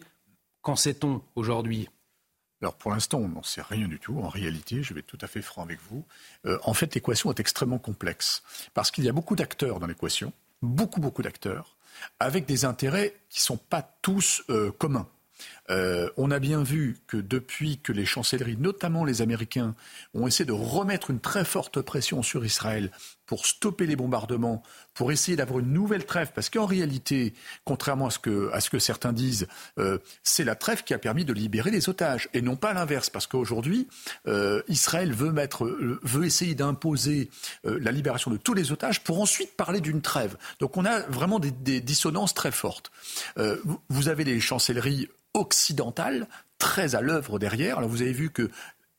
Qu'en 0.62 0.76
sait-on 0.76 1.24
aujourd'hui? 1.36 1.90
Alors 2.62 2.76
pour 2.76 2.92
l'instant, 2.92 3.18
on 3.18 3.30
n'en 3.30 3.42
sait 3.44 3.64
rien 3.64 3.88
du 3.88 3.98
tout. 3.98 4.20
En 4.20 4.30
réalité, 4.30 4.84
je 4.84 4.94
vais 4.94 5.00
être 5.00 5.08
tout 5.08 5.18
à 5.22 5.28
fait 5.28 5.42
franc 5.42 5.64
avec 5.64 5.80
vous. 5.90 6.06
en 6.64 6.74
fait, 6.74 6.94
l'équation 6.94 7.32
est 7.32 7.40
extrêmement 7.40 7.80
complexe 7.80 8.44
parce 8.76 8.92
qu'il 8.92 9.04
y 9.04 9.10
a 9.10 9.12
beaucoup 9.12 9.36
d'acteurs 9.36 9.80
dans 9.80 9.88
l'équation 9.88 10.32
beaucoup, 10.64 11.00
beaucoup 11.00 11.22
d'acteurs, 11.22 11.78
avec 12.20 12.46
des 12.46 12.66
intérêts 12.66 13.14
qui 13.30 13.40
ne 13.40 13.44
sont 13.44 13.58
pas 13.58 13.82
tous 14.02 14.44
euh, 14.50 14.72
communs. 14.72 15.08
Euh, 15.70 16.10
on 16.18 16.32
a 16.32 16.40
bien 16.40 16.64
vu 16.64 16.98
que 17.08 17.18
depuis 17.18 17.80
que 17.80 17.92
les 17.92 18.06
chancelleries, 18.06 18.58
notamment 18.58 19.06
les 19.06 19.22
Américains, 19.22 19.76
ont 20.14 20.28
essayé 20.28 20.46
de 20.46 20.54
remettre 20.54 21.10
une 21.10 21.20
très 21.20 21.46
forte 21.46 21.82
pression 21.82 22.24
sur 22.24 22.46
Israël 22.46 22.92
pour 23.26 23.46
stopper 23.46 23.86
les 23.86 23.96
bombardements, 23.96 24.64
pour 24.94 25.12
essayer 25.12 25.36
d'avoir 25.36 25.60
une 25.60 25.74
nouvelle 25.74 26.06
trêve, 26.06 26.32
parce 26.34 26.50
qu'en 26.50 26.66
réalité, 26.66 27.34
contrairement 27.66 28.08
à 28.08 28.12
ce 28.12 28.20
que, 28.20 28.52
à 28.54 28.62
ce 28.62 28.70
que 28.70 28.80
certains 28.80 29.14
disent, 29.14 29.48
euh, 29.80 29.98
c'est 30.24 30.44
la 30.44 30.56
trêve 30.56 30.84
qui 30.84 30.94
a 30.94 31.00
permis 31.00 31.26
de 31.26 31.34
libérer 31.34 31.72
les 31.72 31.90
otages, 31.90 32.30
et 32.34 32.42
non 32.42 32.56
pas 32.56 32.74
l'inverse, 32.74 33.10
parce 33.10 33.28
qu'aujourd'hui, 33.28 33.88
euh, 34.28 34.62
Israël 34.68 35.14
veut, 35.14 35.32
mettre, 35.32 35.66
veut 36.04 36.26
essayer 36.26 36.56
d'imposer 36.56 37.30
la 37.64 37.92
libération 37.92 38.32
de 38.32 38.38
tous 38.38 38.54
les 38.54 38.72
otages 38.72 39.04
pour 39.04 39.22
ensuite 39.22 39.56
parler 39.56 39.82
d'une 39.82 40.02
trêve. 40.02 40.38
Donc 40.60 40.78
on 40.78 40.86
a 40.86 41.00
vraiment 41.02 41.40
des, 41.40 41.52
des 41.52 41.82
dissonances 41.82 42.34
très 42.34 42.52
fortes. 42.52 42.92
vous 43.90 44.10
avez 44.10 44.24
les 44.24 44.40
chancelleries 44.40 45.08
occidentale 45.34 46.28
très 46.58 46.96
à 46.96 47.02
l'œuvre 47.02 47.40
derrière. 47.40 47.78
Alors 47.78 47.90
vous 47.90 48.02
avez 48.02 48.14
vu 48.14 48.30
que 48.30 48.50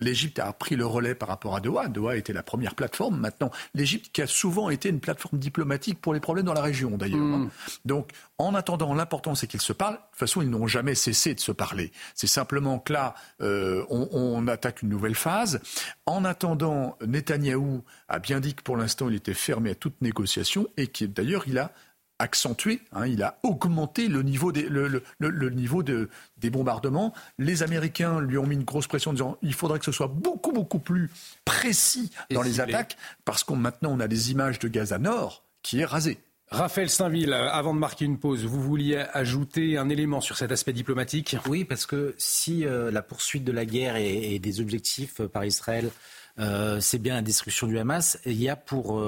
L'Égypte 0.05 0.39
a 0.39 0.52
pris 0.52 0.76
le 0.76 0.85
relais 0.85 1.14
par 1.14 1.28
rapport 1.28 1.56
à 1.56 1.60
Doha. 1.60 1.89
Doha 1.89 2.16
était 2.16 2.35
la 2.35 2.43
première 2.43 2.74
plateforme. 2.74 3.18
Maintenant, 3.18 3.51
l'Égypte 3.74 4.10
qui 4.12 4.20
a 4.20 4.26
souvent 4.26 4.68
été 4.68 4.90
une 4.90 5.01
plateforme 5.01 5.39
diplomatique 5.39 6.01
pour 6.01 6.12
les 6.12 6.20
problèmes 6.20 6.44
dans 6.44 6.52
la 6.52 6.60
région, 6.60 6.90
d'ailleurs. 6.97 7.20
Mm. 7.20 7.51
Donc, 7.86 8.10
en 8.36 8.55
attendant, 8.55 8.93
l'important, 8.94 9.35
c'est 9.35 9.47
qu'ils 9.47 9.62
se 9.62 9.72
parlent. 9.72 9.94
De 9.94 9.98
toute 9.98 10.18
façon, 10.18 10.43
ils 10.43 10.51
n'ont 10.51 10.66
jamais 10.66 10.94
cessé 10.94 11.35
de 11.35 11.40
se 11.40 11.52
parler. 11.52 11.90
C'est 12.14 12.26
simplement 12.26 12.78
que 12.78 12.93
là, 12.93 13.14
euh, 13.40 13.85
on, 13.89 14.09
on, 14.12 14.47
attaque 14.47 14.82
une 14.82 14.90
nouvelle 14.90 15.14
phase. 15.14 15.60
En 16.05 16.24
attendant, 16.24 16.98
Netanyahou 17.06 17.82
a 18.09 18.18
bien 18.18 18.40
dit 18.40 18.55
que 18.55 18.62
pour 18.62 18.76
l'instant, 18.76 19.09
il 19.09 19.14
était 19.14 19.35
fermé 19.35 19.70
à 19.70 19.74
toute 19.74 20.01
négociation 20.02 20.68
et 20.76 20.86
que 20.89 21.06
d'ailleurs, 21.06 21.44
il 21.47 21.59
a 21.59 21.72
accentué, 22.19 22.81
hein, 22.93 23.07
il 23.07 23.23
a 23.23 23.39
augmenté 23.43 24.09
le 24.09 24.23
niveau, 24.23 24.53
des, 24.53 24.69
le, 24.69 25.51
niveau 25.51 25.82
de, 25.82 26.09
des 26.39 26.51
bombardements. 26.51 27.12
Les 27.39 27.62
Américains 27.62 28.20
lui 28.20 28.39
ont 28.39 28.47
mis 28.47 28.55
une 28.55 28.65
grosse 28.65 28.86
pression 28.86 29.11
en 29.11 29.15
disant 29.15 29.39
il 29.43 29.55
faudrait 29.55 29.78
que 29.78 29.85
ce 29.85 29.93
soit 29.93 30.09
beaucoup, 30.09 30.53
beaucoup 30.53 30.78
plus 30.78 31.11
précis 31.45 32.11
dans 32.31 32.43
les 32.43 32.61
attaques, 32.61 32.97
parce 33.24 33.45
qu'on 33.45 33.57
maintenant 33.57 33.91
on 33.93 34.01
a 34.01 34.09
des 34.09 34.31
images 34.31 34.59
de 34.59 34.69
Gaza 34.69 34.99
Nord 34.99 35.45
qui 35.62 35.81
est 35.81 35.85
rasé. 35.85 36.19
Raphaël 36.51 36.89
Steinville, 36.89 37.32
avant 37.32 37.74
de 37.74 37.81
marquer 37.81 38.05
une 38.05 38.19
pause, 38.19 38.45
vous 38.45 38.62
vouliez 38.62 39.05
ajouter 39.12 39.77
un 39.77 39.89
élément 39.89 40.20
sur 40.20 40.36
cet 40.36 40.53
aspect 40.53 40.73
diplomatique? 40.73 41.36
Oui, 41.49 41.65
parce 41.65 41.86
que 41.86 42.15
si 42.19 42.65
euh, 42.65 42.91
la 42.91 43.03
poursuite 43.03 43.45
de 43.45 43.51
la 43.51 43.65
guerre 43.65 43.97
et, 43.97 44.39
des 44.39 44.61
objectifs 44.61 45.20
euh, 45.20 45.28
par 45.28 45.45
Israël, 45.45 45.91
euh, 46.39 46.78
c'est 46.81 46.99
bien 46.99 47.15
la 47.15 47.23
destruction 47.23 47.66
du 47.66 47.78
Hamas, 47.78 48.19
il 48.24 48.41
y 48.41 48.49
a 48.49 48.57
pour 48.57 49.01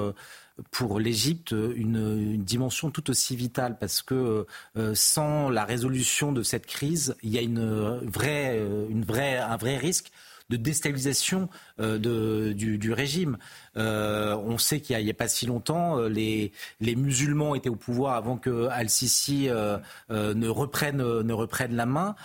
pour 0.71 0.99
l'Égypte 0.99 1.51
une, 1.51 2.37
dimension 2.43 2.91
tout 2.91 3.09
aussi 3.09 3.35
vitale 3.35 3.77
parce 3.79 4.01
que 4.01 4.45
sans 4.93 5.49
la 5.49 5.65
résolution 5.65 6.31
de 6.31 6.43
cette 6.43 6.65
crise, 6.65 7.15
il 7.23 7.31
y 7.31 7.37
a 7.37 7.41
une 7.41 7.99
vraie, 8.07 8.61
une 8.89 9.03
vraie, 9.03 9.37
un 9.37 9.57
vrai 9.57 9.77
risque 9.77 10.11
de 10.49 10.57
déstabilisation 10.57 11.49
du, 11.79 12.93
régime. 12.93 13.37
Euh, 13.77 14.35
on 14.35 14.57
sait 14.57 14.79
qu'il 14.79 14.97
n'y 15.03 15.09
a, 15.09 15.13
pas 15.13 15.27
si 15.27 15.45
longtemps, 15.45 15.99
euh, 15.99 16.09
les, 16.09 16.51
les 16.79 16.95
musulmans 16.95 17.55
étaient 17.55 17.69
au 17.69 17.75
pouvoir 17.75 18.15
avant 18.15 18.37
que 18.37 18.67
Al-Sisi 18.67 19.47
euh, 19.49 19.77
ne, 20.09 20.47
reprenne, 20.47 20.97
ne 20.97 21.33
reprenne 21.33 21.75
la 21.75 21.85
main. 21.85 22.15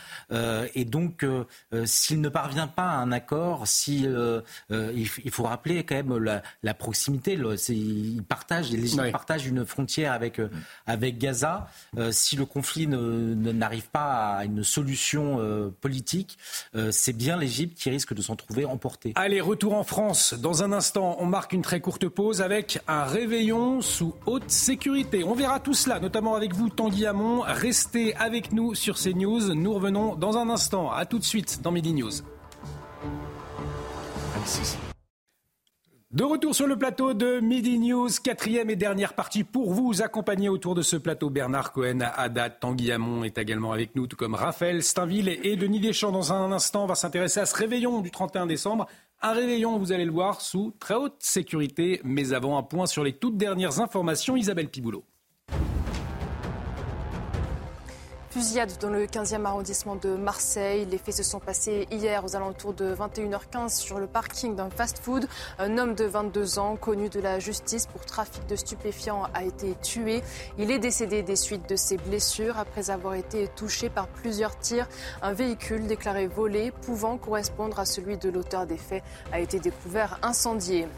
et 0.74 0.84
donc, 0.84 1.24
s'il 1.84 2.20
ne 2.20 2.28
parvient 2.28 2.66
pas 2.66 2.88
à 2.88 2.96
un 2.96 3.12
accord, 3.12 3.66
si, 3.66 4.06
il, 4.80 5.30
faut 5.30 5.44
rappeler 5.44 5.84
quand 5.84 5.94
même 5.94 6.40
la, 6.62 6.74
proximité. 6.74 7.38
ils 7.68 8.22
partagent, 8.22 8.70
les 8.70 9.10
partagent 9.10 9.46
une 9.46 9.64
frontière 9.64 10.12
avec, 10.12 10.40
avec 10.86 11.18
Gaza. 11.18 11.68
si 12.10 12.36
le 12.36 12.46
conflit 12.46 12.86
n'arrive 12.86 13.88
pas 13.90 14.36
à 14.36 14.44
une 14.44 14.64
solution 14.64 15.72
politique, 15.80 16.38
c'est 16.90 17.16
bien 17.16 17.36
l'Égypte 17.36 17.78
qui 17.78 17.90
risque 17.90 18.14
de 18.14 18.22
s'en 18.22 18.36
trouver 18.36 18.64
emportée. 18.64 19.12
Allez, 19.16 19.40
retour 19.40 19.74
en 19.74 19.84
France. 19.84 20.34
Dans 20.34 20.62
un 20.62 20.72
instant, 20.72 21.16
on 21.20 21.26
marque 21.26 21.41
une 21.50 21.62
très 21.62 21.80
courte 21.80 22.08
pause 22.08 22.40
avec 22.40 22.80
un 22.86 23.04
réveillon 23.04 23.80
sous 23.80 24.14
haute 24.26 24.50
sécurité. 24.50 25.24
On 25.24 25.34
verra 25.34 25.58
tout 25.58 25.74
cela, 25.74 25.98
notamment 25.98 26.36
avec 26.36 26.54
vous, 26.54 26.68
Tanguy 26.68 27.06
Hamon. 27.06 27.40
Restez 27.44 28.14
avec 28.16 28.52
nous 28.52 28.74
sur 28.74 28.96
CNews. 28.96 29.54
Nous 29.54 29.72
revenons 29.74 30.14
dans 30.14 30.36
un 30.36 30.48
instant. 30.48 30.92
À 30.92 31.06
tout 31.06 31.18
de 31.18 31.24
suite 31.24 31.60
dans 31.62 31.72
Midi 31.72 31.94
News. 31.94 32.12
De 36.12 36.24
retour 36.24 36.54
sur 36.54 36.66
le 36.66 36.76
plateau 36.76 37.14
de 37.14 37.40
Midi 37.40 37.78
News, 37.78 38.10
quatrième 38.22 38.68
et 38.68 38.76
dernière 38.76 39.14
partie 39.14 39.44
pour 39.44 39.72
vous 39.72 40.02
accompagner 40.02 40.50
autour 40.50 40.74
de 40.74 40.82
ce 40.82 40.96
plateau. 40.96 41.30
Bernard 41.30 41.72
Cohen, 41.72 42.00
Haddad, 42.00 42.60
Tanguy 42.60 42.92
Hamon 42.92 43.24
est 43.24 43.38
également 43.38 43.72
avec 43.72 43.96
nous, 43.96 44.06
tout 44.06 44.16
comme 44.16 44.34
Raphaël 44.34 44.82
Steinville 44.82 45.30
et 45.30 45.56
Denis 45.56 45.80
Deschamps. 45.80 46.12
Dans 46.12 46.34
un 46.34 46.52
instant, 46.52 46.84
on 46.84 46.86
va 46.86 46.96
s'intéresser 46.96 47.40
à 47.40 47.46
ce 47.46 47.56
réveillon 47.56 48.02
du 48.02 48.10
31 48.10 48.44
décembre 48.44 48.88
un 49.22 49.32
réveillon, 49.32 49.78
vous 49.78 49.92
allez 49.92 50.04
le 50.04 50.12
voir, 50.12 50.40
sous 50.40 50.72
très 50.78 50.94
haute 50.94 51.16
sécurité. 51.20 52.00
Mais 52.04 52.32
avant 52.32 52.58
un 52.58 52.62
point 52.62 52.86
sur 52.86 53.04
les 53.04 53.12
toutes 53.12 53.36
dernières 53.36 53.80
informations, 53.80 54.36
Isabelle 54.36 54.68
Piboulot. 54.68 55.04
Fusillade 58.32 58.72
dans 58.80 58.88
le 58.88 59.04
15e 59.04 59.44
arrondissement 59.44 59.94
de 59.94 60.14
Marseille. 60.16 60.86
Les 60.90 60.96
faits 60.96 61.16
se 61.16 61.22
sont 61.22 61.38
passés 61.38 61.86
hier 61.90 62.24
aux 62.24 62.34
alentours 62.34 62.72
de 62.72 62.94
21h15 62.94 63.78
sur 63.78 63.98
le 63.98 64.06
parking 64.06 64.56
d'un 64.56 64.70
fast-food. 64.70 65.28
Un 65.58 65.76
homme 65.76 65.94
de 65.94 66.06
22 66.06 66.58
ans, 66.58 66.76
connu 66.76 67.10
de 67.10 67.20
la 67.20 67.40
justice 67.40 67.86
pour 67.86 68.06
trafic 68.06 68.46
de 68.46 68.56
stupéfiants, 68.56 69.24
a 69.34 69.44
été 69.44 69.74
tué. 69.82 70.22
Il 70.56 70.70
est 70.70 70.78
décédé 70.78 71.22
des 71.22 71.36
suites 71.36 71.68
de 71.68 71.76
ses 71.76 71.98
blessures 71.98 72.58
après 72.58 72.88
avoir 72.88 73.16
été 73.16 73.48
touché 73.48 73.90
par 73.90 74.08
plusieurs 74.08 74.58
tirs. 74.58 74.88
Un 75.20 75.34
véhicule 75.34 75.86
déclaré 75.86 76.26
volé, 76.26 76.70
pouvant 76.70 77.18
correspondre 77.18 77.78
à 77.78 77.84
celui 77.84 78.16
de 78.16 78.30
l'auteur 78.30 78.66
des 78.66 78.78
faits, 78.78 79.04
a 79.30 79.40
été 79.40 79.58
découvert 79.58 80.18
incendié. 80.22 80.88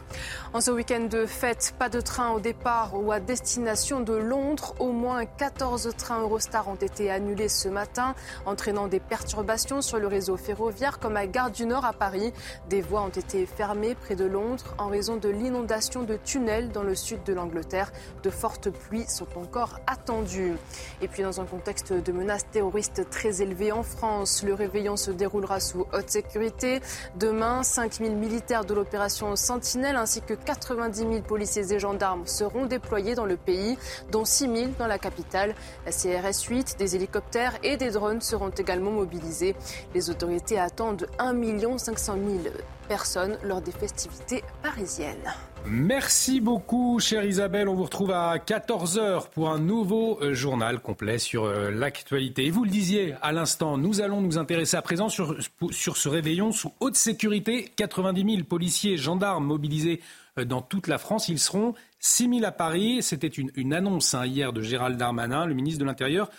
En 0.53 0.61
ce 0.61 0.71
week-end 0.71 1.07
de 1.11 1.25
fête, 1.25 1.75
pas 1.77 1.89
de 1.89 1.99
train 1.99 2.31
au 2.31 2.39
départ 2.39 2.93
ou 2.97 3.11
à 3.11 3.19
destination 3.19 3.99
de 3.99 4.13
Londres. 4.13 4.73
Au 4.79 4.93
moins 4.93 5.25
14 5.25 5.89
trains 5.97 6.21
Eurostar 6.21 6.69
ont 6.69 6.75
été 6.75 7.11
annulés 7.11 7.24
annulé 7.25 7.49
ce 7.49 7.67
matin, 7.67 8.13
entraînant 8.45 8.87
des 8.87 8.99
perturbations 8.99 9.81
sur 9.81 9.97
le 9.97 10.05
réseau 10.05 10.37
ferroviaire 10.37 10.99
comme 10.99 11.17
à 11.17 11.25
Gare 11.25 11.49
du 11.49 11.65
Nord 11.65 11.83
à 11.83 11.91
Paris. 11.91 12.31
Des 12.69 12.81
voies 12.81 13.01
ont 13.01 13.09
été 13.09 13.47
fermées 13.47 13.95
près 13.95 14.15
de 14.15 14.25
Londres 14.25 14.75
en 14.77 14.89
raison 14.89 15.17
de 15.17 15.29
l'inondation 15.29 16.03
de 16.03 16.17
tunnels 16.17 16.69
dans 16.69 16.83
le 16.83 16.93
sud 16.93 17.23
de 17.23 17.33
l'Angleterre. 17.33 17.91
De 18.21 18.29
fortes 18.29 18.69
pluies 18.69 19.07
sont 19.07 19.27
encore 19.37 19.79
attendues. 19.87 20.53
Et 21.01 21.07
puis 21.07 21.23
dans 21.23 21.41
un 21.41 21.45
contexte 21.45 21.93
de 21.93 22.11
menaces 22.11 22.45
terroristes 22.51 23.09
très 23.09 23.41
élevées 23.41 23.71
en 23.71 23.81
France, 23.81 24.43
le 24.43 24.53
réveillon 24.53 24.95
se 24.95 25.09
déroulera 25.09 25.59
sous 25.59 25.87
haute 25.93 26.09
sécurité. 26.11 26.79
Demain, 27.15 27.63
5000 27.63 28.15
militaires 28.15 28.65
de 28.65 28.75
l'opération 28.75 29.35
Sentinelle 29.35 29.95
ainsi 29.95 30.21
que 30.21 30.35
90 30.35 30.99
000 30.99 31.21
policiers 31.21 31.73
et 31.73 31.79
gendarmes 31.79 32.27
seront 32.27 32.67
déployés 32.67 33.15
dans 33.15 33.25
le 33.25 33.37
pays, 33.37 33.79
dont 34.11 34.25
6 34.25 34.55
000 34.55 34.71
dans 34.77 34.87
la 34.87 34.99
capitale. 34.99 35.55
La 35.87 35.91
CRS 35.91 36.43
8, 36.47 36.75
des 36.77 36.95
hélicoptères 36.95 37.14
et 37.63 37.77
des 37.77 37.91
drones 37.91 38.21
seront 38.21 38.49
également 38.49 38.91
mobilisés. 38.91 39.55
Les 39.93 40.09
autorités 40.09 40.59
attendent 40.59 41.07
1 41.19 41.77
500 41.77 42.15
000 42.15 42.55
personnes 42.87 43.37
lors 43.43 43.61
des 43.61 43.71
festivités 43.71 44.43
parisiennes. 44.61 45.33
Merci 45.67 46.41
beaucoup, 46.41 46.99
chère 46.99 47.25
Isabelle. 47.25 47.67
On 47.67 47.73
vous 47.73 47.85
retrouve 47.85 48.11
à 48.11 48.37
14h 48.37 49.29
pour 49.31 49.49
un 49.49 49.59
nouveau 49.59 50.19
euh, 50.21 50.33
journal 50.33 50.79
complet 50.79 51.17
sur 51.17 51.45
euh, 51.45 51.71
l'actualité. 51.71 52.45
Et 52.45 52.51
vous 52.51 52.63
le 52.63 52.69
disiez 52.69 53.15
à 53.23 53.31
l'instant, 53.31 53.77
nous 53.77 54.01
allons 54.01 54.21
nous 54.21 54.37
intéresser 54.37 54.77
à 54.77 54.83
présent 54.83 55.09
sur, 55.09 55.35
sur 55.71 55.97
ce 55.97 56.07
réveillon 56.07 56.51
sous 56.51 56.71
haute 56.79 56.95
sécurité. 56.95 57.71
90 57.77 58.35
000 58.35 58.43
policiers 58.43 58.93
et 58.93 58.97
gendarmes 58.97 59.45
mobilisés 59.45 60.01
euh, 60.37 60.45
dans 60.45 60.61
toute 60.61 60.87
la 60.87 60.99
France. 60.99 61.29
Ils 61.29 61.39
seront 61.39 61.73
6 61.99 62.29
000 62.29 62.45
à 62.45 62.51
Paris. 62.51 63.01
C'était 63.01 63.27
une, 63.27 63.73
annonce 63.73 64.13
hein, 64.13 64.25
hier 64.25 64.53
de 64.53 64.61
Gérald 64.61 64.97
Darmanin, 64.97 65.45
le 65.45 65.55
ministre 65.55 65.79
de 65.79 65.85
l'Intérieur 65.85 66.29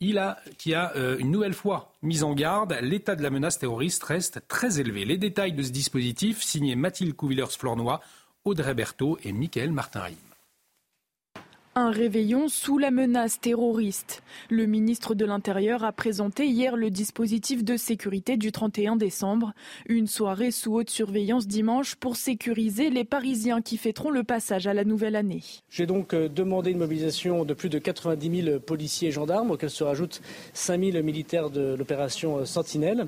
il 0.00 0.18
a, 0.18 0.38
qui 0.58 0.74
a 0.74 0.92
euh, 0.96 1.18
une 1.18 1.30
nouvelle 1.30 1.54
fois 1.54 1.92
mis 2.02 2.22
en 2.22 2.34
garde, 2.34 2.76
l'état 2.80 3.16
de 3.16 3.22
la 3.22 3.30
menace 3.30 3.58
terroriste 3.58 4.04
reste 4.04 4.46
très 4.48 4.80
élevé. 4.80 5.04
Les 5.04 5.18
détails 5.18 5.52
de 5.52 5.62
ce 5.62 5.70
dispositif, 5.70 6.42
signés 6.42 6.76
Mathilde 6.76 7.14
Couvillers-Flornois, 7.14 8.00
Audrey 8.44 8.74
Berthaud 8.74 9.18
et 9.24 9.32
Mickaël 9.32 9.72
Martin-Rim. 9.72 10.27
Un 11.80 11.92
réveillon 11.92 12.48
sous 12.48 12.76
la 12.76 12.90
menace 12.90 13.40
terroriste. 13.40 14.24
Le 14.50 14.66
ministre 14.66 15.14
de 15.14 15.24
l'Intérieur 15.24 15.84
a 15.84 15.92
présenté 15.92 16.44
hier 16.48 16.74
le 16.74 16.90
dispositif 16.90 17.62
de 17.62 17.76
sécurité 17.76 18.36
du 18.36 18.50
31 18.50 18.96
décembre. 18.96 19.52
Une 19.88 20.08
soirée 20.08 20.50
sous 20.50 20.74
haute 20.74 20.90
surveillance 20.90 21.46
dimanche 21.46 21.94
pour 21.94 22.16
sécuriser 22.16 22.90
les 22.90 23.04
Parisiens 23.04 23.62
qui 23.62 23.76
fêteront 23.76 24.10
le 24.10 24.24
passage 24.24 24.66
à 24.66 24.74
la 24.74 24.82
nouvelle 24.82 25.14
année. 25.14 25.44
J'ai 25.70 25.86
donc 25.86 26.14
euh, 26.14 26.28
demandé 26.28 26.72
une 26.72 26.78
mobilisation 26.78 27.44
de 27.44 27.54
plus 27.54 27.68
de 27.68 27.78
90 27.78 28.42
000 28.42 28.58
policiers 28.58 29.10
et 29.10 29.12
gendarmes, 29.12 29.52
auxquels 29.52 29.70
se 29.70 29.84
rajoutent 29.84 30.20
5 30.54 30.82
000 30.82 31.04
militaires 31.04 31.48
de 31.48 31.76
l'opération 31.76 32.44
Sentinelle 32.44 33.06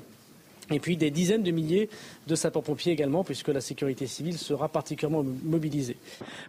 et 0.71 0.79
puis 0.79 0.97
des 0.97 1.11
dizaines 1.11 1.43
de 1.43 1.51
milliers 1.51 1.89
de 2.27 2.35
sapeurs-pompiers 2.35 2.93
également, 2.93 3.23
puisque 3.23 3.49
la 3.49 3.61
sécurité 3.61 4.07
civile 4.07 4.37
sera 4.37 4.69
particulièrement 4.69 5.25
mobilisée. 5.43 5.97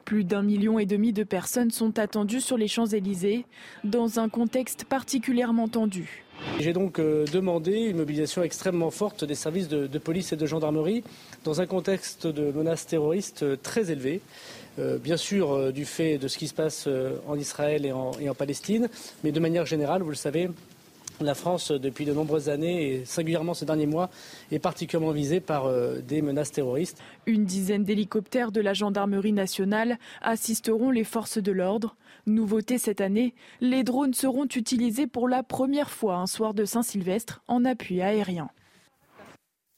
Plus 0.04 0.24
d'un 0.24 0.42
million 0.42 0.78
et 0.78 0.86
demi 0.86 1.12
de 1.12 1.24
personnes 1.24 1.70
sont 1.70 1.98
attendues 1.98 2.40
sur 2.40 2.56
les 2.56 2.68
Champs-Élysées, 2.68 3.44
dans 3.84 4.18
un 4.18 4.28
contexte 4.28 4.84
particulièrement 4.84 5.68
tendu. 5.68 6.24
J'ai 6.58 6.72
donc 6.72 6.98
euh, 6.98 7.24
demandé 7.26 7.72
une 7.72 7.96
mobilisation 7.96 8.42
extrêmement 8.42 8.90
forte 8.90 9.24
des 9.24 9.34
services 9.34 9.68
de, 9.68 9.98
police 9.98 10.32
et 10.32 10.36
de 10.36 10.46
gendarmerie 10.46 11.04
dans 11.44 11.60
un 11.60 11.66
contexte 11.66 12.26
de 12.26 12.50
menaces 12.50 12.86
terroristes 12.86 13.42
euh, 13.42 13.56
très 13.60 13.90
élevé. 13.90 14.20
Euh, 14.78 14.98
bien 14.98 15.16
sûr, 15.16 15.72
du 15.72 15.84
fait 15.84 16.18
de 16.18 16.28
ce 16.28 16.38
qui 16.38 16.48
se 16.48 16.54
passe 16.54 16.88
en 17.28 17.36
Israël 17.36 17.84
et 17.84 17.92
en, 17.92 18.12
et 18.18 18.28
en 18.30 18.34
Palestine, 18.34 18.88
mais 19.22 19.30
de 19.30 19.38
manière 19.38 19.66
générale, 19.66 20.02
vous 20.02 20.08
le 20.08 20.16
savez, 20.16 20.48
la 21.26 21.34
France, 21.34 21.70
depuis 21.70 22.04
de 22.04 22.12
nombreuses 22.12 22.48
années, 22.48 22.88
et 22.88 23.04
singulièrement 23.04 23.54
ces 23.54 23.66
derniers 23.66 23.86
mois, 23.86 24.10
est 24.50 24.58
particulièrement 24.58 25.12
visée 25.12 25.40
par 25.40 25.66
euh, 25.66 26.00
des 26.00 26.22
menaces 26.22 26.52
terroristes. 26.52 26.98
Une 27.26 27.44
dizaine 27.44 27.84
d'hélicoptères 27.84 28.52
de 28.52 28.60
la 28.60 28.74
gendarmerie 28.74 29.32
nationale 29.32 29.98
assisteront 30.20 30.90
les 30.90 31.04
forces 31.04 31.38
de 31.38 31.52
l'ordre. 31.52 31.96
Nouveauté 32.26 32.78
cette 32.78 33.00
année, 33.00 33.34
les 33.60 33.82
drones 33.82 34.14
seront 34.14 34.46
utilisés 34.46 35.06
pour 35.06 35.28
la 35.28 35.42
première 35.42 35.90
fois 35.90 36.16
un 36.16 36.26
soir 36.26 36.54
de 36.54 36.64
Saint-Sylvestre 36.64 37.42
en 37.48 37.64
appui 37.64 38.00
aérien. 38.00 38.48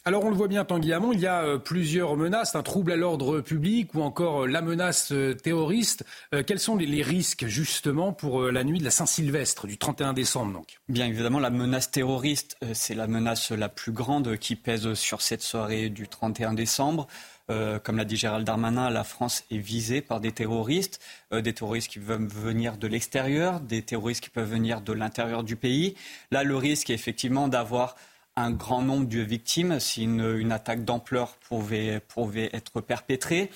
Alors 0.07 0.27
on 0.27 0.29
le 0.29 0.37
voit 0.37 0.49
bien, 0.49 0.67
Tanguy 0.67 0.93
il 1.15 1.21
y 1.21 1.27
a 1.27 1.45
euh, 1.45 1.57
plusieurs 1.57 2.15
menaces, 2.15 2.55
un 2.55 2.63
trouble 2.63 2.93
à 2.93 2.97
l'ordre 2.97 3.41
public 3.41 3.95
ou 3.95 4.03
encore 4.03 4.43
euh, 4.43 4.47
la 4.47 4.61
menace 4.61 5.13
euh, 5.13 5.33
terroriste. 5.33 6.05
quels 6.47 6.59
sont 6.59 6.77
les, 6.77 7.03
risques 7.03 7.47
justement 7.47 8.13
pour 8.13 8.43
la 8.43 8.65
nuit 8.65 8.79
de 8.81 8.85
la 8.85 8.91
Saint-Sylvestre 8.91 9.67
du 9.67 9.79
31 9.79 10.13
décembre 10.13 10.53
donc? 10.53 10.79
Bien 10.91 11.07
évidemment, 11.07 11.39
la 11.39 11.49
menace 11.49 11.91
terroriste, 11.91 12.59
c'est 12.75 12.95
la 12.95 13.07
menace 13.07 13.51
la 13.51 13.71
plus 13.71 13.93
grande 13.93 14.37
qui 14.37 14.57
pèse 14.57 14.93
sur 14.93 15.23
cette 15.23 15.41
soirée 15.41 15.89
du 15.89 16.07
31 16.07 16.53
décembre. 16.53 17.07
comme 17.49 17.97
l'a 17.97 18.05
dit 18.05 18.17
Gérald 18.17 18.47
Darmanin, 18.47 18.91
la 18.91 19.05
France 19.05 19.45
est 19.51 19.59
visée 19.59 20.03
par 20.03 20.21
des 20.21 20.33
terroristes, 20.33 21.01
des 21.33 21.53
terroristes 21.55 21.91
qui 21.91 21.99
peuvent 21.99 22.27
venir 22.27 22.77
de 22.77 22.87
l'extérieur, 22.87 23.61
des 23.61 23.83
terroristes 23.83 24.23
qui 24.23 24.31
peuvent 24.31 24.51
venir 24.51 24.83
de 24.83 24.93
l'intérieur 24.93 25.45
du 25.45 25.57
pays. 25.57 25.95
Là, 26.31 26.43
le 26.45 26.57
risque 26.57 26.91
est 26.91 26.95
effectivement 26.95 27.49
d'avoir 27.49 27.97
un 28.37 28.51
grand 28.51 28.83
nombre 28.83 29.07
de 29.07 29.21
victimes 29.21 29.79
si 29.81 30.05
une, 30.05 30.53
attaque 30.53 30.85
d'ampleur 30.85 31.37
pouvait, 31.49 32.01
pouvait, 32.01 32.51
être 32.53 32.81
perpétrée. 32.81 33.51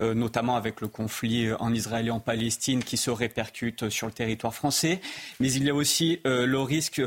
notamment 0.00 0.56
avec 0.56 0.80
le 0.80 0.88
conflit 0.88 1.52
en 1.60 1.72
Israël 1.72 2.08
et 2.08 2.10
en 2.10 2.18
Palestine 2.18 2.82
qui 2.82 2.96
se 2.96 3.10
répercute 3.10 3.88
sur 3.88 4.06
le 4.08 4.12
territoire 4.12 4.54
français. 4.54 5.00
Mais 5.38 5.52
il 5.52 5.64
y 5.64 5.70
a 5.70 5.74
aussi 5.74 6.20
le 6.24 6.60
risque, 6.60 7.02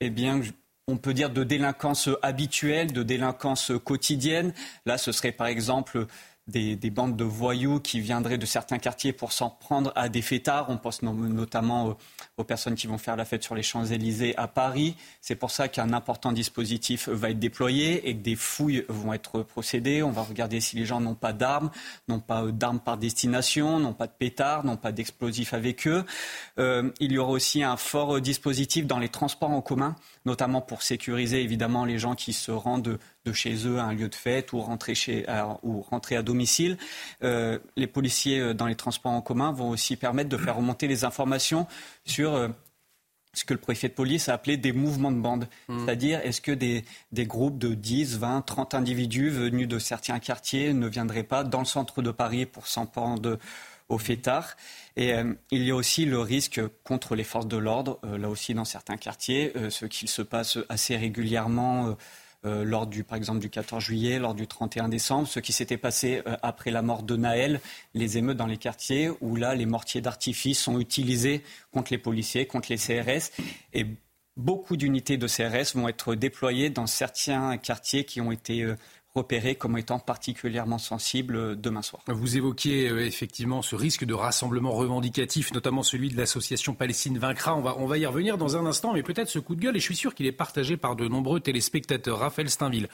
eh 0.00 0.10
bien, 0.10 0.40
on 0.90 0.96
peut 0.96 1.14
dire 1.14 1.30
de 1.30 1.44
délinquance 1.44 2.08
habituelle, 2.22 2.92
de 2.92 3.02
délinquance 3.02 3.72
quotidienne. 3.84 4.52
Là, 4.86 4.98
ce 4.98 5.12
serait 5.12 5.32
par 5.32 5.46
exemple 5.46 6.06
des, 6.50 6.90
bandes 6.90 7.16
de 7.16 7.24
voyous 7.24 7.80
qui 7.80 8.00
viendraient 8.00 8.38
de 8.38 8.46
certains 8.46 8.78
quartiers 8.78 9.12
pour 9.12 9.32
s'en 9.32 9.50
prendre 9.50 9.92
à 9.94 10.08
des 10.08 10.22
fêtards. 10.22 10.66
On 10.68 10.76
pense 10.76 11.02
notamment 11.02 11.96
aux 12.40 12.44
personnes 12.44 12.74
qui 12.74 12.86
vont 12.86 12.98
faire 12.98 13.16
la 13.16 13.24
fête 13.24 13.42
sur 13.42 13.54
les 13.54 13.62
Champs-Élysées 13.62 14.36
à 14.36 14.48
Paris. 14.48 14.96
C'est 15.20 15.36
pour 15.36 15.50
ça 15.50 15.68
qu'un 15.68 15.92
important 15.92 16.32
dispositif 16.32 17.08
va 17.08 17.30
être 17.30 17.38
déployé 17.38 18.08
et 18.08 18.16
que 18.16 18.22
des 18.22 18.36
fouilles 18.36 18.84
vont 18.88 19.12
être 19.12 19.42
procédées. 19.42 20.02
On 20.02 20.10
va 20.10 20.22
regarder 20.22 20.60
si 20.60 20.76
les 20.76 20.84
gens 20.84 21.00
n'ont 21.00 21.14
pas 21.14 21.32
d'armes, 21.32 21.70
n'ont 22.08 22.20
pas 22.20 22.46
d'armes 22.46 22.80
par 22.80 22.96
destination, 22.96 23.78
n'ont 23.78 23.92
pas 23.92 24.06
de 24.06 24.12
pétards, 24.18 24.64
n'ont 24.64 24.76
pas 24.76 24.92
d'explosifs 24.92 25.54
avec 25.54 25.86
eux. 25.86 26.04
Euh, 26.58 26.90
il 27.00 27.12
y 27.12 27.18
aura 27.18 27.30
aussi 27.30 27.62
un 27.62 27.76
fort 27.76 28.20
dispositif 28.20 28.86
dans 28.86 28.98
les 28.98 29.08
transports 29.08 29.50
en 29.50 29.60
commun 29.60 29.96
notamment 30.26 30.60
pour 30.60 30.82
sécuriser 30.82 31.42
évidemment 31.42 31.84
les 31.84 31.98
gens 31.98 32.14
qui 32.14 32.32
se 32.32 32.50
rendent 32.50 32.98
de, 33.24 33.32
chez 33.32 33.66
eux 33.66 33.78
à 33.78 33.84
un 33.84 33.92
lieu 33.92 34.08
de 34.08 34.14
fête 34.14 34.52
ou 34.52 34.60
rentrer, 34.60 34.94
chez, 34.94 35.28
à, 35.28 35.58
ou 35.62 35.82
rentrer 35.82 36.16
à 36.16 36.22
domicile. 36.22 36.76
Euh, 37.22 37.58
les 37.76 37.86
policiers 37.86 38.40
euh, 38.40 38.54
dans 38.54 38.66
les 38.66 38.74
transports 38.74 39.12
en 39.12 39.20
commun 39.20 39.52
vont 39.52 39.70
aussi 39.70 39.94
permettre 39.96 40.28
de 40.28 40.36
faire 40.36 40.56
remonter 40.56 40.88
les 40.88 41.04
informations 41.04 41.66
sur 42.04 42.29
euh, 42.36 42.48
ce 43.32 43.44
que 43.44 43.54
le 43.54 43.60
préfet 43.60 43.88
de 43.88 43.94
police 43.94 44.28
a 44.28 44.34
appelé 44.34 44.56
des 44.56 44.72
mouvements 44.72 45.12
de 45.12 45.20
bande. 45.20 45.48
Mmh. 45.68 45.84
C'est-à-dire, 45.84 46.20
est-ce 46.24 46.40
que 46.40 46.52
des, 46.52 46.84
des, 47.12 47.26
groupes 47.26 47.58
de 47.58 47.74
10, 47.74 48.18
20, 48.18 48.42
30 48.42 48.74
individus 48.74 49.30
venus 49.30 49.68
de 49.68 49.78
certains 49.78 50.18
quartiers 50.18 50.72
ne 50.72 50.88
viendraient 50.88 51.22
pas 51.22 51.44
dans 51.44 51.60
le 51.60 51.64
centre 51.64 52.02
de 52.02 52.10
Paris 52.10 52.46
pour 52.46 52.66
s'en 52.66 52.86
prendre 52.86 53.38
au 53.88 53.98
fêtard? 53.98 54.56
Et 54.96 55.14
euh, 55.14 55.32
il 55.50 55.62
y 55.62 55.70
a 55.70 55.74
aussi 55.74 56.04
le 56.04 56.18
risque 56.20 56.60
contre 56.84 57.14
les 57.14 57.24
forces 57.24 57.46
de 57.46 57.56
l'ordre, 57.56 58.00
euh, 58.04 58.18
là 58.18 58.28
aussi 58.28 58.54
dans 58.54 58.64
certains 58.64 58.96
quartiers, 58.96 59.52
euh, 59.56 59.70
ce 59.70 59.86
qu'il 59.86 60.08
se 60.08 60.22
passe 60.22 60.58
assez 60.68 60.96
régulièrement. 60.96 61.96
Lors 62.44 62.86
du, 62.86 63.04
par 63.04 63.16
exemple, 63.16 63.40
du 63.40 63.50
14 63.50 63.82
juillet, 63.82 64.18
lors 64.18 64.34
du 64.34 64.46
31 64.46 64.88
décembre, 64.88 65.28
ce 65.28 65.40
qui 65.40 65.52
s'était 65.52 65.76
passé 65.76 66.22
après 66.42 66.70
la 66.70 66.82
mort 66.82 67.02
de 67.02 67.16
Naël, 67.16 67.60
les 67.94 68.16
émeutes 68.18 68.38
dans 68.38 68.46
les 68.46 68.56
quartiers, 68.56 69.10
où 69.20 69.36
là, 69.36 69.54
les 69.54 69.66
mortiers 69.66 70.00
d'artifice 70.00 70.58
sont 70.58 70.80
utilisés 70.80 71.42
contre 71.70 71.92
les 71.92 71.98
policiers, 71.98 72.46
contre 72.46 72.68
les 72.70 72.78
CRS. 72.78 73.30
Et 73.74 73.86
beaucoup 74.36 74.76
d'unités 74.76 75.18
de 75.18 75.26
CRS 75.26 75.76
vont 75.76 75.88
être 75.88 76.14
déployées 76.14 76.70
dans 76.70 76.86
certains 76.86 77.58
quartiers 77.58 78.04
qui 78.04 78.20
ont 78.20 78.32
été 78.32 78.66
repérés 79.14 79.54
comme 79.54 79.76
étant 79.76 79.98
particulièrement 79.98 80.78
sensibles 80.78 81.36
euh, 81.36 81.54
demain 81.56 81.82
soir. 81.82 82.02
Vous 82.06 82.36
évoquiez 82.36 82.88
euh, 82.88 83.04
effectivement 83.04 83.62
ce 83.62 83.74
risque 83.74 84.04
de 84.04 84.14
rassemblement 84.14 84.72
revendicatif, 84.72 85.52
notamment 85.52 85.82
celui 85.82 86.10
de 86.10 86.16
l'association 86.16 86.74
Palestine 86.74 87.18
Vaincra. 87.18 87.56
On 87.56 87.60
va, 87.60 87.76
on 87.78 87.86
va 87.86 87.98
y 87.98 88.06
revenir 88.06 88.38
dans 88.38 88.56
un 88.56 88.66
instant, 88.66 88.92
mais 88.92 89.02
peut-être 89.02 89.28
ce 89.28 89.38
coup 89.38 89.54
de 89.54 89.60
gueule, 89.60 89.76
et 89.76 89.80
je 89.80 89.84
suis 89.84 89.96
sûr 89.96 90.14
qu'il 90.14 90.26
est 90.26 90.32
partagé 90.32 90.76
par 90.76 90.96
de 90.96 91.08
nombreux 91.08 91.40
téléspectateurs. 91.40 92.18
Raphaël 92.18 92.50
Steinville, 92.50 92.88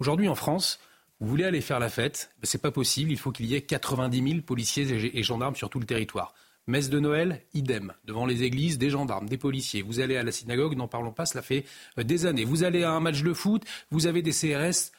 aujourd'hui 0.00 0.28
en 0.28 0.34
France, 0.34 0.80
vous 1.20 1.28
voulez 1.28 1.44
aller 1.44 1.60
faire 1.60 1.78
la 1.78 1.88
fête, 1.88 2.30
ce 2.42 2.50
c'est 2.50 2.60
pas 2.60 2.70
possible, 2.70 3.10
il 3.10 3.18
faut 3.18 3.32
qu'il 3.32 3.46
y 3.46 3.54
ait 3.54 3.62
90 3.62 4.28
000 4.28 4.42
policiers 4.42 5.16
et 5.16 5.22
gendarmes 5.22 5.56
sur 5.56 5.70
tout 5.70 5.80
le 5.80 5.86
territoire. 5.86 6.34
Messe 6.66 6.88
de 6.88 6.98
Noël, 6.98 7.42
idem. 7.52 7.92
Devant 8.04 8.24
les 8.24 8.42
églises, 8.42 8.78
des 8.78 8.88
gendarmes, 8.88 9.28
des 9.28 9.36
policiers. 9.36 9.82
Vous 9.82 10.00
allez 10.00 10.16
à 10.16 10.22
la 10.22 10.32
synagogue, 10.32 10.76
n'en 10.76 10.88
parlons 10.88 11.12
pas, 11.12 11.26
cela 11.26 11.42
fait 11.42 11.64
euh, 11.98 12.04
des 12.04 12.24
années. 12.24 12.44
Vous 12.44 12.64
allez 12.64 12.84
à 12.84 12.92
un 12.92 13.00
match 13.00 13.22
de 13.22 13.34
foot, 13.34 13.62
vous 13.90 14.06
avez 14.06 14.22
des 14.22 14.32
CRS 14.32 14.90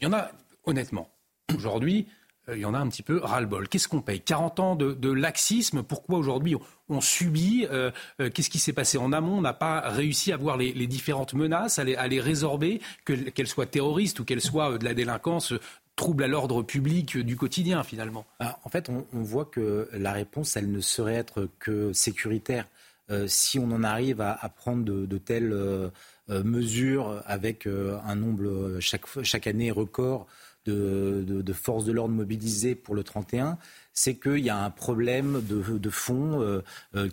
Il 0.00 0.04
y 0.04 0.06
en 0.06 0.12
a, 0.12 0.30
honnêtement, 0.64 1.08
aujourd'hui, 1.54 2.06
euh, 2.48 2.56
il 2.56 2.60
y 2.60 2.64
en 2.64 2.74
a 2.74 2.78
un 2.78 2.88
petit 2.88 3.02
peu 3.02 3.18
ras-le-bol. 3.22 3.68
Qu'est-ce 3.68 3.88
qu'on 3.88 4.00
paye? 4.00 4.20
40 4.20 4.60
ans 4.60 4.76
de, 4.76 5.12
laxisme? 5.12 5.82
Pourquoi 5.82 6.18
aujourd'hui 6.18 6.56
on, 6.88 7.00
subit 7.00 7.66
euh, 7.70 7.90
euh, 8.20 8.30
Qu'est-ce 8.30 8.50
qui 8.50 8.58
s'est 8.58 8.72
passé? 8.72 8.98
En 8.98 9.12
amont 9.12 9.38
On 9.38 9.40
n'a 9.40 9.52
pas 9.52 9.80
réussi 9.80 10.32
à 10.32 10.36
voir 10.36 10.56
les, 10.56 10.86
différentes 10.86 11.34
menaces, 11.34 11.78
à 11.78 11.84
les, 11.84 12.20
résorber, 12.20 12.80
qu'elles 13.04 13.46
soient 13.46 13.66
terroristes 13.66 14.20
ou 14.20 14.24
qu'elles 14.24 14.40
soient 14.40 14.78
de 14.78 14.84
la 14.84 14.94
délinquance 14.94 15.54
trouble 15.94 16.24
à 16.24 16.26
l'ordre 16.26 16.62
public 16.62 17.18
du 17.18 17.36
quotidien 17.36 17.82
finalement. 17.82 18.24
Ah, 18.40 18.58
en 18.64 18.70
fait, 18.70 18.88
on, 18.88 19.04
voit 19.22 19.44
que 19.44 19.88
la 19.92 20.12
réponse, 20.12 20.56
elle 20.56 20.72
ne 20.72 20.80
saurait 20.80 21.14
être 21.14 21.48
que 21.58 21.92
sécuritaire. 21.92 22.66
si 23.26 23.58
on 23.58 23.70
en 23.70 23.84
arrive 23.84 24.20
à, 24.20 24.48
prendre 24.56 24.84
de 24.84 25.18
telles 25.18 25.54
mesures 26.28 27.22
avec 27.26 27.66
euh, 27.66 27.98
un 28.04 28.14
nombre 28.14 28.44
euh, 28.44 28.80
chaque, 28.80 29.06
chaque 29.22 29.46
année 29.46 29.70
record 29.70 30.26
de, 30.64 31.24
de, 31.26 31.52
forces 31.52 31.84
de 31.84 31.90
l'ordre 31.90 32.14
mobilisées 32.14 32.76
pour 32.76 32.94
le 32.94 33.02
31, 33.02 33.58
c'est 33.92 34.14
qu'il 34.14 34.38
y 34.38 34.48
a 34.48 34.56
un 34.56 34.70
problème 34.70 35.42
de, 35.42 35.76
de 35.76 35.90
fond 35.90 36.62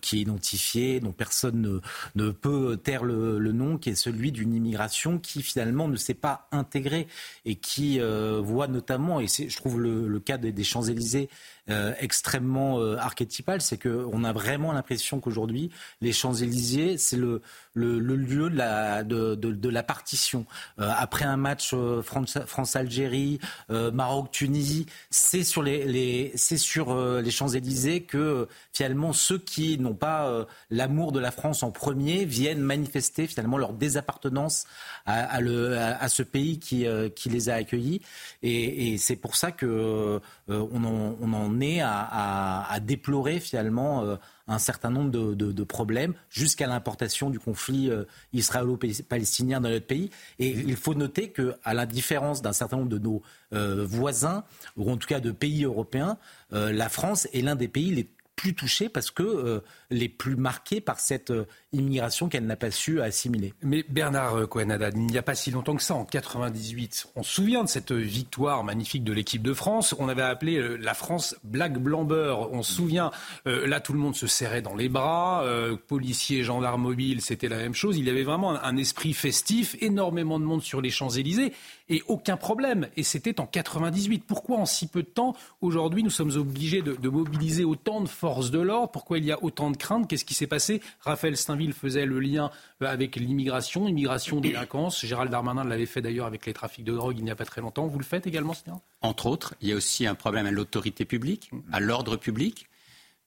qui 0.03 0.17
est 0.17 0.21
identifié, 0.21 0.99
dont 0.99 1.13
personne 1.13 1.81
ne, 2.13 2.29
peut 2.29 2.77
taire 2.77 3.03
le, 3.03 3.39
nom, 3.51 3.79
qui 3.79 3.89
est 3.89 3.95
celui 3.95 4.31
d'une 4.31 4.53
immigration 4.53 5.17
qui 5.17 5.41
finalement 5.41 5.87
ne 5.87 5.95
s'est 5.95 6.13
pas 6.13 6.47
intégrée 6.51 7.07
et 7.43 7.55
qui 7.55 7.99
voit 7.99 8.67
notamment, 8.67 9.19
et 9.19 9.25
je 9.25 9.57
trouve 9.57 9.81
le, 9.81 10.19
cas 10.19 10.37
des 10.37 10.63
Champs-Élysées 10.63 11.27
euh, 11.69 11.93
extrêmement 11.99 12.79
euh, 12.79 12.97
archétypal, 12.97 13.61
c'est 13.61 13.77
qu'on 13.77 14.23
a 14.23 14.33
vraiment 14.33 14.71
l'impression 14.71 15.19
qu'aujourd'hui, 15.19 15.69
les 16.01 16.13
Champs-Élysées, 16.13 16.97
c'est 16.97 17.17
le, 17.17 17.41
le, 17.73 17.99
lieu 17.99 18.49
de 18.49 18.57
la, 18.57 19.03
de, 19.03 19.69
la 19.69 19.83
partition. 19.83 20.45
Euh, 20.79 20.89
après 20.97 21.25
un 21.25 21.37
match 21.37 21.75
France-Algérie, 22.03 23.39
Maroc-Tunisie, 23.69 24.87
c'est 25.09 25.43
sur 25.43 25.61
les, 25.61 25.85
les 25.85 26.31
c'est 26.35 26.57
sur 26.57 26.95
les 26.95 27.31
Champs-Élysées 27.31 28.01
que 28.01 28.47
finalement 28.73 29.13
ceux 29.13 29.37
qui 29.37 29.77
n'ont 29.77 29.93
pas 29.93 30.45
l'amour 30.69 31.11
de 31.11 31.19
la 31.19 31.31
France 31.31 31.63
en 31.63 31.71
premier 31.71 32.25
viennent 32.25 32.61
manifester 32.61 33.27
finalement 33.27 33.57
leur 33.57 33.73
désappartenance 33.73 34.65
à, 35.09 36.03
à, 36.03 36.09
ce 36.09 36.23
pays 36.23 36.59
qui, 36.59 36.85
qui 37.15 37.29
les 37.29 37.49
a 37.49 37.55
accueillis. 37.55 38.01
Et, 38.43 38.97
c'est 38.97 39.15
pour 39.15 39.35
ça 39.35 39.51
que 39.51 40.19
on 40.47 40.83
en, 40.83 41.33
en 41.33 41.49
à, 41.81 42.79
déplorer 42.79 43.39
finalement 43.39 44.03
euh, 44.03 44.15
un 44.47 44.59
certain 44.59 44.89
nombre 44.89 45.11
de, 45.11 45.63
problèmes 45.63 46.13
jusqu'à 46.29 46.65
l'importation 46.65 47.29
du 47.29 47.39
conflit 47.39 47.89
euh, 47.89 48.05
israélo-palestinien 48.33 49.61
dans 49.61 49.69
notre 49.69 49.85
pays. 49.85 50.09
Et 50.39 50.49
il 50.49 50.75
faut 50.75 50.95
noter 50.95 51.31
qu'à 51.31 51.73
la 51.73 51.85
différence 51.85 52.41
d'un 52.41 52.53
certain 52.53 52.77
nombre 52.77 52.89
de 52.89 52.97
nos 52.97 53.21
euh, 53.53 53.85
voisins, 53.85 54.43
ou 54.77 54.89
en 54.89 54.97
tout 54.97 55.07
cas 55.07 55.19
de 55.19 55.31
pays 55.31 55.65
européens, 55.65 56.17
la 56.51 56.89
France 56.89 57.27
est 57.31 57.41
l'un 57.41 57.55
des 57.55 57.67
pays 57.67 57.93
les 57.93 58.09
plus 58.39 58.53
touchés 58.53 58.87
parce 58.87 59.11
que 59.11 59.23
euh, 59.23 59.59
les 59.89 60.07
plus 60.07 60.37
marqués 60.37 60.79
par 60.79 61.01
cette 61.01 61.29
euh, 61.29 61.45
immigration 61.73 62.29
qu'elle 62.29 62.45
n'a 62.45 62.55
pas 62.55 62.71
su 62.71 63.01
assimiler. 63.01 63.53
Mais 63.61 63.83
Bernard 63.89 64.37
euh, 64.37 64.47
cohen 64.47 64.69
il 64.95 65.07
n'y 65.07 65.17
a 65.17 65.21
pas 65.21 65.35
si 65.35 65.51
longtemps 65.51 65.75
que 65.75 65.83
ça, 65.83 65.93
en 65.93 66.05
98, 66.05 67.07
on 67.17 67.23
se 67.23 67.33
souvient 67.33 67.65
de 67.65 67.69
cette 67.69 67.91
victoire 67.91 68.63
magnifique 68.63 69.03
de 69.03 69.11
l'équipe 69.11 69.41
de 69.41 69.53
France. 69.53 69.93
On 69.99 70.07
avait 70.07 70.21
appelé 70.21 70.77
la 70.77 70.93
France 70.93 71.35
Black 71.43 71.79
Blamber. 71.79 72.35
On 72.51 72.63
se 72.63 72.71
souvient, 72.71 73.11
là 73.45 73.81
tout 73.81 73.93
le 73.93 73.99
monde 73.99 74.15
se 74.15 74.27
serrait 74.27 74.61
dans 74.61 74.75
les 74.75 74.87
bras, 74.89 75.43
policiers, 75.87 76.43
gendarmes 76.43 76.83
mobiles, 76.83 77.21
c'était 77.21 77.49
la 77.49 77.57
même 77.57 77.73
chose. 77.73 77.97
Il 77.97 78.05
y 78.05 78.09
avait 78.09 78.23
vraiment 78.23 78.51
un, 78.51 78.61
un 78.63 78.77
esprit 78.77 79.13
festif, 79.13 79.75
énormément 79.81 80.39
de 80.39 80.45
monde 80.45 80.61
sur 80.61 80.81
les 80.81 80.91
Champs-Élysées 80.91 81.53
et 81.89 82.03
aucun 82.07 82.37
problème. 82.37 82.87
Et 82.95 83.03
c'était 83.03 83.39
en 83.39 83.45
98. 83.45 84.23
Pourquoi 84.25 84.57
en 84.57 84.65
si 84.65 84.87
peu 84.87 85.03
de 85.03 85.07
temps, 85.07 85.35
aujourd'hui, 85.61 86.03
nous 86.03 86.09
sommes 86.09 86.35
obligés 86.35 86.81
de, 86.81 87.09
mobiliser 87.09 87.63
autant 87.63 88.01
de 88.01 88.07
forces 88.07 88.51
de 88.51 88.59
l'ordre? 88.59 88.91
Pourquoi 88.91 89.17
il 89.17 89.25
y 89.25 89.31
a 89.31 89.43
autant 89.43 89.71
de 89.71 89.77
craintes? 89.77 90.07
Qu'est-ce 90.07 90.25
qui 90.25 90.33
s'est 90.33 90.47
passé? 90.47 90.81
Raphaël 91.01 91.35
Steinville 91.35 91.73
faisait 91.73 92.05
le 92.05 92.19
lien 92.19 92.51
euh, 92.81 92.85
avec 92.85 93.15
l'immigration, 93.15 93.87
immigration, 93.87 94.39
délinquance. 94.39 95.05
Gérald 95.05 95.31
Darmanin 95.31 95.63
l'avait 95.63 95.85
fait 95.85 96.01
d'ailleurs 96.01 96.27
avec 96.27 96.45
les 96.45 96.53
trafics 96.53 96.85
de 96.85 96.93
drogue 96.93 97.17
il 97.17 97.23
n'y 97.23 97.31
a 97.31 97.35
pas 97.35 97.45
très 97.45 97.61
longtemps. 97.61 97.87
Vous 97.87 97.99
le 97.99 98.05
faites 98.05 98.27
également, 98.27 98.53
Stéphane? 98.53 98.79
Entre 99.01 99.25
autres, 99.25 99.55
il 99.61 99.69
y 99.69 99.73
a 99.73 99.75
aussi 99.75 100.05
un 100.05 100.15
problème 100.15 100.45
à 100.45 100.51
l'autorité 100.51 101.05
publique, 101.05 101.51
à 101.71 101.79
l'ordre 101.79 102.17
public. 102.17 102.67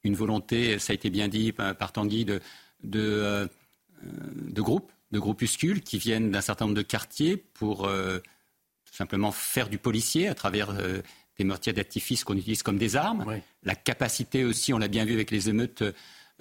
Une 0.04 0.14
volonté, 0.14 0.78
ça 0.78 0.92
a 0.92 0.94
été 0.94 1.10
bien 1.10 1.28
dit 1.28 1.52
par 1.52 1.92
Tanguy, 1.92 2.24
de, 2.24 2.40
de, 2.82 3.00
euh, 3.00 3.46
de 4.02 4.62
groupes, 4.62 4.90
de 5.12 5.18
groupuscules 5.18 5.82
qui 5.82 5.98
viennent 5.98 6.30
d'un 6.30 6.40
certain 6.40 6.64
nombre 6.64 6.76
de 6.76 6.82
quartiers 6.82 7.36
pour 7.36 7.86
euh, 7.86 8.18
simplement 8.92 9.32
faire 9.32 9.68
du 9.68 9.78
policier 9.78 10.28
à 10.28 10.34
travers 10.34 10.70
euh, 10.70 11.00
des 11.38 11.44
mortiers 11.44 11.72
d'artifice 11.72 12.22
qu'on 12.22 12.36
utilise 12.36 12.62
comme 12.62 12.76
des 12.76 12.94
armes. 12.94 13.40
La 13.64 13.74
capacité 13.74 14.44
aussi, 14.44 14.72
on 14.72 14.78
l'a 14.78 14.88
bien 14.88 15.04
vu 15.04 15.14
avec 15.14 15.30
les 15.30 15.48
émeutes 15.48 15.82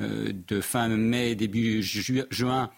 euh, 0.01 0.33
de 0.47 0.61
fin 0.61 0.89
mai, 0.89 1.33
début 1.35 1.81
juin, 1.81 2.69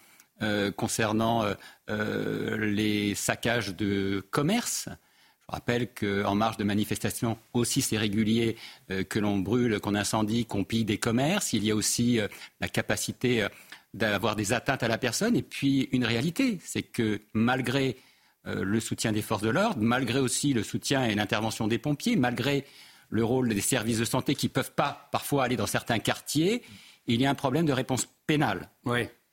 euh, 0.42 0.70
concernant 0.70 1.44
les 1.88 3.14
saccages 3.14 3.74
de 3.74 4.24
commerce. 4.30 4.88
Je 5.48 5.52
rappelle 5.52 5.88
qu'en 5.92 6.34
marge 6.34 6.56
de 6.56 6.64
manifestations, 6.64 7.36
aussi 7.52 7.82
c'est 7.82 7.98
régulier 7.98 8.56
que 8.88 9.18
l'on 9.18 9.38
brûle, 9.38 9.78
qu'on 9.80 9.94
incendie, 9.94 10.46
qu'on 10.46 10.64
pille 10.64 10.84
des 10.84 10.96
commerces. 10.96 11.52
Il 11.52 11.64
y 11.64 11.70
a 11.70 11.74
aussi 11.74 12.18
la 12.60 12.68
capacité 12.68 13.46
d'avoir 13.92 14.36
des 14.36 14.54
atteintes 14.54 14.82
à 14.82 14.88
la 14.88 14.96
personne. 14.96 15.36
Et 15.36 15.42
puis 15.42 15.88
une 15.92 16.04
réalité, 16.04 16.58
c'est 16.64 16.82
que 16.82 17.20
malgré 17.34 17.96
le 18.44 18.80
soutien 18.80 19.12
des 19.12 19.22
forces 19.22 19.42
de 19.42 19.48
l'ordre, 19.48 19.80
malgré 19.80 20.20
aussi 20.20 20.52
le 20.52 20.62
soutien 20.62 21.04
et 21.04 21.14
l'intervention 21.14 21.66
des 21.66 21.78
pompiers, 21.78 22.16
malgré 22.16 22.64
le 23.08 23.24
rôle 23.24 23.48
des 23.48 23.60
services 23.60 23.98
de 23.98 24.04
santé 24.04 24.34
qui 24.34 24.46
ne 24.46 24.52
peuvent 24.52 24.72
pas 24.72 25.08
parfois 25.12 25.44
aller 25.44 25.56
dans 25.56 25.66
certains 25.66 25.98
quartiers, 25.98 26.62
il 27.06 27.20
y 27.20 27.26
a 27.26 27.30
un 27.30 27.34
problème 27.34 27.66
de 27.66 27.72
réponse 27.72 28.08
pénale. 28.26 28.70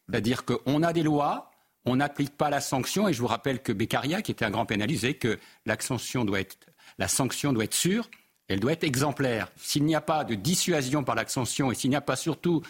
C'est-à-dire 0.07 0.45
qu'on 0.45 0.83
a 0.83 0.93
des 0.93 1.03
lois, 1.03 1.51
on 1.85 1.95
n'applique 1.95 2.37
pas 2.37 2.49
la 2.49 2.61
sanction, 2.61 3.07
et 3.07 3.13
je 3.13 3.19
vous 3.19 3.27
rappelle 3.27 3.61
que 3.61 3.71
Beccaria, 3.71 4.21
qui 4.21 4.31
était 4.31 4.45
un 4.45 4.51
grand 4.51 4.65
pénalisé, 4.65 5.15
que 5.15 5.39
la 5.65 5.79
sanction 5.79 6.25
doit 6.25 6.41
être, 6.41 6.57
la 6.97 7.07
sanction 7.07 7.53
doit 7.53 7.63
être 7.63 7.73
sûre, 7.73 8.09
elle 8.47 8.59
doit 8.59 8.73
être 8.73 8.83
exemplaire. 8.83 9.51
S'il 9.55 9.85
n'y 9.85 9.95
a 9.95 10.01
pas 10.01 10.23
de 10.23 10.35
dissuasion 10.35 11.03
par 11.03 11.15
la 11.15 11.27
sanction 11.27 11.71
et 11.71 11.75
s'il 11.75 11.89
n'y 11.89 11.95
a 11.95 12.01
pas 12.01 12.15
surtout 12.15 12.61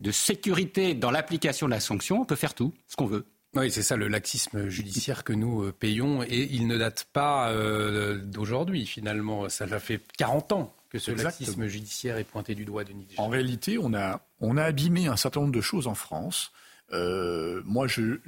de 0.00 0.10
sécurité 0.10 0.94
dans 0.94 1.10
l'application 1.10 1.66
de 1.66 1.72
la 1.72 1.80
sanction, 1.80 2.22
on 2.22 2.24
peut 2.24 2.36
faire 2.36 2.54
tout, 2.54 2.72
ce 2.86 2.96
qu'on 2.96 3.06
veut. 3.06 3.26
Oui, 3.54 3.70
c'est 3.70 3.82
ça 3.82 3.96
le 3.96 4.08
laxisme 4.08 4.68
judiciaire 4.68 5.24
que 5.24 5.32
nous 5.32 5.64
euh, 5.64 5.72
payons 5.72 6.22
et 6.22 6.48
il 6.50 6.66
ne 6.66 6.76
date 6.76 7.06
pas 7.12 7.50
euh, 7.50 8.18
d'aujourd'hui 8.18 8.86
finalement. 8.86 9.48
Ça 9.48 9.66
fait 9.78 10.00
40 10.18 10.52
ans 10.52 10.74
que 10.90 10.98
ce 10.98 11.10
laxisme 11.10 11.66
judiciaire 11.66 12.16
est 12.18 12.24
pointé 12.24 12.54
du 12.54 12.64
doigt, 12.64 12.84
de 12.84 12.90
Denis. 12.90 13.08
En 13.16 13.28
réalité, 13.28 13.78
on 13.78 13.94
a, 13.94 14.20
on 14.40 14.56
a 14.56 14.64
abîmé 14.64 15.06
un 15.06 15.16
certain 15.16 15.40
nombre 15.40 15.52
de 15.52 15.60
choses 15.60 15.86
en 15.86 15.94
France. 15.94 16.52
Euh, 16.92 17.60
moi, 17.64 17.86
je, 17.86 18.18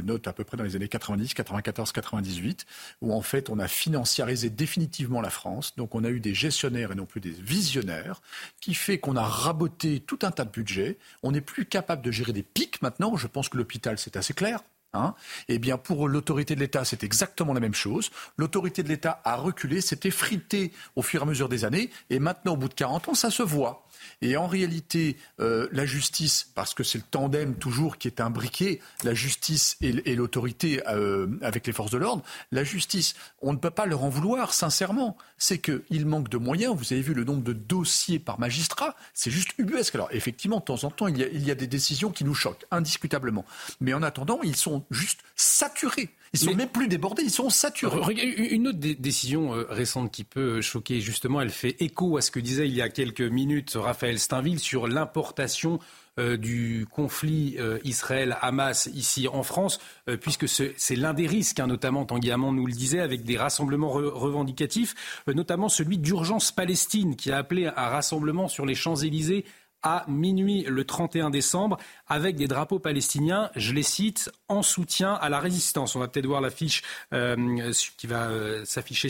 note 0.00 0.26
à 0.26 0.32
peu 0.32 0.44
près 0.44 0.56
dans 0.56 0.64
les 0.64 0.76
années 0.76 0.88
90, 0.88 1.34
94, 1.34 1.92
98, 1.92 2.66
où 3.02 3.12
en 3.12 3.22
fait 3.22 3.50
on 3.50 3.58
a 3.58 3.68
financiarisé 3.68 4.50
définitivement 4.50 5.20
la 5.20 5.30
France. 5.30 5.74
Donc 5.76 5.94
on 5.94 6.04
a 6.04 6.10
eu 6.10 6.20
des 6.20 6.34
gestionnaires 6.34 6.92
et 6.92 6.94
non 6.94 7.06
plus 7.06 7.20
des 7.20 7.30
visionnaires, 7.30 8.22
qui 8.60 8.74
fait 8.74 8.98
qu'on 8.98 9.16
a 9.16 9.24
raboté 9.24 10.00
tout 10.00 10.18
un 10.22 10.30
tas 10.30 10.44
de 10.44 10.50
budgets. 10.50 10.98
On 11.22 11.32
n'est 11.32 11.40
plus 11.40 11.66
capable 11.66 12.02
de 12.02 12.10
gérer 12.10 12.32
des 12.32 12.42
pics 12.42 12.82
maintenant. 12.82 13.16
Je 13.16 13.26
pense 13.26 13.48
que 13.48 13.56
l'hôpital, 13.56 13.98
c'est 13.98 14.16
assez 14.16 14.34
clair. 14.34 14.60
Hein 14.94 15.14
eh 15.48 15.58
bien, 15.58 15.76
pour 15.76 16.08
l'autorité 16.08 16.54
de 16.54 16.60
l'État, 16.60 16.84
c'est 16.84 17.02
exactement 17.02 17.52
la 17.52 17.60
même 17.60 17.74
chose. 17.74 18.10
L'autorité 18.36 18.82
de 18.82 18.88
l'État 18.88 19.20
a 19.24 19.34
reculé, 19.34 19.80
s'est 19.80 20.00
effrité 20.04 20.72
au 20.94 21.02
fur 21.02 21.20
et 21.20 21.24
à 21.24 21.26
mesure 21.26 21.48
des 21.48 21.64
années, 21.64 21.90
et 22.10 22.20
maintenant, 22.20 22.52
au 22.54 22.56
bout 22.56 22.68
de 22.68 22.74
40 22.74 23.08
ans, 23.08 23.14
ça 23.14 23.30
se 23.30 23.42
voit. 23.42 23.83
Et 24.22 24.36
en 24.36 24.46
réalité, 24.46 25.16
euh, 25.40 25.68
la 25.72 25.86
justice, 25.86 26.50
parce 26.54 26.74
que 26.74 26.82
c'est 26.82 26.98
le 26.98 27.04
tandem 27.10 27.54
toujours 27.54 27.98
qui 27.98 28.08
est 28.08 28.20
imbriqué, 28.20 28.80
la 29.02 29.14
justice 29.14 29.76
et, 29.80 30.14
l'autorité 30.14 30.82
euh, 30.88 31.26
avec 31.42 31.66
les 31.66 31.72
forces 31.72 31.90
de 31.90 31.98
l'ordre, 31.98 32.22
la 32.52 32.64
justice, 32.64 33.14
on 33.42 33.52
ne 33.52 33.58
peut 33.58 33.70
pas 33.70 33.86
leur 33.86 34.04
en 34.04 34.08
vouloir, 34.08 34.54
sincèrement. 34.54 35.16
C'est 35.38 35.58
qu'il 35.58 36.06
manque 36.06 36.28
de 36.28 36.38
moyens. 36.38 36.74
Vous 36.76 36.92
avez 36.92 37.02
vu 37.02 37.14
le 37.14 37.24
nombre 37.24 37.42
de 37.42 37.52
dossiers 37.52 38.18
par 38.18 38.38
magistrat, 38.38 38.94
c'est 39.12 39.30
juste 39.30 39.50
ubuesque. 39.58 39.94
Alors 39.94 40.08
effectivement, 40.12 40.58
de 40.58 40.64
temps 40.64 40.84
en 40.84 40.90
temps, 40.90 41.08
il 41.08 41.18
y, 41.18 41.22
a, 41.22 41.28
il 41.28 41.44
y 41.44 41.50
a 41.50 41.54
des 41.54 41.66
décisions 41.66 42.10
qui 42.10 42.24
nous 42.24 42.34
choquent, 42.34 42.64
indiscutablement. 42.70 43.44
Mais 43.80 43.94
en 43.94 44.02
attendant, 44.02 44.40
ils 44.42 44.56
sont 44.56 44.84
juste 44.90 45.20
saturés. 45.36 46.10
Ils 46.34 46.40
sont 46.40 46.54
même 46.54 46.68
plus 46.68 46.88
débordés, 46.88 47.22
ils 47.22 47.30
sont 47.30 47.48
saturés. 47.48 48.12
Une 48.50 48.68
autre 48.68 48.78
décision 48.78 49.54
euh, 49.54 49.66
récente 49.70 50.10
qui 50.10 50.24
peut 50.24 50.60
choquer, 50.60 51.00
justement, 51.00 51.40
elle 51.40 51.50
fait 51.50 51.76
écho 51.80 52.16
à 52.16 52.22
ce 52.22 52.32
que 52.32 52.40
disait 52.40 52.66
il 52.66 52.74
y 52.74 52.82
a 52.82 52.88
quelques 52.88 53.20
minutes 53.20 53.74
Raphaël 53.76 54.18
Steinville 54.18 54.58
sur 54.58 54.88
l'importation 54.88 55.78
euh, 56.18 56.36
du 56.36 56.86
conflit 56.90 57.54
euh, 57.58 57.78
Israël-Hamas 57.84 58.88
ici 58.94 59.28
en 59.28 59.44
France, 59.44 59.78
puisque 60.20 60.48
c'est 60.48 60.96
l'un 60.96 61.14
des 61.14 61.28
risques, 61.28 61.60
hein, 61.60 61.68
notamment 61.68 62.04
Tanguy 62.04 62.32
Hamon 62.32 62.52
nous 62.52 62.66
le 62.66 62.72
disait, 62.72 63.00
avec 63.00 63.22
des 63.22 63.36
rassemblements 63.36 63.90
revendicatifs, 63.90 65.22
notamment 65.28 65.68
celui 65.68 65.98
d'urgence 65.98 66.50
Palestine, 66.50 67.14
qui 67.14 67.30
a 67.30 67.38
appelé 67.38 67.66
un 67.66 67.88
rassemblement 67.88 68.48
sur 68.48 68.66
les 68.66 68.74
Champs-Élysées 68.74 69.44
à 69.84 70.04
minuit 70.08 70.64
le 70.66 70.84
31 70.84 71.30
décembre 71.30 71.76
avec 72.08 72.36
des 72.36 72.48
drapeaux 72.48 72.78
palestiniens, 72.78 73.50
je 73.54 73.72
les 73.72 73.82
cite, 73.82 74.32
en 74.48 74.62
soutien 74.62 75.12
à 75.12 75.28
la 75.28 75.38
résistance. 75.38 75.94
On 75.94 76.00
va 76.00 76.08
peut-être 76.08 76.26
voir 76.26 76.40
l'affiche 76.40 76.82
euh, 77.12 77.72
qui 77.98 78.06
va 78.06 78.28
euh, 78.28 78.64
s'afficher 78.64 79.08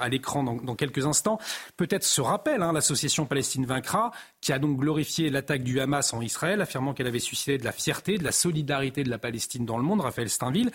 à 0.00 0.08
l'écran 0.08 0.42
dans, 0.42 0.74
quelques 0.74 1.06
instants. 1.06 1.38
Peut-être 1.76 2.04
ce 2.04 2.20
rappel, 2.22 2.62
hein, 2.62 2.72
l'association 2.72 3.26
Palestine 3.26 3.66
Vaincra, 3.66 4.10
qui 4.40 4.52
a 4.52 4.58
donc 4.58 4.78
glorifié 4.78 5.28
l'attaque 5.30 5.62
du 5.62 5.78
Hamas 5.78 6.14
en 6.14 6.22
Israël, 6.22 6.62
affirmant 6.62 6.94
qu'elle 6.94 7.06
avait 7.06 7.18
suscité 7.18 7.58
de 7.58 7.64
la 7.64 7.72
fierté, 7.72 8.16
de 8.16 8.24
la 8.24 8.32
solidarité 8.32 9.04
de 9.04 9.10
la 9.10 9.18
Palestine 9.18 9.66
dans 9.66 9.76
le 9.76 9.84
monde, 9.84 10.00
Raphaël 10.00 10.30
Steinville. 10.30 10.70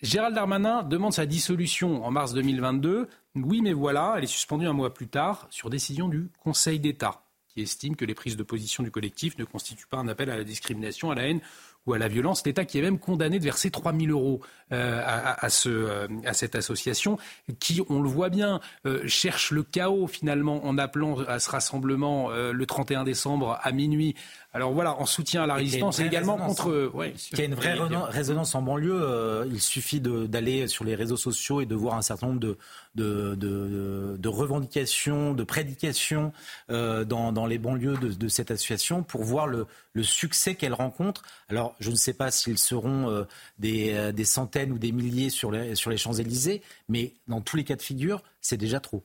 Gérald 0.00 0.34
Darmanin 0.34 0.82
demande 0.84 1.12
sa 1.12 1.26
dissolution 1.26 2.04
en 2.04 2.10
mars 2.10 2.32
2022. 2.32 3.08
Oui, 3.34 3.60
mais 3.62 3.72
voilà, 3.72 4.14
elle 4.16 4.24
est 4.24 4.28
suspendue 4.28 4.66
un 4.66 4.72
mois 4.72 4.94
plus 4.94 5.08
tard 5.08 5.46
sur 5.50 5.68
décision 5.70 6.08
du 6.08 6.30
Conseil 6.42 6.78
d'État 6.78 7.22
qui 7.54 7.62
estime 7.62 7.96
que 7.96 8.04
les 8.04 8.14
prises 8.14 8.36
de 8.36 8.42
position 8.42 8.82
du 8.82 8.90
collectif 8.90 9.36
ne 9.38 9.44
constituent 9.44 9.86
pas 9.86 9.98
un 9.98 10.08
appel 10.08 10.30
à 10.30 10.36
la 10.36 10.44
discrimination, 10.44 11.10
à 11.10 11.14
la 11.14 11.28
haine 11.28 11.40
ou 11.86 11.94
à 11.94 11.98
la 11.98 12.08
violence. 12.08 12.44
L'État 12.44 12.64
qui 12.64 12.78
est 12.78 12.82
même 12.82 12.98
condamné 12.98 13.38
de 13.38 13.44
verser 13.44 13.70
3 13.70 13.92
000 13.92 14.10
euros 14.10 14.40
euh, 14.72 15.00
euh, 15.00 16.08
à, 16.24 16.32
cette 16.34 16.54
association, 16.54 17.18
qui, 17.58 17.80
on 17.88 18.02
le 18.02 18.08
voit 18.08 18.28
bien, 18.28 18.60
euh, 18.86 19.06
cherche 19.06 19.50
le 19.50 19.62
chaos 19.62 20.06
finalement 20.06 20.64
en 20.66 20.78
appelant 20.78 21.18
à 21.20 21.38
ce 21.38 21.50
rassemblement 21.50 22.30
le 22.30 22.66
31 22.66 23.04
décembre 23.04 23.58
à 23.62 23.72
minuit 23.72 24.14
alors 24.52 24.72
voilà, 24.72 24.96
en 24.96 25.06
soutien 25.06 25.44
à 25.44 25.46
la 25.46 25.54
résistance 25.54 26.00
et 26.00 26.06
également 26.06 26.36
contre. 26.36 26.90
Ouais, 26.92 27.12
qui 27.12 27.40
a 27.40 27.44
une 27.44 27.54
vraie 27.54 27.76
résonance 28.08 28.54
en 28.56 28.62
banlieue. 28.62 29.00
Euh, 29.00 29.46
il 29.48 29.60
suffit 29.60 30.00
d'aller 30.00 30.66
sur 30.66 30.84
les 30.84 30.96
réseaux 30.96 31.16
sociaux 31.16 31.60
et 31.60 31.66
de 31.66 31.74
voir 31.76 31.94
un 31.94 32.02
certain 32.02 32.26
nombre 32.26 32.40
de, 32.40 32.58
de, 32.96 33.36
de, 33.36 34.16
de 34.18 34.28
revendications, 34.28 35.34
de 35.34 35.44
prédications 35.44 36.32
euh, 36.70 37.04
dans, 37.04 37.32
dans, 37.32 37.46
les 37.46 37.58
banlieues 37.58 37.96
de, 37.96 38.28
cette 38.28 38.50
association 38.50 39.04
pour 39.04 39.22
voir 39.22 39.46
le, 39.46 39.66
le 39.92 40.02
succès 40.02 40.56
qu'elle 40.56 40.74
rencontre. 40.74 41.22
Alors 41.48 41.76
je 41.78 41.90
ne 41.90 41.96
sais 41.96 42.14
pas 42.14 42.32
s'ils 42.32 42.58
seront 42.58 43.08
euh, 43.08 43.24
des, 43.58 43.92
euh, 43.94 44.10
des, 44.10 44.24
centaines 44.24 44.72
ou 44.72 44.78
des 44.78 44.90
milliers 44.90 45.30
sur 45.30 45.52
les, 45.52 45.76
sur 45.76 45.90
les 45.90 45.96
Champs-Élysées, 45.96 46.62
mais 46.88 47.14
dans 47.28 47.40
tous 47.40 47.56
les 47.56 47.64
cas 47.64 47.76
de 47.76 47.82
figure, 47.82 48.22
c'est 48.40 48.56
déjà 48.56 48.80
trop. 48.80 49.04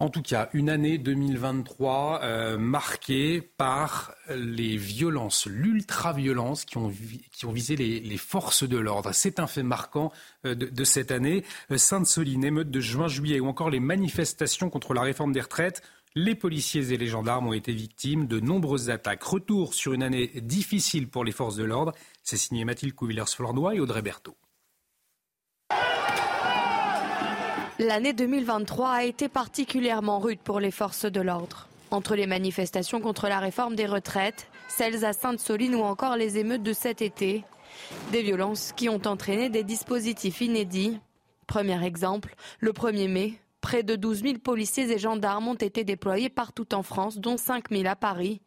En 0.00 0.10
tout 0.10 0.22
cas, 0.22 0.48
une 0.52 0.70
année 0.70 0.96
2023 0.96 2.20
euh, 2.22 2.56
marquée 2.56 3.40
par 3.40 4.14
les 4.30 4.76
violences, 4.76 5.46
l'ultra-violence 5.46 6.64
qui 6.64 6.78
ont, 6.78 6.92
qui 7.32 7.46
ont 7.46 7.50
visé 7.50 7.74
les, 7.74 8.16
forces 8.16 8.62
de 8.62 8.78
l'ordre. 8.78 9.10
C'est 9.12 9.40
un 9.40 9.48
fait 9.48 9.64
marquant 9.64 10.12
euh, 10.46 10.54
de, 10.54 10.84
cette 10.84 11.10
année. 11.10 11.44
Euh, 11.72 11.78
Sainte-Soline, 11.78 12.44
émeute 12.44 12.70
de 12.70 12.78
juin-juillet 12.78 13.40
ou 13.40 13.48
encore 13.48 13.70
les 13.70 13.80
manifestations 13.80 14.70
contre 14.70 14.94
la 14.94 15.02
réforme 15.02 15.32
des 15.32 15.40
retraites. 15.40 15.82
Les 16.14 16.36
policiers 16.36 16.92
et 16.92 16.96
les 16.96 17.08
gendarmes 17.08 17.48
ont 17.48 17.52
été 17.52 17.72
victimes 17.72 18.28
de 18.28 18.38
nombreuses 18.38 18.90
attaques. 18.90 19.24
Retour 19.24 19.74
sur 19.74 19.94
une 19.94 20.04
année 20.04 20.30
difficile 20.36 21.08
pour 21.08 21.24
les 21.24 21.32
forces 21.32 21.56
de 21.56 21.64
l'ordre. 21.64 21.92
C'est 22.22 22.36
signé 22.36 22.64
Mathilde 22.64 22.94
Couvillers-Flornois 22.94 23.74
et 23.74 23.80
Audrey 23.80 24.02
Berthaud. 24.02 24.36
L'année 27.80 28.12
2023 28.12 28.90
a 28.90 29.04
été 29.04 29.28
particulièrement 29.28 30.18
rude 30.18 30.40
pour 30.40 30.58
les 30.58 30.72
forces 30.72 31.04
de 31.04 31.20
l'ordre. 31.20 31.68
Entre 31.92 32.16
les 32.16 32.26
manifestations 32.26 33.00
contre 33.00 33.28
la 33.28 33.38
réforme 33.38 33.76
des 33.76 33.86
retraites, 33.86 34.48
celles 34.68 35.04
à 35.04 35.12
Sainte-Soline 35.12 35.76
ou 35.76 35.82
encore 35.82 36.16
les 36.16 36.38
émeutes 36.38 36.64
de 36.64 36.72
cet 36.72 37.02
été, 37.02 37.44
des 38.10 38.22
violences 38.22 38.72
qui 38.72 38.88
ont 38.88 39.00
entraîné 39.06 39.48
des 39.48 39.62
dispositifs 39.62 40.40
inédits. 40.40 40.98
Premier 41.46 41.80
exemple, 41.86 42.34
le 42.58 42.72
1er 42.72 43.08
mai, 43.08 43.34
près 43.60 43.84
de 43.84 43.94
12 43.94 44.22
000 44.22 44.38
policiers 44.38 44.90
et 44.90 44.98
gendarmes 44.98 45.46
ont 45.46 45.54
été 45.54 45.84
déployés 45.84 46.30
partout 46.30 46.74
en 46.74 46.82
France, 46.82 47.18
dont 47.18 47.36
5 47.36 47.70
000 47.70 47.86
à 47.86 47.94
Paris. 47.94 48.40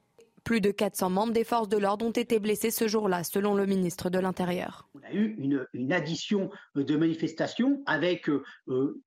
Plus 0.43 0.59
de 0.59 0.71
400 0.71 1.09
membres 1.09 1.33
des 1.33 1.45
forces 1.45 1.69
de 1.69 1.77
l'ordre 1.77 2.05
ont 2.05 2.11
été 2.11 2.37
blessés 2.39 2.71
ce 2.71 2.89
jour-là, 2.89 3.23
selon 3.23 3.55
le 3.55 3.65
ministre 3.65 4.09
de 4.09 4.19
l'Intérieur. 4.19 4.89
On 4.93 5.07
a 5.07 5.13
eu 5.13 5.37
une, 5.73 5.93
addition 5.93 6.49
de 6.75 6.97
manifestations 6.97 7.81
avec 7.85 8.27
euh, 8.27 9.01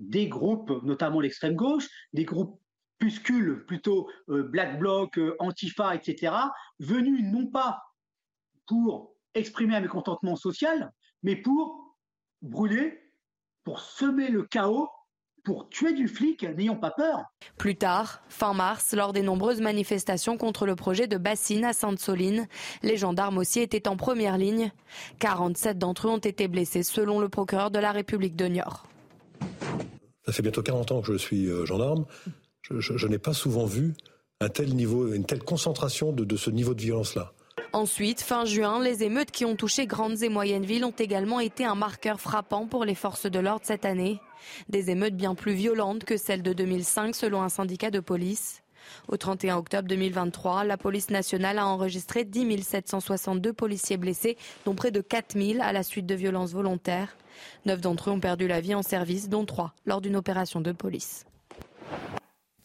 des 0.00 0.28
groupes, 0.28 0.70
notamment 0.82 1.20
l'extrême 1.20 1.54
gauche, 1.54 1.88
des 2.12 2.24
groupes 2.24 2.60
puscules 2.98 3.64
plutôt 3.66 4.08
euh, 4.28 4.42
Black 4.42 4.78
Bloc, 4.78 5.18
euh, 5.18 5.36
Antifa, 5.38 5.94
etc., 5.94 6.34
venus 6.80 7.24
non 7.24 7.46
pas 7.46 7.80
pour 8.66 9.14
exprimer 9.34 9.76
un 9.76 9.80
mécontentement 9.80 10.36
social, 10.36 10.92
mais 11.22 11.36
pour 11.36 11.96
brûler, 12.42 13.00
pour 13.64 13.80
semer 13.80 14.28
le 14.28 14.44
chaos 14.44 14.88
pour 15.48 15.70
tuer 15.70 15.94
du 15.94 16.08
flic, 16.08 16.42
n'ayons 16.42 16.76
pas 16.76 16.90
peur. 16.90 17.24
Plus 17.56 17.74
tard, 17.74 18.20
fin 18.28 18.52
mars, 18.52 18.92
lors 18.92 19.14
des 19.14 19.22
nombreuses 19.22 19.62
manifestations 19.62 20.36
contre 20.36 20.66
le 20.66 20.76
projet 20.76 21.06
de 21.06 21.16
bassine 21.16 21.64
à 21.64 21.72
Sainte-Soline, 21.72 22.46
les 22.82 22.98
gendarmes 22.98 23.38
aussi 23.38 23.60
étaient 23.60 23.88
en 23.88 23.96
première 23.96 24.36
ligne. 24.36 24.70
47 25.20 25.78
d'entre 25.78 26.06
eux 26.06 26.10
ont 26.10 26.18
été 26.18 26.48
blessés 26.48 26.82
selon 26.82 27.18
le 27.18 27.30
procureur 27.30 27.70
de 27.70 27.78
la 27.78 27.92
République 27.92 28.36
de 28.36 28.44
Niort. 28.44 28.86
Ça 30.28 30.32
fait 30.34 30.42
bientôt 30.42 30.62
40 30.62 30.92
ans 30.92 31.00
que 31.00 31.10
je 31.10 31.16
suis 31.16 31.46
euh, 31.46 31.64
gendarme. 31.64 32.04
Je, 32.60 33.06
n'ai 33.06 33.16
pas 33.16 33.32
souvent 33.32 33.64
vu 33.64 33.94
un 34.42 34.50
tel 34.50 34.76
niveau, 34.76 35.14
une 35.14 35.24
telle 35.24 35.42
concentration 35.42 36.12
de, 36.12 36.36
ce 36.36 36.50
niveau 36.50 36.74
de 36.74 36.82
violence-là. 36.82 37.32
Ensuite, 37.72 38.20
fin 38.20 38.44
juin, 38.44 38.82
les 38.82 39.02
émeutes 39.02 39.30
qui 39.30 39.46
ont 39.46 39.56
touché 39.56 39.86
grandes 39.86 40.22
et 40.22 40.28
moyennes 40.28 40.66
villes 40.66 40.84
ont 40.84 40.90
également 40.90 41.40
été 41.40 41.64
un 41.64 41.74
marqueur 41.74 42.20
frappant 42.20 42.66
pour 42.66 42.84
les 42.84 42.94
forces 42.94 43.24
de 43.24 43.38
l'ordre 43.38 43.64
cette 43.64 43.86
année. 43.86 44.20
Des 44.68 44.90
émeutes 44.90 45.16
bien 45.16 45.34
plus 45.34 45.54
violentes 45.54 46.04
que 46.04 46.18
celles 46.18 46.42
de 46.42 46.52
2005 46.52 47.14
selon 47.14 47.40
un 47.40 47.48
syndicat 47.48 47.90
de 47.90 48.00
police. 48.00 48.62
Au 49.08 49.16
31 49.16 49.56
octobre 49.56 49.88
2023, 49.88 50.64
la 50.64 50.76
police 50.76 51.10
nationale 51.10 51.58
a 51.58 51.66
enregistré 51.66 52.24
10 52.24 52.62
762 52.62 53.52
policiers 53.52 53.96
blessés, 53.96 54.36
dont 54.64 54.74
près 54.74 54.90
de 54.90 55.00
4 55.00 55.38
000 55.38 55.58
à 55.62 55.72
la 55.72 55.82
suite 55.82 56.06
de 56.06 56.14
violences 56.14 56.52
volontaires. 56.52 57.16
Neuf 57.66 57.80
d'entre 57.80 58.10
eux 58.10 58.12
ont 58.12 58.20
perdu 58.20 58.48
la 58.48 58.60
vie 58.60 58.74
en 58.74 58.82
service, 58.82 59.28
dont 59.28 59.44
trois 59.44 59.74
lors 59.86 60.00
d'une 60.00 60.16
opération 60.16 60.60
de 60.60 60.72
police. 60.72 61.24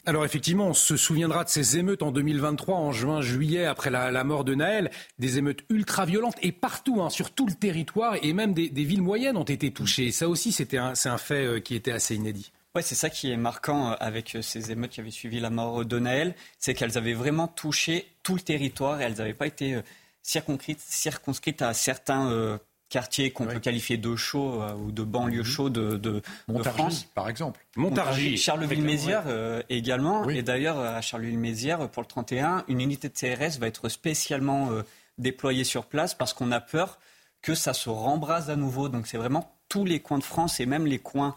Alors 0.05 0.25
effectivement, 0.25 0.67
on 0.67 0.73
se 0.73 0.97
souviendra 0.97 1.45
de 1.45 1.49
ces 1.49 1.77
émeutes 1.77 2.03
en 2.03 2.11
2023, 2.11 2.75
en 2.75 2.91
juin, 2.91 3.21
juillet, 3.21 3.65
après 3.65 3.89
la, 3.89 4.23
mort 4.25 4.43
de 4.43 4.53
Naël, 4.53 4.91
des 5.17 5.37
émeutes 5.37 5.63
ultra-violentes 5.69 6.35
et 6.41 6.51
partout, 6.51 7.01
hein, 7.01 7.09
sur 7.09 7.31
tout 7.31 7.47
le 7.47 7.53
territoire, 7.53 8.17
et 8.21 8.33
même 8.33 8.53
des, 8.53 8.67
villes 8.67 9.01
moyennes 9.01 9.37
ont 9.37 9.43
été 9.43 9.71
touchées. 9.71 10.11
Ça 10.11 10.27
aussi, 10.27 10.51
c'était 10.51 10.77
un 10.77 11.17
fait 11.17 11.45
euh, 11.45 11.59
qui 11.61 11.75
était 11.75 11.93
assez 11.93 12.15
inédit. 12.15 12.51
Ouais, 12.75 12.81
c'est 12.81 12.95
ça 12.95 13.09
qui 13.09 13.31
est 13.31 13.37
marquant 13.37 13.91
euh, 13.91 13.95
avec 13.99 14.35
euh, 14.35 14.41
ces 14.41 14.71
émeutes 14.71 14.91
qui 14.91 14.99
avaient 14.99 15.11
suivi 15.11 15.39
la 15.39 15.49
mort 15.49 15.85
de 15.85 15.99
Naël, 15.99 16.35
c'est 16.57 16.73
qu'elles 16.73 16.97
avaient 16.97 17.13
vraiment 17.13 17.47
touché 17.47 18.07
tout 18.23 18.35
le 18.35 18.41
territoire 18.41 19.01
et 19.01 19.03
elles 19.05 19.17
n'avaient 19.17 19.33
pas 19.33 19.47
été 19.47 19.79
circonscrites, 20.21 20.79
circonscrites 20.79 21.61
à 21.61 21.73
certains 21.73 22.59
quartiers 22.93 23.31
qu'on 23.31 23.47
peut 23.47 23.59
qualifier 23.59 23.97
de 23.97 24.15
chauds 24.15 24.61
euh, 24.61 24.75
ou 24.75 24.91
de 24.91 25.01
banlieues 25.01 25.39
mhm. 25.39 25.43
chaudes 25.43 25.73
de, 25.73 25.97
de, 25.97 26.21
France. 26.63 27.05
par 27.15 27.27
exemple. 27.27 27.65
Montargis. 27.75 28.37
Charleville-Mézières 28.37 29.23
euh, 29.25 29.63
également. 29.69 30.29
Et 30.29 30.43
d'ailleurs, 30.43 30.77
à 30.77 31.01
Charleville-Mézières, 31.01 31.89
pour 31.89 32.03
le 32.03 32.07
31, 32.07 32.63
une 32.67 32.81
unité 32.81 33.09
de 33.09 33.13
CRS 33.13 33.57
va 33.57 33.65
être 33.65 33.89
spécialement 33.89 34.71
euh, 34.71 34.83
déployée 35.17 35.63
sur 35.63 35.85
place 35.85 36.13
parce 36.13 36.33
qu'on 36.33 36.51
a 36.51 36.59
peur 36.59 36.99
que 37.41 37.55
ça 37.55 37.73
se 37.73 37.89
rembrase 37.89 38.51
à 38.51 38.55
nouveau. 38.55 38.89
Donc 38.89 39.07
c'est 39.07 39.17
vraiment 39.17 39.57
tous 39.69 39.85
les 39.85 39.99
coins 39.99 40.19
de 40.19 40.23
France 40.23 40.59
et 40.59 40.67
même 40.67 40.85
les 40.85 40.99
coins 40.99 41.33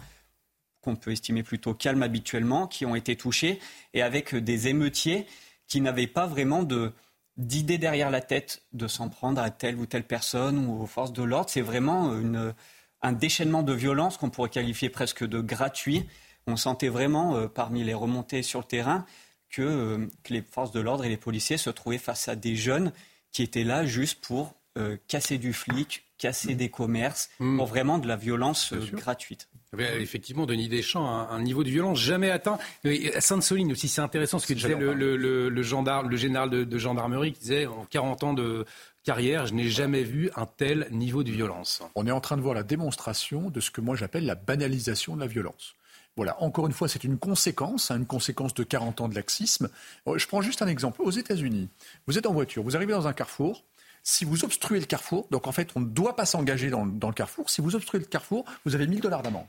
qu'on 0.86 0.96
peut 0.96 1.12
estimer 1.12 1.42
plutôt 1.42 1.74
calmes 1.74 2.02
habituellement 2.02 2.66
qui 2.66 2.86
ont 2.86 2.94
été 2.94 3.16
touchés 3.16 3.60
et 3.92 4.02
avec 4.02 4.34
des 4.34 4.68
émeutiers 4.68 5.26
qui 5.68 5.80
n'avaient 5.80 6.06
pas 6.06 6.26
vraiment 6.26 6.62
de 6.62 6.92
d'idées 7.36 7.76
derrière 7.76 8.10
la 8.10 8.22
tête 8.22 8.62
de 8.72 8.88
s'en 8.88 9.10
prendre 9.10 9.42
à 9.42 9.50
telle 9.50 9.76
ou 9.76 9.84
telle 9.84 10.04
personne 10.04 10.66
ou 10.66 10.80
aux 10.80 10.86
forces 10.86 11.12
de 11.12 11.22
l'ordre. 11.22 11.50
C'est 11.50 11.60
vraiment 11.60 12.10
un 13.02 13.12
déchaînement 13.12 13.62
de 13.62 13.72
violence 13.72 14.16
qu'on 14.16 14.30
pourrait 14.30 14.48
qualifier 14.48 14.88
presque 14.88 15.24
de 15.26 15.40
gratuit. 15.40 16.06
On 16.46 16.56
sentait 16.56 16.88
vraiment, 16.88 17.36
euh, 17.36 17.48
parmi 17.48 17.84
les 17.84 17.94
remontées 17.94 18.42
sur 18.42 18.60
le 18.60 18.64
terrain, 18.64 19.04
euh, 19.58 20.06
que, 20.22 20.32
les 20.32 20.42
forces 20.42 20.72
de 20.72 20.80
l'ordre 20.80 21.04
et 21.04 21.08
les 21.08 21.16
policiers 21.16 21.56
se 21.56 21.70
trouvaient 21.70 21.98
face 21.98 22.28
à 22.28 22.36
des 22.36 22.56
jeunes 22.56 22.92
qui 23.32 23.42
étaient 23.42 23.64
là 23.64 23.86
juste 23.86 24.20
pour 24.24 24.54
euh, 24.78 24.96
casser 25.08 25.38
du 25.38 25.52
flic, 25.52 26.04
casser 26.18 26.54
mmh. 26.54 26.58
des 26.58 26.70
commerces, 26.70 27.30
mmh. 27.40 27.56
pour 27.56 27.66
vraiment 27.66 27.98
de 27.98 28.06
la 28.06 28.16
violence 28.16 28.72
gratuite. 28.92 29.48
Effectivement, 29.78 30.46
Denis 30.46 30.68
Deschamps, 30.68 31.08
un, 31.08 31.28
un, 31.30 31.42
niveau 31.42 31.64
de 31.64 31.70
violence 31.70 31.98
jamais 31.98 32.30
atteint. 32.30 32.58
Sainte-Soline 33.18 33.72
aussi, 33.72 33.88
c'est 33.88 34.00
intéressant 34.00 34.38
ce 34.38 34.46
que 34.46 34.54
disait 34.54 34.74
le, 34.74 34.94
le, 34.94 35.48
le, 35.48 35.62
gendarme, 35.62 36.08
le 36.08 36.16
général 36.16 36.50
de, 36.50 36.78
gendarmerie 36.78 37.32
qui 37.32 37.40
disait 37.40 37.66
en 37.66 37.86
40 37.90 38.24
ans 38.24 38.34
de 38.34 38.64
carrière, 39.04 39.46
je 39.46 39.54
n'ai 39.54 39.68
jamais 39.68 40.02
vu 40.02 40.30
un 40.36 40.46
tel 40.46 40.88
niveau 40.90 41.22
de 41.22 41.30
violence. 41.30 41.82
On 41.94 42.06
est 42.06 42.10
en 42.10 42.20
train 42.20 42.36
de 42.36 42.42
voir 42.42 42.54
la 42.54 42.64
démonstration 42.64 43.50
de 43.50 43.60
ce 43.60 43.70
que 43.70 43.80
moi 43.80 43.94
j'appelle 43.96 44.26
la 44.26 44.34
banalisation 44.34 45.14
de 45.14 45.20
la 45.20 45.26
violence. 45.26 45.74
Voilà, 46.16 46.42
encore 46.42 46.66
une 46.66 46.72
fois, 46.72 46.88
c'est 46.88 47.04
une 47.04 47.18
conséquence, 47.18 47.90
hein, 47.90 47.98
une 47.98 48.06
conséquence 48.06 48.54
de 48.54 48.64
40 48.64 49.02
ans 49.02 49.08
de 49.08 49.14
laxisme. 49.14 49.68
Euh, 50.08 50.16
je 50.16 50.26
prends 50.26 50.40
juste 50.40 50.62
un 50.62 50.66
exemple. 50.66 51.02
Aux 51.02 51.10
États-Unis, 51.10 51.68
vous 52.06 52.16
êtes 52.16 52.26
en 52.26 52.32
voiture, 52.32 52.62
vous 52.62 52.74
arrivez 52.74 52.94
dans 52.94 53.06
un 53.06 53.12
carrefour, 53.12 53.64
si 54.02 54.24
vous 54.24 54.44
obstruez 54.44 54.80
le 54.80 54.86
carrefour, 54.86 55.26
donc 55.30 55.46
en 55.46 55.52
fait, 55.52 55.70
on 55.74 55.80
ne 55.80 55.86
doit 55.86 56.16
pas 56.16 56.24
s'engager 56.24 56.70
dans, 56.70 56.86
dans, 56.86 57.08
le 57.08 57.14
carrefour, 57.14 57.50
si 57.50 57.60
vous 57.60 57.74
obstruez 57.76 57.98
le 57.98 58.06
carrefour, 58.06 58.44
vous 58.64 58.74
avez 58.74 58.86
1000 58.86 59.00
dollars 59.00 59.22
d'amende. 59.22 59.46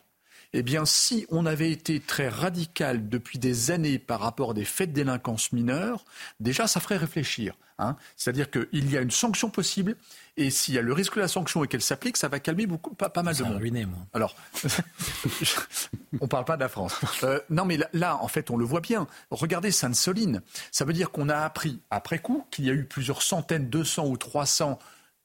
Eh 0.54 0.64
bien, 0.64 0.86
si 0.86 1.26
on 1.30 1.46
avait 1.46 1.72
été 1.72 2.00
très 2.00 2.30
radical 2.30 3.10
depuis 3.10 3.40
des 3.40 3.72
années 3.72 4.00
par 4.00 4.20
rapport 4.20 4.52
à 4.52 4.54
des 4.54 4.66
faits 4.66 4.90
de 4.90 4.96
délinquance 4.96 5.52
mineure, 5.52 6.06
déjà, 6.40 6.68
ça 6.68 6.80
ferait 6.80 6.98
réfléchir. 6.98 7.56
Hein. 7.80 7.96
C'est-à-dire 8.16 8.50
qu'il 8.50 8.92
y 8.92 8.98
a 8.98 9.02
une 9.02 9.12
sanction 9.12 9.50
possible, 9.50 9.96
et 10.36 10.50
s'il 10.50 10.74
y 10.74 10.78
a 10.78 10.82
le 10.82 10.94
risque 10.94 11.16
de 11.16 11.22
la 11.22 11.28
sanction 11.28 11.64
et 11.64 11.68
qu'elle 11.68 11.82
s'applique, 11.82 12.18
ça 12.18 12.28
va 12.28 12.40
calmer 12.40 12.66
beaucoup, 12.66 12.94
pas, 12.94 13.12
mal 13.24 13.36
de 13.36 13.44
monde. 13.44 13.58
Ruiné, 13.58 13.86
moi. 13.86 14.00
Alors, 14.14 14.36
on 16.22 16.28
parle 16.28 16.46
pas 16.46 16.56
de 16.56 16.62
la 16.62 16.70
France. 16.70 16.96
Euh, 17.24 17.40
non, 17.50 17.66
mais 17.66 17.78
là, 17.94 18.18
en 18.18 18.28
fait, 18.28 18.50
on 18.50 18.58
le 18.58 18.66
voit 18.66 18.82
bien. 18.82 19.08
Regardez 19.32 19.72
Sainte-Soline. 19.72 20.42
Ça 20.72 20.86
veut 20.86 20.94
dire 20.94 21.12
qu'on 21.12 21.30
a 21.30 21.38
appris 21.38 21.80
après 21.90 22.20
coup 22.20 22.46
qu'il 22.52 22.66
y 22.66 22.70
a 22.70 22.74
eu 22.74 22.86
plusieurs 22.86 23.22
centaines, 23.22 23.70
200 23.70 24.08
ou 24.08 24.18
300 24.18 24.80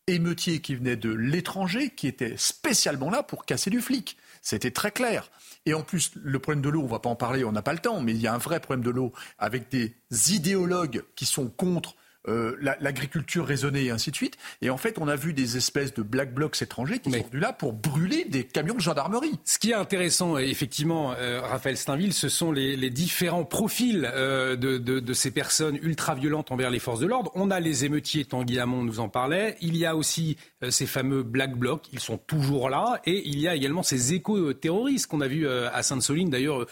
émeutiers 0.06 0.60
qui 0.60 0.74
venaient 0.74 0.96
de 0.96 1.10
l'étranger, 1.10 1.90
qui 1.90 2.06
étaient 2.06 2.36
spécialement 2.36 3.10
là 3.10 3.22
pour 3.22 3.44
casser 3.44 3.70
du 3.70 3.80
flic. 3.80 4.16
C'était 4.42 4.72
très 4.72 4.90
clair. 4.90 5.30
Et 5.64 5.72
en 5.72 5.82
plus, 5.82 6.10
le 6.16 6.38
problème 6.40 6.62
de 6.62 6.68
l'eau, 6.68 6.80
on 6.80 6.86
ne 6.86 6.90
va 6.90 6.98
pas 6.98 7.08
en 7.08 7.16
parler, 7.16 7.44
on 7.44 7.52
n'a 7.52 7.62
pas 7.62 7.72
le 7.72 7.78
temps, 7.78 8.00
mais 8.00 8.12
il 8.12 8.20
y 8.20 8.26
a 8.26 8.34
un 8.34 8.38
vrai 8.38 8.60
problème 8.60 8.84
de 8.84 8.90
l'eau 8.90 9.12
avec 9.38 9.70
des 9.70 9.94
idéologues 10.34 11.04
qui 11.14 11.24
sont 11.24 11.48
contre 11.48 11.94
euh, 12.28 12.56
l'agriculture 12.80 13.44
raisonnée 13.44 13.86
et 13.86 13.90
ainsi 13.90 14.12
de 14.12 14.16
suite. 14.16 14.36
Et 14.60 14.70
en 14.70 14.76
fait, 14.76 14.98
on 15.00 15.08
a 15.08 15.16
vu 15.16 15.32
des 15.32 15.56
espèces 15.56 15.92
de 15.92 16.02
black 16.02 16.32
blocs 16.32 16.60
étrangers 16.62 17.00
qui 17.00 17.10
sont 17.10 17.16
venus 17.16 17.42
là 17.42 17.52
pour 17.52 17.72
brûler 17.72 18.24
des 18.24 18.44
camions 18.44 18.74
de 18.74 18.80
gendarmerie. 18.80 19.40
Ce 19.44 19.58
qui 19.58 19.72
est 19.72 19.74
intéressant, 19.74 20.38
effectivement, 20.38 21.14
euh, 21.18 21.40
Raphaël 21.40 21.76
Steinville, 21.76 22.12
ce 22.12 22.28
sont 22.28 22.52
les, 22.52 22.90
différents 22.90 23.44
profils 23.44 24.08
euh, 24.14 24.54
de, 24.54 25.12
ces 25.12 25.32
personnes 25.32 25.80
ultra-violentes 25.82 26.52
envers 26.52 26.70
les 26.70 26.78
forces 26.78 27.00
de 27.00 27.06
l'ordre. 27.06 27.32
On 27.34 27.50
a 27.50 27.58
les 27.58 27.84
émeutiers, 27.84 28.24
Tanguy 28.24 28.60
Hamon 28.60 28.84
nous 28.84 29.00
en 29.00 29.08
parlait. 29.08 29.56
Il 29.60 29.76
y 29.76 29.84
a 29.84 29.96
aussi 29.96 30.36
ces 30.68 30.86
fameux 30.86 31.24
black 31.24 31.56
blocs, 31.56 31.86
ils 31.92 32.00
sont 32.00 32.18
toujours 32.18 32.70
là. 32.70 33.00
Et 33.04 33.28
il 33.28 33.40
y 33.40 33.48
a 33.48 33.56
également 33.56 33.82
ces 33.82 34.14
éco-terroristes 34.14 35.08
qu'on 35.08 35.22
a 35.22 35.28
vus 35.28 35.48
à 35.48 35.82
Sainte-Soline, 35.82 36.30
d'ailleurs 36.30 36.66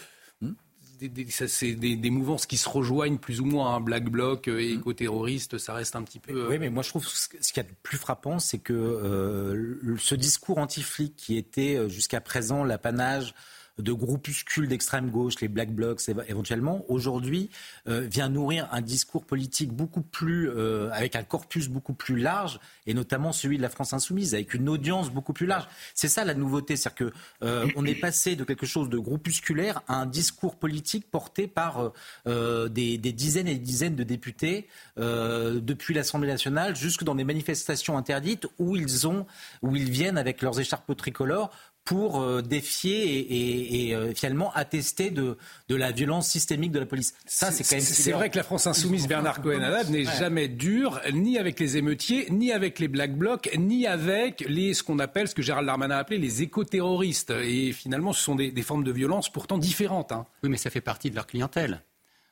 c'est 1.29 1.73
des, 1.73 2.09
mouvances 2.09 2.45
qui 2.45 2.57
se 2.57 2.69
rejoignent 2.69 3.17
plus 3.17 3.41
ou 3.41 3.45
moins. 3.45 3.73
un 3.73 3.77
hein. 3.77 3.81
Black 3.81 4.09
Bloc, 4.09 4.47
euh, 4.47 4.57
mmh. 4.57 4.79
éco-terroriste, 4.79 5.57
ça 5.57 5.73
reste 5.73 5.95
un 5.95 6.03
petit 6.03 6.19
peu. 6.19 6.47
Oui, 6.49 6.59
mais 6.59 6.69
moi 6.69 6.83
je 6.83 6.89
trouve 6.89 7.07
ce 7.07 7.27
qu'il 7.27 7.57
y 7.57 7.59
a 7.59 7.63
de 7.63 7.75
plus 7.83 7.97
frappant, 7.97 8.39
c'est 8.39 8.59
que 8.59 8.73
euh, 8.73 9.97
ce 9.97 10.15
discours 10.15 10.57
anti-flic 10.57 11.15
qui 11.15 11.37
était 11.37 11.75
euh, 11.77 11.89
jusqu'à 11.89 12.21
présent 12.21 12.63
l'apanage 12.63 13.33
de 13.81 13.93
groupuscules 13.93 14.67
d'extrême 14.67 15.09
gauche, 15.09 15.35
les 15.41 15.47
Black 15.47 15.71
Blocs 15.73 16.01
éventuellement, 16.27 16.85
aujourd'hui 16.89 17.49
euh, 17.87 18.01
vient 18.01 18.29
nourrir 18.29 18.67
un 18.71 18.81
discours 18.81 19.25
politique 19.25 19.71
beaucoup 19.71 20.01
plus, 20.01 20.49
euh, 20.49 20.89
avec 20.91 21.15
un 21.15 21.23
corpus 21.23 21.67
beaucoup 21.67 21.93
plus 21.93 22.17
large, 22.17 22.59
et 22.87 22.93
notamment 22.93 23.31
celui 23.31 23.57
de 23.57 23.61
la 23.61 23.69
France 23.69 23.93
insoumise, 23.93 24.33
avec 24.33 24.53
une 24.53 24.69
audience 24.69 25.11
beaucoup 25.11 25.33
plus 25.33 25.45
large. 25.45 25.67
C'est 25.93 26.07
ça 26.07 26.23
la 26.25 26.33
nouveauté, 26.33 26.75
c'est-à-dire 26.75 27.11
qu'on 27.41 27.45
euh, 27.47 27.85
est 27.85 27.95
passé 27.95 28.35
de 28.35 28.43
quelque 28.43 28.65
chose 28.65 28.89
de 28.89 28.97
groupusculaire 28.97 29.81
à 29.87 29.95
un 29.95 30.05
discours 30.05 30.55
politique 30.55 31.09
porté 31.09 31.47
par 31.47 31.91
des, 32.25 32.97
dizaines 32.97 33.47
et 33.47 33.55
des 33.55 33.59
dizaines 33.59 33.95
de 33.95 34.03
députés 34.03 34.67
depuis 34.97 35.93
l'Assemblée 35.93 36.27
nationale 36.27 36.75
jusque 36.75 37.03
dans 37.03 37.15
des 37.15 37.23
manifestations 37.23 37.97
interdites 37.97 38.47
où 38.59 38.75
ils 38.75 39.07
ont, 39.07 39.25
où 39.61 39.75
ils 39.75 39.89
viennent 39.89 40.17
avec 40.17 40.41
leurs 40.41 40.59
écharpes 40.59 40.95
tricolores 40.95 41.51
pour 41.85 42.21
euh, 42.21 42.41
défier 42.41 43.87
et, 43.87 43.95
euh, 43.95 44.13
finalement 44.13 44.51
attester 44.53 45.09
de, 45.09 45.37
de, 45.67 45.75
la 45.75 45.91
violence 45.91 46.27
systémique 46.27 46.71
de 46.71 46.79
la 46.79 46.85
police. 46.85 47.15
Ça, 47.25 47.51
c'est 47.51 47.63
quand 47.63 47.75
même. 47.75 47.85
C'est 47.85 48.11
vrai 48.11 48.29
que 48.29 48.37
la 48.37 48.43
France 48.43 48.67
insoumise, 48.67 49.07
Bernard 49.07 49.41
Cohen-Haddad, 49.41 49.89
n'est 49.89 50.05
jamais 50.05 50.47
dure, 50.47 51.01
ni 51.11 51.37
avec 51.37 51.59
les 51.59 51.77
émeutiers, 51.77 52.27
ni 52.29 52.51
avec 52.51 52.79
les 52.79 52.87
Black 52.87 53.15
Blocs, 53.17 53.49
ni 53.57 53.87
avec 53.87 54.45
les 54.47 54.73
ce 54.73 54.83
qu'on 54.83 54.99
appelle, 54.99 55.27
ce 55.27 55.35
que 55.35 55.41
Gérald 55.41 55.65
Darmanin 55.65 55.95
a 55.95 55.99
appelé 55.99 56.19
les 56.19 56.41
éco-terroristes. 56.43 57.31
Et 57.31 57.73
finalement, 57.73 58.13
ce 58.13 58.21
sont 58.21 58.35
des, 58.35 58.61
formes 58.61 58.83
de 58.83 58.91
violence 58.91 59.31
pourtant 59.31 59.57
différentes. 59.57 60.11
Hein. 60.11 60.25
Oui, 60.43 60.49
mais 60.49 60.57
ça 60.57 60.69
fait 60.69 60.81
partie 60.81 61.09
de 61.09 61.15
leur 61.15 61.27
clientèle. 61.27 61.81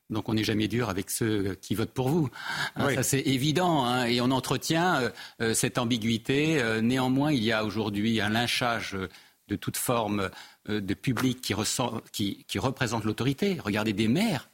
Donc 0.09 0.27
on 0.27 0.33
n'est 0.33 0.43
jamais 0.43 0.67
dur 0.67 0.89
avec 0.89 1.11
ceux 1.11 1.55
qui 1.61 1.75
votent 1.75 1.91
pour 1.91 2.09
vous. 2.09 2.29
Hein, 2.75 2.95
ça 2.95 3.03
c'est 3.03 3.19
évident 3.19 3.85
hein, 3.85 4.05
et 4.05 4.21
on 4.21 4.31
entretient 4.31 5.11
euh, 5.39 5.53
cette 5.53 5.77
ambiguïté. 5.77 6.59
néanmoins, 6.81 7.31
il 7.31 7.43
y 7.43 7.51
a 7.51 7.63
aujourd'hui 7.63 8.19
un 8.19 8.29
lynchage 8.29 8.97
de 9.49 9.55
toute 9.55 9.77
forme 9.77 10.29
euh, 10.69 10.79
de 10.79 10.93
public 10.93 11.41
qui, 11.41 12.45
qui, 12.47 12.59
représente 12.59 13.03
l'autorité. 13.03 13.57
Regardez 13.63 13.93
des 13.93 14.07
maires 14.07 14.49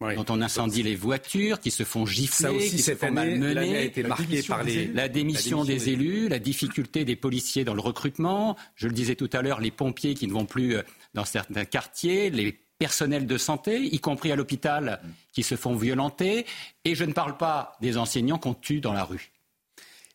dont 0.00 0.24
on 0.28 0.40
incendie 0.40 0.82
les 0.82 0.94
voitures, 0.94 1.58
qui 1.58 1.72
se 1.72 1.82
font 1.82 2.06
gifler, 2.06 2.58
qui 2.58 2.78
se 2.78 2.94
font 2.94 3.10
malmener. 3.10 3.76
A 3.76 3.82
été 3.82 4.02
marquée 4.04 4.42
par 4.42 4.62
les... 4.62 4.86
la 4.86 5.08
démission, 5.08 5.64
des, 5.64 5.88
élus, 5.90 6.28
la 6.28 6.38
difficulté 6.38 7.04
des 7.04 7.16
policiers 7.16 7.64
dans 7.64 7.74
le 7.74 7.80
recrutement. 7.80 8.56
Je 8.76 8.86
le 8.86 8.92
disais 8.92 9.16
tout 9.16 9.30
à 9.32 9.42
l'heure, 9.42 9.60
les 9.60 9.72
pompiers 9.72 10.14
qui 10.14 10.28
ne 10.28 10.32
vont 10.32 10.46
plus 10.46 10.76
euh, 10.76 10.82
dans 11.14 11.24
certains 11.24 11.64
quartiers, 11.64 12.30
les 12.30 12.60
personnels 12.78 13.26
de 13.26 13.38
santé, 13.38 13.82
y 13.82 13.98
compris 13.98 14.30
à 14.30 14.36
l'hôpital, 14.36 15.00
qui 15.32 15.42
se 15.42 15.56
font 15.56 15.74
violenter. 15.74 16.46
Et 16.84 16.94
je 16.94 17.04
ne 17.04 17.12
parle 17.12 17.36
pas 17.36 17.76
des 17.80 17.98
enseignants 17.98 18.38
qu'on 18.38 18.54
tue 18.54 18.80
dans 18.80 18.92
la 18.92 19.02
rue. 19.02 19.32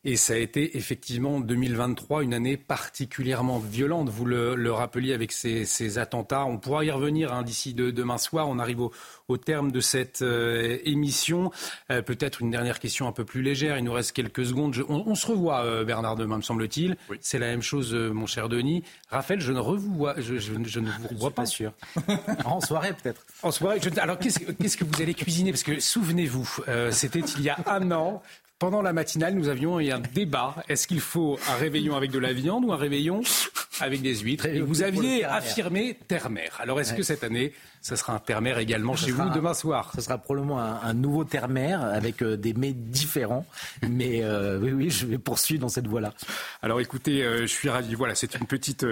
Et 0.06 0.16
ça 0.16 0.34
a 0.34 0.36
été 0.36 0.76
effectivement 0.76 1.40
2023 1.40 2.22
une 2.24 2.34
année 2.34 2.58
particulièrement 2.58 3.58
violente. 3.58 4.10
Vous 4.10 4.26
le, 4.26 4.54
le 4.54 4.70
rappeliez 4.70 5.14
avec 5.14 5.32
ces, 5.32 5.64
ces, 5.64 5.96
attentats. 5.96 6.44
On 6.44 6.58
pourra 6.58 6.84
y 6.84 6.90
revenir 6.90 7.32
hein, 7.32 7.42
d'ici 7.42 7.72
de, 7.72 7.90
demain 7.90 8.18
soir. 8.18 8.46
On 8.48 8.58
arrive 8.58 8.80
au, 8.80 8.92
au 9.28 9.38
terme 9.38 9.72
de 9.72 9.80
cette 9.80 10.20
euh, 10.20 10.76
émission. 10.84 11.50
Euh, 11.90 12.02
peut-être 12.02 12.42
une 12.42 12.50
dernière 12.50 12.80
question 12.80 13.08
un 13.08 13.12
peu 13.12 13.24
plus 13.24 13.40
légère. 13.40 13.78
Il 13.78 13.84
nous 13.84 13.94
reste 13.94 14.12
quelques 14.12 14.44
secondes. 14.44 14.74
Je, 14.74 14.82
on, 14.82 15.04
on, 15.06 15.14
se 15.14 15.26
revoit, 15.26 15.64
euh, 15.64 15.84
Bernard, 15.84 16.16
demain, 16.16 16.36
me 16.36 16.42
semble-t-il. 16.42 16.98
Oui. 17.08 17.16
C'est 17.22 17.38
la 17.38 17.46
même 17.46 17.62
chose, 17.62 17.94
euh, 17.94 18.10
mon 18.10 18.26
cher 18.26 18.50
Denis. 18.50 18.84
Raphaël, 19.10 19.40
je 19.40 19.52
ne, 19.52 19.58
revois, 19.58 20.16
je, 20.18 20.36
je, 20.36 20.52
je 20.64 20.80
ne 20.80 20.90
vous 20.90 21.08
revois 21.08 21.30
pas. 21.30 21.42
pas 21.42 21.46
sûr. 21.46 21.72
en 22.44 22.60
soirée, 22.60 22.92
peut-être. 22.92 23.24
En 23.42 23.50
soirée. 23.50 23.80
alors, 23.96 24.18
qu'est-ce, 24.18 24.40
qu'est-ce 24.40 24.76
que 24.76 24.84
vous 24.84 25.00
allez 25.00 25.14
cuisiner? 25.14 25.50
Parce 25.50 25.62
que 25.62 25.80
souvenez-vous, 25.80 26.58
c'était 26.90 27.20
il 27.20 27.42
y 27.42 27.48
a 27.48 27.56
un 27.66 27.90
an. 27.90 28.22
Pendant 28.60 28.82
la 28.82 28.92
matinale, 28.92 29.34
nous 29.34 29.48
avions 29.48 29.80
eu 29.80 29.90
un 29.90 29.98
débat. 29.98 30.54
Est-ce 30.68 30.86
qu'il 30.86 31.00
faut 31.00 31.38
un 31.50 31.56
réveillon 31.56 31.96
avec 31.96 32.12
de 32.12 32.20
la 32.20 32.32
viande 32.32 32.64
ou 32.64 32.72
un 32.72 32.76
réveillon 32.76 33.22
avec 33.80 34.00
des 34.00 34.16
huîtres? 34.16 34.46
Et 34.46 34.60
vous 34.60 34.82
aviez 34.82 35.24
affirmé 35.24 35.98
terre-mer. 36.06 36.56
Alors 36.60 36.80
est-ce 36.80 36.92
ouais. 36.92 36.98
que 36.98 37.02
cette 37.02 37.24
année, 37.24 37.52
ça 37.84 37.96
sera 37.96 38.14
un 38.14 38.18
terre-mer 38.18 38.58
également 38.58 38.96
chez 38.96 39.10
vous 39.10 39.28
demain 39.28 39.52
soir 39.52 39.92
Ce 39.94 40.00
sera 40.00 40.16
probablement 40.16 40.58
un, 40.58 40.80
un 40.82 40.94
nouveau 40.94 41.24
terre-mer 41.24 41.84
avec 41.84 42.22
euh, 42.22 42.34
des 42.34 42.54
mets 42.54 42.72
différents. 42.72 43.44
Mais 43.88 44.22
euh, 44.22 44.58
oui, 44.58 44.72
oui, 44.72 44.90
je 44.90 45.04
vais 45.04 45.18
poursuivre 45.18 45.60
dans 45.60 45.68
cette 45.68 45.86
voie-là. 45.86 46.14
Alors 46.62 46.80
écoutez, 46.80 47.22
euh, 47.22 47.42
je 47.42 47.46
suis 47.46 47.68
ravi. 47.68 47.94
Voilà, 47.94 48.14
c'est 48.14 48.36
une 48.36 48.46
petite 48.46 48.86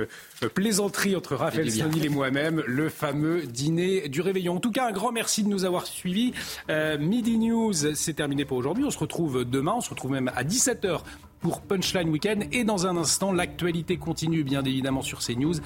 plaisanterie 0.54 1.16
entre 1.16 1.36
Raphaël 1.36 1.72
Sonil 1.72 2.04
et 2.04 2.10
moi-même, 2.10 2.62
le 2.66 2.90
fameux 2.90 3.46
dîner 3.46 4.10
du 4.10 4.20
réveillon. 4.20 4.56
En 4.56 4.60
tout 4.60 4.72
cas, 4.72 4.86
un 4.86 4.92
grand 4.92 5.10
merci 5.10 5.42
de 5.42 5.48
nous 5.48 5.64
avoir 5.64 5.86
suivis. 5.86 6.34
Midi 6.68 7.38
News, 7.38 7.72
c'est 7.94 8.12
terminé 8.12 8.44
pour 8.44 8.58
aujourd'hui. 8.58 8.84
On 8.84 8.90
se 8.90 8.98
retrouve 8.98 9.46
demain, 9.46 9.72
on 9.76 9.80
se 9.80 9.88
retrouve 9.88 10.10
même 10.10 10.30
à 10.36 10.44
17h 10.44 11.00
pour 11.42 11.60
Punchline 11.60 12.08
Weekend. 12.08 12.44
Et 12.52 12.64
dans 12.64 12.86
un 12.86 12.96
instant, 12.96 13.32
l'actualité 13.32 13.96
continue 13.98 14.44
bien 14.44 14.64
évidemment 14.64 15.02
sur 15.02 15.18
CNews 15.18 15.56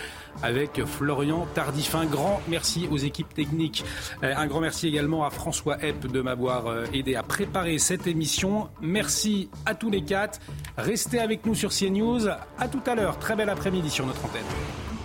avec 0.43 0.85
Florian 0.85 1.47
Tardif. 1.55 1.95
Un 1.95 2.07
grand 2.07 2.41
merci 2.49 2.89
aux 2.91 2.97
équipes 2.97 3.33
techniques. 3.33 3.85
Un 4.23 4.47
grand 4.47 4.61
merci 4.61 4.89
également 4.89 5.25
à 5.25 5.31
François 5.31 5.83
Epp 5.85 6.07
de 6.07 6.21
m'avoir 6.21 6.87
aidé 6.93 7.15
à 7.15 7.23
préparer 7.23 7.79
cette 7.79 8.07
émission. 8.07 8.69
Merci 8.81 9.49
à 9.65 9.75
tous 9.75 9.91
les 9.91 10.03
quatre. 10.03 10.41
Restez 10.77 11.21
avec 11.21 11.47
nous 11.47 11.55
sur 11.55 11.71
CNews. 11.71 12.29
À 12.59 12.69
tout 12.69 12.83
à 12.87 12.95
l'heure. 12.95 13.19
Très 13.19 13.37
bel 13.37 13.49
après-midi 13.49 13.91
sur 13.91 14.07
notre 14.07 14.25
antenne. 14.25 14.96